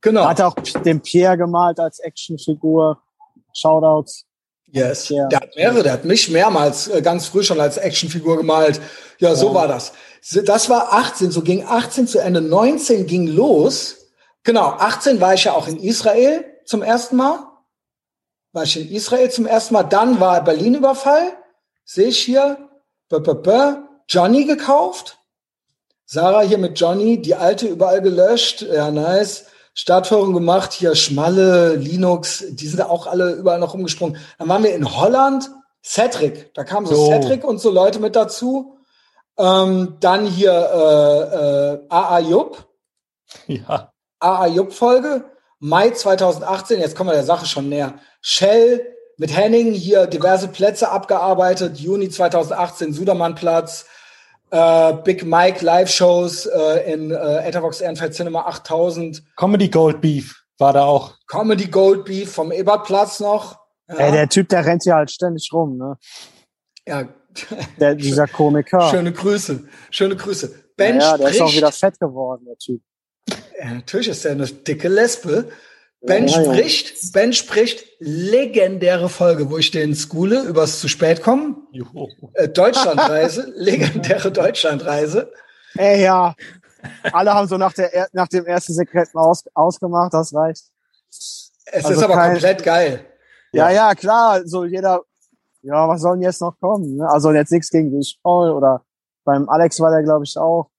genau. 0.00 0.28
hat 0.28 0.40
auch 0.42 0.54
den 0.54 1.00
Pierre 1.00 1.38
gemalt 1.38 1.80
als 1.80 1.98
Actionfigur. 1.98 2.98
Shoutouts. 3.52 4.26
Yes. 4.72 5.08
Der 5.08 5.40
hat 5.40 5.56
mehrere, 5.56 5.82
der 5.82 5.92
hat 5.94 6.04
mich 6.04 6.30
mehrmals 6.30 6.88
äh, 6.88 7.02
ganz 7.02 7.26
früh 7.26 7.42
schon 7.42 7.58
als 7.58 7.76
Actionfigur 7.76 8.36
gemalt. 8.36 8.80
Ja, 9.18 9.34
so 9.34 9.48
ja. 9.48 9.54
war 9.54 9.68
das. 9.68 9.92
Das 10.44 10.68
war 10.68 10.92
18, 10.92 11.30
so 11.30 11.42
ging 11.42 11.64
18 11.66 12.06
zu 12.06 12.18
Ende. 12.18 12.40
19 12.40 13.06
ging 13.06 13.26
los. 13.26 13.96
Genau, 14.44 14.68
18 14.68 15.20
war 15.20 15.34
ich 15.34 15.44
ja 15.44 15.54
auch 15.54 15.66
in 15.66 15.78
Israel 15.78 16.44
zum 16.66 16.82
ersten 16.82 17.16
Mal. 17.16 17.49
War 18.52 18.64
ich 18.64 18.80
in 18.80 18.90
Israel 18.90 19.30
zum 19.30 19.46
ersten 19.46 19.74
Mal. 19.74 19.84
Dann 19.84 20.20
war 20.20 20.42
Berlin-Überfall. 20.42 21.32
Sehe 21.84 22.08
ich 22.08 22.18
hier. 22.18 22.68
B 23.08 23.16
-b 23.16 23.42
-b 23.42 23.78
Johnny 24.08 24.44
gekauft. 24.44 25.18
Sarah 26.04 26.42
hier 26.42 26.58
mit 26.58 26.78
Johnny, 26.78 27.22
die 27.22 27.36
alte 27.36 27.68
überall 27.68 28.02
gelöscht. 28.02 28.62
Ja, 28.62 28.90
nice. 28.90 29.46
Startführung 29.74 30.32
gemacht, 30.32 30.72
hier 30.72 30.94
Schmalle, 30.94 31.76
Linux, 31.76 32.44
die 32.50 32.66
sind 32.66 32.82
auch 32.82 33.06
alle 33.06 33.32
überall 33.32 33.60
noch 33.60 33.74
rumgesprungen. 33.74 34.18
Dann 34.38 34.48
waren 34.48 34.64
wir 34.64 34.74
in 34.74 34.96
Holland, 34.96 35.48
Cedric, 35.84 36.52
da 36.54 36.64
kamen 36.64 36.86
so, 36.86 36.96
so. 36.96 37.06
Cedric 37.06 37.44
und 37.44 37.60
so 37.60 37.70
Leute 37.70 38.00
mit 38.00 38.16
dazu. 38.16 38.76
Ähm, 39.38 39.96
dann 40.00 40.26
hier 40.26 40.52
äh, 40.52 41.74
äh, 41.74 41.86
AA 41.88 42.18
Jupp. 42.18 42.66
Ja. 43.46 43.92
AA 44.18 44.46
Jupp 44.48 44.72
Folge. 44.72 45.24
Mai 45.60 45.90
2018, 45.90 46.80
jetzt 46.80 46.96
kommen 46.96 47.10
wir 47.10 47.14
der 47.14 47.24
Sache 47.24 47.46
schon 47.46 47.68
näher. 47.68 47.94
Shell 48.20 48.86
mit 49.16 49.36
Henning 49.36 49.72
hier 49.72 50.06
diverse 50.06 50.48
Plätze 50.48 50.90
abgearbeitet. 50.90 51.78
Juni 51.78 52.08
2018 52.08 52.92
Sudermannplatz. 52.92 53.86
Uh, 54.52 54.94
Big 55.04 55.24
Mike 55.24 55.64
Live-Shows 55.64 56.46
uh, 56.46 56.80
in 56.84 57.12
uh, 57.12 57.38
Etherbox 57.38 57.80
Ehrenfeld 57.80 58.14
Cinema 58.14 58.46
8000. 58.46 59.22
Comedy 59.36 59.68
Gold 59.68 60.00
Beef 60.00 60.44
war 60.58 60.72
da 60.72 60.84
auch. 60.84 61.14
Comedy 61.28 61.66
Gold 61.66 62.04
Beef 62.04 62.32
vom 62.32 62.50
Ebertplatz 62.50 63.20
noch. 63.20 63.60
Ja. 63.88 63.96
Ey, 63.96 64.12
der 64.12 64.28
Typ, 64.28 64.48
der 64.48 64.66
rennt 64.66 64.84
ja 64.84 64.96
halt 64.96 65.10
ständig 65.10 65.50
rum, 65.52 65.76
ne? 65.76 65.96
Ja. 66.86 67.08
Der, 67.78 67.94
dieser 67.94 68.26
Komiker. 68.28 68.90
Schöne 68.90 69.12
Grüße. 69.12 69.68
Schöne 69.90 70.16
Grüße. 70.16 70.52
Ben 70.76 70.98
ja, 70.98 71.16
der 71.16 71.26
spricht, 71.26 71.34
ist 71.36 71.42
auch 71.42 71.52
wieder 71.52 71.72
fett 71.72 72.00
geworden, 72.00 72.46
der 72.46 72.56
Typ. 72.56 72.82
Ja, 73.58 73.74
natürlich 73.74 74.08
ist 74.08 74.24
er 74.24 74.32
eine 74.32 74.46
dicke 74.46 74.88
Lesbe. 74.88 75.50
Ben 76.02 76.26
ja, 76.26 76.42
spricht, 76.42 77.02
ja. 77.02 77.10
Ben 77.12 77.32
spricht 77.32 77.84
legendäre 77.98 79.08
Folge, 79.08 79.50
wo 79.50 79.58
ich 79.58 79.70
den 79.70 79.94
schoole, 79.94 80.42
übers 80.44 80.80
zu 80.80 80.88
spät 80.88 81.22
kommen. 81.22 81.68
Äh, 82.34 82.48
Deutschlandreise, 82.48 83.52
legendäre 83.56 84.32
Deutschlandreise. 84.32 85.32
Ey, 85.76 86.02
ja. 86.02 86.34
Alle 87.12 87.34
haben 87.34 87.46
so 87.48 87.58
nach, 87.58 87.74
der, 87.74 88.08
nach 88.12 88.28
dem 88.28 88.46
ersten 88.46 88.72
Sekret 88.72 89.08
aus, 89.14 89.44
ausgemacht, 89.52 90.14
das 90.14 90.34
reicht. 90.34 90.64
Es 91.10 91.84
also 91.84 91.92
ist 91.92 92.02
aber 92.02 92.14
kein, 92.14 92.32
komplett 92.32 92.62
geil. 92.62 93.06
Ja, 93.52 93.68
ja, 93.68 93.88
ja, 93.88 93.94
klar. 93.94 94.46
So 94.46 94.64
jeder, 94.64 95.02
ja, 95.62 95.86
was 95.86 96.00
soll 96.00 96.16
denn 96.16 96.22
jetzt 96.22 96.40
noch 96.40 96.58
kommen? 96.58 96.96
Ne? 96.96 97.08
Also 97.08 97.32
jetzt 97.32 97.52
nichts 97.52 97.70
gegen 97.70 97.90
dich, 97.90 98.18
Paul 98.22 98.50
oder 98.50 98.84
beim 99.24 99.48
Alex 99.48 99.78
war 99.80 99.90
der, 99.90 100.02
glaube 100.02 100.24
ich, 100.24 100.36
auch. 100.38 100.70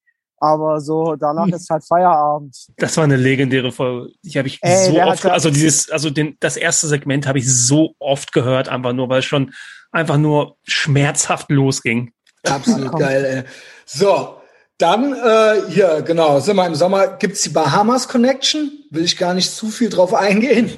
Aber 0.43 0.81
so, 0.81 1.15
danach 1.15 1.45
hm. 1.45 1.53
ist 1.53 1.69
halt 1.69 1.85
Feierabend. 1.85 2.57
Das 2.77 2.97
war 2.97 3.03
eine 3.03 3.15
legendäre 3.15 3.71
Folge. 3.71 4.11
Die 4.23 4.37
habe 4.39 4.47
ich 4.47 4.57
Ey, 4.63 4.87
so 4.87 4.99
oft, 4.99 5.23
also 5.27 5.51
dieses, 5.51 5.91
also 5.91 6.09
den, 6.09 6.35
das 6.39 6.57
erste 6.57 6.87
Segment 6.87 7.27
habe 7.27 7.37
ich 7.37 7.47
so 7.47 7.93
oft 7.99 8.33
gehört, 8.33 8.67
einfach 8.67 8.91
nur, 8.91 9.07
weil 9.07 9.19
es 9.19 9.25
schon 9.25 9.53
einfach 9.91 10.17
nur 10.17 10.57
schmerzhaft 10.63 11.51
losging. 11.51 12.11
Absolut 12.43 12.97
geil, 12.97 13.23
ey. 13.23 13.43
So, 13.85 14.37
dann 14.79 15.13
äh, 15.13 15.61
hier, 15.69 16.01
genau, 16.01 16.39
sind 16.39 16.55
wir 16.55 16.65
im 16.65 16.73
Sommer, 16.73 17.07
gibt's 17.07 17.43
die 17.43 17.49
Bahamas 17.49 18.07
Connection. 18.07 18.71
Will 18.89 19.03
ich 19.03 19.17
gar 19.17 19.35
nicht 19.35 19.51
zu 19.51 19.69
viel 19.69 19.89
drauf 19.89 20.15
eingehen. 20.15 20.75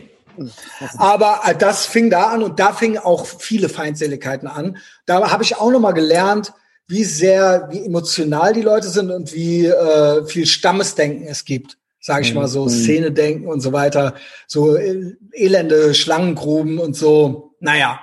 Aber 0.97 1.39
äh, 1.45 1.55
das 1.55 1.85
fing 1.85 2.09
da 2.09 2.27
an 2.27 2.43
und 2.43 2.59
da 2.59 2.73
fingen 2.73 2.97
auch 2.97 3.25
viele 3.25 3.69
Feindseligkeiten 3.69 4.49
an. 4.49 4.77
Da 5.05 5.31
habe 5.31 5.43
ich 5.43 5.55
auch 5.55 5.71
noch 5.71 5.79
mal 5.79 5.93
gelernt, 5.93 6.51
wie 6.93 7.03
sehr, 7.03 7.69
wie 7.71 7.83
emotional 7.83 8.53
die 8.53 8.61
Leute 8.61 8.87
sind 8.87 9.09
und 9.09 9.33
wie 9.33 9.65
äh, 9.65 10.25
viel 10.25 10.45
Stammesdenken 10.45 11.25
es 11.27 11.43
gibt. 11.43 11.77
Sage 11.99 12.21
ich 12.21 12.35
mal 12.35 12.47
so, 12.47 12.65
mhm. 12.65 12.69
Szene-Denken 12.69 13.47
und 13.47 13.61
so 13.61 13.73
weiter. 13.73 14.13
So 14.45 14.75
äh, 14.75 15.15
elende 15.31 15.95
Schlangengruben 15.95 16.77
und 16.77 16.95
so. 16.95 17.55
Naja, 17.59 17.99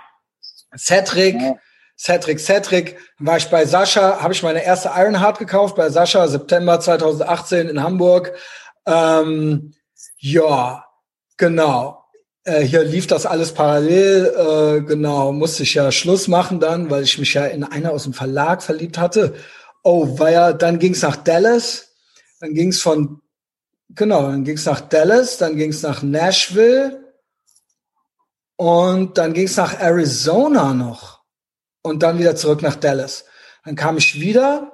Cedric, 0.76 1.40
ja. 1.40 1.54
Cedric, 1.96 2.40
Cedric. 2.40 2.96
War 3.18 3.36
ich 3.36 3.46
bei 3.46 3.64
Sascha, 3.64 4.20
habe 4.20 4.34
ich 4.34 4.42
meine 4.42 4.64
erste 4.64 4.90
Ironheart 4.96 5.38
gekauft 5.38 5.76
bei 5.76 5.88
Sascha, 5.90 6.26
September 6.26 6.80
2018 6.80 7.68
in 7.68 7.82
Hamburg. 7.82 8.32
Ähm, 8.86 9.74
ja, 10.18 10.84
genau. 11.36 11.99
Äh, 12.44 12.62
hier 12.62 12.84
lief 12.84 13.06
das 13.06 13.26
alles 13.26 13.52
parallel, 13.52 14.26
äh, 14.26 14.80
genau, 14.82 15.32
musste 15.32 15.62
ich 15.62 15.74
ja 15.74 15.92
Schluss 15.92 16.26
machen 16.26 16.58
dann, 16.58 16.90
weil 16.90 17.02
ich 17.02 17.18
mich 17.18 17.34
ja 17.34 17.44
in 17.46 17.64
einer 17.64 17.92
aus 17.92 18.04
dem 18.04 18.14
Verlag 18.14 18.62
verliebt 18.62 18.96
hatte. 18.96 19.34
Oh, 19.82 20.18
war 20.18 20.30
ja, 20.30 20.52
dann 20.52 20.78
ging's 20.78 21.02
nach 21.02 21.16
Dallas, 21.16 21.88
dann 22.40 22.54
ging's 22.54 22.80
von, 22.80 23.20
genau, 23.90 24.22
dann 24.22 24.44
ging's 24.44 24.64
nach 24.64 24.80
Dallas, 24.80 25.36
dann 25.36 25.56
ging's 25.56 25.82
nach 25.82 26.02
Nashville 26.02 27.14
und 28.56 29.18
dann 29.18 29.34
ging's 29.34 29.56
nach 29.56 29.78
Arizona 29.78 30.72
noch 30.72 31.20
und 31.82 32.02
dann 32.02 32.18
wieder 32.18 32.36
zurück 32.36 32.62
nach 32.62 32.76
Dallas. 32.76 33.26
Dann 33.64 33.74
kam 33.74 33.98
ich 33.98 34.18
wieder, 34.18 34.72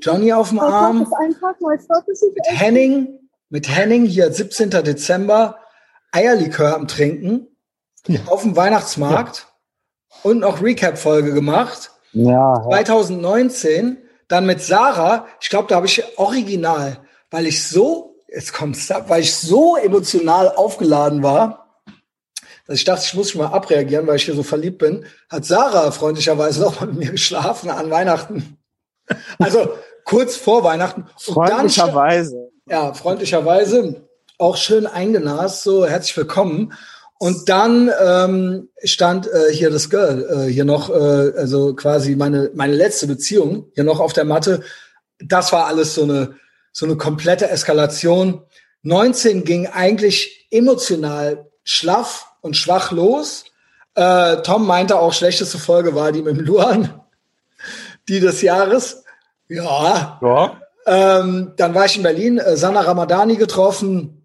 Johnny 0.00 0.32
auf 0.32 0.50
dem 0.50 0.60
Arm, 0.60 1.08
mit 1.08 2.46
Henning, 2.46 3.28
mit 3.48 3.68
Henning 3.68 4.04
hier 4.04 4.32
17. 4.32 4.70
Dezember, 4.70 5.58
Eierlikör 6.16 6.74
am 6.74 6.88
Trinken 6.88 7.46
ja. 8.06 8.20
auf 8.26 8.40
dem 8.40 8.56
Weihnachtsmarkt 8.56 9.46
ja. 10.10 10.30
und 10.30 10.38
noch 10.38 10.62
Recap-Folge 10.62 11.34
gemacht. 11.34 11.90
Ja, 12.12 12.62
2019, 12.62 13.98
dann 14.26 14.46
mit 14.46 14.62
Sarah, 14.62 15.26
ich 15.42 15.50
glaube, 15.50 15.68
da 15.68 15.74
habe 15.76 15.84
ich 15.84 16.02
original, 16.16 16.96
weil 17.30 17.46
ich 17.46 17.68
so, 17.68 18.16
jetzt 18.28 18.54
kommt's 18.54 18.88
weil 19.08 19.20
ich 19.20 19.34
so 19.34 19.76
emotional 19.76 20.48
aufgeladen 20.48 21.22
war, 21.22 21.82
dass 22.66 22.78
ich 22.78 22.84
dachte, 22.84 23.04
ich 23.04 23.12
muss 23.12 23.30
schon 23.30 23.42
mal 23.42 23.52
abreagieren, 23.52 24.06
weil 24.06 24.16
ich 24.16 24.24
hier 24.24 24.34
so 24.34 24.42
verliebt 24.42 24.78
bin, 24.78 25.04
hat 25.28 25.44
Sarah 25.44 25.90
freundlicherweise 25.90 26.62
noch 26.62 26.80
mal 26.80 26.86
mit 26.86 26.96
mir 26.96 27.10
geschlafen 27.10 27.68
an 27.68 27.90
Weihnachten. 27.90 28.56
Also 29.38 29.68
kurz 30.04 30.34
vor 30.34 30.64
Weihnachten. 30.64 31.04
Freundlicherweise. 31.18 32.50
ja, 32.66 32.94
freundlicherweise 32.94 34.05
auch 34.38 34.56
schön 34.56 34.86
eingenast, 34.86 35.62
so 35.62 35.86
herzlich 35.86 36.16
willkommen. 36.16 36.72
Und 37.18 37.48
dann 37.48 37.90
ähm, 38.04 38.68
stand 38.84 39.26
äh, 39.26 39.50
hier 39.50 39.70
das 39.70 39.88
Girl, 39.88 40.26
äh, 40.28 40.52
hier 40.52 40.66
noch, 40.66 40.90
äh, 40.90 41.32
also 41.38 41.74
quasi 41.74 42.14
meine, 42.14 42.50
meine 42.54 42.74
letzte 42.74 43.06
Beziehung, 43.06 43.70
hier 43.74 43.84
noch 43.84 44.00
auf 44.00 44.12
der 44.12 44.26
Matte. 44.26 44.62
Das 45.18 45.52
war 45.52 45.66
alles 45.66 45.94
so 45.94 46.02
eine, 46.02 46.34
so 46.72 46.84
eine 46.84 46.96
komplette 46.96 47.48
Eskalation. 47.48 48.42
19 48.82 49.44
ging 49.44 49.66
eigentlich 49.66 50.46
emotional 50.50 51.46
schlaff 51.64 52.26
und 52.42 52.56
schwach 52.56 52.92
los. 52.92 53.44
Äh, 53.94 54.42
Tom 54.42 54.66
meinte 54.66 54.98
auch, 54.98 55.14
schlechteste 55.14 55.56
Folge 55.58 55.94
war 55.94 56.12
die 56.12 56.22
mit 56.22 56.36
dem 56.36 56.44
Luan, 56.44 57.00
die 58.08 58.20
des 58.20 58.42
Jahres. 58.42 59.04
Ja. 59.48 60.18
ja. 60.20 60.60
Ähm, 60.86 61.54
dann 61.56 61.74
war 61.74 61.86
ich 61.86 61.96
in 61.96 62.02
Berlin, 62.02 62.38
äh, 62.38 62.56
Sana 62.56 62.82
Ramadani 62.82 63.36
getroffen, 63.36 64.15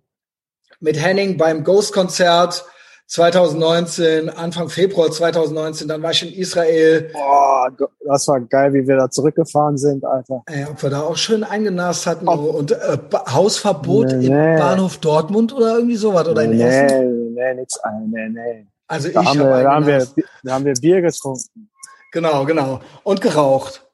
mit 0.82 1.02
Henning 1.02 1.38
beim 1.38 1.64
Ghost-Konzert 1.64 2.66
2019, 3.08 4.30
Anfang 4.30 4.70
Februar 4.70 5.12
2019. 5.12 5.88
Dann 5.88 6.02
war 6.02 6.12
ich 6.12 6.24
in 6.24 6.34
Israel. 6.34 7.10
Boah, 7.12 7.70
das 8.06 8.28
war 8.28 8.40
geil, 8.40 8.74
wie 8.74 8.88
wir 8.88 8.96
da 8.96 9.10
zurückgefahren 9.10 9.78
sind, 9.78 10.06
Alter. 10.06 10.44
Ey, 10.46 10.66
ob 10.70 10.82
wir 10.82 10.90
da 10.90 11.02
auch 11.02 11.18
schön 11.18 11.44
eingenast 11.44 12.08
hatten. 12.08 12.28
Oh. 12.28 12.34
Und 12.34 12.72
äh, 12.72 12.98
Hausverbot 13.30 14.08
nee, 14.08 14.28
im 14.28 14.34
nee. 14.34 14.58
Bahnhof 14.58 14.98
Dortmund 14.98 15.54
oder 15.54 15.76
irgendwie 15.76 15.98
sowas. 15.98 16.28
Oder 16.28 16.48
nee, 16.48 16.56
in 16.56 16.62
Essen? 16.62 17.34
Nee, 17.34 17.54
nee, 17.54 17.54
nix. 17.56 17.80
Nee, 18.08 18.30
nee. 18.30 18.68
Also 18.88 19.10
da 19.10 19.22
ich 19.22 19.28
haben 19.28 19.40
wir, 19.40 19.64
da 19.64 19.72
haben 19.74 19.88
wir, 19.88 20.08
da 20.44 20.54
haben 20.54 20.66
wir 20.66 20.74
Bier 20.74 21.02
getrunken. 21.02 21.70
Genau, 22.14 22.46
genau. 22.46 22.80
Und 23.04 23.22
geraucht. 23.22 23.86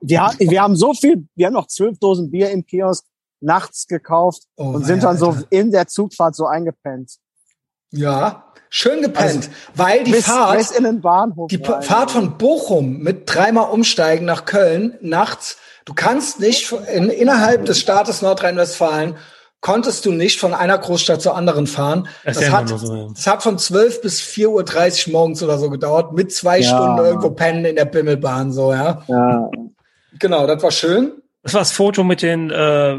Wir, 0.00 0.30
wir 0.38 0.62
haben 0.62 0.76
so 0.76 0.94
viel, 0.94 1.26
wir 1.34 1.46
haben 1.46 1.54
noch 1.54 1.66
zwölf 1.66 1.98
Dosen 1.98 2.30
Bier 2.30 2.50
im 2.50 2.64
Kiosk 2.64 3.04
nachts 3.40 3.86
gekauft 3.86 4.42
oh, 4.56 4.70
und 4.70 4.84
sind 4.84 5.02
dann 5.02 5.16
Alter. 5.16 5.40
so 5.40 5.46
in 5.50 5.70
der 5.70 5.86
Zugfahrt 5.86 6.34
so 6.34 6.46
eingepennt. 6.46 7.16
Ja, 7.90 8.52
schön 8.68 9.00
gepennt, 9.00 9.36
also, 9.36 9.50
weil 9.74 10.04
die 10.04 10.12
bis, 10.12 10.26
Fahrt, 10.26 10.58
bis 10.58 10.70
in 10.72 10.84
den 10.84 11.00
Bahnhof 11.00 11.48
die 11.48 11.56
rein, 11.56 11.82
Fahrt 11.82 12.10
von 12.10 12.36
Bochum 12.36 12.98
mit 12.98 13.22
dreimal 13.24 13.70
Umsteigen 13.70 14.26
nach 14.26 14.44
Köln 14.44 14.98
nachts, 15.00 15.56
du 15.86 15.94
kannst 15.94 16.40
nicht 16.40 16.70
in, 16.92 17.08
innerhalb 17.08 17.64
des 17.64 17.80
Staates 17.80 18.20
Nordrhein-Westfalen 18.20 19.16
konntest 19.60 20.06
du 20.06 20.12
nicht 20.12 20.38
von 20.38 20.54
einer 20.54 20.78
Großstadt 20.78 21.20
zur 21.20 21.34
anderen 21.34 21.66
fahren. 21.66 22.08
Das, 22.24 22.38
das 22.38 22.50
hat, 22.50 22.68
so, 22.68 22.94
ja. 22.94 23.08
das 23.12 23.26
hat 23.26 23.42
von 23.42 23.58
12 23.58 24.02
bis 24.02 24.20
4.30 24.20 25.08
Uhr 25.08 25.12
morgens 25.12 25.42
oder 25.42 25.58
so 25.58 25.68
gedauert, 25.70 26.12
mit 26.12 26.32
zwei 26.32 26.60
ja. 26.60 26.68
Stunden 26.68 26.98
irgendwo 26.98 27.30
pennen 27.30 27.64
in 27.64 27.76
der 27.76 27.86
Bimmelbahn, 27.86 28.52
so, 28.52 28.72
ja. 28.72 29.02
ja. 29.08 29.50
Genau, 30.18 30.46
das 30.46 30.62
war 30.62 30.70
schön. 30.70 31.12
Das 31.42 31.54
war 31.54 31.60
das 31.60 31.72
Foto 31.72 32.04
mit 32.04 32.22
den, 32.22 32.50
äh, 32.50 32.98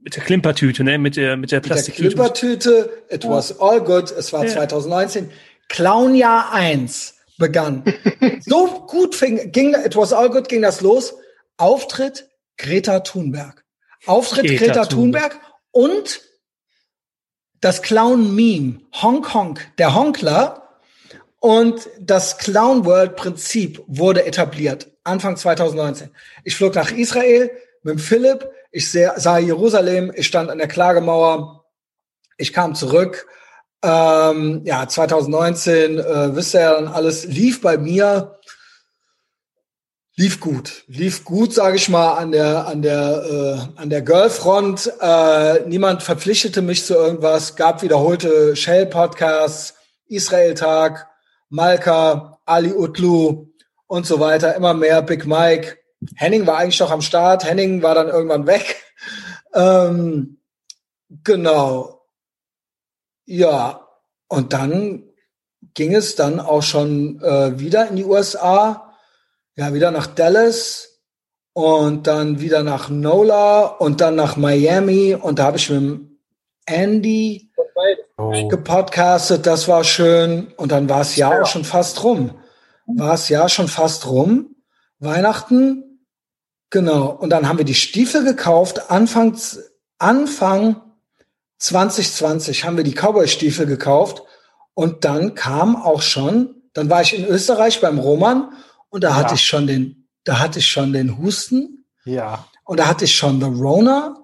mit 0.00 0.16
der 0.16 0.22
Klimpertüte, 0.22 0.84
ne, 0.84 0.98
mit 0.98 1.16
der, 1.16 1.36
mit 1.36 1.52
der 1.52 1.60
Plastiktüte. 1.60 2.08
Mit 2.08 2.18
der 2.18 2.30
Klimpertüte, 2.30 2.90
it 3.10 3.28
was 3.28 3.60
all 3.60 3.80
good, 3.80 4.10
es 4.10 4.32
war 4.32 4.46
2019. 4.46 5.30
Clownjahr 5.68 6.52
1 6.52 7.14
begann. 7.36 7.84
so 8.40 8.86
gut 8.86 9.14
fing, 9.14 9.52
ging, 9.52 9.74
it 9.74 9.96
was 9.96 10.12
all 10.12 10.30
good, 10.30 10.48
ging 10.48 10.62
das 10.62 10.80
los. 10.80 11.14
Auftritt 11.56 12.28
Greta 12.56 13.00
Thunberg. 13.00 13.64
Auftritt 14.06 14.46
Greta, 14.46 14.64
Greta 14.64 14.84
Thunberg. 14.86 15.32
Thunberg 15.32 15.40
und 15.72 16.20
das 17.60 17.82
Clown-Meme, 17.82 18.80
Hong 19.02 19.22
Kong, 19.22 19.58
der 19.78 19.94
Honkler 19.94 20.78
und 21.40 21.88
das 22.00 22.38
Clown 22.38 22.84
World 22.84 23.16
Prinzip 23.16 23.82
wurde 23.86 24.24
etabliert, 24.24 24.88
Anfang 25.02 25.36
2019. 25.36 26.10
Ich 26.44 26.54
flog 26.54 26.74
nach 26.74 26.92
Israel 26.92 27.50
mit 27.88 28.00
Philipp, 28.00 28.50
ich 28.70 28.90
sah 28.90 29.38
Jerusalem, 29.38 30.12
ich 30.14 30.26
stand 30.26 30.50
an 30.50 30.58
der 30.58 30.68
Klagemauer, 30.68 31.64
ich 32.36 32.52
kam 32.52 32.74
zurück. 32.74 33.26
Ähm, 33.82 34.62
ja, 34.64 34.86
2019, 34.88 35.98
äh, 35.98 36.36
wisst 36.36 36.54
ihr 36.54 36.60
ja 36.60 36.74
dann 36.74 36.88
alles, 36.88 37.24
lief 37.24 37.60
bei 37.60 37.78
mir 37.78 38.38
lief 40.18 40.40
gut, 40.40 40.82
lief 40.88 41.24
gut, 41.24 41.54
sage 41.54 41.76
ich 41.76 41.88
mal, 41.88 42.14
an 42.14 42.32
der 42.32 42.66
an 42.66 42.82
der 42.82 43.70
äh, 43.76 43.80
an 43.80 43.88
der 43.88 44.02
Girlfront. 44.02 44.92
Äh, 45.00 45.60
niemand 45.68 46.02
verpflichtete 46.02 46.60
mich 46.60 46.84
zu 46.84 46.94
irgendwas. 46.94 47.54
Gab 47.54 47.82
wiederholte 47.82 48.56
Shell 48.56 48.86
Podcasts, 48.86 49.74
Israel 50.08 50.54
Tag, 50.54 51.06
Malka, 51.50 52.40
Ali 52.44 52.72
Utlu 52.72 53.46
und 53.86 54.06
so 54.06 54.18
weiter. 54.18 54.56
Immer 54.56 54.74
mehr 54.74 55.02
Big 55.02 55.24
Mike. 55.24 55.78
Henning 56.14 56.46
war 56.46 56.58
eigentlich 56.58 56.80
noch 56.80 56.90
am 56.90 57.00
Start. 57.00 57.44
Henning 57.44 57.82
war 57.82 57.94
dann 57.94 58.08
irgendwann 58.08 58.46
weg. 58.46 58.82
Ähm, 59.54 60.40
genau. 61.24 62.02
Ja, 63.24 63.86
und 64.28 64.52
dann 64.52 65.04
ging 65.74 65.94
es 65.94 66.16
dann 66.16 66.40
auch 66.40 66.62
schon 66.62 67.20
äh, 67.22 67.58
wieder 67.58 67.88
in 67.88 67.96
die 67.96 68.04
USA 68.04 68.88
ja, 69.58 69.74
wieder 69.74 69.90
nach 69.90 70.06
Dallas 70.06 71.00
und 71.52 72.06
dann 72.06 72.40
wieder 72.40 72.62
nach 72.62 72.90
NOLA 72.90 73.66
und 73.66 74.00
dann 74.00 74.14
nach 74.14 74.36
Miami 74.36 75.16
und 75.20 75.40
da 75.40 75.46
habe 75.46 75.56
ich 75.56 75.68
mit 75.68 76.00
Andy 76.64 77.50
oh. 78.16 78.46
gepodcastet, 78.46 79.46
das 79.46 79.66
war 79.66 79.82
schön 79.82 80.52
und 80.56 80.70
dann 80.70 80.88
war 80.88 81.00
es 81.00 81.16
ja 81.16 81.42
auch 81.42 81.46
schon 81.46 81.64
fast 81.64 82.04
rum. 82.04 82.38
War 82.86 83.14
es 83.14 83.28
ja 83.28 83.48
schon 83.48 83.66
fast 83.66 84.06
rum. 84.06 84.54
Weihnachten, 85.00 85.87
genau. 86.70 87.06
Und 87.10 87.30
dann 87.30 87.48
haben 87.48 87.58
wir 87.58 87.64
die 87.64 87.74
Stiefel 87.74 88.24
gekauft, 88.24 88.90
Anfang, 88.90 89.36
Anfang 89.98 90.80
2020 91.58 92.64
haben 92.64 92.76
wir 92.76 92.84
die 92.84 92.94
Cowboy-Stiefel 92.94 93.66
gekauft 93.66 94.22
und 94.74 95.04
dann 95.04 95.34
kam 95.34 95.76
auch 95.76 96.02
schon, 96.02 96.54
dann 96.72 96.88
war 96.88 97.02
ich 97.02 97.18
in 97.18 97.26
Österreich 97.26 97.80
beim 97.80 97.98
Roman 97.98 98.52
und 98.90 99.04
da 99.04 99.10
ja. 99.10 99.14
hatte 99.16 99.34
ich 99.34 99.46
schon 99.46 99.66
den, 99.66 100.08
da 100.24 100.38
hatte 100.38 100.60
ich 100.60 100.68
schon 100.68 100.92
den 100.92 101.18
Husten. 101.18 101.84
Ja. 102.04 102.46
Und 102.64 102.80
da 102.80 102.86
hatte 102.86 103.06
ich 103.06 103.16
schon 103.16 103.40
The 103.40 103.46
Rona. 103.46 104.16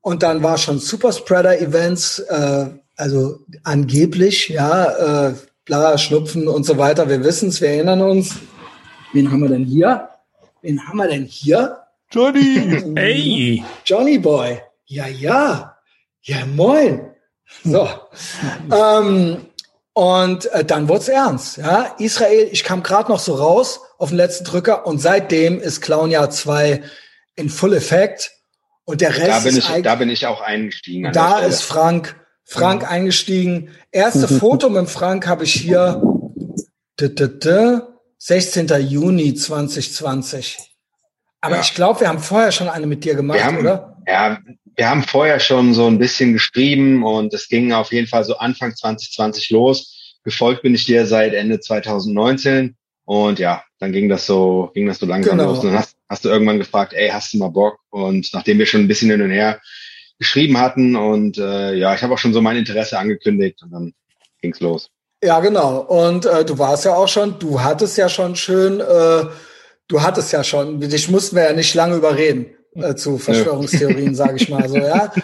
Und 0.00 0.22
dann 0.22 0.42
war 0.42 0.58
schon 0.58 0.78
Superspreader 0.78 1.60
Events, 1.60 2.18
äh, 2.18 2.66
also 2.96 3.38
angeblich, 3.62 4.48
ja, 4.48 5.28
äh, 5.28 5.34
bla, 5.64 5.96
Schnupfen 5.96 6.48
und 6.48 6.64
so 6.64 6.78
weiter. 6.78 7.08
Wir 7.08 7.22
wissen 7.22 7.50
es, 7.50 7.60
wir 7.60 7.68
erinnern 7.68 8.00
uns. 8.00 8.36
Wen 9.12 9.30
haben 9.30 9.40
wir 9.40 9.48
denn 9.48 9.64
hier? 9.64 10.08
Wen 10.62 10.86
haben 10.88 10.96
wir 10.96 11.08
denn 11.08 11.24
hier? 11.24 11.81
Johnny! 12.12 12.94
hey! 12.96 13.64
Johnny 13.86 14.18
Boy! 14.18 14.60
Ja, 14.84 15.06
ja! 15.06 15.76
Ja, 16.22 16.46
moin! 16.46 17.10
So. 17.64 17.88
ähm, 18.70 19.46
und 19.94 20.46
äh, 20.52 20.64
dann 20.64 20.88
wurde 20.88 21.00
es 21.00 21.08
ernst. 21.08 21.56
Ja? 21.56 21.94
Israel, 21.98 22.48
ich 22.52 22.64
kam 22.64 22.82
gerade 22.82 23.10
noch 23.10 23.18
so 23.18 23.34
raus 23.34 23.80
auf 23.98 24.10
den 24.10 24.18
letzten 24.18 24.44
Drücker 24.44 24.86
und 24.86 24.98
seitdem 24.98 25.58
ist 25.58 25.80
Clownjahr 25.80 26.30
2 26.30 26.82
in 27.36 27.48
Full 27.48 27.74
Effekt. 27.74 28.32
Und 28.84 29.00
der 29.00 29.16
Rest 29.16 29.28
da 29.28 29.38
bin 29.40 29.56
ist 29.56 29.70
ich, 29.70 29.82
Da 29.82 29.94
bin 29.94 30.10
ich 30.10 30.26
auch 30.26 30.40
eingestiegen. 30.40 31.12
Da 31.12 31.38
ist 31.40 31.62
Frank, 31.62 32.16
Frank 32.44 32.82
mhm. 32.82 32.88
eingestiegen. 32.88 33.70
Erste 33.90 34.28
Foto 34.28 34.68
mit 34.68 34.90
Frank 34.90 35.26
habe 35.26 35.44
ich 35.44 35.54
hier. 35.54 36.02
16. 38.18 38.68
Juni 38.88 39.34
2020. 39.34 40.71
Aber 41.42 41.56
ja. 41.56 41.60
ich 41.60 41.74
glaube, 41.74 42.00
wir 42.00 42.08
haben 42.08 42.20
vorher 42.20 42.52
schon 42.52 42.68
eine 42.68 42.86
mit 42.86 43.04
dir 43.04 43.14
gemacht, 43.14 43.42
haben, 43.42 43.58
oder? 43.58 43.96
Ja, 44.06 44.38
wir 44.76 44.88
haben 44.88 45.02
vorher 45.02 45.40
schon 45.40 45.74
so 45.74 45.86
ein 45.86 45.98
bisschen 45.98 46.32
geschrieben 46.32 47.04
und 47.04 47.34
es 47.34 47.48
ging 47.48 47.72
auf 47.72 47.92
jeden 47.92 48.06
Fall 48.06 48.24
so 48.24 48.38
Anfang 48.38 48.74
2020 48.74 49.50
los. 49.50 50.18
Gefolgt 50.24 50.62
bin 50.62 50.74
ich 50.74 50.86
dir 50.86 51.04
seit 51.04 51.34
Ende 51.34 51.60
2019 51.60 52.76
und 53.04 53.38
ja, 53.40 53.64
dann 53.80 53.92
ging 53.92 54.08
das 54.08 54.24
so, 54.24 54.70
ging 54.72 54.86
das 54.86 54.98
so 54.98 55.06
langsam 55.06 55.36
genau. 55.36 55.50
los. 55.50 55.58
Und 55.58 55.70
dann 55.70 55.78
hast, 55.78 55.96
hast 56.08 56.24
du 56.24 56.28
irgendwann 56.28 56.58
gefragt, 56.58 56.92
ey, 56.94 57.10
hast 57.10 57.34
du 57.34 57.38
mal 57.38 57.48
Bock? 57.48 57.78
Und 57.90 58.30
nachdem 58.32 58.58
wir 58.58 58.66
schon 58.66 58.82
ein 58.82 58.88
bisschen 58.88 59.10
hin 59.10 59.20
und 59.20 59.30
her 59.30 59.60
geschrieben 60.18 60.58
hatten 60.58 60.94
und 60.94 61.36
äh, 61.38 61.74
ja, 61.74 61.94
ich 61.94 62.02
habe 62.02 62.14
auch 62.14 62.18
schon 62.18 62.32
so 62.32 62.40
mein 62.40 62.56
Interesse 62.56 62.96
angekündigt 62.96 63.60
und 63.64 63.72
dann 63.72 63.92
ging's 64.40 64.60
los. 64.60 64.88
Ja, 65.24 65.40
genau. 65.40 65.80
Und 65.80 66.26
äh, 66.26 66.44
du 66.44 66.58
warst 66.58 66.84
ja 66.84 66.94
auch 66.94 67.08
schon, 67.08 67.40
du 67.40 67.60
hattest 67.60 67.98
ja 67.98 68.08
schon 68.08 68.36
schön, 68.36 68.78
äh, 68.78 69.24
du 69.88 70.02
hattest 70.02 70.32
ja 70.32 70.44
schon, 70.44 70.80
dich 70.80 71.08
mussten 71.10 71.36
wir 71.36 71.44
ja 71.44 71.52
nicht 71.52 71.74
lange 71.74 71.96
überreden 71.96 72.46
äh, 72.74 72.94
zu 72.94 73.18
Verschwörungstheorien, 73.18 74.14
sage 74.14 74.36
ich 74.36 74.48
mal 74.48 74.68
so, 74.68 74.76
ja. 74.76 75.12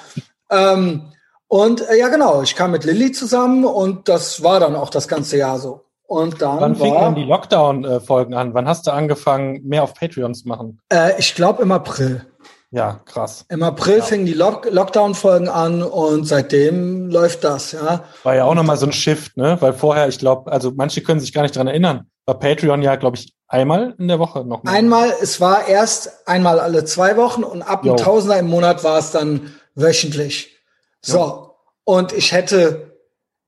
Ähm, 0.51 1.13
und 1.47 1.87
äh, 1.91 1.99
ja, 1.99 2.09
genau, 2.09 2.41
ich 2.41 2.55
kam 2.55 2.71
mit 2.71 2.85
Lilly 2.85 3.13
zusammen 3.13 3.67
und 3.67 4.09
das 4.09 4.43
war 4.43 4.61
dann 4.61 4.75
auch 4.75 4.89
das 4.89 5.09
ganze 5.09 5.37
Jahr 5.37 5.59
so. 5.59 5.83
Und 6.07 6.41
dann 6.41 6.61
Wann 6.61 6.75
fingen 6.77 6.99
dann 6.99 7.15
die 7.15 7.25
Lockdown-Folgen 7.25 8.33
an? 8.33 8.55
Wann 8.55 8.67
hast 8.67 8.87
du 8.87 8.93
angefangen, 8.93 9.61
mehr 9.65 9.83
auf 9.83 9.93
Patreon 9.93 10.35
zu 10.35 10.49
machen? 10.49 10.81
Äh, 10.91 11.19
ich 11.19 11.35
glaube 11.35 11.63
im 11.63 11.71
April. 11.71 12.25
Ja, 12.71 13.01
krass. 13.07 13.47
Im 13.49 13.63
April 13.63 13.99
ja. 13.99 14.05
fingen 14.05 14.27
die 14.27 14.35
Lock 14.35 14.69
Lockdown-Folgen 14.71 15.49
an 15.49 15.83
und 15.83 16.25
seitdem 16.25 17.09
läuft 17.09 17.43
das, 17.45 17.73
ja. 17.73 18.05
War 18.25 18.35
ja 18.35 18.45
auch 18.45 18.55
nochmal 18.55 18.77
so 18.77 18.85
ein 18.85 18.93
Shift, 18.93 19.39
ne? 19.39 19.57
Weil 19.61 19.73
vorher, 19.73 20.09
ich 20.09 20.19
glaube, 20.19 20.53
also 20.53 20.73
manche 20.75 21.03
können 21.03 21.21
sich 21.21 21.33
gar 21.33 21.43
nicht 21.43 21.57
dran 21.57 21.67
erinnern, 21.67 22.11
war 22.27 22.39
Patreon 22.39 22.83
ja, 22.83 22.97
glaube 22.97 23.17
ich, 23.17 23.35
einmal 23.47 23.95
in 23.99 24.09
der 24.09 24.19
Woche 24.19 24.45
noch. 24.45 24.63
Mal. 24.63 24.75
Einmal, 24.75 25.15
es 25.23 25.41
war 25.41 25.67
erst 25.67 26.29
einmal 26.29 26.61
alle 26.61 26.85
zwei 26.85 27.17
Wochen 27.17 27.43
und 27.43 27.63
ab 27.63 27.85
einem 27.85 27.97
Tausender 27.97 28.39
im 28.39 28.49
Monat 28.49 28.85
war 28.85 28.99
es 28.99 29.13
dann 29.13 29.55
wöchentlich. 29.75 30.55
So. 31.01 31.19
Jo. 31.19 31.55
Und 31.85 32.13
ich 32.13 32.33
hätte, 32.33 32.99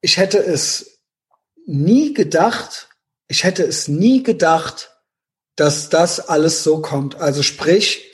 ich 0.01 0.17
hätte 0.17 0.39
es 0.39 1.01
nie 1.67 2.15
gedacht, 2.15 2.89
ich 3.29 3.45
hätte 3.45 3.65
es 3.65 3.87
nie 3.87 4.23
gedacht, 4.23 4.97
dass 5.57 5.91
das 5.91 6.21
alles 6.21 6.65
so 6.65 6.81
kommt. 6.81 7.21
Also 7.21 7.43
sprich, 7.43 8.10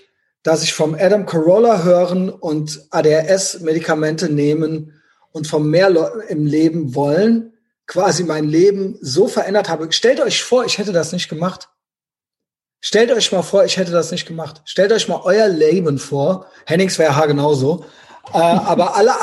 dass 0.47 0.63
ich 0.63 0.75
vom 0.75 0.95
Adam 0.95 1.27
Carolla 1.27 1.83
hören 1.83 2.31
und 2.31 2.87
ADHS-Medikamente 2.91 4.29
nehmen 4.29 4.93
und 5.33 5.49
vom 5.49 5.69
mehr 5.69 5.91
im 6.29 6.47
Leben 6.47 6.95
wollen, 6.95 7.53
quasi 7.89 8.23
mein 8.23 8.45
Leben 8.45 8.97
so 9.01 9.27
verändert 9.27 9.69
habe. 9.69 9.91
Stellt 9.93 10.21
euch 10.21 10.45
vor, 10.45 10.65
ich 10.65 10.79
hätte 10.79 10.93
das 10.93 11.11
nicht 11.11 11.29
gemacht. 11.29 11.69
Stellt 12.81 13.11
euch 13.11 13.33
mal 13.33 13.43
vor, 13.43 13.65
ich 13.65 13.77
hätte 13.77 13.91
das 13.91 14.13
nicht 14.13 14.25
gemacht. 14.25 14.63
Stellt 14.67 14.93
euch 14.93 15.09
mal 15.09 15.21
euer 15.25 15.49
Leben 15.49 15.99
vor. 15.99 16.47
Hennings 16.65 16.97
wäre 17.01 17.17
ha 17.17 17.27
genauso. 17.27 17.85
Äh, 18.33 18.39
aber 18.39 18.95
alle, 18.95 19.15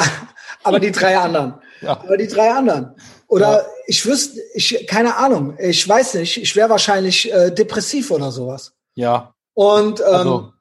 aber 0.64 0.82
die 0.82 0.91
drei 0.91 1.18
anderen. 1.18 1.54
Ja. 1.80 1.91
Aber 1.91 2.18
die 2.18 2.28
drei 2.28 2.52
anderen. 2.52 2.95
Oder 3.28 3.60
ja. 3.62 3.66
ich 3.88 4.06
wüsste, 4.06 4.41
ich, 4.54 4.86
keine 4.88 5.16
Ahnung, 5.16 5.56
ich 5.58 5.88
weiß 5.88 6.16
nicht, 6.16 6.41
ich 6.41 6.54
wäre 6.58 6.70
wahrscheinlich 6.70 7.32
äh, 7.32 7.50
depressiv 7.50 8.12
oder 8.12 8.30
sowas. 8.30 8.74
Ja. 8.95 9.34
Und 9.54 10.02
ähm, 10.02 10.06
also, 10.08 10.53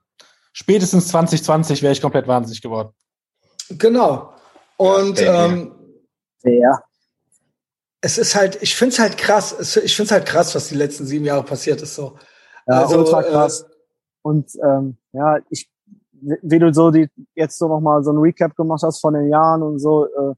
spätestens 0.52 1.08
2020 1.08 1.82
wäre 1.82 1.92
ich 1.92 2.00
komplett 2.00 2.26
wahnsinnig 2.26 2.62
geworden. 2.62 2.90
Genau. 3.70 4.32
Und 4.76 5.20
ja, 5.20 5.46
ähm, 5.46 5.72
ja. 6.44 6.82
es 8.00 8.18
ist 8.18 8.34
halt, 8.34 8.60
ich 8.62 8.74
finde 8.74 8.94
es 8.94 8.98
halt 8.98 9.16
krass, 9.16 9.76
ich 9.76 9.94
finde 9.94 10.06
es 10.06 10.12
halt 10.12 10.26
krass, 10.26 10.54
was 10.54 10.68
die 10.68 10.74
letzten 10.74 11.06
sieben 11.06 11.24
Jahre 11.24 11.44
passiert 11.44 11.82
ist. 11.82 11.94
So. 11.94 12.18
Ja, 12.66 12.82
also, 12.82 12.98
ultra 12.98 13.22
äh, 13.22 13.30
krass. 13.30 13.62
Äh, 13.62 13.66
und 14.22 14.50
ähm, 14.64 14.96
ja, 15.12 15.38
ich, 15.50 15.68
wie 16.20 16.58
du 16.58 16.72
so 16.72 16.90
die 16.90 17.08
jetzt 17.34 17.58
so 17.58 17.68
nochmal 17.68 18.02
so 18.04 18.12
ein 18.12 18.18
Recap 18.18 18.54
gemacht 18.56 18.82
hast 18.82 19.00
von 19.00 19.14
den 19.14 19.28
Jahren 19.28 19.62
und 19.62 19.78
so, 19.78 20.06
äh, 20.06 20.34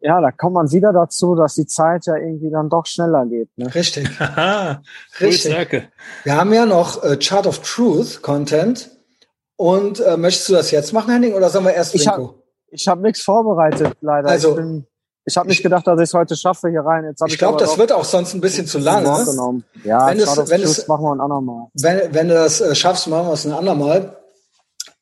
ja, 0.00 0.20
da 0.20 0.30
kommt 0.30 0.54
man 0.54 0.70
wieder 0.70 0.92
dazu, 0.92 1.34
dass 1.34 1.54
die 1.54 1.66
Zeit 1.66 2.06
ja 2.06 2.16
irgendwie 2.16 2.50
dann 2.50 2.68
doch 2.68 2.86
schneller 2.86 3.26
geht. 3.26 3.48
Ne? 3.56 3.74
Richtig. 3.74 4.08
Richtig. 5.20 5.90
Wir 6.24 6.36
haben 6.36 6.52
ja 6.52 6.66
noch 6.66 7.02
äh, 7.02 7.16
Chart 7.16 7.46
of 7.46 7.60
Truth 7.60 8.22
Content. 8.22 8.90
Und 9.56 10.00
äh, 10.00 10.18
möchtest 10.18 10.50
du 10.50 10.52
das 10.52 10.70
jetzt 10.70 10.92
machen, 10.92 11.10
Henning, 11.10 11.32
oder 11.32 11.48
sollen 11.48 11.64
wir 11.64 11.72
erst 11.72 11.94
ich 12.68 12.88
habe 12.88 13.00
nichts 13.00 13.22
vorbereitet, 13.22 13.96
leider. 14.00 14.28
Also, 14.28 14.50
ich 14.50 14.56
bin, 14.56 14.86
ich 15.24 15.36
habe 15.36 15.48
nicht 15.48 15.62
gedacht, 15.62 15.86
dass 15.86 15.98
ich 15.98 16.04
es 16.04 16.14
heute 16.14 16.36
schaffe 16.36 16.68
hier 16.68 16.82
rein. 16.82 17.04
Jetzt 17.04 17.20
hab 17.20 17.28
ich 17.28 17.34
ich 17.34 17.38
glaube, 17.38 17.58
das 17.58 17.78
wird 17.78 17.90
auch 17.90 18.04
sonst 18.04 18.34
ein 18.34 18.40
bisschen 18.40 18.66
zu 18.66 18.78
lang. 18.78 19.04
Ja, 19.84 20.08
wenn 20.08 20.20
es, 20.20 20.50
wenn 20.50 20.62
es, 20.62 20.86
machen 20.86 21.04
wir 21.04 21.12
ein 21.12 21.20
andermal. 21.20 21.68
Wenn, 21.74 22.14
wenn 22.14 22.28
du 22.28 22.34
das 22.34 22.60
äh, 22.60 22.74
schaffst, 22.74 23.08
machen 23.08 23.26
wir 23.26 23.32
es 23.32 23.44
ein 23.44 23.52
andermal. 23.52 24.18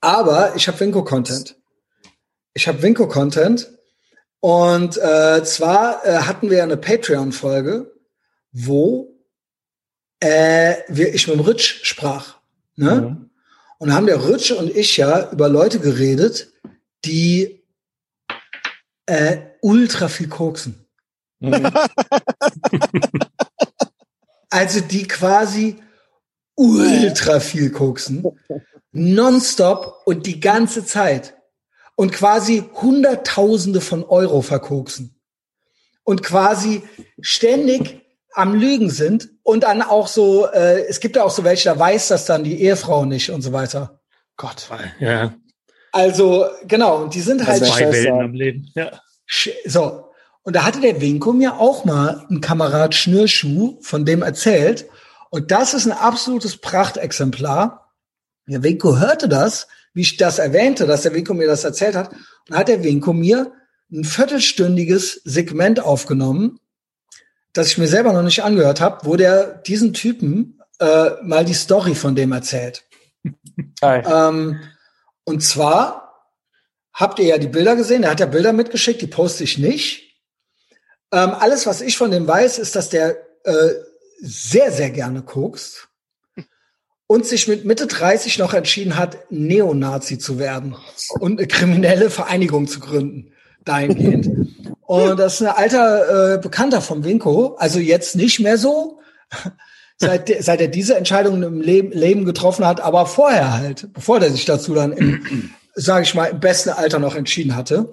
Aber 0.01 0.55
ich 0.55 0.69
habe 0.69 0.79
Winko-Content. 0.79 1.57
Ich 2.53 2.69
habe 2.69 2.83
Winko-Content. 2.83 3.74
Und 4.45 4.99
äh, 4.99 5.43
zwar 5.43 6.05
äh, 6.05 6.19
hatten 6.19 6.51
wir 6.51 6.63
eine 6.63 6.77
Patreon-Folge, 6.77 7.91
wo 8.53 9.17
äh, 10.21 10.75
wir, 10.89 11.15
ich 11.15 11.27
mit 11.27 11.39
dem 11.39 11.47
Rich 11.47 11.81
sprach. 11.85 12.35
Ne? 12.77 12.95
Mhm. 13.01 13.31
Und 13.79 13.95
haben 13.95 14.05
der 14.05 14.23
Rich 14.29 14.53
und 14.53 14.69
ich 14.69 14.99
ja 14.99 15.31
über 15.31 15.49
Leute 15.49 15.79
geredet, 15.81 16.53
die 17.07 17.65
äh, 19.07 19.39
ultra 19.63 20.09
viel 20.09 20.29
koksen. 20.29 20.91
Mhm. 21.41 21.67
also 24.51 24.81
die 24.81 25.09
quasi 25.09 25.79
ultra 26.55 27.41
viel 27.41 27.71
koksen. 27.71 28.27
Nonstop 28.93 30.03
und 30.05 30.27
die 30.27 30.39
ganze 30.39 30.85
Zeit. 30.85 31.35
Und 31.97 32.13
quasi 32.13 32.65
Hunderttausende 32.81 33.81
von 33.81 34.05
Euro 34.05 34.43
verkoksen. 34.43 35.21
Und 36.03 36.23
quasi 36.23 36.83
ständig 37.21 38.03
am 38.33 38.55
Lügen 38.55 38.91
sind 38.91 39.31
und 39.43 39.63
dann 39.65 39.81
auch 39.81 40.09
so, 40.09 40.47
äh, 40.47 40.85
es 40.89 41.01
gibt 41.01 41.17
ja 41.17 41.23
auch 41.23 41.31
so 41.31 41.45
welche, 41.45 41.69
da 41.69 41.79
weiß 41.79 42.09
das 42.09 42.27
dann 42.27 42.45
die 42.45 42.61
Ehefrau 42.63 43.05
nicht 43.05 43.31
und 43.31 43.43
so 43.43 43.53
weiter. 43.53 44.01
Gott. 44.37 44.69
Ja. 44.99 45.35
Also, 45.93 46.47
genau, 46.67 47.03
und 47.03 47.15
die 47.15 47.21
sind 47.21 47.47
halt. 47.47 47.65
Zwei 47.65 47.93
Welten 47.93 48.21
am 48.21 48.35
Leben, 48.35 48.69
ja. 48.75 49.01
So. 49.65 50.11
Und 50.43 50.57
da 50.57 50.65
hatte 50.65 50.81
der 50.81 51.01
Winko 51.01 51.33
mir 51.33 51.59
auch 51.59 51.85
mal 51.85 52.27
ein 52.29 52.41
Kamerad 52.41 52.95
Schnürschuh 52.95 53.79
von 53.81 54.05
dem 54.05 54.23
erzählt. 54.23 54.87
Und 55.31 55.51
das 55.53 55.73
ist 55.73 55.87
ein 55.87 55.93
absolutes 55.93 56.57
Prachtexemplar. 56.59 57.93
Der 58.47 58.63
Winko 58.63 58.99
hörte 58.99 59.29
das, 59.29 59.69
wie 59.95 60.03
ich 60.03 60.17
das 60.17 60.39
erwähnte, 60.39 60.87
dass 60.87 61.03
der 61.03 61.15
Winko 61.15 61.35
mir 61.35 61.47
das 61.47 61.65
erzählt 61.65 61.95
hat. 61.95 62.11
Und 62.49 62.57
hat 62.57 62.69
der 62.69 62.83
Winko 62.83 63.13
mir 63.13 63.53
ein 63.91 64.05
viertelstündiges 64.05 65.21
Segment 65.25 65.81
aufgenommen, 65.81 66.59
das 67.53 67.69
ich 67.69 67.79
mir 67.79 67.87
selber 67.87 68.13
noch 68.13 68.23
nicht 68.23 68.43
angehört 68.43 68.81
habe, 68.81 69.07
wo 69.07 69.17
der 69.17 69.59
diesen 69.63 69.95
Typen 69.95 70.61
äh, 70.81 71.11
mal 71.23 71.45
die 71.45 71.55
Story 71.55 71.95
von 71.95 72.15
dem 72.15 72.33
erzählt. 72.33 72.85
Ähm, 73.83 74.61
und 75.25 75.43
zwar 75.43 76.31
habt 76.93 77.19
ihr 77.19 77.27
ja 77.27 77.39
die 77.39 77.49
Bilder 77.49 77.77
gesehen, 77.77 78.03
er 78.03 78.11
hat 78.11 78.21
ja 78.21 78.27
Bilder 78.27 78.53
mitgeschickt, 78.53 79.03
die 79.03 79.07
poste 79.07 79.45
ich 79.45 79.59
nicht. 79.59 80.23
Ähm, 81.13 81.31
alles, 81.31 81.67
was 81.67 81.83
ich 81.83 81.97
von 81.99 82.11
dem 82.11 82.27
weiß, 82.27 82.59
ist, 82.59 82.77
dass 82.77 82.89
der 82.89 83.17
äh, 83.45 83.75
sehr, 84.21 84.73
sehr 84.73 84.91
gerne 84.91 85.23
kokst 85.23 85.89
und 87.07 87.27
sich 87.27 87.49
mit 87.49 87.65
Mitte 87.65 87.87
30 87.87 88.39
noch 88.39 88.55
entschieden 88.55 88.97
hat, 88.97 89.19
Neonazi 89.31 90.19
zu 90.19 90.39
werden 90.39 90.77
und 91.21 91.39
eine 91.39 91.47
kriminelle 91.47 92.11
Vereinigung 92.11 92.67
zu 92.67 92.81
gründen, 92.81 93.31
dahingehend. 93.65 94.31
Und 94.83 95.19
das 95.19 95.35
ist 95.35 95.43
ein 95.43 95.55
alter 95.55 96.35
äh, 96.35 96.39
Bekannter 96.39 96.81
vom 96.81 97.05
Winko, 97.05 97.57
also 97.59 97.79
jetzt 97.79 98.17
nicht 98.17 98.41
mehr 98.41 98.59
so, 98.59 99.01
seit, 99.97 100.31
seit 100.43 100.61
er 100.61 100.69
diese 100.69 100.97
Entscheidung 100.97 101.43
im 101.43 101.61
Leben, 101.61 101.93
Leben 101.93 102.25
getroffen 102.25 102.67
hat, 102.67 102.81
aber 102.81 103.07
vorher 103.07 103.53
halt, 103.53 103.93
bevor 103.93 104.21
er 104.21 104.31
sich 104.31 104.45
dazu 104.45 104.75
dann 104.75 104.93
im, 104.93 105.51
sage 105.75 106.05
ich 106.05 106.15
mal, 106.15 106.27
im 106.27 106.41
besten 106.41 106.71
Alter 106.71 106.99
noch 106.99 107.15
entschieden 107.15 107.55
hatte. 107.55 107.91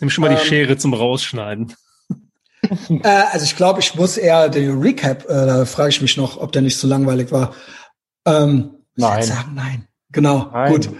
Nimm 0.00 0.10
schon 0.10 0.22
mal 0.22 0.30
ähm, 0.30 0.38
die 0.40 0.46
Schere 0.46 0.76
zum 0.76 0.94
Rausschneiden. 0.94 1.74
Äh, 2.90 3.08
also 3.30 3.44
ich 3.44 3.56
glaube, 3.56 3.80
ich 3.80 3.94
muss 3.94 4.16
eher 4.16 4.48
den 4.48 4.80
Recap, 4.80 5.24
äh, 5.24 5.46
da 5.46 5.64
frage 5.64 5.90
ich 5.90 6.02
mich 6.02 6.16
noch, 6.16 6.38
ob 6.38 6.52
der 6.52 6.62
nicht 6.62 6.76
so 6.76 6.86
langweilig 6.86 7.30
war. 7.30 7.54
Ähm, 8.28 8.70
nein. 8.96 9.22
Sagen, 9.22 9.52
nein. 9.54 9.88
Genau, 10.12 10.50
nein. 10.52 10.72
gut. 10.72 10.90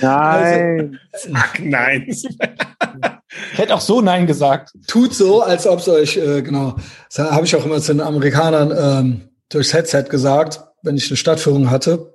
Nein. 0.00 0.98
Also, 1.12 1.30
nein. 1.62 2.04
ich 2.06 3.58
hätte 3.58 3.74
auch 3.74 3.80
so 3.80 4.00
Nein 4.02 4.26
gesagt. 4.26 4.72
Tut 4.86 5.14
so, 5.14 5.42
als 5.42 5.66
ob 5.66 5.80
es 5.80 5.88
euch, 5.88 6.16
äh, 6.18 6.42
genau. 6.42 6.76
Das 7.08 7.30
habe 7.32 7.46
ich 7.46 7.56
auch 7.56 7.64
immer 7.64 7.80
zu 7.80 7.94
den 7.94 8.02
Amerikanern 8.02 8.74
ähm, 8.76 9.28
durchs 9.48 9.72
Headset 9.72 10.04
gesagt, 10.10 10.60
wenn 10.82 10.96
ich 10.96 11.08
eine 11.08 11.16
Stadtführung 11.16 11.70
hatte 11.70 12.14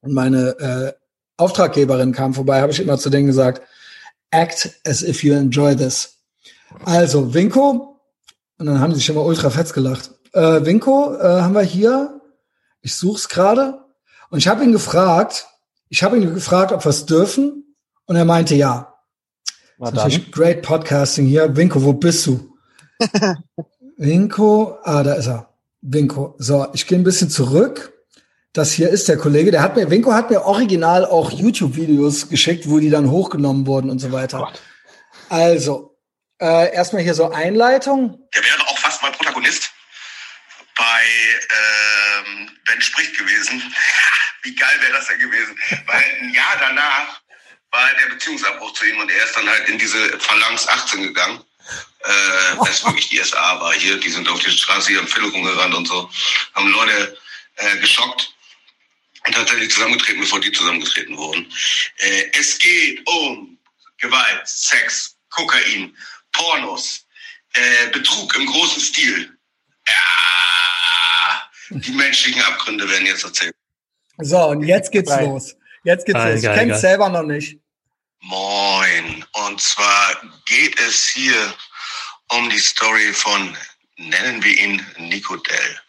und 0.00 0.12
meine 0.12 0.50
äh, 0.60 0.92
Auftraggeberin 1.36 2.12
kam 2.12 2.34
vorbei, 2.34 2.60
habe 2.60 2.72
ich 2.72 2.80
immer 2.80 2.98
zu 2.98 3.10
denen 3.10 3.26
gesagt, 3.26 3.62
act 4.30 4.70
as 4.86 5.02
if 5.02 5.24
you 5.24 5.34
enjoy 5.34 5.74
this. 5.74 6.18
Also, 6.84 7.34
Winko, 7.34 8.00
und 8.58 8.66
dann 8.66 8.80
haben 8.80 8.92
sie 8.92 8.98
sich 8.98 9.08
immer 9.08 9.24
ultra 9.24 9.50
fetz 9.50 9.72
gelacht. 9.72 10.10
Äh, 10.32 10.64
Winko 10.64 11.14
äh, 11.14 11.40
haben 11.42 11.54
wir 11.54 11.62
hier, 11.62 12.17
ich 12.80 12.94
such's 12.94 13.28
gerade, 13.28 13.84
und 14.30 14.38
ich 14.38 14.48
habe 14.48 14.64
ihn 14.64 14.72
gefragt, 14.72 15.46
ich 15.88 16.02
habe 16.02 16.18
ihn 16.18 16.34
gefragt, 16.34 16.72
ob 16.72 16.84
wir 16.84 16.90
es 16.90 17.06
dürfen, 17.06 17.74
und 18.06 18.16
er 18.16 18.24
meinte 18.24 18.54
ja. 18.54 18.94
Na 19.78 19.90
natürlich 19.90 20.32
great 20.32 20.62
Podcasting 20.62 21.26
hier. 21.26 21.56
Winko, 21.56 21.82
wo 21.82 21.92
bist 21.92 22.26
du? 22.26 22.56
Winko, 23.96 24.78
ah, 24.82 25.02
da 25.02 25.14
ist 25.14 25.28
er. 25.28 25.48
Winko. 25.82 26.34
So, 26.38 26.66
ich 26.72 26.86
gehe 26.86 26.98
ein 26.98 27.04
bisschen 27.04 27.30
zurück. 27.30 27.92
Das 28.52 28.72
hier 28.72 28.88
ist 28.88 29.08
der 29.08 29.18
Kollege. 29.18 29.50
Der 29.50 29.62
hat 29.62 29.76
mir, 29.76 29.90
Winko 29.90 30.12
hat 30.12 30.30
mir 30.30 30.42
original 30.42 31.04
auch 31.04 31.30
YouTube-Videos 31.30 32.28
geschickt, 32.28 32.68
wo 32.68 32.80
die 32.80 32.90
dann 32.90 33.10
hochgenommen 33.10 33.66
wurden 33.66 33.90
und 33.90 34.00
so 34.00 34.10
weiter. 34.10 34.38
Gott. 34.38 34.60
Also, 35.28 35.96
äh, 36.40 36.74
erstmal 36.74 37.02
hier 37.02 37.14
so 37.14 37.30
Einleitung. 37.30 38.18
Der 38.34 38.42
wäre 38.42 38.60
auch 38.66 38.78
fast 38.78 39.02
mal 39.02 39.12
Protagonist 39.12 39.70
bei 40.78 41.04
ähm, 41.50 42.58
Ben 42.64 42.80
spricht 42.80 43.18
gewesen. 43.18 43.62
Wie 44.42 44.54
geil 44.54 44.80
wäre 44.80 44.92
das 44.92 45.08
denn 45.08 45.18
gewesen? 45.18 45.58
Weil 45.86 46.02
ein 46.20 46.32
Jahr 46.32 46.56
danach 46.58 47.20
war 47.70 47.90
der 48.00 48.14
Beziehungsabbruch 48.14 48.72
zu 48.72 48.86
ihm 48.86 48.98
und 48.98 49.10
er 49.10 49.24
ist 49.24 49.36
dann 49.36 49.48
halt 49.48 49.68
in 49.68 49.78
diese 49.78 50.18
Phalanx 50.18 50.66
18 50.66 51.02
gegangen. 51.02 51.44
Äh, 52.04 52.56
das 52.64 52.84
wirklich 52.84 53.08
die 53.08 53.18
SA 53.18 53.60
war 53.60 53.74
hier. 53.74 53.98
Die 53.98 54.08
sind 54.08 54.28
auf 54.28 54.40
die 54.40 54.50
Straße 54.50 54.90
hier 54.90 55.00
am 55.00 55.08
Viertel 55.08 55.30
rumgerannt 55.30 55.74
und 55.74 55.86
so. 55.86 56.08
Haben 56.54 56.70
Leute 56.70 57.18
äh, 57.56 57.76
geschockt 57.78 58.32
und 59.26 59.34
tatsächlich 59.34 59.70
zusammengetreten, 59.70 60.20
bevor 60.20 60.40
die 60.40 60.52
zusammengetreten 60.52 61.16
wurden. 61.16 61.52
Äh, 61.98 62.30
es 62.32 62.58
geht 62.58 63.06
um 63.06 63.58
Gewalt, 63.98 64.46
Sex, 64.46 65.16
Kokain, 65.28 65.94
Pornos, 66.32 67.04
äh, 67.54 67.88
Betrug 67.88 68.34
im 68.36 68.46
großen 68.46 68.80
Stil. 68.80 69.37
Ja, 69.88 71.42
die 71.70 71.92
menschlichen 71.92 72.42
Abgründe 72.42 72.88
werden 72.88 73.06
jetzt 73.06 73.24
erzählt. 73.24 73.54
So, 74.18 74.38
und 74.48 74.62
jetzt 74.62 74.90
geht's 74.90 75.10
Nein. 75.10 75.26
los. 75.26 75.54
Jetzt 75.84 76.06
geht's 76.06 76.18
ah, 76.18 76.28
los. 76.30 76.42
Ich 76.42 76.50
kenn's 76.50 76.80
selber 76.80 77.08
noch 77.08 77.22
nicht. 77.22 77.58
Moin. 78.20 79.24
Und 79.32 79.60
zwar 79.60 80.20
geht 80.46 80.78
es 80.80 81.08
hier 81.08 81.54
um 82.30 82.50
die 82.50 82.58
Story 82.58 83.12
von, 83.12 83.56
nennen 83.96 84.42
wir 84.42 84.52
ihn 84.58 84.84
Nico 84.98 85.36
Dell. 85.36 85.80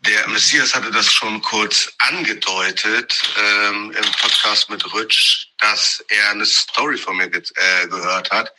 Der 0.00 0.28
Messias 0.28 0.74
hatte 0.74 0.90
das 0.90 1.12
schon 1.12 1.40
kurz 1.42 1.92
angedeutet 1.98 3.20
ähm, 3.38 3.90
im 3.90 4.12
Podcast 4.20 4.70
mit 4.70 4.84
Rutsch, 4.92 5.48
dass 5.58 6.04
er 6.08 6.30
eine 6.30 6.46
Story 6.46 6.96
von 6.96 7.16
mir 7.16 7.28
ge 7.28 7.42
äh, 7.54 7.88
gehört 7.88 8.30
hat, 8.30 8.52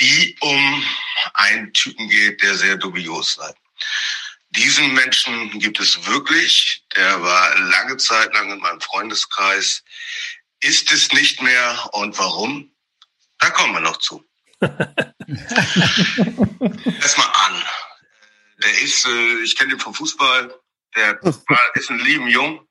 die 0.00 0.36
um 0.40 0.84
einen 1.34 1.72
Typen 1.72 2.08
geht, 2.08 2.42
der 2.42 2.54
sehr 2.54 2.76
dubios 2.76 3.34
sei. 3.34 3.52
Diesen 4.50 4.94
Menschen 4.94 5.58
gibt 5.58 5.80
es 5.80 6.06
wirklich. 6.06 6.84
Der 6.94 7.22
war 7.22 7.58
lange 7.58 7.96
Zeit 7.96 8.32
lang 8.32 8.50
in 8.50 8.58
meinem 8.58 8.80
Freundeskreis. 8.80 9.82
Ist 10.60 10.92
es 10.92 11.12
nicht 11.12 11.42
mehr 11.42 11.90
und 11.92 12.18
warum? 12.18 12.70
Da 13.38 13.50
kommen 13.50 13.74
wir 13.74 13.80
noch 13.80 13.98
zu. 13.98 14.24
Erstmal 17.00 17.28
an. 17.34 17.62
Der 18.62 18.80
ist, 18.82 19.04
äh, 19.06 19.42
ich 19.42 19.54
kenne 19.56 19.70
den 19.70 19.80
vom 19.80 19.92
Fußball. 19.92 20.54
Der 20.94 21.20
ist 21.74 21.90
ein 21.90 21.98
lieben 21.98 22.28
Jung. 22.28 22.66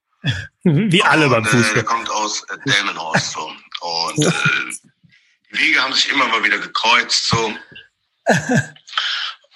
Wie 0.63 1.03
alle 1.03 1.25
und, 1.25 1.31
beim 1.31 1.45
Fußball. 1.45 1.71
Äh, 1.71 1.73
der 1.75 1.83
kommt 1.83 2.09
aus 2.09 2.43
äh, 2.49 2.57
Delmenhorst. 2.65 3.33
So. 3.33 3.53
Und 3.81 4.25
äh, 4.25 4.31
Wege 5.57 5.81
haben 5.81 5.93
sich 5.93 6.09
immer 6.09 6.27
mal 6.27 6.43
wieder 6.43 6.59
gekreuzt. 6.59 7.27
So. 7.27 7.53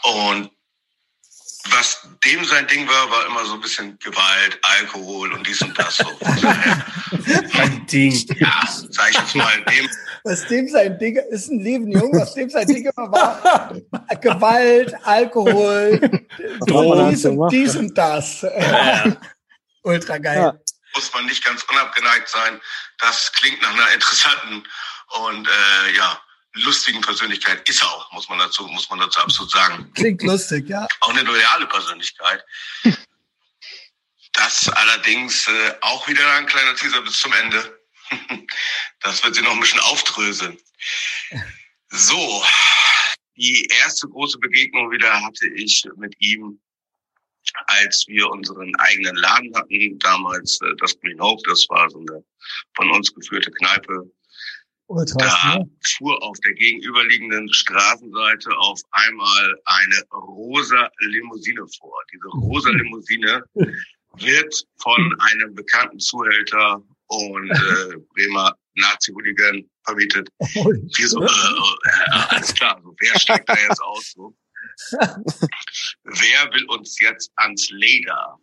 Und 0.04 0.52
was 1.72 2.08
dem 2.24 2.44
sein 2.46 2.68
Ding 2.68 2.88
war, 2.88 3.12
war 3.12 3.26
immer 3.28 3.46
so 3.46 3.54
ein 3.56 3.62
bisschen 3.62 3.98
Gewalt, 4.00 4.60
Alkohol 4.62 5.34
und 5.34 5.46
dies 5.46 5.62
und 5.62 5.78
das. 5.78 5.98
So. 5.98 6.06
Ein 7.60 7.86
Ding. 7.88 8.14
Ja, 8.40 8.68
sag 8.90 9.12
ich 9.12 9.18
jetzt 9.18 9.36
mal. 9.36 9.64
Dem, 9.66 9.90
was 10.24 10.48
dem 10.48 10.68
sein 10.68 10.98
Ding 11.00 11.18
ist, 11.30 11.50
ein 11.50 11.60
Leben 11.60 11.92
jung, 11.92 12.12
was 12.14 12.34
dem 12.34 12.50
sein 12.50 12.68
Ding 12.68 12.86
immer 12.86 13.12
war, 13.12 13.76
Gewalt, 14.22 14.94
Alkohol, 15.04 16.00
dies, 16.68 17.26
und, 17.26 17.50
dies 17.50 17.76
und 17.76 17.98
das. 17.98 18.42
Ja. 18.42 19.18
Ultra 19.84 20.18
geil. 20.18 20.38
Ja. 20.38 20.60
Muss 20.96 21.14
man 21.14 21.26
nicht 21.26 21.44
ganz 21.44 21.64
unabgeneigt 21.64 22.30
sein. 22.30 22.60
Das 23.00 23.32
klingt 23.34 23.62
nach 23.62 23.74
einer 23.74 23.94
interessanten 23.94 24.64
und 25.10 25.48
äh, 25.48 25.96
ja, 25.96 26.22
lustigen 26.54 27.02
Persönlichkeit 27.02 27.68
ist 27.68 27.82
er 27.82 27.90
auch, 27.90 28.12
muss 28.12 28.30
man 28.30 28.40
dazu, 28.40 28.68
muss 28.68 28.90
man 28.90 29.00
dazu 29.00 29.20
absolut 29.20 29.52
sagen. 29.52 29.92
Klingt 29.94 30.24
lustig, 30.24 30.68
ja. 30.68 30.88
Auch 31.02 31.10
eine 31.10 31.24
loyale 31.24 31.68
Persönlichkeit. 31.68 32.44
Das 34.34 34.70
allerdings 34.70 35.48
äh, 35.48 35.74
auch 35.82 36.08
wieder 36.08 36.26
ein 36.36 36.46
kleiner 36.46 36.74
Teaser 36.76 37.02
bis 37.02 37.20
zum 37.20 37.34
Ende. 37.34 37.82
das 39.02 39.22
wird 39.24 39.36
sie 39.36 39.42
noch 39.42 39.52
ein 39.52 39.60
bisschen 39.60 39.82
aufdröseln. 39.82 40.58
So, 41.90 42.44
die 43.36 43.68
erste 43.82 44.08
große 44.08 44.38
Begegnung 44.40 44.92
wieder 44.92 45.22
hatte 45.22 45.48
ich 45.48 45.84
mit 45.98 46.16
ihm, 46.20 46.60
als 47.68 48.06
wir 48.08 48.30
unseren 48.30 48.74
eigenen 48.76 49.16
Laden 49.16 49.54
hatten. 49.56 50.00
Damals 50.00 50.60
äh, 50.62 50.76
das 50.78 50.98
Green 51.00 51.20
Hope, 51.20 51.42
das 51.50 51.66
war 51.68 51.90
so 51.90 52.00
eine 52.00 52.24
von 52.76 52.92
uns 52.92 53.14
geführte 53.14 53.52
Kneipe. 53.52 54.10
Ultras, 54.90 55.18
da 55.18 55.60
ne? 55.60 55.70
fuhr 55.98 56.22
auf 56.24 56.38
der 56.40 56.54
gegenüberliegenden 56.54 57.54
Straßenseite 57.54 58.50
auf 58.58 58.82
einmal 58.92 59.56
eine 59.66 60.04
rosa 60.12 60.90
Limousine 61.00 61.64
vor. 61.80 62.02
Diese 62.12 62.28
rosa 62.30 62.72
Limousine 62.72 63.44
wird 64.18 64.64
von 64.82 65.16
einem 65.20 65.54
bekannten 65.54 66.00
Zuhälter 66.00 66.82
und 67.06 67.52
äh, 67.52 67.98
Bremer 68.16 68.56
Nazi-Hooligan 68.74 69.64
vermietet. 69.86 70.30
Wir 70.40 71.08
so, 71.08 71.22
äh, 71.22 71.26
äh, 71.26 72.12
alles 72.30 72.54
klar, 72.56 72.80
so, 72.84 72.96
wer 73.00 73.20
steigt 73.20 73.48
da 73.48 73.54
jetzt 73.54 73.82
aus? 73.82 74.14
So? 74.16 74.36
wer 76.04 76.54
will 76.54 76.66
uns 76.70 77.00
jetzt 77.00 77.32
ans 77.36 77.70
Leder? 77.70 78.40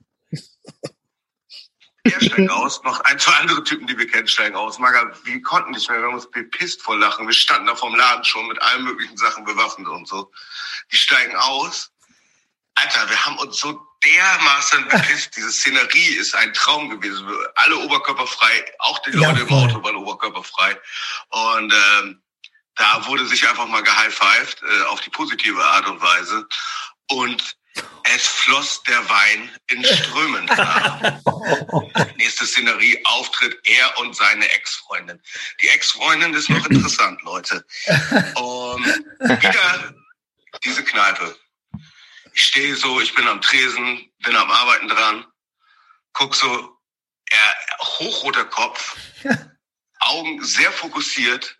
Er 2.12 2.20
steigt 2.20 2.50
aus, 2.50 2.82
noch 2.82 3.00
ein, 3.00 3.18
zwei 3.18 3.32
andere 3.34 3.64
Typen, 3.64 3.86
die 3.86 3.98
wir 3.98 4.06
kennen, 4.06 4.28
steigen 4.28 4.56
aus. 4.56 4.78
Maga, 4.78 5.12
wir 5.24 5.42
konnten 5.42 5.72
nicht 5.72 5.88
mehr, 5.88 5.98
wir 5.98 6.06
haben 6.06 6.14
uns 6.14 6.30
bepisst 6.30 6.82
vor 6.82 6.96
Lachen. 6.96 7.26
Wir 7.26 7.34
standen 7.34 7.66
da 7.66 7.74
vorm 7.74 7.94
Laden 7.94 8.24
schon 8.24 8.46
mit 8.48 8.60
allen 8.62 8.84
möglichen 8.84 9.16
Sachen 9.16 9.44
bewaffnet 9.44 9.88
und 9.88 10.06
so. 10.06 10.30
Die 10.92 10.96
steigen 10.96 11.36
aus. 11.36 11.90
Alter, 12.74 13.08
wir 13.08 13.24
haben 13.24 13.38
uns 13.38 13.58
so 13.58 13.80
dermaßen 14.04 14.88
bepisst. 14.88 15.36
Diese 15.36 15.50
Szenerie 15.50 16.16
ist 16.16 16.34
ein 16.34 16.52
Traum 16.52 16.90
gewesen. 16.90 17.26
Alle 17.56 17.76
oberkörperfrei, 17.78 18.64
auch 18.80 18.98
die 19.00 19.12
Leute 19.12 19.40
ja, 19.40 19.46
im 19.46 19.52
Auto 19.52 19.82
waren 19.82 19.96
oberkörperfrei. 19.96 20.78
Und 21.30 21.72
ähm, 21.72 22.22
da 22.76 23.06
wurde 23.06 23.26
sich 23.26 23.48
einfach 23.48 23.66
mal 23.66 23.82
gehighfived 23.82 24.62
äh, 24.62 24.82
auf 24.84 25.00
die 25.00 25.10
positive 25.10 25.64
Art 25.64 25.88
und 25.88 26.00
Weise. 26.00 26.46
Und 27.08 27.56
es 28.14 28.26
floss 28.26 28.82
der 28.84 29.08
Wein 29.08 29.50
in 29.68 29.84
Strömen. 29.84 30.46
Nächste 32.16 32.46
Szenerie, 32.46 32.98
Auftritt, 33.04 33.58
er 33.64 33.98
und 33.98 34.14
seine 34.14 34.48
Ex-Freundin. 34.54 35.20
Die 35.60 35.68
Ex-Freundin 35.68 36.34
ist 36.34 36.48
noch 36.48 36.64
interessant, 36.66 37.20
Leute. 37.22 37.64
Und 38.34 38.86
wieder 39.20 39.94
diese 40.64 40.84
Kneipe. 40.84 41.36
Ich 42.32 42.44
stehe 42.44 42.76
so, 42.76 43.00
ich 43.00 43.14
bin 43.14 43.26
am 43.28 43.40
Tresen, 43.40 44.10
bin 44.18 44.36
am 44.36 44.50
Arbeiten 44.50 44.88
dran, 44.88 45.26
guck 46.12 46.34
so, 46.34 46.78
er, 47.30 47.56
hochroter 47.80 48.44
Kopf, 48.44 48.96
Augen 50.00 50.44
sehr 50.44 50.70
fokussiert. 50.72 51.56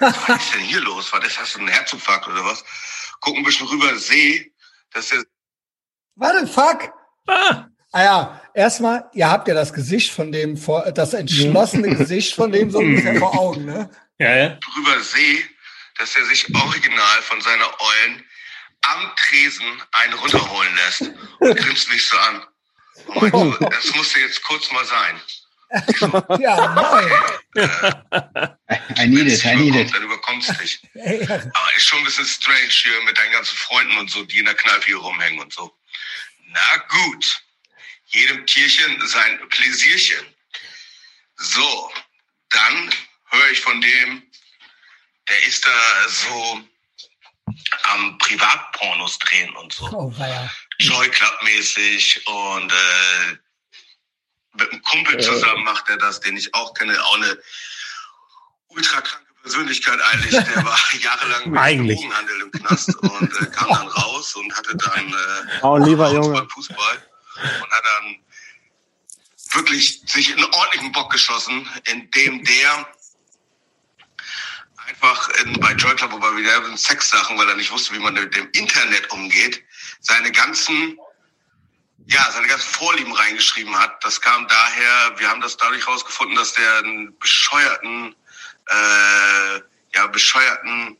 Was 0.00 0.28
ist 0.28 0.54
denn 0.54 0.60
hier 0.60 0.80
los? 0.80 1.12
War 1.12 1.20
das, 1.20 1.38
hast 1.38 1.54
du 1.54 1.60
einen 1.60 1.68
Herzinfarkt 1.68 2.26
oder 2.28 2.44
was? 2.44 2.64
Guck 3.20 3.36
ein 3.36 3.44
bisschen 3.44 3.66
rüber, 3.66 3.96
sehe, 3.98 4.52
dass 4.92 5.12
er... 5.12 5.24
Warte, 6.18 6.46
fuck! 6.46 6.92
Ah. 7.28 7.66
Ah 7.92 8.02
ja, 8.02 8.42
erstmal, 8.52 9.08
ihr 9.14 9.30
habt 9.30 9.48
ja 9.48 9.54
das 9.54 9.72
Gesicht 9.72 10.12
von 10.12 10.30
dem, 10.30 10.56
vor, 10.58 10.90
das 10.92 11.14
entschlossene 11.14 11.94
Gesicht 11.96 12.34
von 12.34 12.52
dem 12.52 12.70
so 12.70 12.78
ungefähr 12.78 13.16
vor 13.16 13.38
Augen, 13.38 13.64
ne? 13.64 13.88
Ja, 14.18 14.36
ja. 14.36 14.48
Drüber 14.48 15.00
sehe, 15.00 15.42
dass 15.96 16.14
er 16.16 16.24
sich 16.26 16.54
original 16.54 17.22
von 17.22 17.40
seiner 17.40 17.64
Eulen 17.64 18.24
am 18.82 19.12
Tresen 19.16 19.82
einen 19.92 20.12
runterholen 20.14 20.74
lässt 20.74 21.12
und 21.40 21.56
grinst 21.56 21.90
mich 21.90 22.06
so 22.06 22.18
an. 22.18 22.42
Und 23.06 23.32
meinte, 23.32 23.64
oh. 23.64 23.68
das 23.70 23.94
musste 23.94 24.20
jetzt 24.20 24.42
kurz 24.42 24.70
mal 24.72 24.84
sein. 24.84 25.20
ja, 26.40 26.74
nein. 26.74 27.10
Äh, 27.54 29.04
I 29.04 29.06
need 29.06 29.28
it, 29.28 29.44
I 29.44 29.54
need 29.54 29.74
it. 29.74 29.94
Dann 29.94 30.02
überkommst 30.02 30.48
du 30.48 30.52
dich. 30.54 30.80
Aber 31.30 31.76
ist 31.76 31.86
schon 31.86 31.98
ein 31.98 32.04
bisschen 32.04 32.24
strange 32.24 32.70
hier 32.70 33.02
mit 33.04 33.16
deinen 33.18 33.32
ganzen 33.32 33.56
Freunden 33.56 33.98
und 33.98 34.10
so, 34.10 34.24
die 34.24 34.38
in 34.38 34.46
der 34.46 34.54
Kneipe 34.54 34.86
hier 34.86 34.96
rumhängen 34.96 35.40
und 35.40 35.52
so. 35.52 35.77
Na 36.48 36.76
gut. 36.88 37.42
Jedem 38.06 38.46
Tierchen 38.46 39.06
sein 39.06 39.48
Pläsierchen. 39.48 40.26
So, 41.36 41.92
dann 42.50 42.90
höre 43.26 43.50
ich 43.50 43.60
von 43.60 43.80
dem, 43.80 44.22
der 45.28 45.42
ist 45.46 45.66
da 45.66 46.08
so 46.08 46.68
am 47.84 48.18
Privatpornos 48.18 49.18
drehen 49.18 49.54
und 49.56 49.72
so. 49.72 49.84
Oh, 49.92 50.14
ja. 50.18 50.50
Joy 50.78 51.08
Club 51.10 51.42
mäßig 51.42 52.26
und 52.26 52.72
äh, 52.72 53.36
mit 54.54 54.72
einem 54.72 54.82
Kumpel 54.82 55.20
zusammen 55.20 55.64
macht 55.64 55.88
er 55.88 55.98
das, 55.98 56.20
den 56.20 56.36
ich 56.36 56.52
auch 56.54 56.72
kenne, 56.74 57.02
auch 57.04 57.16
eine 57.16 57.38
ultra 58.68 59.00
kranke 59.00 59.27
Persönlichkeit 59.48 59.98
eigentlich. 60.12 60.30
Der 60.32 60.64
war 60.64 60.78
jahrelang 61.00 61.50
mit 61.50 61.96
Drogenhandel 61.96 62.40
im 62.42 62.50
Knast 62.52 62.94
und 62.96 63.32
äh, 63.40 63.46
kam 63.46 63.68
dann 63.70 63.88
raus 63.88 64.34
und 64.36 64.54
hatte 64.54 64.76
dann 64.76 65.08
äh, 65.08 65.58
oh, 65.62 65.78
lieber 65.78 66.12
Junge. 66.12 66.46
Fußball 66.50 67.02
und 67.42 67.70
hat 67.70 67.84
dann 67.84 68.16
wirklich 69.52 70.02
sich 70.06 70.32
einen 70.32 70.44
ordentlichen 70.44 70.92
Bock 70.92 71.10
geschossen, 71.10 71.66
indem 71.84 72.44
der 72.44 72.86
einfach 74.86 75.28
in, 75.40 75.58
bei 75.60 75.72
Joy 75.72 75.94
Club, 75.96 76.12
wobei 76.12 76.36
wieder 76.36 76.76
Sexsachen, 76.76 77.38
weil 77.38 77.48
er 77.48 77.56
nicht 77.56 77.70
wusste, 77.70 77.94
wie 77.94 77.98
man 77.98 78.14
mit 78.14 78.34
dem 78.34 78.50
Internet 78.52 79.10
umgeht, 79.10 79.62
seine 80.00 80.30
ganzen, 80.30 80.98
ja, 82.06 82.30
seine 82.30 82.48
ganzen 82.48 82.68
Vorlieben 82.70 83.12
reingeschrieben 83.12 83.78
hat. 83.78 84.02
Das 84.04 84.20
kam 84.20 84.46
daher, 84.48 85.18
wir 85.18 85.28
haben 85.28 85.40
das 85.40 85.56
dadurch 85.56 85.86
rausgefunden, 85.86 86.36
dass 86.36 86.52
der 86.54 86.78
einen 86.78 87.18
bescheuerten, 87.18 88.14
äh, 88.68 89.60
ja, 89.94 90.06
bescheuerten 90.06 90.96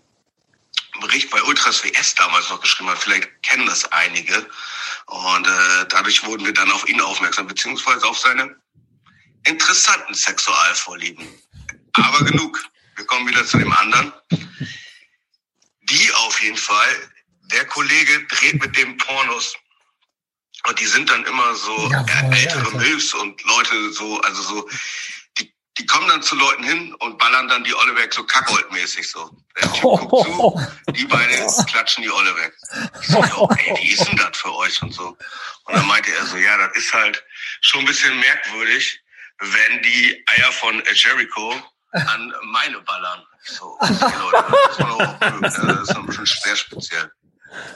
Bericht 1.00 1.30
bei 1.30 1.42
Ultras 1.42 1.84
WS 1.84 2.14
damals 2.14 2.48
noch 2.50 2.60
geschrieben 2.60 2.90
hat. 2.90 2.98
Vielleicht 2.98 3.30
kennen 3.42 3.66
das 3.66 3.84
einige. 3.92 4.48
Und 5.06 5.46
äh, 5.46 5.86
dadurch 5.88 6.24
wurden 6.24 6.44
wir 6.44 6.52
dann 6.52 6.70
auf 6.70 6.88
ihn 6.88 7.00
aufmerksam, 7.00 7.46
beziehungsweise 7.46 8.04
auf 8.06 8.18
seine 8.18 8.56
interessanten 9.44 10.14
Sexualvorlieben. 10.14 11.26
Aber 11.94 12.24
genug 12.24 12.62
wir 12.98 13.06
kommen 13.06 13.28
wieder 13.28 13.46
zu 13.46 13.58
dem 13.58 13.72
anderen. 13.72 14.12
Die 15.82 16.12
auf 16.14 16.42
jeden 16.42 16.56
Fall, 16.56 17.12
der 17.52 17.64
Kollege 17.66 18.26
dreht 18.26 18.60
mit 18.60 18.76
dem 18.76 18.96
Pornos. 18.96 19.54
Und 20.66 20.80
die 20.80 20.86
sind 20.86 21.08
dann 21.08 21.24
immer 21.24 21.54
so 21.54 21.90
ja, 21.90 22.04
ältere 22.32 22.76
Milfs 22.76 23.14
und 23.14 23.40
Leute 23.44 23.92
so, 23.92 24.20
also 24.22 24.42
so, 24.42 24.68
die, 25.78 25.86
kommen 25.86 26.08
dann 26.08 26.22
zu 26.22 26.34
Leuten 26.36 26.62
hin 26.62 26.94
und 27.00 27.18
ballern 27.18 27.48
dann 27.48 27.64
die 27.64 27.74
Olle 27.74 27.96
weg, 27.96 28.12
so 28.12 28.22
Kackold-mäßig 28.22 29.08
so. 29.08 29.30
Der 29.60 29.72
Typ 29.72 29.82
guckt 29.82 30.26
zu, 30.26 30.60
die 30.92 31.04
beiden 31.04 31.66
klatschen 31.66 32.02
die 32.02 32.10
Olle 32.10 32.34
weg. 32.36 32.52
Ich 33.00 33.08
so, 33.08 33.18
oh, 33.36 33.48
ey, 33.56 33.76
wie 33.80 33.92
ist 33.92 34.06
denn 34.06 34.16
das 34.16 34.36
für 34.36 34.54
euch 34.54 34.82
und 34.82 34.92
so. 34.92 35.16
Und 35.64 35.76
dann 35.76 35.86
meinte 35.86 36.10
er 36.12 36.26
so, 36.26 36.36
ja, 36.36 36.56
das 36.58 36.76
ist 36.76 36.92
halt 36.92 37.24
schon 37.60 37.80
ein 37.80 37.86
bisschen 37.86 38.18
merkwürdig, 38.20 39.00
wenn 39.38 39.82
die 39.82 40.24
Eier 40.26 40.52
von 40.52 40.82
Jericho 40.94 41.54
an 41.92 42.34
meine 42.52 42.80
ballern. 42.80 43.22
So, 43.44 43.76
okay, 43.80 44.12
Leute, 44.20 44.44
das, 44.68 44.80
auch, 44.80 45.18
das 45.20 45.88
ist 45.88 45.96
ein 45.96 46.06
bisschen 46.06 46.26
schwer 46.26 46.56
speziell. 46.56 47.12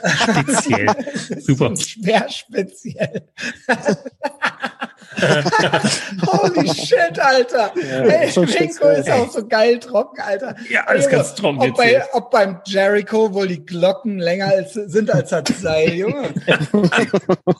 Speziell. 0.03 1.41
Super. 1.41 1.75
Schwer 1.75 2.29
speziell. 2.29 3.33
Holy 6.25 6.73
shit, 6.73 7.19
Alter. 7.19 7.73
Ja, 7.75 8.01
Ey, 8.03 8.29
Rinko 8.29 8.87
ist 8.89 9.09
auch 9.09 9.31
so 9.31 9.47
geil 9.47 9.79
trocken, 9.79 10.21
Alter. 10.21 10.55
Ja, 10.69 10.85
alles 10.85 11.09
ganz 11.09 11.35
trocken. 11.35 11.59
Ob, 11.59 11.75
bei, 11.77 12.03
ob 12.13 12.31
beim 12.31 12.61
Jericho 12.65 13.33
wohl 13.33 13.47
die 13.47 13.65
Glocken 13.65 14.19
länger 14.19 14.47
als, 14.47 14.73
sind 14.73 15.09
als 15.11 15.29
das 15.29 15.43
Seil, 15.59 15.93
Junge. 15.93 16.33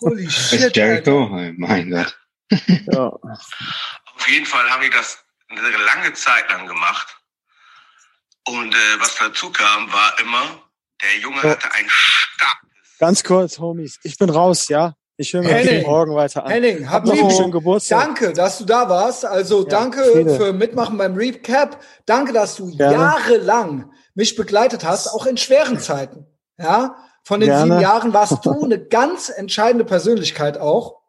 Holy 0.01 0.29
shit. 0.29 0.59
Ist 0.59 0.75
Jericho? 0.75 1.23
Alter. 1.23 1.53
Mein 1.57 1.89
Gott. 1.89 2.17
Ja. 2.91 3.07
Auf 3.07 4.27
jeden 4.27 4.45
Fall 4.45 4.69
habe 4.69 4.85
ich 4.85 4.91
das 4.91 5.17
eine 5.49 5.69
lange 5.85 6.13
Zeit 6.13 6.49
lang 6.49 6.67
gemacht. 6.67 7.15
Und 8.47 8.73
äh, 8.73 8.99
was 8.99 9.15
dazu 9.15 9.51
kam, 9.51 9.91
war 9.91 10.19
immer, 10.19 10.63
der 11.01 11.17
Junge 11.19 11.41
hatte 11.41 11.71
ein 11.73 11.85
starkes. 11.87 12.97
Ganz 12.99 13.23
kurz, 13.23 13.59
Homies, 13.59 13.99
ich 14.03 14.17
bin 14.17 14.29
raus, 14.29 14.67
ja? 14.67 14.95
Ich 15.23 15.33
höre 15.33 15.41
mir 15.41 15.53
Henning, 15.53 15.85
morgen 15.85 16.15
weiter 16.15 16.45
an. 16.45 16.51
Henning, 16.51 16.89
hab 16.89 17.05
noch 17.05 17.13
einen 17.13 17.31
schönen 17.31 17.51
Geburtstag. 17.51 18.05
Danke, 18.05 18.33
dass 18.33 18.57
du 18.57 18.65
da 18.65 18.89
warst. 18.89 19.25
Also 19.25 19.61
ja, 19.61 19.69
danke 19.69 20.03
viele. 20.11 20.35
für 20.35 20.51
Mitmachen 20.51 20.97
beim 20.97 21.15
Recap. 21.15 21.79
Danke, 22.05 22.33
dass 22.33 22.57
du 22.57 22.75
Gerne. 22.75 22.93
jahrelang 22.93 23.89
mich 24.15 24.35
begleitet 24.35 24.83
hast, 24.83 25.07
auch 25.07 25.25
in 25.25 25.37
schweren 25.37 25.79
Zeiten. 25.79 26.25
Ja, 26.59 26.97
von 27.23 27.39
den 27.39 27.47
Gerne. 27.47 27.63
sieben 27.63 27.81
Jahren 27.81 28.13
warst 28.13 28.45
du 28.45 28.63
eine 28.63 28.79
ganz 28.79 29.29
entscheidende 29.29 29.85
Persönlichkeit 29.85 30.57
auch, 30.57 30.99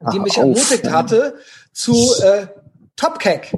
die 0.00 0.18
Ach, 0.18 0.24
mich 0.24 0.38
ermutigt 0.38 0.86
auf. 0.86 0.92
hatte 0.94 1.34
zu 1.72 1.92
äh, 2.22 2.46
Top 2.96 3.18
Cack. 3.18 3.52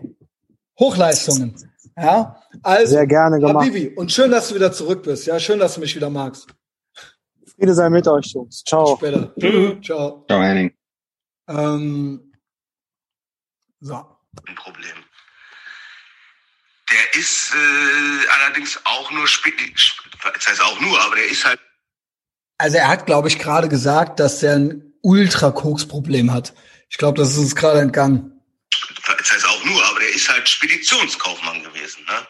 Hochleistungen. 0.81 1.55
Ja, 1.97 2.43
also. 2.65 2.95
Sehr 2.95 3.07
gerne 3.07 3.39
gemacht. 3.39 3.65
Habibi, 3.65 3.95
und 3.95 4.11
schön, 4.11 4.33
dass 4.33 4.49
du 4.49 4.57
wieder 4.57 4.73
zurück 4.73 5.05
bist. 5.05 5.27
Ja, 5.27 5.39
schön, 5.39 5.61
dass 5.61 5.75
du 5.75 5.81
mich 5.81 5.95
wieder 5.95 6.11
magst. 6.11 6.49
Friede 7.61 7.75
sei 7.75 7.91
mit 7.91 8.09
euch, 8.09 8.33
Jungs. 8.33 8.65
Ciao. 8.65 8.97
Später. 8.97 9.35
Ciao. 9.83 10.25
Ciao, 10.27 10.41
Henning. 10.43 10.75
Ähm, 11.47 12.33
so. 13.81 14.17
Ein 14.47 14.55
Problem. 14.55 14.97
Der 16.91 17.21
ist 17.21 17.53
äh, 17.55 18.29
allerdings 18.29 18.81
auch 18.85 19.11
nur, 19.11 19.27
spe- 19.29 19.53
das 20.35 20.49
heißt 20.49 20.63
auch 20.63 20.81
nur, 20.81 20.99
aber 21.03 21.17
der 21.17 21.27
ist 21.27 21.45
halt 21.45 21.61
Also 22.57 22.79
er 22.79 22.89
hat, 22.89 23.05
glaube 23.05 23.29
ich, 23.29 23.39
gerade 23.39 23.69
gesagt, 23.69 24.21
dass 24.21 24.43
er 24.43 24.55
ein 24.57 24.95
Ultra-Koks-Problem 25.03 26.33
hat. 26.33 26.55
Ich 26.89 26.97
glaube, 26.97 27.19
das 27.19 27.33
ist 27.33 27.39
uns 27.39 27.55
gerade 27.55 27.81
entgangen. 27.81 28.41
das 29.19 29.33
heißt 29.33 29.47
auch 29.47 29.65
nur, 29.65 29.85
aber 29.85 30.01
der 30.01 30.15
ist 30.15 30.31
halt 30.31 30.49
Speditionskaufmann 30.49 31.63
gewesen, 31.63 32.03
ne? 32.07 32.27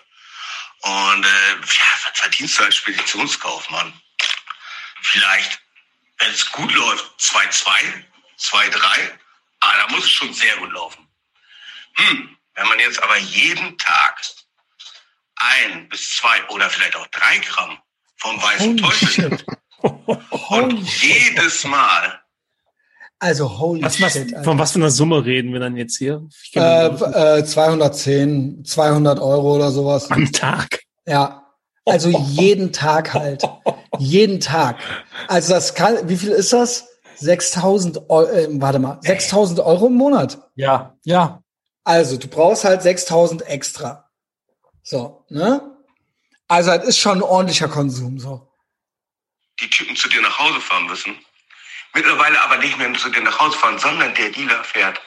Und 0.82 1.24
äh, 1.24 1.52
ja, 1.60 2.10
was 2.10 2.18
verdienst 2.20 2.58
du 2.58 2.64
als 2.64 2.74
Speditionskaufmann? 2.76 3.92
Vielleicht, 5.02 5.60
wenn 6.18 6.30
es 6.30 6.50
gut 6.52 6.72
läuft, 6.74 7.04
2-2, 7.18 7.68
2-3. 8.38 9.10
Ah, 9.60 9.72
da 9.86 9.94
muss 9.94 10.04
es 10.04 10.10
schon 10.10 10.32
sehr 10.32 10.56
gut 10.58 10.72
laufen. 10.72 11.06
Hm, 11.94 12.36
wenn 12.54 12.68
man 12.68 12.78
jetzt 12.78 13.02
aber 13.02 13.16
jeden 13.18 13.76
Tag 13.78 14.20
ein 15.36 15.88
bis 15.88 16.16
zwei 16.16 16.44
oder 16.48 16.68
vielleicht 16.70 16.96
auch 16.96 17.06
drei 17.08 17.38
Gramm 17.38 17.78
vom 18.16 18.40
weißen 18.42 18.68
Holy 18.70 18.76
Teufel 18.82 19.08
shit. 19.08 19.30
nimmt 19.30 19.44
und 20.50 21.02
jedes 21.02 21.64
Mal 21.64 22.20
Also 23.18 23.58
holy 23.58 23.82
Was, 23.82 24.00
was, 24.00 24.12
shit. 24.12 24.34
Alter. 24.34 24.44
von 24.44 24.58
was 24.58 24.72
für 24.72 24.78
einer 24.78 24.90
Summe 24.90 25.24
reden 25.24 25.52
wir 25.54 25.60
dann 25.60 25.76
jetzt 25.76 25.96
hier? 25.96 26.26
Äh, 26.54 26.86
äh, 27.38 27.44
210, 27.44 28.64
200 28.64 29.18
Euro 29.18 29.56
oder 29.56 29.70
sowas. 29.70 30.10
am 30.10 30.30
Tag. 30.32 30.80
Ja. 31.06 31.49
Also 31.90 32.08
jeden 32.10 32.72
Tag 32.72 33.12
halt. 33.14 33.42
Jeden 33.98 34.40
Tag. 34.40 34.78
Also 35.28 35.54
das 35.54 35.74
kann, 35.74 36.08
wie 36.08 36.16
viel 36.16 36.30
ist 36.30 36.52
das? 36.52 36.86
6000 37.16 38.08
Euro, 38.08 38.30
äh, 38.30 38.48
warte 38.52 38.78
mal, 38.78 38.98
6000 39.02 39.60
Euro 39.60 39.88
im 39.88 39.94
Monat. 39.94 40.38
Ja, 40.54 40.96
ja. 41.04 41.42
Also 41.84 42.16
du 42.16 42.28
brauchst 42.28 42.64
halt 42.64 42.82
6000 42.82 43.42
extra. 43.42 44.08
So, 44.82 45.26
ne? 45.28 45.76
Also 46.48 46.70
das 46.70 46.84
ist 46.86 46.98
schon 46.98 47.18
ein 47.18 47.22
ordentlicher 47.22 47.68
Konsum, 47.68 48.18
so. 48.18 48.48
die 49.60 49.68
Typen 49.68 49.94
zu 49.96 50.08
dir 50.08 50.22
nach 50.22 50.38
Hause 50.38 50.60
fahren 50.60 50.86
müssen. 50.86 51.16
Mittlerweile 51.94 52.40
aber 52.42 52.56
nicht 52.58 52.78
mehr 52.78 52.92
zu 52.94 53.10
dir 53.10 53.22
nach 53.22 53.38
Hause 53.38 53.58
fahren, 53.58 53.78
sondern 53.78 54.14
der 54.14 54.30
Dealer 54.30 54.62
fährt 54.64 55.00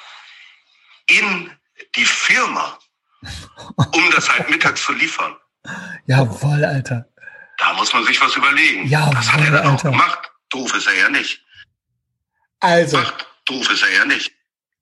in 1.07 1.51
die 1.95 2.05
Firma, 2.05 2.77
um 3.77 4.11
das 4.11 4.30
halt 4.30 4.49
mittags 4.49 4.84
zu 4.84 4.93
liefern. 4.93 5.35
Jawoll, 6.07 6.65
Alter. 6.65 7.07
Da 7.57 7.73
muss 7.73 7.94
man 7.94 8.03
sich 8.06 8.19
was 8.22 8.35
überlegen. 8.35 8.88
Ja, 8.88 9.10
das 9.11 9.31
hat 9.31 9.41
er 9.41 9.52
dann 9.52 9.68
Alter. 9.68 9.90
auch 9.90 9.91
gemacht. 9.91 10.31
Doof 10.49 10.73
ist 10.76 10.88
er 10.88 10.98
ja 10.98 11.10
nicht. 11.10 11.41
Also, 12.60 12.98
Macht, 12.98 13.26
doof 13.45 13.72
ist 13.72 13.84
er 13.84 13.94
ja 13.99 14.06
nicht. 14.06 14.31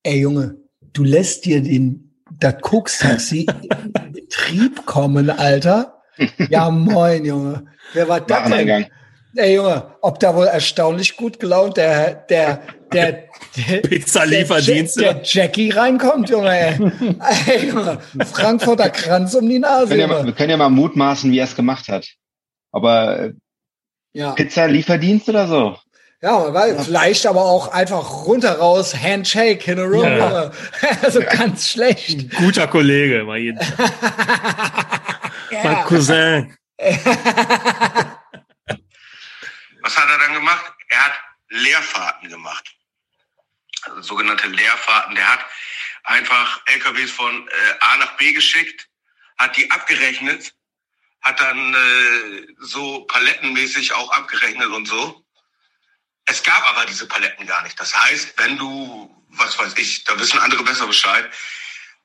ey 0.03 0.19
Junge, 0.21 0.55
du 0.93 1.03
lässt 1.03 1.45
dir 1.45 1.61
den, 1.61 2.13
das 2.39 2.59
Koks-Taxi 2.61 3.45
in 3.83 3.93
den 3.93 4.11
Betrieb 4.13 4.85
kommen, 4.85 5.29
Alter. 5.29 6.01
Ja, 6.49 6.69
moin, 6.69 7.25
Junge. 7.25 7.65
Wer 7.93 8.07
war 8.07 8.21
das 8.21 8.49
denn? 8.49 8.87
Ey 9.35 9.55
Junge, 9.55 9.95
ob 10.01 10.19
da 10.19 10.35
wohl 10.35 10.47
erstaunlich 10.47 11.15
gut 11.15 11.39
gelaunt 11.39 11.77
der, 11.77 12.15
der, 12.15 12.61
der, 12.93 13.11
der 13.57 13.77
Pizza-Lieferdienste. 13.81 14.99
Der, 15.01 15.13
der 15.15 15.23
Jackie 15.23 15.69
reinkommt, 15.71 16.29
Junge, 16.29 16.49
ey. 16.49 16.77
Junge, 17.67 17.99
Frankfurter 18.31 18.89
Kranz 18.89 19.33
um 19.35 19.47
die 19.47 19.59
Nase, 19.59 19.89
Wir 19.89 19.97
können, 19.97 20.01
ja 20.01 20.07
mal, 20.07 20.25
wir 20.25 20.33
können 20.33 20.49
ja 20.51 20.57
mal 20.57 20.69
mutmaßen, 20.69 21.31
wie 21.31 21.39
er 21.39 21.45
es 21.45 21.55
gemacht 21.55 21.87
hat. 21.87 22.07
Aber 22.71 23.19
äh, 23.19 23.33
Ja, 24.13 24.31
Pizza-Lieferdienst 24.31 25.29
oder 25.29 25.47
so? 25.47 25.77
ja, 26.23 26.53
weil 26.53 26.77
vielleicht 26.77 27.25
aber 27.25 27.45
auch 27.45 27.69
einfach 27.71 28.25
runter 28.27 28.59
raus, 28.59 28.95
Handshake 28.95 29.71
in 29.71 29.79
a 29.79 29.83
room, 29.83 30.03
Ja. 30.05 30.51
Also 31.01 31.19
ganz 31.21 31.69
schlecht. 31.69 32.29
Guter 32.37 32.67
Kollege, 32.67 33.23
mal 33.23 33.39
jeden. 33.39 33.59
Mein 35.63 35.83
Cousin. 35.85 36.55
Was 39.83 39.97
hat 39.97 40.09
er 40.09 40.19
dann 40.27 40.33
gemacht? 40.35 40.71
Er 40.89 41.05
hat 41.05 41.13
Leerfahrten 41.49 42.29
gemacht. 42.29 42.75
Sogenannte 44.01 44.47
Leerfahrten. 44.47 45.15
Der 45.15 45.31
hat 45.31 45.45
einfach 46.03 46.61
LKWs 46.65 47.11
von 47.11 47.47
äh, 47.47 47.51
A 47.79 47.97
nach 47.97 48.17
B 48.17 48.33
geschickt, 48.33 48.87
hat 49.37 49.55
die 49.57 49.69
abgerechnet, 49.71 50.53
hat 51.21 51.39
dann 51.39 51.73
äh, 51.73 52.47
so 52.59 53.01
palettenmäßig 53.05 53.93
auch 53.93 54.11
abgerechnet 54.11 54.69
und 54.69 54.87
so. 54.87 55.25
Es 56.25 56.43
gab 56.43 56.63
aber 56.69 56.85
diese 56.85 57.07
Paletten 57.07 57.45
gar 57.45 57.63
nicht. 57.63 57.79
Das 57.79 57.95
heißt, 57.95 58.33
wenn 58.37 58.57
du, 58.57 59.23
was 59.29 59.57
weiß 59.57 59.73
ich, 59.77 60.03
da 60.03 60.17
wissen 60.19 60.39
andere 60.39 60.63
besser 60.63 60.87
Bescheid, 60.87 61.31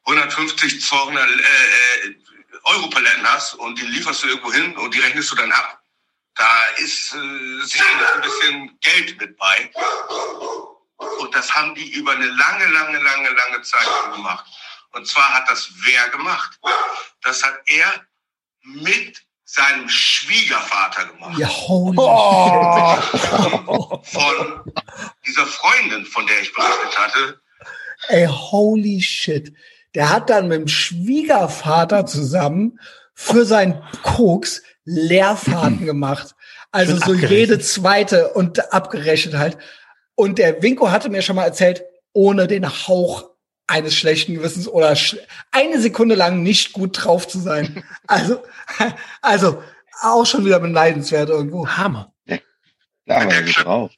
150, 0.07 0.83
200 0.83 1.29
äh, 1.29 1.33
äh, 1.33 2.17
Euro 2.65 2.89
Paletten 2.89 3.27
hast 3.27 3.55
und 3.55 3.79
die 3.79 3.87
lieferst 3.87 4.23
du 4.23 4.29
irgendwo 4.29 4.53
hin 4.53 4.77
und 4.77 4.95
die 4.95 5.01
rechnest 5.01 5.31
du 5.33 5.37
dann 5.37 5.53
ab, 5.53 5.83
da 6.35 6.65
ist 6.77 7.15
äh, 7.15 7.65
sicherlich 7.65 8.09
ein 8.15 8.21
bisschen 8.21 8.81
Geld 8.81 9.21
mit 9.21 9.37
bei. 9.37 9.71
Und 10.97 11.35
das 11.35 11.55
haben 11.55 11.75
die 11.75 11.91
über 11.93 12.13
eine 12.13 12.27
lange, 12.27 12.67
lange, 12.67 12.99
lange, 12.99 13.29
lange 13.31 13.63
Zeit 13.63 13.87
gemacht. 14.15 14.47
Und 14.93 15.07
zwar 15.07 15.35
hat 15.35 15.49
das 15.49 15.69
wer 15.85 16.09
gemacht? 16.09 16.59
Das 17.23 17.43
hat 17.43 17.59
er 17.67 18.07
mit 18.63 19.23
seinem 19.45 19.89
Schwiegervater 19.89 21.07
gemacht. 21.07 21.39
Ja, 21.39 21.49
holy 21.49 21.97
Von 24.05 24.73
dieser 25.27 25.47
Freundin, 25.47 26.05
von 26.07 26.27
der 26.27 26.41
ich 26.41 26.53
berichtet 26.53 26.99
hatte. 26.99 27.41
Ey, 28.09 28.27
holy 28.27 29.01
shit. 29.01 29.53
Der 29.95 30.11
hat 30.11 30.29
dann 30.31 30.49
mit 30.49 30.61
dem 30.61 30.69
Schwiegervater 30.69 32.07
zusammen 32.07 32.79
für 33.15 33.47
seinen 33.47 33.83
Koks 34.03 34.63
Leerfahrten 34.85 35.85
gemacht. 35.87 36.35
Also 36.71 36.93
Schön 36.93 37.01
so 37.01 37.13
abgerechnet. 37.13 37.31
jede 37.31 37.59
zweite 37.61 38.29
und 38.35 38.73
abgerechnet 38.73 39.35
halt. 39.35 39.59
Und 40.17 40.39
der 40.39 40.63
Winko 40.63 40.91
hatte 40.91 41.09
mir 41.09 41.23
schon 41.23 41.37
mal 41.37 41.45
erzählt, 41.45 41.85
ohne 42.13 42.49
den 42.49 42.67
Hauch 42.69 43.31
eines 43.69 43.95
schlechten 43.95 44.35
Gewissens 44.35 44.67
oder 44.67 44.97
sch 44.97 45.17
eine 45.53 45.81
Sekunde 45.81 46.15
lang 46.15 46.43
nicht 46.43 46.73
gut 46.73 47.05
drauf 47.05 47.29
zu 47.29 47.39
sein. 47.39 47.85
Also, 48.09 48.45
also 49.21 49.63
auch 50.01 50.25
schon 50.25 50.45
wieder 50.45 50.61
beneidenswert 50.61 51.29
irgendwo. 51.29 51.67
Hammer. 51.69 52.13
Da 53.07 53.25
war 53.25 53.47
so 53.47 53.63
drauf. 53.63 53.93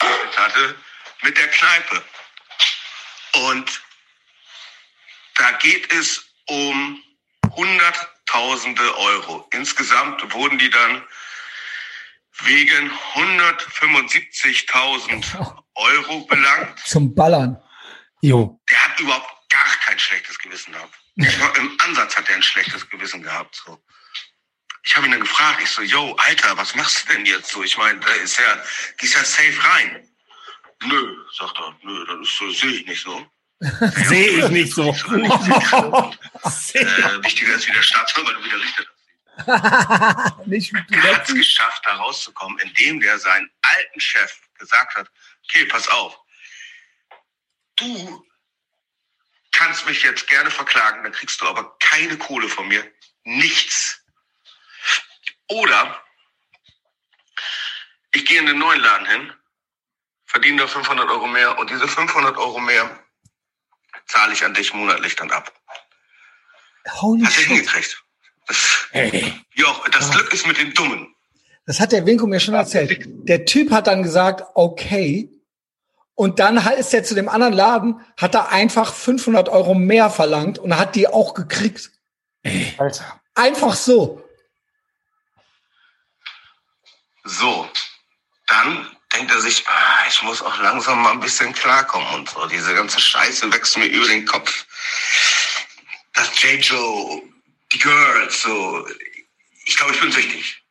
hatte 0.00 0.74
mit 1.22 1.36
der 1.36 1.48
Kneipe. 1.48 2.02
Und 3.50 3.82
da 5.36 5.50
geht 5.52 5.92
es 5.92 6.24
um 6.48 7.02
Hunderttausende 7.56 8.98
Euro. 8.98 9.48
Insgesamt 9.52 10.32
wurden 10.34 10.58
die 10.58 10.70
dann 10.70 11.02
wegen 12.42 12.90
175.000 13.14 15.62
Euro 15.74 16.20
belangt. 16.26 16.78
Zum 16.80 17.14
Ballern. 17.14 17.56
Jo. 18.20 18.60
Der 18.70 18.84
hat 18.84 19.00
überhaupt 19.00 19.50
gar 19.50 19.66
kein 19.84 19.98
schlechtes 19.98 20.38
Gewissen 20.38 20.72
gehabt. 20.72 20.94
Im 21.16 21.78
Ansatz 21.80 22.16
hat 22.16 22.28
er 22.28 22.36
ein 22.36 22.42
schlechtes 22.42 22.88
Gewissen 22.90 23.22
gehabt. 23.22 23.62
So. 23.64 23.82
Ich 24.82 24.94
habe 24.96 25.06
ihn 25.06 25.12
dann 25.12 25.20
gefragt, 25.20 25.60
ich 25.62 25.70
so, 25.70 25.82
yo, 25.82 26.16
Alter, 26.16 26.56
was 26.56 26.74
machst 26.74 27.08
du 27.08 27.12
denn 27.14 27.24
jetzt 27.24 27.50
so? 27.50 27.62
Ich 27.62 27.78
meine, 27.78 28.00
da 28.00 28.12
ist 28.14 28.36
ja, 28.38 28.60
gehst 28.98 29.14
ja 29.14 29.24
safe 29.24 29.56
rein. 29.62 30.08
Nö, 30.86 31.16
sagt 31.38 31.56
er, 31.58 31.74
nö, 31.82 32.04
das 32.06 32.28
ist 32.28 32.36
so, 32.36 32.50
sehe 32.50 32.80
ich 32.80 32.86
nicht 32.86 33.02
so. 33.02 33.26
Sehe 34.08 34.44
ich 34.44 34.50
nicht 34.50 34.74
so. 34.74 34.82
äh, 34.88 34.92
wichtiger 37.22 37.54
ist, 37.54 37.66
wie 37.66 37.72
der 37.72 37.82
Staatsanwalt 37.82 38.44
wieder 38.44 38.60
richtet. 38.60 38.86
nicht 40.46 40.72
Er 40.90 41.14
hat 41.14 41.28
es 41.28 41.34
geschafft, 41.34 41.82
da 41.84 41.96
rauszukommen, 41.96 42.58
indem 42.60 43.00
der 43.00 43.18
seinen 43.18 43.50
alten 43.62 44.00
Chef 44.00 44.40
gesagt 44.58 44.94
hat, 44.94 45.10
okay, 45.44 45.64
pass 45.66 45.88
auf, 45.88 46.18
du 47.76 48.24
kannst 49.52 49.86
mich 49.86 50.02
jetzt 50.02 50.28
gerne 50.28 50.50
verklagen, 50.50 51.02
dann 51.02 51.12
kriegst 51.12 51.40
du 51.40 51.46
aber 51.46 51.76
keine 51.78 52.16
Kohle 52.18 52.48
von 52.48 52.68
mir, 52.68 52.90
nichts. 53.24 54.00
Oder 55.48 56.02
ich 58.12 58.24
gehe 58.24 58.38
in 58.38 58.46
den 58.46 58.58
neuen 58.58 58.80
Laden 58.80 59.06
hin, 59.06 59.32
verdiene 60.26 60.62
da 60.62 60.68
500 60.68 61.08
Euro 61.08 61.26
mehr 61.26 61.58
und 61.58 61.70
diese 61.70 61.88
500 61.88 62.36
Euro 62.36 62.60
mehr 62.60 63.04
zahle 64.06 64.32
ich 64.32 64.44
an 64.44 64.54
dich 64.54 64.72
monatlich 64.74 65.16
dann 65.16 65.30
ab. 65.30 65.52
Holy 67.00 67.24
er 67.24 67.30
shit. 67.30 67.46
hingekriegt. 67.46 68.03
Das, 68.46 68.88
Hey. 68.90 69.34
ja, 69.54 69.74
das 69.92 70.10
Glück 70.10 70.32
ist 70.32 70.46
mit 70.46 70.58
den 70.58 70.72
Dummen. 70.74 71.14
Das 71.66 71.80
hat 71.80 71.92
der 71.92 72.06
Winko 72.06 72.26
mir 72.26 72.40
schon 72.40 72.54
erzählt. 72.54 73.04
Der 73.28 73.44
Typ 73.44 73.70
hat 73.72 73.86
dann 73.86 74.02
gesagt, 74.02 74.44
okay. 74.54 75.30
Und 76.14 76.38
dann 76.38 76.58
ist 76.78 76.94
er 76.94 77.02
zu 77.02 77.14
dem 77.14 77.28
anderen 77.28 77.54
Laden, 77.54 78.00
hat 78.16 78.34
er 78.34 78.50
einfach 78.50 78.94
500 78.94 79.48
Euro 79.48 79.74
mehr 79.74 80.10
verlangt 80.10 80.58
und 80.58 80.78
hat 80.78 80.94
die 80.94 81.08
auch 81.08 81.34
gekriegt. 81.34 81.90
Alter. 82.78 83.20
Einfach 83.34 83.74
so. 83.74 84.22
So, 87.24 87.68
dann 88.46 88.86
denkt 89.14 89.32
er 89.32 89.40
sich, 89.40 89.64
ah, 89.66 90.06
ich 90.08 90.22
muss 90.22 90.42
auch 90.42 90.60
langsam 90.60 91.02
mal 91.02 91.12
ein 91.12 91.20
bisschen 91.20 91.52
klarkommen 91.52 92.06
und 92.14 92.28
so. 92.28 92.46
Diese 92.46 92.74
ganze 92.74 93.00
Scheiße 93.00 93.50
wächst 93.52 93.76
mir 93.78 93.86
über 93.86 94.06
den 94.06 94.26
Kopf. 94.26 94.66
Das 96.12 96.30
J. 96.42 96.60
Joe, 96.60 97.22
die 97.74 97.78
Girls, 97.78 98.42
so. 98.42 98.86
Ich 99.66 99.76
glaube, 99.76 99.92
ich 99.92 100.00
bin 100.00 100.12
süchtig. 100.12 100.62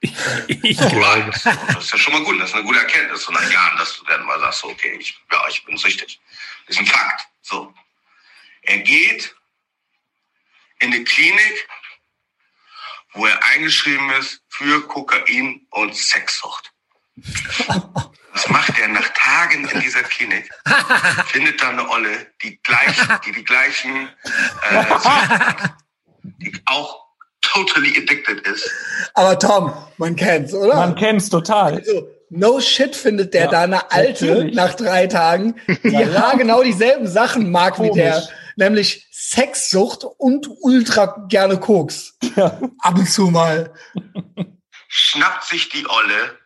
ich 0.00 0.76
glaube. 0.76 1.30
Das 1.32 1.84
ist 1.84 1.92
ja 1.92 1.98
schon 1.98 2.12
mal 2.12 2.24
gut. 2.24 2.40
Das 2.40 2.50
ist 2.50 2.54
eine 2.54 2.64
gute 2.64 2.78
Erkenntnis 2.78 3.22
so 3.22 3.32
nach 3.32 3.50
Jahren, 3.50 3.78
dass 3.78 3.98
du 3.98 4.04
dann 4.04 4.24
mal 4.26 4.38
sagst, 4.40 4.64
okay, 4.64 4.96
ich, 4.98 5.16
ja, 5.30 5.44
ich 5.48 5.64
bin 5.64 5.76
süchtig. 5.76 6.20
Das 6.66 6.76
ist 6.76 6.80
ein 6.80 6.86
Fakt. 6.86 7.26
So. 7.40 7.72
Er 8.62 8.78
geht 8.78 9.34
in 10.80 10.92
eine 10.92 11.04
Klinik, 11.04 11.68
wo 13.12 13.26
er 13.26 13.42
eingeschrieben 13.44 14.10
ist 14.10 14.42
für 14.48 14.86
Kokain 14.88 15.66
und 15.70 15.96
Sexsucht. 15.96 16.72
Was 18.32 18.48
macht 18.48 18.78
er 18.78 18.88
nach 18.88 19.08
Tagen 19.10 19.68
in 19.68 19.80
dieser 19.80 20.02
Klinik? 20.02 20.50
Findet 21.26 21.60
da 21.60 21.68
eine 21.68 21.88
Olle, 21.88 22.32
die 22.42 22.56
gleich, 22.62 22.96
die 23.24 23.32
die 23.32 23.44
gleichen, 23.44 24.08
äh, 24.70 24.84
die 24.86 25.68
auch 26.66 27.02
totally 27.42 27.90
addicted 27.96 28.40
ist. 28.46 28.70
Aber 29.14 29.38
Tom, 29.38 29.72
man 29.98 30.16
kennt's, 30.16 30.54
oder? 30.54 30.74
Man 30.74 30.94
kennt's 30.94 31.28
total. 31.28 31.76
Also, 31.76 32.08
no 32.30 32.60
shit 32.60 32.96
findet 32.96 33.34
der 33.34 33.44
ja, 33.44 33.50
da 33.50 33.62
eine 33.62 33.90
alte 33.90 34.26
natürlich. 34.26 34.54
nach 34.54 34.74
drei 34.74 35.06
Tagen, 35.06 35.60
die 35.84 35.88
ja, 35.90 36.34
genau 36.34 36.62
dieselben 36.62 37.06
Sachen 37.06 37.50
mag 37.50 37.74
Komisch. 37.74 37.92
wie 37.92 37.98
der, 37.98 38.28
nämlich 38.56 39.06
Sexsucht 39.12 40.04
und 40.04 40.48
ultra 40.60 41.26
gerne 41.28 41.58
Koks. 41.58 42.18
Ja. 42.36 42.58
Ab 42.80 42.96
und 42.96 43.08
zu 43.08 43.26
mal. 43.26 43.72
Schnappt 44.88 45.44
sich 45.44 45.68
die 45.68 45.86
Olle, 45.88 46.38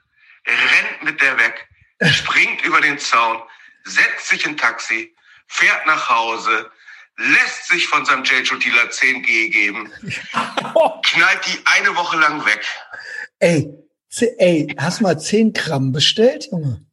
rennt 0.46 1.02
mit 1.04 1.20
der 1.20 1.36
weg, 1.38 1.68
springt 2.12 2.64
über 2.64 2.80
den 2.80 2.98
Zaun, 2.98 3.42
setzt 3.84 4.28
sich 4.28 4.46
in 4.46 4.56
Taxi, 4.56 5.14
fährt 5.46 5.86
nach 5.86 6.08
Hause, 6.08 6.70
lässt 7.16 7.68
sich 7.68 7.86
von 7.88 8.04
seinem 8.04 8.24
J-Dealer 8.24 8.90
10G 8.90 9.50
geben, 9.50 9.92
knallt 10.32 11.46
die 11.46 11.58
eine 11.64 11.96
Woche 11.96 12.18
lang 12.18 12.44
weg. 12.44 12.64
Ey, 13.38 13.68
ey, 14.38 14.74
hast 14.78 15.00
mal 15.00 15.18
10 15.18 15.52
Gramm 15.52 15.92
bestellt, 15.92 16.48
Junge? 16.50 16.84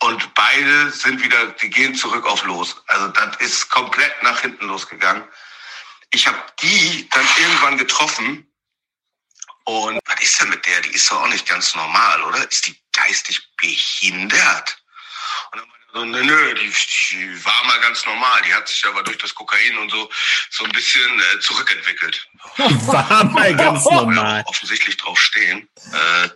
Und 0.00 0.34
beide 0.34 0.90
sind 0.90 1.22
wieder, 1.22 1.52
die 1.62 1.70
gehen 1.70 1.94
zurück 1.94 2.26
auf 2.26 2.44
los. 2.44 2.82
Also 2.88 3.08
das 3.08 3.36
ist 3.38 3.70
komplett 3.70 4.12
nach 4.22 4.40
hinten 4.40 4.66
losgegangen. 4.66 5.24
Ich 6.10 6.26
habe 6.26 6.38
die 6.60 7.08
dann 7.10 7.26
irgendwann 7.40 7.78
getroffen 7.78 8.46
und 9.64 9.98
was 10.04 10.20
ist 10.20 10.40
denn 10.40 10.50
mit 10.50 10.66
der? 10.66 10.80
Die 10.82 10.90
ist 10.90 11.10
doch 11.10 11.22
auch 11.22 11.28
nicht 11.28 11.48
ganz 11.48 11.74
normal, 11.74 12.22
oder? 12.24 12.50
Ist 12.50 12.66
die 12.66 12.76
geistig 12.92 13.50
behindert? 13.56 14.83
Und 15.94 16.12
dann 16.12 16.26
meinte 16.26 16.28
so, 16.28 16.34
nö, 16.34 16.44
nö, 16.44 16.54
die, 16.54 16.72
die 17.12 17.44
war 17.44 17.64
mal 17.66 17.80
ganz 17.80 18.04
normal. 18.04 18.42
Die 18.46 18.52
hat 18.52 18.66
sich 18.68 18.84
aber 18.84 19.02
durch 19.02 19.18
das 19.18 19.34
Kokain 19.34 19.78
und 19.78 19.90
so 19.90 20.10
so 20.50 20.64
ein 20.64 20.72
bisschen 20.72 21.20
äh, 21.20 21.40
zurückentwickelt. 21.40 22.28
Die 22.58 22.62
war 22.86 23.24
mal 23.24 23.54
ganz 23.54 23.84
normal. 23.84 24.40
Ja, 24.40 24.46
offensichtlich 24.46 24.96
drauf 24.96 25.18
stehen. 25.20 25.68
Äh, 25.92 26.28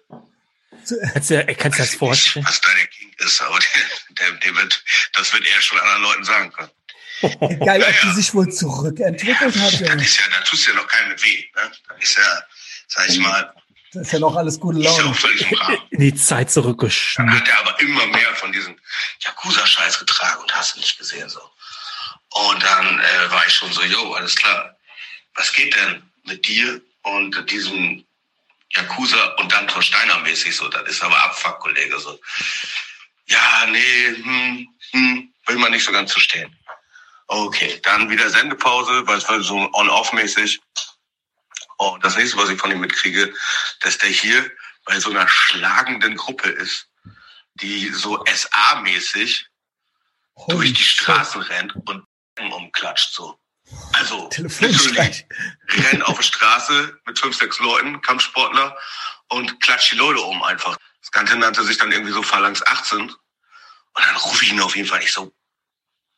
Kannst 1.12 1.30
du, 1.30 1.44
kannst 1.55 1.78
du 1.78 1.82
das 1.82 1.94
vorstellen? 1.97 2.44
Nicht, 2.44 2.48
was 2.48 2.60
da 2.62 2.70
der 2.74 2.86
King 2.86 3.12
ist, 3.18 3.43
aber 3.43 3.59
der, 3.59 4.30
der, 4.30 4.39
der 4.39 4.56
wird, 4.56 4.82
das 5.12 5.32
wird 5.35 5.44
er 5.47 5.60
schon 5.60 5.78
anderen 5.78 6.02
Leuten 6.02 6.24
sagen 6.24 6.52
können. 6.52 6.70
Geil, 7.66 7.82
ob 7.82 8.01
die 8.02 8.14
sich 8.14 8.32
wohl 8.32 8.51
zurückentwickelt 8.51 9.55
ja, 9.55 9.62
hat. 9.62 9.72
Ja. 9.80 9.94
Das 9.94 10.02
ist 10.02 10.18
ja, 10.18 10.24
da 10.30 10.40
tust 10.44 10.66
du 10.66 10.70
ja 10.70 10.76
noch 10.76 10.86
keinem 10.86 11.20
weh. 11.22 11.44
Ne? 11.56 11.72
Da 11.89 11.94
ist 11.97 12.16
ja, 12.16 12.43
sag 12.86 13.09
ich 13.09 13.18
mal. 13.18 13.52
Das 13.98 14.06
ist 14.06 14.12
ja 14.12 14.20
noch 14.20 14.36
alles 14.36 14.60
gute 14.60 14.78
Laune. 14.78 14.96
Ist 14.96 15.04
ja 15.04 15.10
auch 15.10 15.14
völlig 15.16 15.90
In 15.90 15.98
die 15.98 16.14
Zeit 16.14 16.52
zurückgeschnitten. 16.52 17.26
Dann 17.26 17.40
hat 17.40 17.48
er 17.48 17.58
aber 17.58 17.80
immer 17.80 18.06
mehr 18.06 18.32
von 18.36 18.52
diesem 18.52 18.78
Yakuza-Scheiß 19.18 19.98
getragen 19.98 20.40
und 20.40 20.54
hast 20.54 20.76
du 20.76 20.78
nicht 20.78 20.96
gesehen 20.98 21.28
so. 21.28 21.40
Und 22.30 22.62
dann 22.62 23.00
äh, 23.00 23.30
war 23.30 23.44
ich 23.44 23.52
schon 23.52 23.72
so, 23.72 23.82
jo, 23.82 24.12
alles 24.12 24.36
klar. 24.36 24.76
Was 25.34 25.52
geht 25.52 25.74
denn 25.74 26.02
mit 26.24 26.46
dir 26.46 26.80
und 27.02 27.50
diesem 27.50 28.06
Yakuza 28.70 29.34
und 29.38 29.50
dann 29.50 29.66
Torsteiner 29.66 30.20
mäßig 30.20 30.54
so? 30.54 30.68
Das 30.68 30.88
ist 30.88 31.02
aber 31.02 31.20
Abfuck, 31.24 31.58
Kollege 31.58 31.98
so. 31.98 32.20
Ja, 33.26 33.66
nee, 33.68 34.14
hm, 34.14 34.68
hm, 34.92 35.34
will 35.46 35.56
man 35.56 35.72
nicht 35.72 35.84
so 35.84 35.90
ganz 35.90 36.12
zu 36.12 36.20
stehen. 36.20 36.56
Okay, 37.26 37.80
dann 37.82 38.08
wieder 38.08 38.30
Sendepause, 38.30 39.04
weil 39.08 39.18
es 39.18 39.28
war 39.28 39.42
so 39.42 39.56
on-off-mäßig. 39.72 40.60
Und 41.78 42.05
das 42.05 42.16
nächste, 42.16 42.36
was 42.36 42.50
ich 42.50 42.60
von 42.60 42.70
ihm 42.70 42.80
mitkriege, 42.80 43.32
dass 43.80 43.98
der 43.98 44.10
hier 44.10 44.50
bei 44.84 44.98
so 45.00 45.10
einer 45.10 45.28
schlagenden 45.28 46.16
Gruppe 46.16 46.48
ist, 46.48 46.88
die 47.55 47.88
so 47.90 48.24
SA-mäßig 48.26 49.46
durch 50.48 50.74
die 50.74 50.84
Straßen 50.84 51.40
rennt 51.42 51.74
und 51.74 52.05
umklatscht 52.38 53.12
so. 53.12 53.38
Also 53.92 54.30
literally 54.38 55.26
rennt 55.68 56.05
auf 56.05 56.16
der 56.16 56.22
Straße 56.22 57.00
mit 57.06 57.18
fünf, 57.18 57.36
sechs 57.36 57.59
Leuten, 57.59 58.00
Kampfsportler 58.00 58.76
und 59.28 59.60
klatscht 59.60 59.92
die 59.92 59.96
Leute 59.96 60.20
um 60.20 60.42
einfach. 60.42 60.76
Das 61.00 61.10
Ganze 61.10 61.36
nannte 61.36 61.62
sich 61.64 61.76
dann 61.76 61.92
irgendwie 61.92 62.12
so 62.12 62.22
Phalanx 62.22 62.62
18. 62.66 63.00
Und 63.00 63.16
dann 63.94 64.16
rufe 64.16 64.44
ich 64.44 64.52
ihn 64.52 64.60
auf 64.60 64.76
jeden 64.76 64.88
Fall 64.88 65.00
nicht 65.00 65.12
so, 65.12 65.32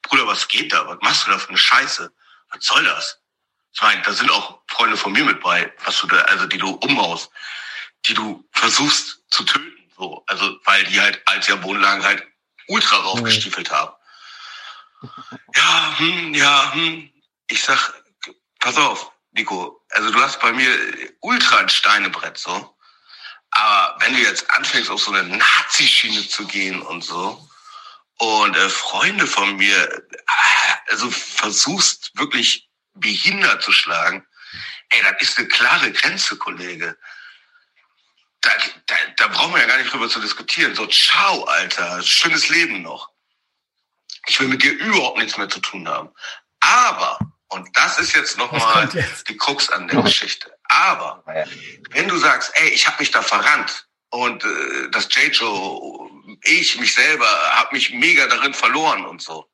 Bruder, 0.02 0.26
was 0.26 0.48
geht 0.48 0.72
da? 0.72 0.86
Was 0.86 0.98
machst 1.02 1.26
du 1.26 1.30
da 1.30 1.38
für 1.38 1.48
eine 1.48 1.58
Scheiße? 1.58 2.12
Was 2.50 2.64
soll 2.64 2.84
das? 2.84 3.19
Meine, 3.80 4.02
da 4.02 4.12
sind 4.12 4.30
auch 4.30 4.60
Freunde 4.68 4.96
von 4.96 5.12
mir 5.12 5.24
mit 5.24 5.40
bei, 5.40 5.72
was 5.84 5.98
du 6.00 6.06
da, 6.06 6.16
also 6.22 6.46
die 6.46 6.58
du 6.58 6.70
umhaust, 6.70 7.30
die 8.06 8.14
du 8.14 8.46
versuchst 8.52 9.22
zu 9.30 9.44
töten, 9.44 9.90
so, 9.96 10.22
also 10.26 10.58
weil 10.64 10.84
die 10.84 11.00
halt 11.00 11.20
als 11.26 11.46
ja 11.46 11.62
Wohnlagen 11.62 12.04
halt 12.04 12.26
ultra 12.68 12.96
raufgestiefelt 12.96 13.70
mhm. 13.70 13.74
haben. 13.74 13.92
Ja, 15.54 15.98
hm, 15.98 16.34
ja, 16.34 16.72
hm. 16.74 17.10
Ich 17.48 17.62
sag, 17.64 17.94
pass 18.58 18.76
auf, 18.76 19.12
Nico, 19.32 19.84
also 19.90 20.10
du 20.10 20.20
hast 20.20 20.40
bei 20.40 20.52
mir 20.52 20.70
ultra 21.20 21.58
ein 21.58 21.68
Steinebrett, 21.68 22.38
so. 22.38 22.76
Aber 23.52 23.96
wenn 24.00 24.14
du 24.14 24.20
jetzt 24.20 24.48
anfängst, 24.50 24.90
auf 24.90 25.00
so 25.02 25.12
eine 25.12 25.36
Nazi-Schiene 25.36 26.28
zu 26.28 26.46
gehen 26.46 26.80
und 26.82 27.02
so, 27.02 27.48
und 28.18 28.56
äh, 28.56 28.68
Freunde 28.68 29.26
von 29.26 29.56
mir, 29.56 30.06
also 30.88 31.10
versuchst 31.10 32.12
wirklich 32.14 32.69
behindert 32.94 33.62
zu 33.62 33.72
schlagen, 33.72 34.26
ey, 34.90 35.02
das 35.02 35.22
ist 35.22 35.38
eine 35.38 35.48
klare 35.48 35.92
Grenze, 35.92 36.36
Kollege. 36.36 36.96
Da, 38.40 38.50
da, 38.86 38.94
da 39.16 39.28
brauchen 39.28 39.54
wir 39.54 39.60
ja 39.60 39.66
gar 39.66 39.78
nicht 39.78 39.92
drüber 39.92 40.08
zu 40.08 40.20
diskutieren. 40.20 40.74
So, 40.74 40.86
ciao, 40.86 41.44
Alter, 41.44 42.02
schönes 42.02 42.48
Leben 42.48 42.82
noch. 42.82 43.10
Ich 44.26 44.38
will 44.40 44.48
mit 44.48 44.62
dir 44.62 44.72
überhaupt 44.72 45.18
nichts 45.18 45.36
mehr 45.36 45.48
zu 45.48 45.60
tun 45.60 45.88
haben. 45.88 46.10
Aber, 46.60 47.18
und 47.48 47.68
das 47.76 47.98
ist 47.98 48.14
jetzt 48.14 48.38
nochmal 48.38 48.88
die 49.28 49.36
Krux 49.36 49.68
an 49.70 49.88
der 49.88 50.02
Geschichte, 50.02 50.54
aber 50.64 51.24
wenn 51.90 52.08
du 52.08 52.16
sagst, 52.18 52.52
ey, 52.54 52.68
ich 52.68 52.86
habe 52.86 52.98
mich 53.00 53.10
da 53.10 53.22
verrannt 53.22 53.88
und 54.10 54.44
äh, 54.44 54.90
das 54.90 55.08
J-Joe, 55.14 56.10
ich, 56.42 56.78
mich 56.78 56.94
selber, 56.94 57.26
habe 57.54 57.74
mich 57.74 57.90
mega 57.90 58.26
darin 58.26 58.54
verloren 58.54 59.04
und 59.06 59.22
so. 59.22 59.50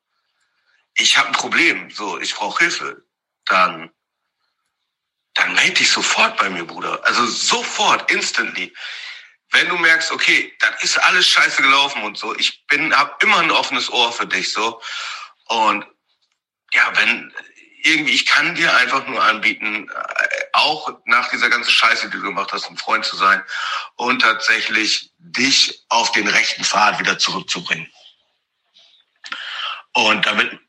Ich 0.95 1.17
habe 1.17 1.29
ein 1.29 1.33
Problem, 1.33 1.89
so, 1.89 2.19
ich 2.19 2.35
brauche 2.35 2.63
Hilfe 2.63 3.06
dann, 3.47 3.91
dann 5.33 5.53
melde 5.53 5.73
dich 5.73 5.91
sofort 5.91 6.37
bei 6.37 6.49
mir, 6.49 6.65
Bruder. 6.65 7.05
Also 7.05 7.25
sofort, 7.25 8.09
instantly. 8.11 8.73
Wenn 9.51 9.69
du 9.69 9.77
merkst, 9.77 10.11
okay, 10.11 10.55
das 10.59 10.83
ist 10.83 10.97
alles 10.97 11.27
scheiße 11.27 11.61
gelaufen 11.61 12.03
und 12.03 12.17
so, 12.17 12.35
ich 12.35 12.65
bin, 12.67 12.95
hab 12.95 13.21
immer 13.23 13.39
ein 13.39 13.51
offenes 13.51 13.89
Ohr 13.89 14.11
für 14.11 14.27
dich, 14.27 14.51
so. 14.51 14.81
Und 15.45 15.85
ja, 16.73 16.91
wenn 16.95 17.33
irgendwie, 17.83 18.13
ich 18.13 18.25
kann 18.25 18.55
dir 18.55 18.75
einfach 18.75 19.07
nur 19.07 19.23
anbieten, 19.23 19.89
äh, 19.89 20.27
auch 20.53 20.99
nach 21.05 21.29
dieser 21.29 21.49
ganzen 21.49 21.71
Scheiße, 21.71 22.09
die 22.09 22.17
du 22.17 22.23
gemacht 22.23 22.51
hast, 22.51 22.69
ein 22.69 22.77
Freund 22.77 23.05
zu 23.05 23.15
sein 23.15 23.41
und 23.95 24.21
tatsächlich 24.21 25.11
dich 25.17 25.85
auf 25.89 26.11
den 26.11 26.27
rechten 26.27 26.63
Pfad 26.63 26.99
wieder 26.99 27.17
zurückzubringen. 27.17 27.89
Und 29.93 30.25
damit 30.25 30.59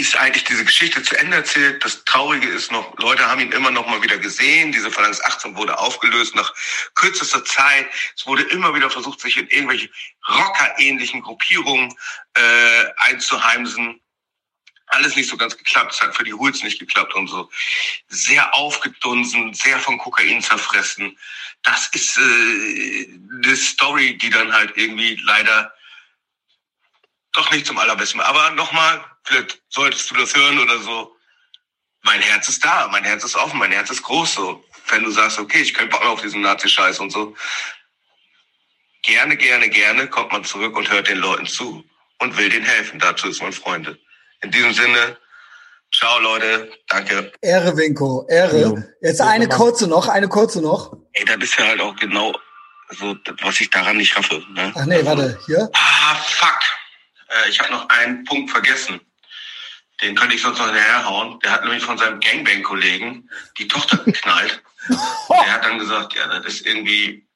ist 0.00 0.16
eigentlich 0.16 0.44
diese 0.44 0.64
Geschichte 0.64 1.02
zu 1.02 1.16
Ende 1.18 1.36
erzählt. 1.36 1.84
Das 1.84 2.04
Traurige 2.04 2.48
ist 2.48 2.72
noch, 2.72 2.96
Leute 2.98 3.28
haben 3.28 3.40
ihn 3.40 3.52
immer 3.52 3.70
noch 3.70 3.86
mal 3.86 4.02
wieder 4.02 4.18
gesehen. 4.18 4.72
Diese 4.72 4.90
Phalanx 4.90 5.20
18 5.20 5.56
wurde 5.56 5.78
aufgelöst 5.78 6.34
nach 6.34 6.54
kürzester 6.94 7.44
Zeit. 7.44 7.86
Es 8.16 8.26
wurde 8.26 8.42
immer 8.44 8.74
wieder 8.74 8.90
versucht, 8.90 9.20
sich 9.20 9.36
in 9.36 9.46
irgendwelche 9.48 9.90
Rocker-ähnlichen 10.26 11.20
Gruppierungen 11.20 11.94
äh, 12.34 12.84
einzuheimsen. 12.96 14.00
Alles 14.86 15.16
nicht 15.16 15.28
so 15.28 15.36
ganz 15.36 15.56
geklappt. 15.56 15.92
Es 15.92 16.00
hat 16.00 16.16
für 16.16 16.24
die 16.24 16.34
Hools 16.34 16.62
nicht 16.62 16.78
geklappt 16.80 17.14
und 17.14 17.28
so. 17.28 17.50
Sehr 18.08 18.54
aufgedunsen, 18.54 19.52
sehr 19.54 19.78
von 19.78 19.98
Kokain 19.98 20.42
zerfressen. 20.42 21.16
Das 21.62 21.88
ist 21.88 22.16
äh, 22.16 23.18
eine 23.44 23.56
Story, 23.56 24.16
die 24.16 24.30
dann 24.30 24.52
halt 24.52 24.72
irgendwie 24.76 25.20
leider 25.22 25.72
doch 27.32 27.50
nicht 27.50 27.66
zum 27.66 27.78
allerbesten. 27.78 28.20
Aber 28.20 28.50
nochmal, 28.52 29.04
vielleicht 29.24 29.62
solltest 29.68 30.10
du 30.10 30.14
das 30.14 30.34
hören 30.34 30.58
oder 30.58 30.78
so. 30.78 31.16
Mein 32.02 32.20
Herz 32.20 32.48
ist 32.48 32.64
da, 32.64 32.88
mein 32.90 33.04
Herz 33.04 33.24
ist 33.24 33.36
offen, 33.36 33.58
mein 33.58 33.72
Herz 33.72 33.90
ist 33.90 34.02
groß. 34.02 34.34
So, 34.34 34.64
wenn 34.88 35.04
du 35.04 35.10
sagst, 35.10 35.38
okay, 35.38 35.60
ich 35.60 35.74
könnte 35.74 35.96
Bock 35.96 36.06
auf 36.06 36.22
diesen 36.22 36.40
Nazi-Scheiß 36.40 36.98
und 37.00 37.10
so. 37.10 37.34
Gerne, 39.02 39.36
gerne, 39.36 39.68
gerne 39.68 40.08
kommt 40.08 40.32
man 40.32 40.44
zurück 40.44 40.76
und 40.76 40.90
hört 40.90 41.08
den 41.08 41.18
Leuten 41.18 41.46
zu 41.46 41.84
und 42.18 42.36
will 42.36 42.48
denen 42.48 42.66
helfen. 42.66 42.98
Dazu 42.98 43.28
ist 43.28 43.42
man 43.42 43.52
Freunde. 43.52 43.98
In 44.42 44.50
diesem 44.50 44.72
Sinne, 44.72 45.16
ciao 45.94 46.18
Leute, 46.20 46.70
danke. 46.88 47.32
Ehre, 47.40 47.76
Winko, 47.76 48.26
Ehre. 48.28 48.94
Jetzt 49.00 49.20
eine 49.20 49.48
kurze 49.48 49.86
noch, 49.86 50.08
eine 50.08 50.28
kurze 50.28 50.60
noch. 50.60 50.96
Ey, 51.12 51.24
das 51.24 51.36
ist 51.38 51.58
ja 51.58 51.66
halt 51.66 51.80
auch 51.80 51.96
genau 51.96 52.34
so, 52.90 53.16
was 53.42 53.60
ich 53.60 53.70
daran 53.70 53.96
nicht 53.96 54.12
schaffe. 54.12 54.42
Ne? 54.52 54.72
Ach 54.74 54.86
nee, 54.86 55.04
warte, 55.04 55.38
hier. 55.46 55.70
Ah, 55.72 56.14
fuck. 56.14 56.58
Äh, 57.28 57.48
ich 57.50 57.60
habe 57.60 57.70
noch 57.72 57.88
einen 57.88 58.24
Punkt 58.24 58.50
vergessen. 58.50 59.00
Den 60.02 60.14
könnte 60.14 60.34
ich 60.34 60.42
sonst 60.42 60.58
noch 60.58 60.66
hinterherhauen. 60.66 61.38
Der 61.40 61.52
hat 61.52 61.64
nämlich 61.64 61.84
von 61.84 61.98
seinem 61.98 62.20
Gangbang-Kollegen 62.20 63.28
die 63.58 63.68
Tochter 63.68 63.98
geknallt. 63.98 64.62
Der 64.88 65.54
hat 65.54 65.64
dann 65.64 65.78
gesagt, 65.78 66.14
ja, 66.14 66.26
das 66.26 66.54
ist 66.54 66.66
irgendwie 66.66 67.26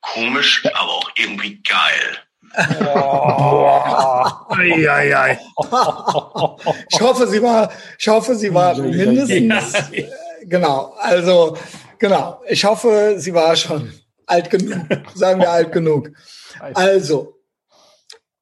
komisch, 0.00 0.62
aber 0.74 0.90
auch 0.90 1.10
irgendwie 1.16 1.62
geil. 1.62 2.18
Oh. 2.94 3.68
ei, 4.50 4.88
ei, 4.88 5.16
ei. 5.16 5.38
Ich 6.90 7.00
hoffe, 7.00 7.26
sie 7.26 7.42
war, 7.42 7.72
ich 7.98 8.08
hoffe, 8.08 8.34
sie 8.36 8.52
war 8.54 8.76
mindestens, 8.76 9.74
äh, 9.90 10.08
genau, 10.42 10.94
also, 10.98 11.56
genau. 11.98 12.42
Ich 12.46 12.64
hoffe, 12.64 13.14
sie 13.18 13.34
war 13.34 13.56
schon 13.56 13.92
alt 14.26 14.50
genug, 14.50 14.86
sagen 15.14 15.40
wir 15.40 15.50
alt 15.50 15.72
genug. 15.72 16.10
Also, 16.74 17.34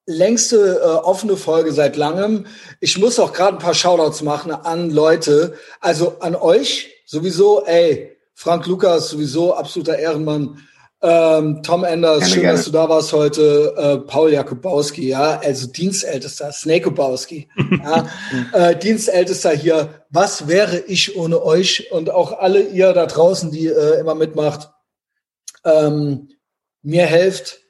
längste 0.06 0.80
äh, 0.82 0.84
offene 0.84 1.36
Folge 1.36 1.72
seit 1.72 1.96
langem. 1.96 2.46
Ich 2.80 2.98
muss 2.98 3.18
auch 3.18 3.32
gerade 3.32 3.56
ein 3.56 3.62
paar 3.62 3.74
Shoutouts 3.74 4.22
machen 4.22 4.52
an 4.52 4.90
Leute, 4.90 5.54
also 5.80 6.18
an 6.20 6.34
euch 6.34 6.90
sowieso, 7.06 7.64
ey, 7.66 8.16
Frank 8.34 8.66
Lukas 8.66 9.10
sowieso 9.10 9.54
absoluter 9.54 9.98
Ehrenmann. 9.98 10.58
Ähm, 11.04 11.62
Tom 11.64 11.82
Enders, 11.82 12.18
gerne, 12.18 12.32
schön, 12.32 12.42
gerne. 12.42 12.56
dass 12.56 12.64
du 12.66 12.70
da 12.70 12.88
warst 12.88 13.12
heute. 13.12 13.74
Äh, 13.76 13.98
Paul 14.06 14.32
Jakubowski, 14.32 15.08
ja, 15.08 15.40
also 15.40 15.66
Dienstältester, 15.66 16.52
Snake 16.52 16.84
Kubowski, 16.84 17.48
ja, 17.84 18.08
äh, 18.52 18.76
Dienstältester 18.76 19.50
hier. 19.50 20.04
Was 20.10 20.46
wäre 20.46 20.78
ich 20.78 21.16
ohne 21.16 21.42
euch 21.42 21.90
und 21.90 22.10
auch 22.10 22.38
alle 22.38 22.62
ihr 22.62 22.92
da 22.92 23.06
draußen, 23.06 23.50
die 23.50 23.66
äh, 23.66 23.98
immer 23.98 24.14
mitmacht, 24.14 24.70
ähm, 25.64 26.28
mir 26.82 27.06
helft, 27.06 27.61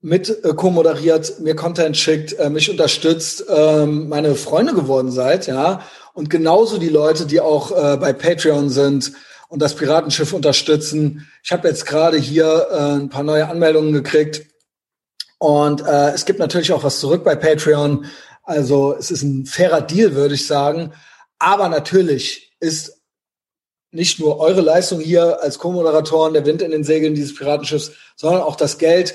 mit 0.00 0.44
äh, 0.44 0.54
co-moderiert, 0.54 1.40
mir 1.40 1.56
Content 1.56 1.96
schickt, 1.96 2.38
äh, 2.38 2.50
mich 2.50 2.70
unterstützt, 2.70 3.44
ähm, 3.48 4.08
meine 4.08 4.34
Freunde 4.34 4.74
geworden 4.74 5.10
seid, 5.10 5.46
ja. 5.46 5.82
Und 6.14 6.30
genauso 6.30 6.78
die 6.78 6.88
Leute, 6.88 7.26
die 7.26 7.40
auch 7.40 7.70
äh, 7.72 7.96
bei 7.96 8.12
Patreon 8.12 8.70
sind 8.70 9.12
und 9.48 9.60
das 9.62 9.74
Piratenschiff 9.74 10.32
unterstützen. 10.32 11.28
Ich 11.42 11.52
habe 11.52 11.68
jetzt 11.68 11.86
gerade 11.86 12.16
hier 12.16 12.68
äh, 12.70 13.00
ein 13.00 13.08
paar 13.08 13.22
neue 13.22 13.48
Anmeldungen 13.48 13.92
gekriegt. 13.92 14.42
Und 15.38 15.80
äh, 15.86 16.10
es 16.10 16.24
gibt 16.24 16.38
natürlich 16.38 16.72
auch 16.72 16.84
was 16.84 17.00
zurück 17.00 17.24
bei 17.24 17.36
Patreon. 17.36 18.06
Also 18.42 18.94
es 18.98 19.10
ist 19.10 19.22
ein 19.22 19.46
fairer 19.46 19.80
Deal, 19.80 20.14
würde 20.14 20.34
ich 20.34 20.46
sagen. 20.46 20.92
Aber 21.38 21.68
natürlich 21.68 22.52
ist 22.60 23.00
nicht 23.90 24.18
nur 24.18 24.38
eure 24.38 24.60
Leistung 24.60 25.00
hier 25.00 25.40
als 25.42 25.58
Co-Moderatoren, 25.58 26.34
der 26.34 26.44
Wind 26.44 26.60
in 26.60 26.72
den 26.72 26.84
Segeln 26.84 27.14
dieses 27.14 27.34
Piratenschiffs, 27.34 27.92
sondern 28.16 28.42
auch 28.42 28.56
das 28.56 28.78
Geld, 28.78 29.14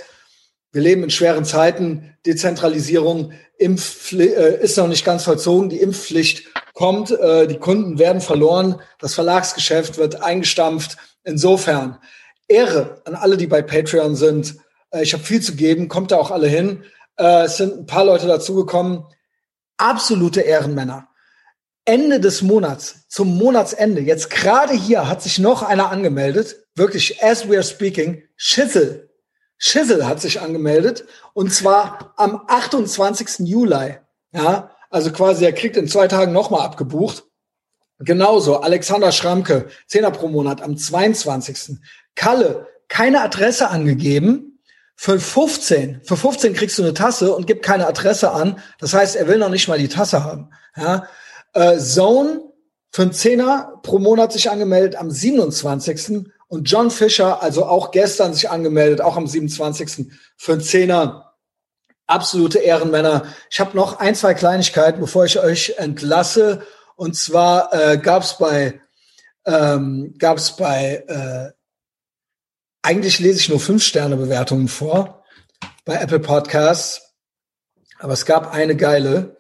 wir 0.74 0.82
leben 0.82 1.04
in 1.04 1.12
schweren 1.12 1.46
Zeiten. 1.46 2.16
Dezentralisierung 2.26 3.32
Impfpfli 3.60 4.26
äh, 4.26 4.62
ist 4.64 4.78
noch 4.78 4.88
nicht 4.88 5.06
ganz 5.06 5.24
vollzogen. 5.24 5.70
Die 5.70 5.80
Impfpflicht 5.80 6.48
kommt. 6.74 7.12
Äh, 7.12 7.48
die 7.48 7.60
Kunden 7.60 8.00
werden 8.00 8.22
verloren. 8.22 8.82
Das 9.00 9.14
Verlagsgeschäft 9.14 9.98
wird 9.98 10.22
eingestampft. 10.22 10.98
Insofern 11.24 12.00
Ehre 12.48 13.02
an 13.06 13.14
alle, 13.14 13.38
die 13.38 13.48
bei 13.48 13.62
Patreon 13.62 14.16
sind. 14.16 14.56
Äh, 14.90 15.04
ich 15.04 15.14
habe 15.14 15.24
viel 15.24 15.42
zu 15.42 15.56
geben. 15.56 15.90
Kommt 15.90 16.12
da 16.12 16.18
auch 16.18 16.32
alle 16.32 16.48
hin. 16.48 16.84
Äh, 17.18 17.44
es 17.44 17.58
sind 17.58 17.78
ein 17.78 17.86
paar 17.86 18.06
Leute 18.06 18.26
dazugekommen. 18.26 19.04
Absolute 19.78 20.42
Ehrenmänner. 20.42 21.08
Ende 21.86 22.20
des 22.20 22.42
Monats, 22.42 23.08
zum 23.10 23.38
Monatsende, 23.38 24.00
jetzt 24.00 24.30
gerade 24.30 24.74
hier 24.74 25.10
hat 25.10 25.22
sich 25.22 25.38
noch 25.38 25.64
einer 25.64 25.92
angemeldet, 25.92 26.56
wirklich 26.76 27.22
as 27.22 27.50
we 27.50 27.56
are 27.56 27.64
speaking, 27.64 28.24
Schissel, 28.38 29.10
Schissel 29.66 30.06
hat 30.06 30.20
sich 30.20 30.42
angemeldet 30.42 31.06
und 31.32 31.54
zwar 31.54 32.14
am 32.18 32.44
28. 32.48 33.48
Juli. 33.48 33.96
Ja, 34.34 34.72
also 34.90 35.10
quasi 35.14 35.46
er 35.46 35.54
kriegt 35.54 35.78
in 35.78 35.88
zwei 35.88 36.10
Tagen 36.10 36.34
nochmal 36.34 36.66
abgebucht. 36.66 37.24
Genauso 38.00 38.58
Alexander 38.58 39.14
Schramke, 39.14 39.70
Zehner 39.88 40.12
pro 40.12 40.28
Monat 40.28 40.62
am 40.62 40.76
22. 40.76 41.78
Kalle, 42.14 42.68
keine 42.90 43.22
Adresse 43.22 43.70
angegeben. 43.70 44.60
Für 44.98 45.18
15, 45.18 46.02
für 46.04 46.18
15 46.18 46.54
kriegst 46.56 46.78
du 46.78 46.84
eine 46.84 46.94
Tasse 46.94 47.34
und 47.34 47.48
gib 47.48 47.64
keine 47.64 47.88
Adresse 47.88 48.32
an. 48.32 48.60
Das 48.80 48.94
heißt, 48.94 49.16
er 49.16 49.30
will 49.30 49.38
noch 49.38 49.48
nicht 49.48 49.70
mal 49.70 49.80
die 49.80 49.88
Tasse 49.88 50.26
haben. 50.26 50.50
Ja. 50.76 51.08
Äh, 51.54 51.78
Zone 51.78 52.42
für 52.90 53.04
einen 53.04 53.14
Zehner 53.14 53.80
pro 53.82 53.98
Monat 53.98 54.34
sich 54.34 54.52
angemeldet 54.52 54.98
am 54.98 55.10
27. 55.10 56.26
Und 56.54 56.70
John 56.70 56.92
Fischer, 56.92 57.42
also 57.42 57.66
auch 57.66 57.90
gestern 57.90 58.36
sich 58.36 58.52
angemeldet, 58.52 59.02
auch 59.02 59.18
am 59.18 59.26
27. 59.26 60.12
für 60.38 60.52
einen 60.52 60.62
Zehner. 60.62 61.34
Absolute 62.06 62.60
Ehrenmänner. 62.60 63.26
Ich 63.50 63.60
habe 63.60 63.76
noch 63.76 63.98
ein, 63.98 64.14
zwei 64.14 64.36
Kleinigkeiten, 64.36 65.02
bevor 65.02 65.26
ich 65.26 65.40
euch 65.40 65.74
entlasse. 65.78 66.62
Und 66.96 67.16
zwar 67.16 67.74
äh, 67.74 67.98
gab 67.98 68.22
es 68.22 68.38
bei, 68.38 68.80
ähm, 69.48 70.14
gab's 70.20 70.56
bei 70.56 71.04
äh, 71.08 71.54
eigentlich 72.84 73.18
lese 73.18 73.40
ich 73.40 73.50
nur 73.50 73.60
Fünf-Sterne-Bewertungen 73.60 74.68
vor 74.68 75.24
bei 75.86 75.96
Apple 75.96 76.20
Podcasts. 76.20 77.16
Aber 77.98 78.14
es 78.14 78.28
gab 78.28 78.54
eine 78.54 78.76
geile, 78.76 79.38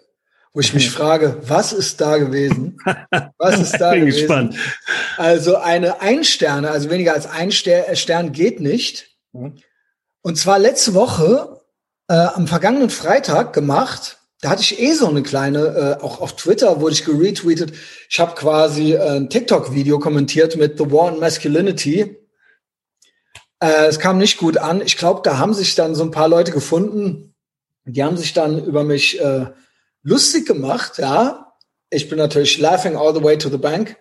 wo 0.53 0.59
ich 0.59 0.73
mich 0.73 0.91
frage, 0.91 1.41
was 1.47 1.73
ist 1.73 1.99
da 1.99 2.17
gewesen? 2.17 2.77
Was 3.37 3.59
ist 3.59 3.73
da 3.79 3.91
Bin 3.91 4.01
gewesen? 4.01 4.19
gespannt. 4.19 4.55
Also 5.17 5.57
eine 5.57 6.01
Ein-Sterne, 6.01 6.69
also 6.69 6.91
weniger 6.91 7.13
als 7.13 7.25
ein 7.25 7.49
äh, 7.49 7.95
Stern 7.95 8.31
geht 8.31 8.59
nicht. 8.59 9.07
Mhm. 9.31 9.55
Und 10.21 10.37
zwar 10.37 10.59
letzte 10.59 10.93
Woche, 10.93 11.59
äh, 12.07 12.13
am 12.13 12.47
vergangenen 12.47 12.91
Freitag 12.91 13.53
gemacht. 13.53 14.19
Da 14.41 14.49
hatte 14.49 14.61
ich 14.61 14.79
eh 14.79 14.93
so 14.93 15.07
eine 15.07 15.23
kleine, 15.23 15.97
äh, 15.99 16.03
auch 16.03 16.21
auf 16.21 16.35
Twitter 16.35 16.81
wurde 16.81 16.93
ich 16.93 17.05
geretweetet. 17.05 17.73
Ich 18.09 18.19
habe 18.19 18.35
quasi 18.35 18.93
äh, 18.93 19.17
ein 19.17 19.29
TikTok-Video 19.29 19.99
kommentiert 19.99 20.55
mit 20.55 20.77
The 20.77 20.91
War 20.91 21.13
on 21.13 21.19
Masculinity. 21.19 22.17
Äh, 23.59 23.85
es 23.87 23.99
kam 23.99 24.19
nicht 24.19 24.37
gut 24.37 24.57
an. 24.57 24.81
Ich 24.81 24.97
glaube, 24.97 25.21
da 25.23 25.39
haben 25.39 25.53
sich 25.53 25.73
dann 25.73 25.95
so 25.95 26.03
ein 26.03 26.11
paar 26.11 26.27
Leute 26.27 26.51
gefunden. 26.51 27.33
Die 27.85 28.03
haben 28.03 28.17
sich 28.17 28.33
dann 28.33 28.63
über 28.63 28.83
mich 28.83 29.19
äh, 29.19 29.47
lustig 30.03 30.45
gemacht, 30.45 30.97
ja. 30.97 31.53
Ich 31.89 32.09
bin 32.09 32.17
natürlich 32.17 32.57
laughing 32.59 32.95
all 32.95 33.13
the 33.13 33.23
way 33.23 33.37
to 33.37 33.49
the 33.49 33.57
bank. 33.57 33.97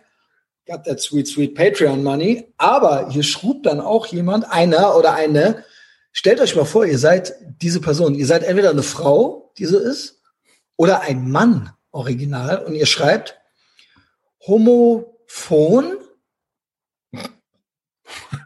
Got 0.66 0.84
that 0.84 1.00
sweet, 1.00 1.26
sweet 1.26 1.54
Patreon 1.54 2.02
money. 2.02 2.52
Aber 2.56 3.10
hier 3.10 3.22
schrub 3.22 3.62
dann 3.62 3.80
auch 3.80 4.06
jemand, 4.06 4.50
einer 4.50 4.96
oder 4.96 5.14
eine, 5.14 5.64
stellt 6.12 6.40
euch 6.40 6.54
mal 6.54 6.64
vor, 6.64 6.86
ihr 6.86 6.98
seid 6.98 7.34
diese 7.60 7.80
Person. 7.80 8.14
Ihr 8.14 8.26
seid 8.26 8.44
entweder 8.44 8.70
eine 8.70 8.82
Frau, 8.82 9.52
die 9.58 9.66
so 9.66 9.78
ist, 9.78 10.20
oder 10.76 11.02
ein 11.02 11.30
Mann, 11.30 11.72
original. 11.90 12.64
Und 12.64 12.74
ihr 12.74 12.86
schreibt 12.86 13.38
homophon, 14.46 15.98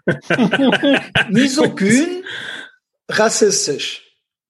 misogyn, 1.31 2.25
rassistisch. 3.09 4.06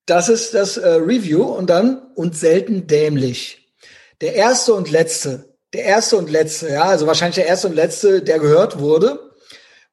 Das 0.06 0.28
ist 0.28 0.54
das 0.54 0.76
äh, 0.76 0.88
Review 0.88 1.42
und 1.42 1.68
dann 1.68 2.00
und 2.14 2.36
selten 2.36 2.86
dämlich. 2.86 3.72
Der 4.20 4.34
erste 4.34 4.72
und 4.72 4.90
letzte, 4.90 5.56
der 5.74 5.84
erste 5.84 6.16
und 6.16 6.30
letzte, 6.30 6.70
ja, 6.70 6.84
also 6.84 7.06
wahrscheinlich 7.06 7.34
der 7.34 7.46
erste 7.46 7.68
und 7.68 7.74
letzte, 7.74 8.22
der 8.22 8.38
gehört 8.38 8.78
wurde. 8.78 9.32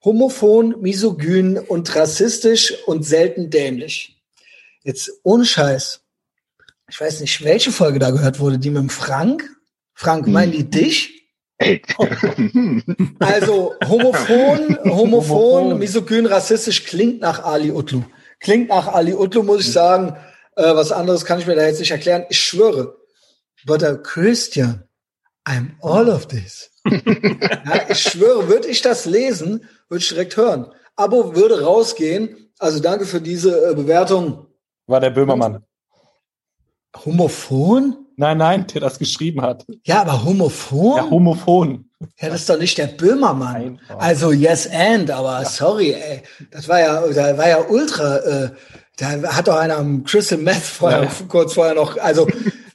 Homophon, 0.04 0.80
misogyn 0.80 1.58
und 1.58 1.94
rassistisch 1.96 2.74
und 2.86 3.04
selten 3.04 3.50
dämlich. 3.50 4.22
Jetzt 4.82 5.10
ohne 5.24 5.44
Scheiß. 5.44 6.00
Ich 6.90 7.00
weiß 7.00 7.20
nicht, 7.20 7.42
welche 7.42 7.72
Folge 7.72 7.98
da 7.98 8.10
gehört 8.10 8.38
wurde, 8.38 8.58
die 8.58 8.70
mit 8.70 8.82
dem 8.82 8.90
Frank. 8.90 9.50
Frank, 9.94 10.26
meinen 10.26 10.52
die 10.52 10.70
dich? 10.70 11.24
also 13.18 13.74
homophon, 13.88 14.78
homophon, 14.84 15.78
misogyn, 15.78 16.26
rassistisch 16.26 16.84
klingt 16.84 17.20
nach 17.20 17.44
Ali 17.44 17.72
Utlu. 17.72 18.02
Klingt 18.44 18.68
nach 18.68 18.88
Ali 18.88 19.14
Utlu, 19.14 19.42
muss 19.42 19.62
ich 19.62 19.72
sagen. 19.72 20.16
Äh, 20.54 20.74
was 20.74 20.92
anderes 20.92 21.24
kann 21.24 21.40
ich 21.40 21.46
mir 21.46 21.56
da 21.56 21.66
jetzt 21.66 21.80
nicht 21.80 21.90
erklären. 21.90 22.26
Ich 22.28 22.38
schwöre. 22.38 22.96
But 23.64 23.82
a 23.82 23.96
Christian, 23.96 24.84
I'm 25.46 25.70
all 25.80 26.10
of 26.10 26.28
this. 26.28 26.70
ja, 26.84 27.88
ich 27.88 27.98
schwöre, 27.98 28.46
würde 28.48 28.68
ich 28.68 28.82
das 28.82 29.06
lesen, 29.06 29.66
würde 29.88 30.02
ich 30.02 30.08
direkt 30.10 30.36
hören. 30.36 30.70
Abo 30.94 31.34
würde 31.34 31.62
rausgehen. 31.62 32.50
Also 32.58 32.80
danke 32.80 33.06
für 33.06 33.22
diese 33.22 33.70
äh, 33.70 33.74
Bewertung. 33.74 34.46
War 34.86 35.00
der 35.00 35.10
Böhmermann. 35.10 35.64
Homophon? 37.04 38.03
Nein, 38.16 38.38
nein, 38.38 38.66
der 38.72 38.80
das 38.80 38.98
geschrieben 38.98 39.42
hat. 39.42 39.66
Ja, 39.84 40.02
aber 40.02 40.24
Homophon? 40.24 40.96
Ja, 40.96 41.10
Homophon. 41.10 41.90
Ja, 42.20 42.28
das 42.28 42.42
ist 42.42 42.50
doch 42.50 42.58
nicht 42.58 42.78
der 42.78 42.86
Böhmermann. 42.86 43.52
Nein, 43.52 43.80
oh. 43.90 43.94
Also 43.98 44.32
Yes 44.32 44.68
and, 44.70 45.10
aber 45.10 45.42
ja. 45.42 45.48
sorry, 45.48 45.92
ey. 45.92 46.22
Das 46.50 46.68
war 46.68 46.80
ja, 46.80 47.06
da 47.06 47.38
war 47.38 47.48
ja 47.48 47.58
ultra, 47.68 48.16
äh, 48.18 48.50
da 48.98 49.34
hat 49.34 49.48
doch 49.48 49.56
einer 49.56 49.76
am 49.76 50.04
Crystal 50.04 50.38
Meth 50.38 50.62
vorher, 50.62 51.04
ja. 51.04 51.10
kurz 51.28 51.54
vorher 51.54 51.74
noch, 51.74 51.96
also, 51.98 52.28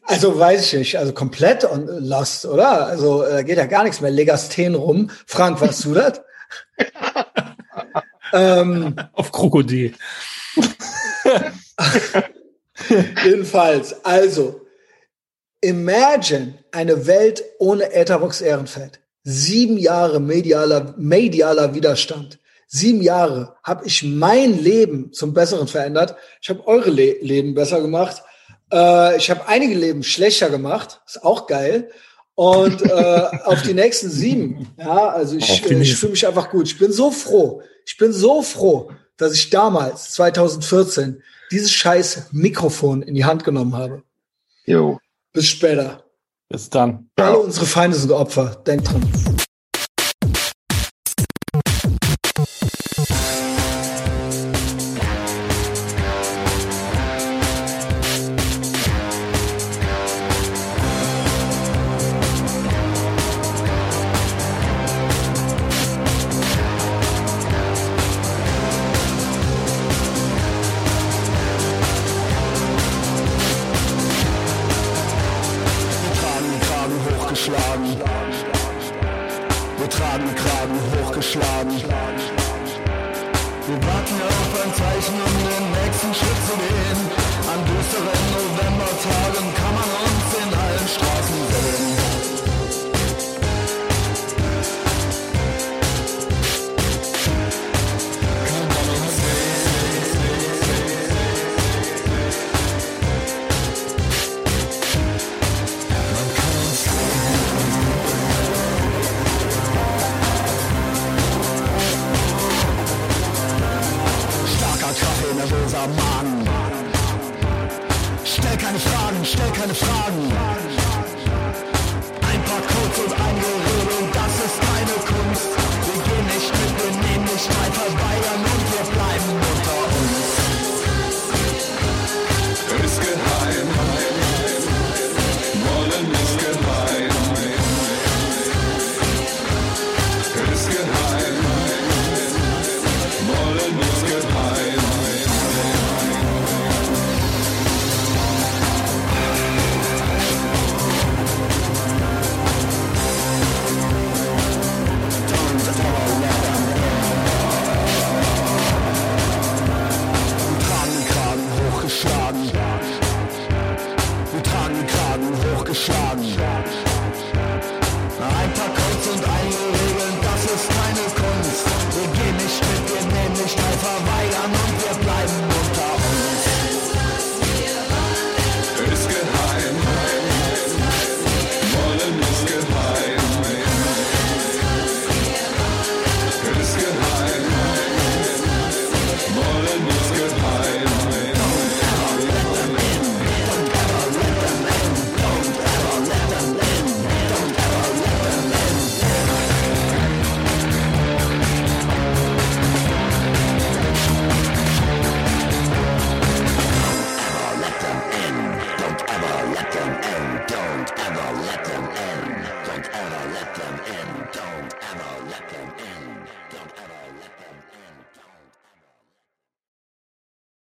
also 0.04 0.38
weiß 0.38 0.74
ich 0.74 0.80
nicht, 0.80 0.98
also 0.98 1.14
komplett 1.14 1.64
on, 1.64 1.88
lost, 1.88 2.46
oder? 2.46 2.88
Also 2.88 3.24
äh, 3.24 3.44
geht 3.44 3.58
ja 3.58 3.66
gar 3.66 3.84
nichts 3.84 4.02
mehr. 4.02 4.12
Legasthен 4.12 4.76
rum. 4.76 5.10
Frank, 5.26 5.62
warst 5.62 5.86
du 5.86 5.94
das? 5.94 6.22
ähm, 8.34 8.96
Auf 9.14 9.32
Krokodil. 9.32 9.94
Jedenfalls, 13.24 14.04
also, 14.04 14.62
imagine 15.62 16.56
eine 16.72 17.08
Welt 17.08 17.44
ohne 17.60 17.94
Etherbox 17.94 18.42
Ehrenfeld. 18.42 19.00
Sieben 19.24 19.78
Jahre 19.78 20.20
medialer, 20.20 20.96
medialer 20.98 21.76
Widerstand. 21.76 22.40
Sieben 22.68 23.02
Jahre 23.02 23.56
habe 23.64 23.86
ich 23.86 24.04
mein 24.04 24.58
Leben 24.64 25.12
zum 25.12 25.34
Besseren 25.34 25.68
verändert. 25.68 26.16
Ich 26.42 26.50
habe 26.50 26.66
eure 26.68 26.90
Le 26.90 27.18
Leben 27.22 27.56
besser 27.56 27.82
gemacht. 27.82 28.22
Äh, 28.72 29.18
ich 29.18 29.30
habe 29.30 29.48
einige 29.48 29.76
Leben 29.76 30.04
schlechter 30.04 30.50
gemacht. 30.50 31.02
Ist 31.06 31.24
auch 31.24 31.48
geil. 31.48 31.90
Und 32.36 32.82
äh, 32.84 33.28
auf 33.44 33.64
die 33.64 33.74
nächsten 33.74 34.10
sieben. 34.10 34.68
Ja, 34.78 35.10
also 35.10 35.36
ich, 35.36 35.70
äh, 35.70 35.82
ich 35.82 35.96
fühle 35.96 36.12
mich 36.12 36.28
einfach 36.28 36.50
gut. 36.52 36.68
Ich 36.68 36.78
bin 36.78 36.92
so 36.92 37.12
froh. 37.12 37.62
Ich 37.86 37.98
bin 37.98 38.14
so 38.14 38.44
froh, 38.44 38.92
dass 39.18 39.34
ich 39.34 39.50
damals, 39.50 40.14
2014, 40.14 41.24
dieses 41.52 41.72
scheiß 41.72 42.28
Mikrofon 42.32 43.02
in 43.02 43.16
die 43.16 43.26
Hand 43.26 43.44
genommen 43.44 43.76
habe. 43.76 44.04
Jo. 44.66 45.00
Bis 45.34 45.48
später. 45.48 46.04
Bis 46.50 46.70
dann. 46.70 47.10
Alle 47.18 47.38
unsere 47.38 47.66
Feinde 47.66 47.96
sind 47.98 48.12
Opfer. 48.12 48.56
Denkt 48.66 48.92
dran. 48.92 49.39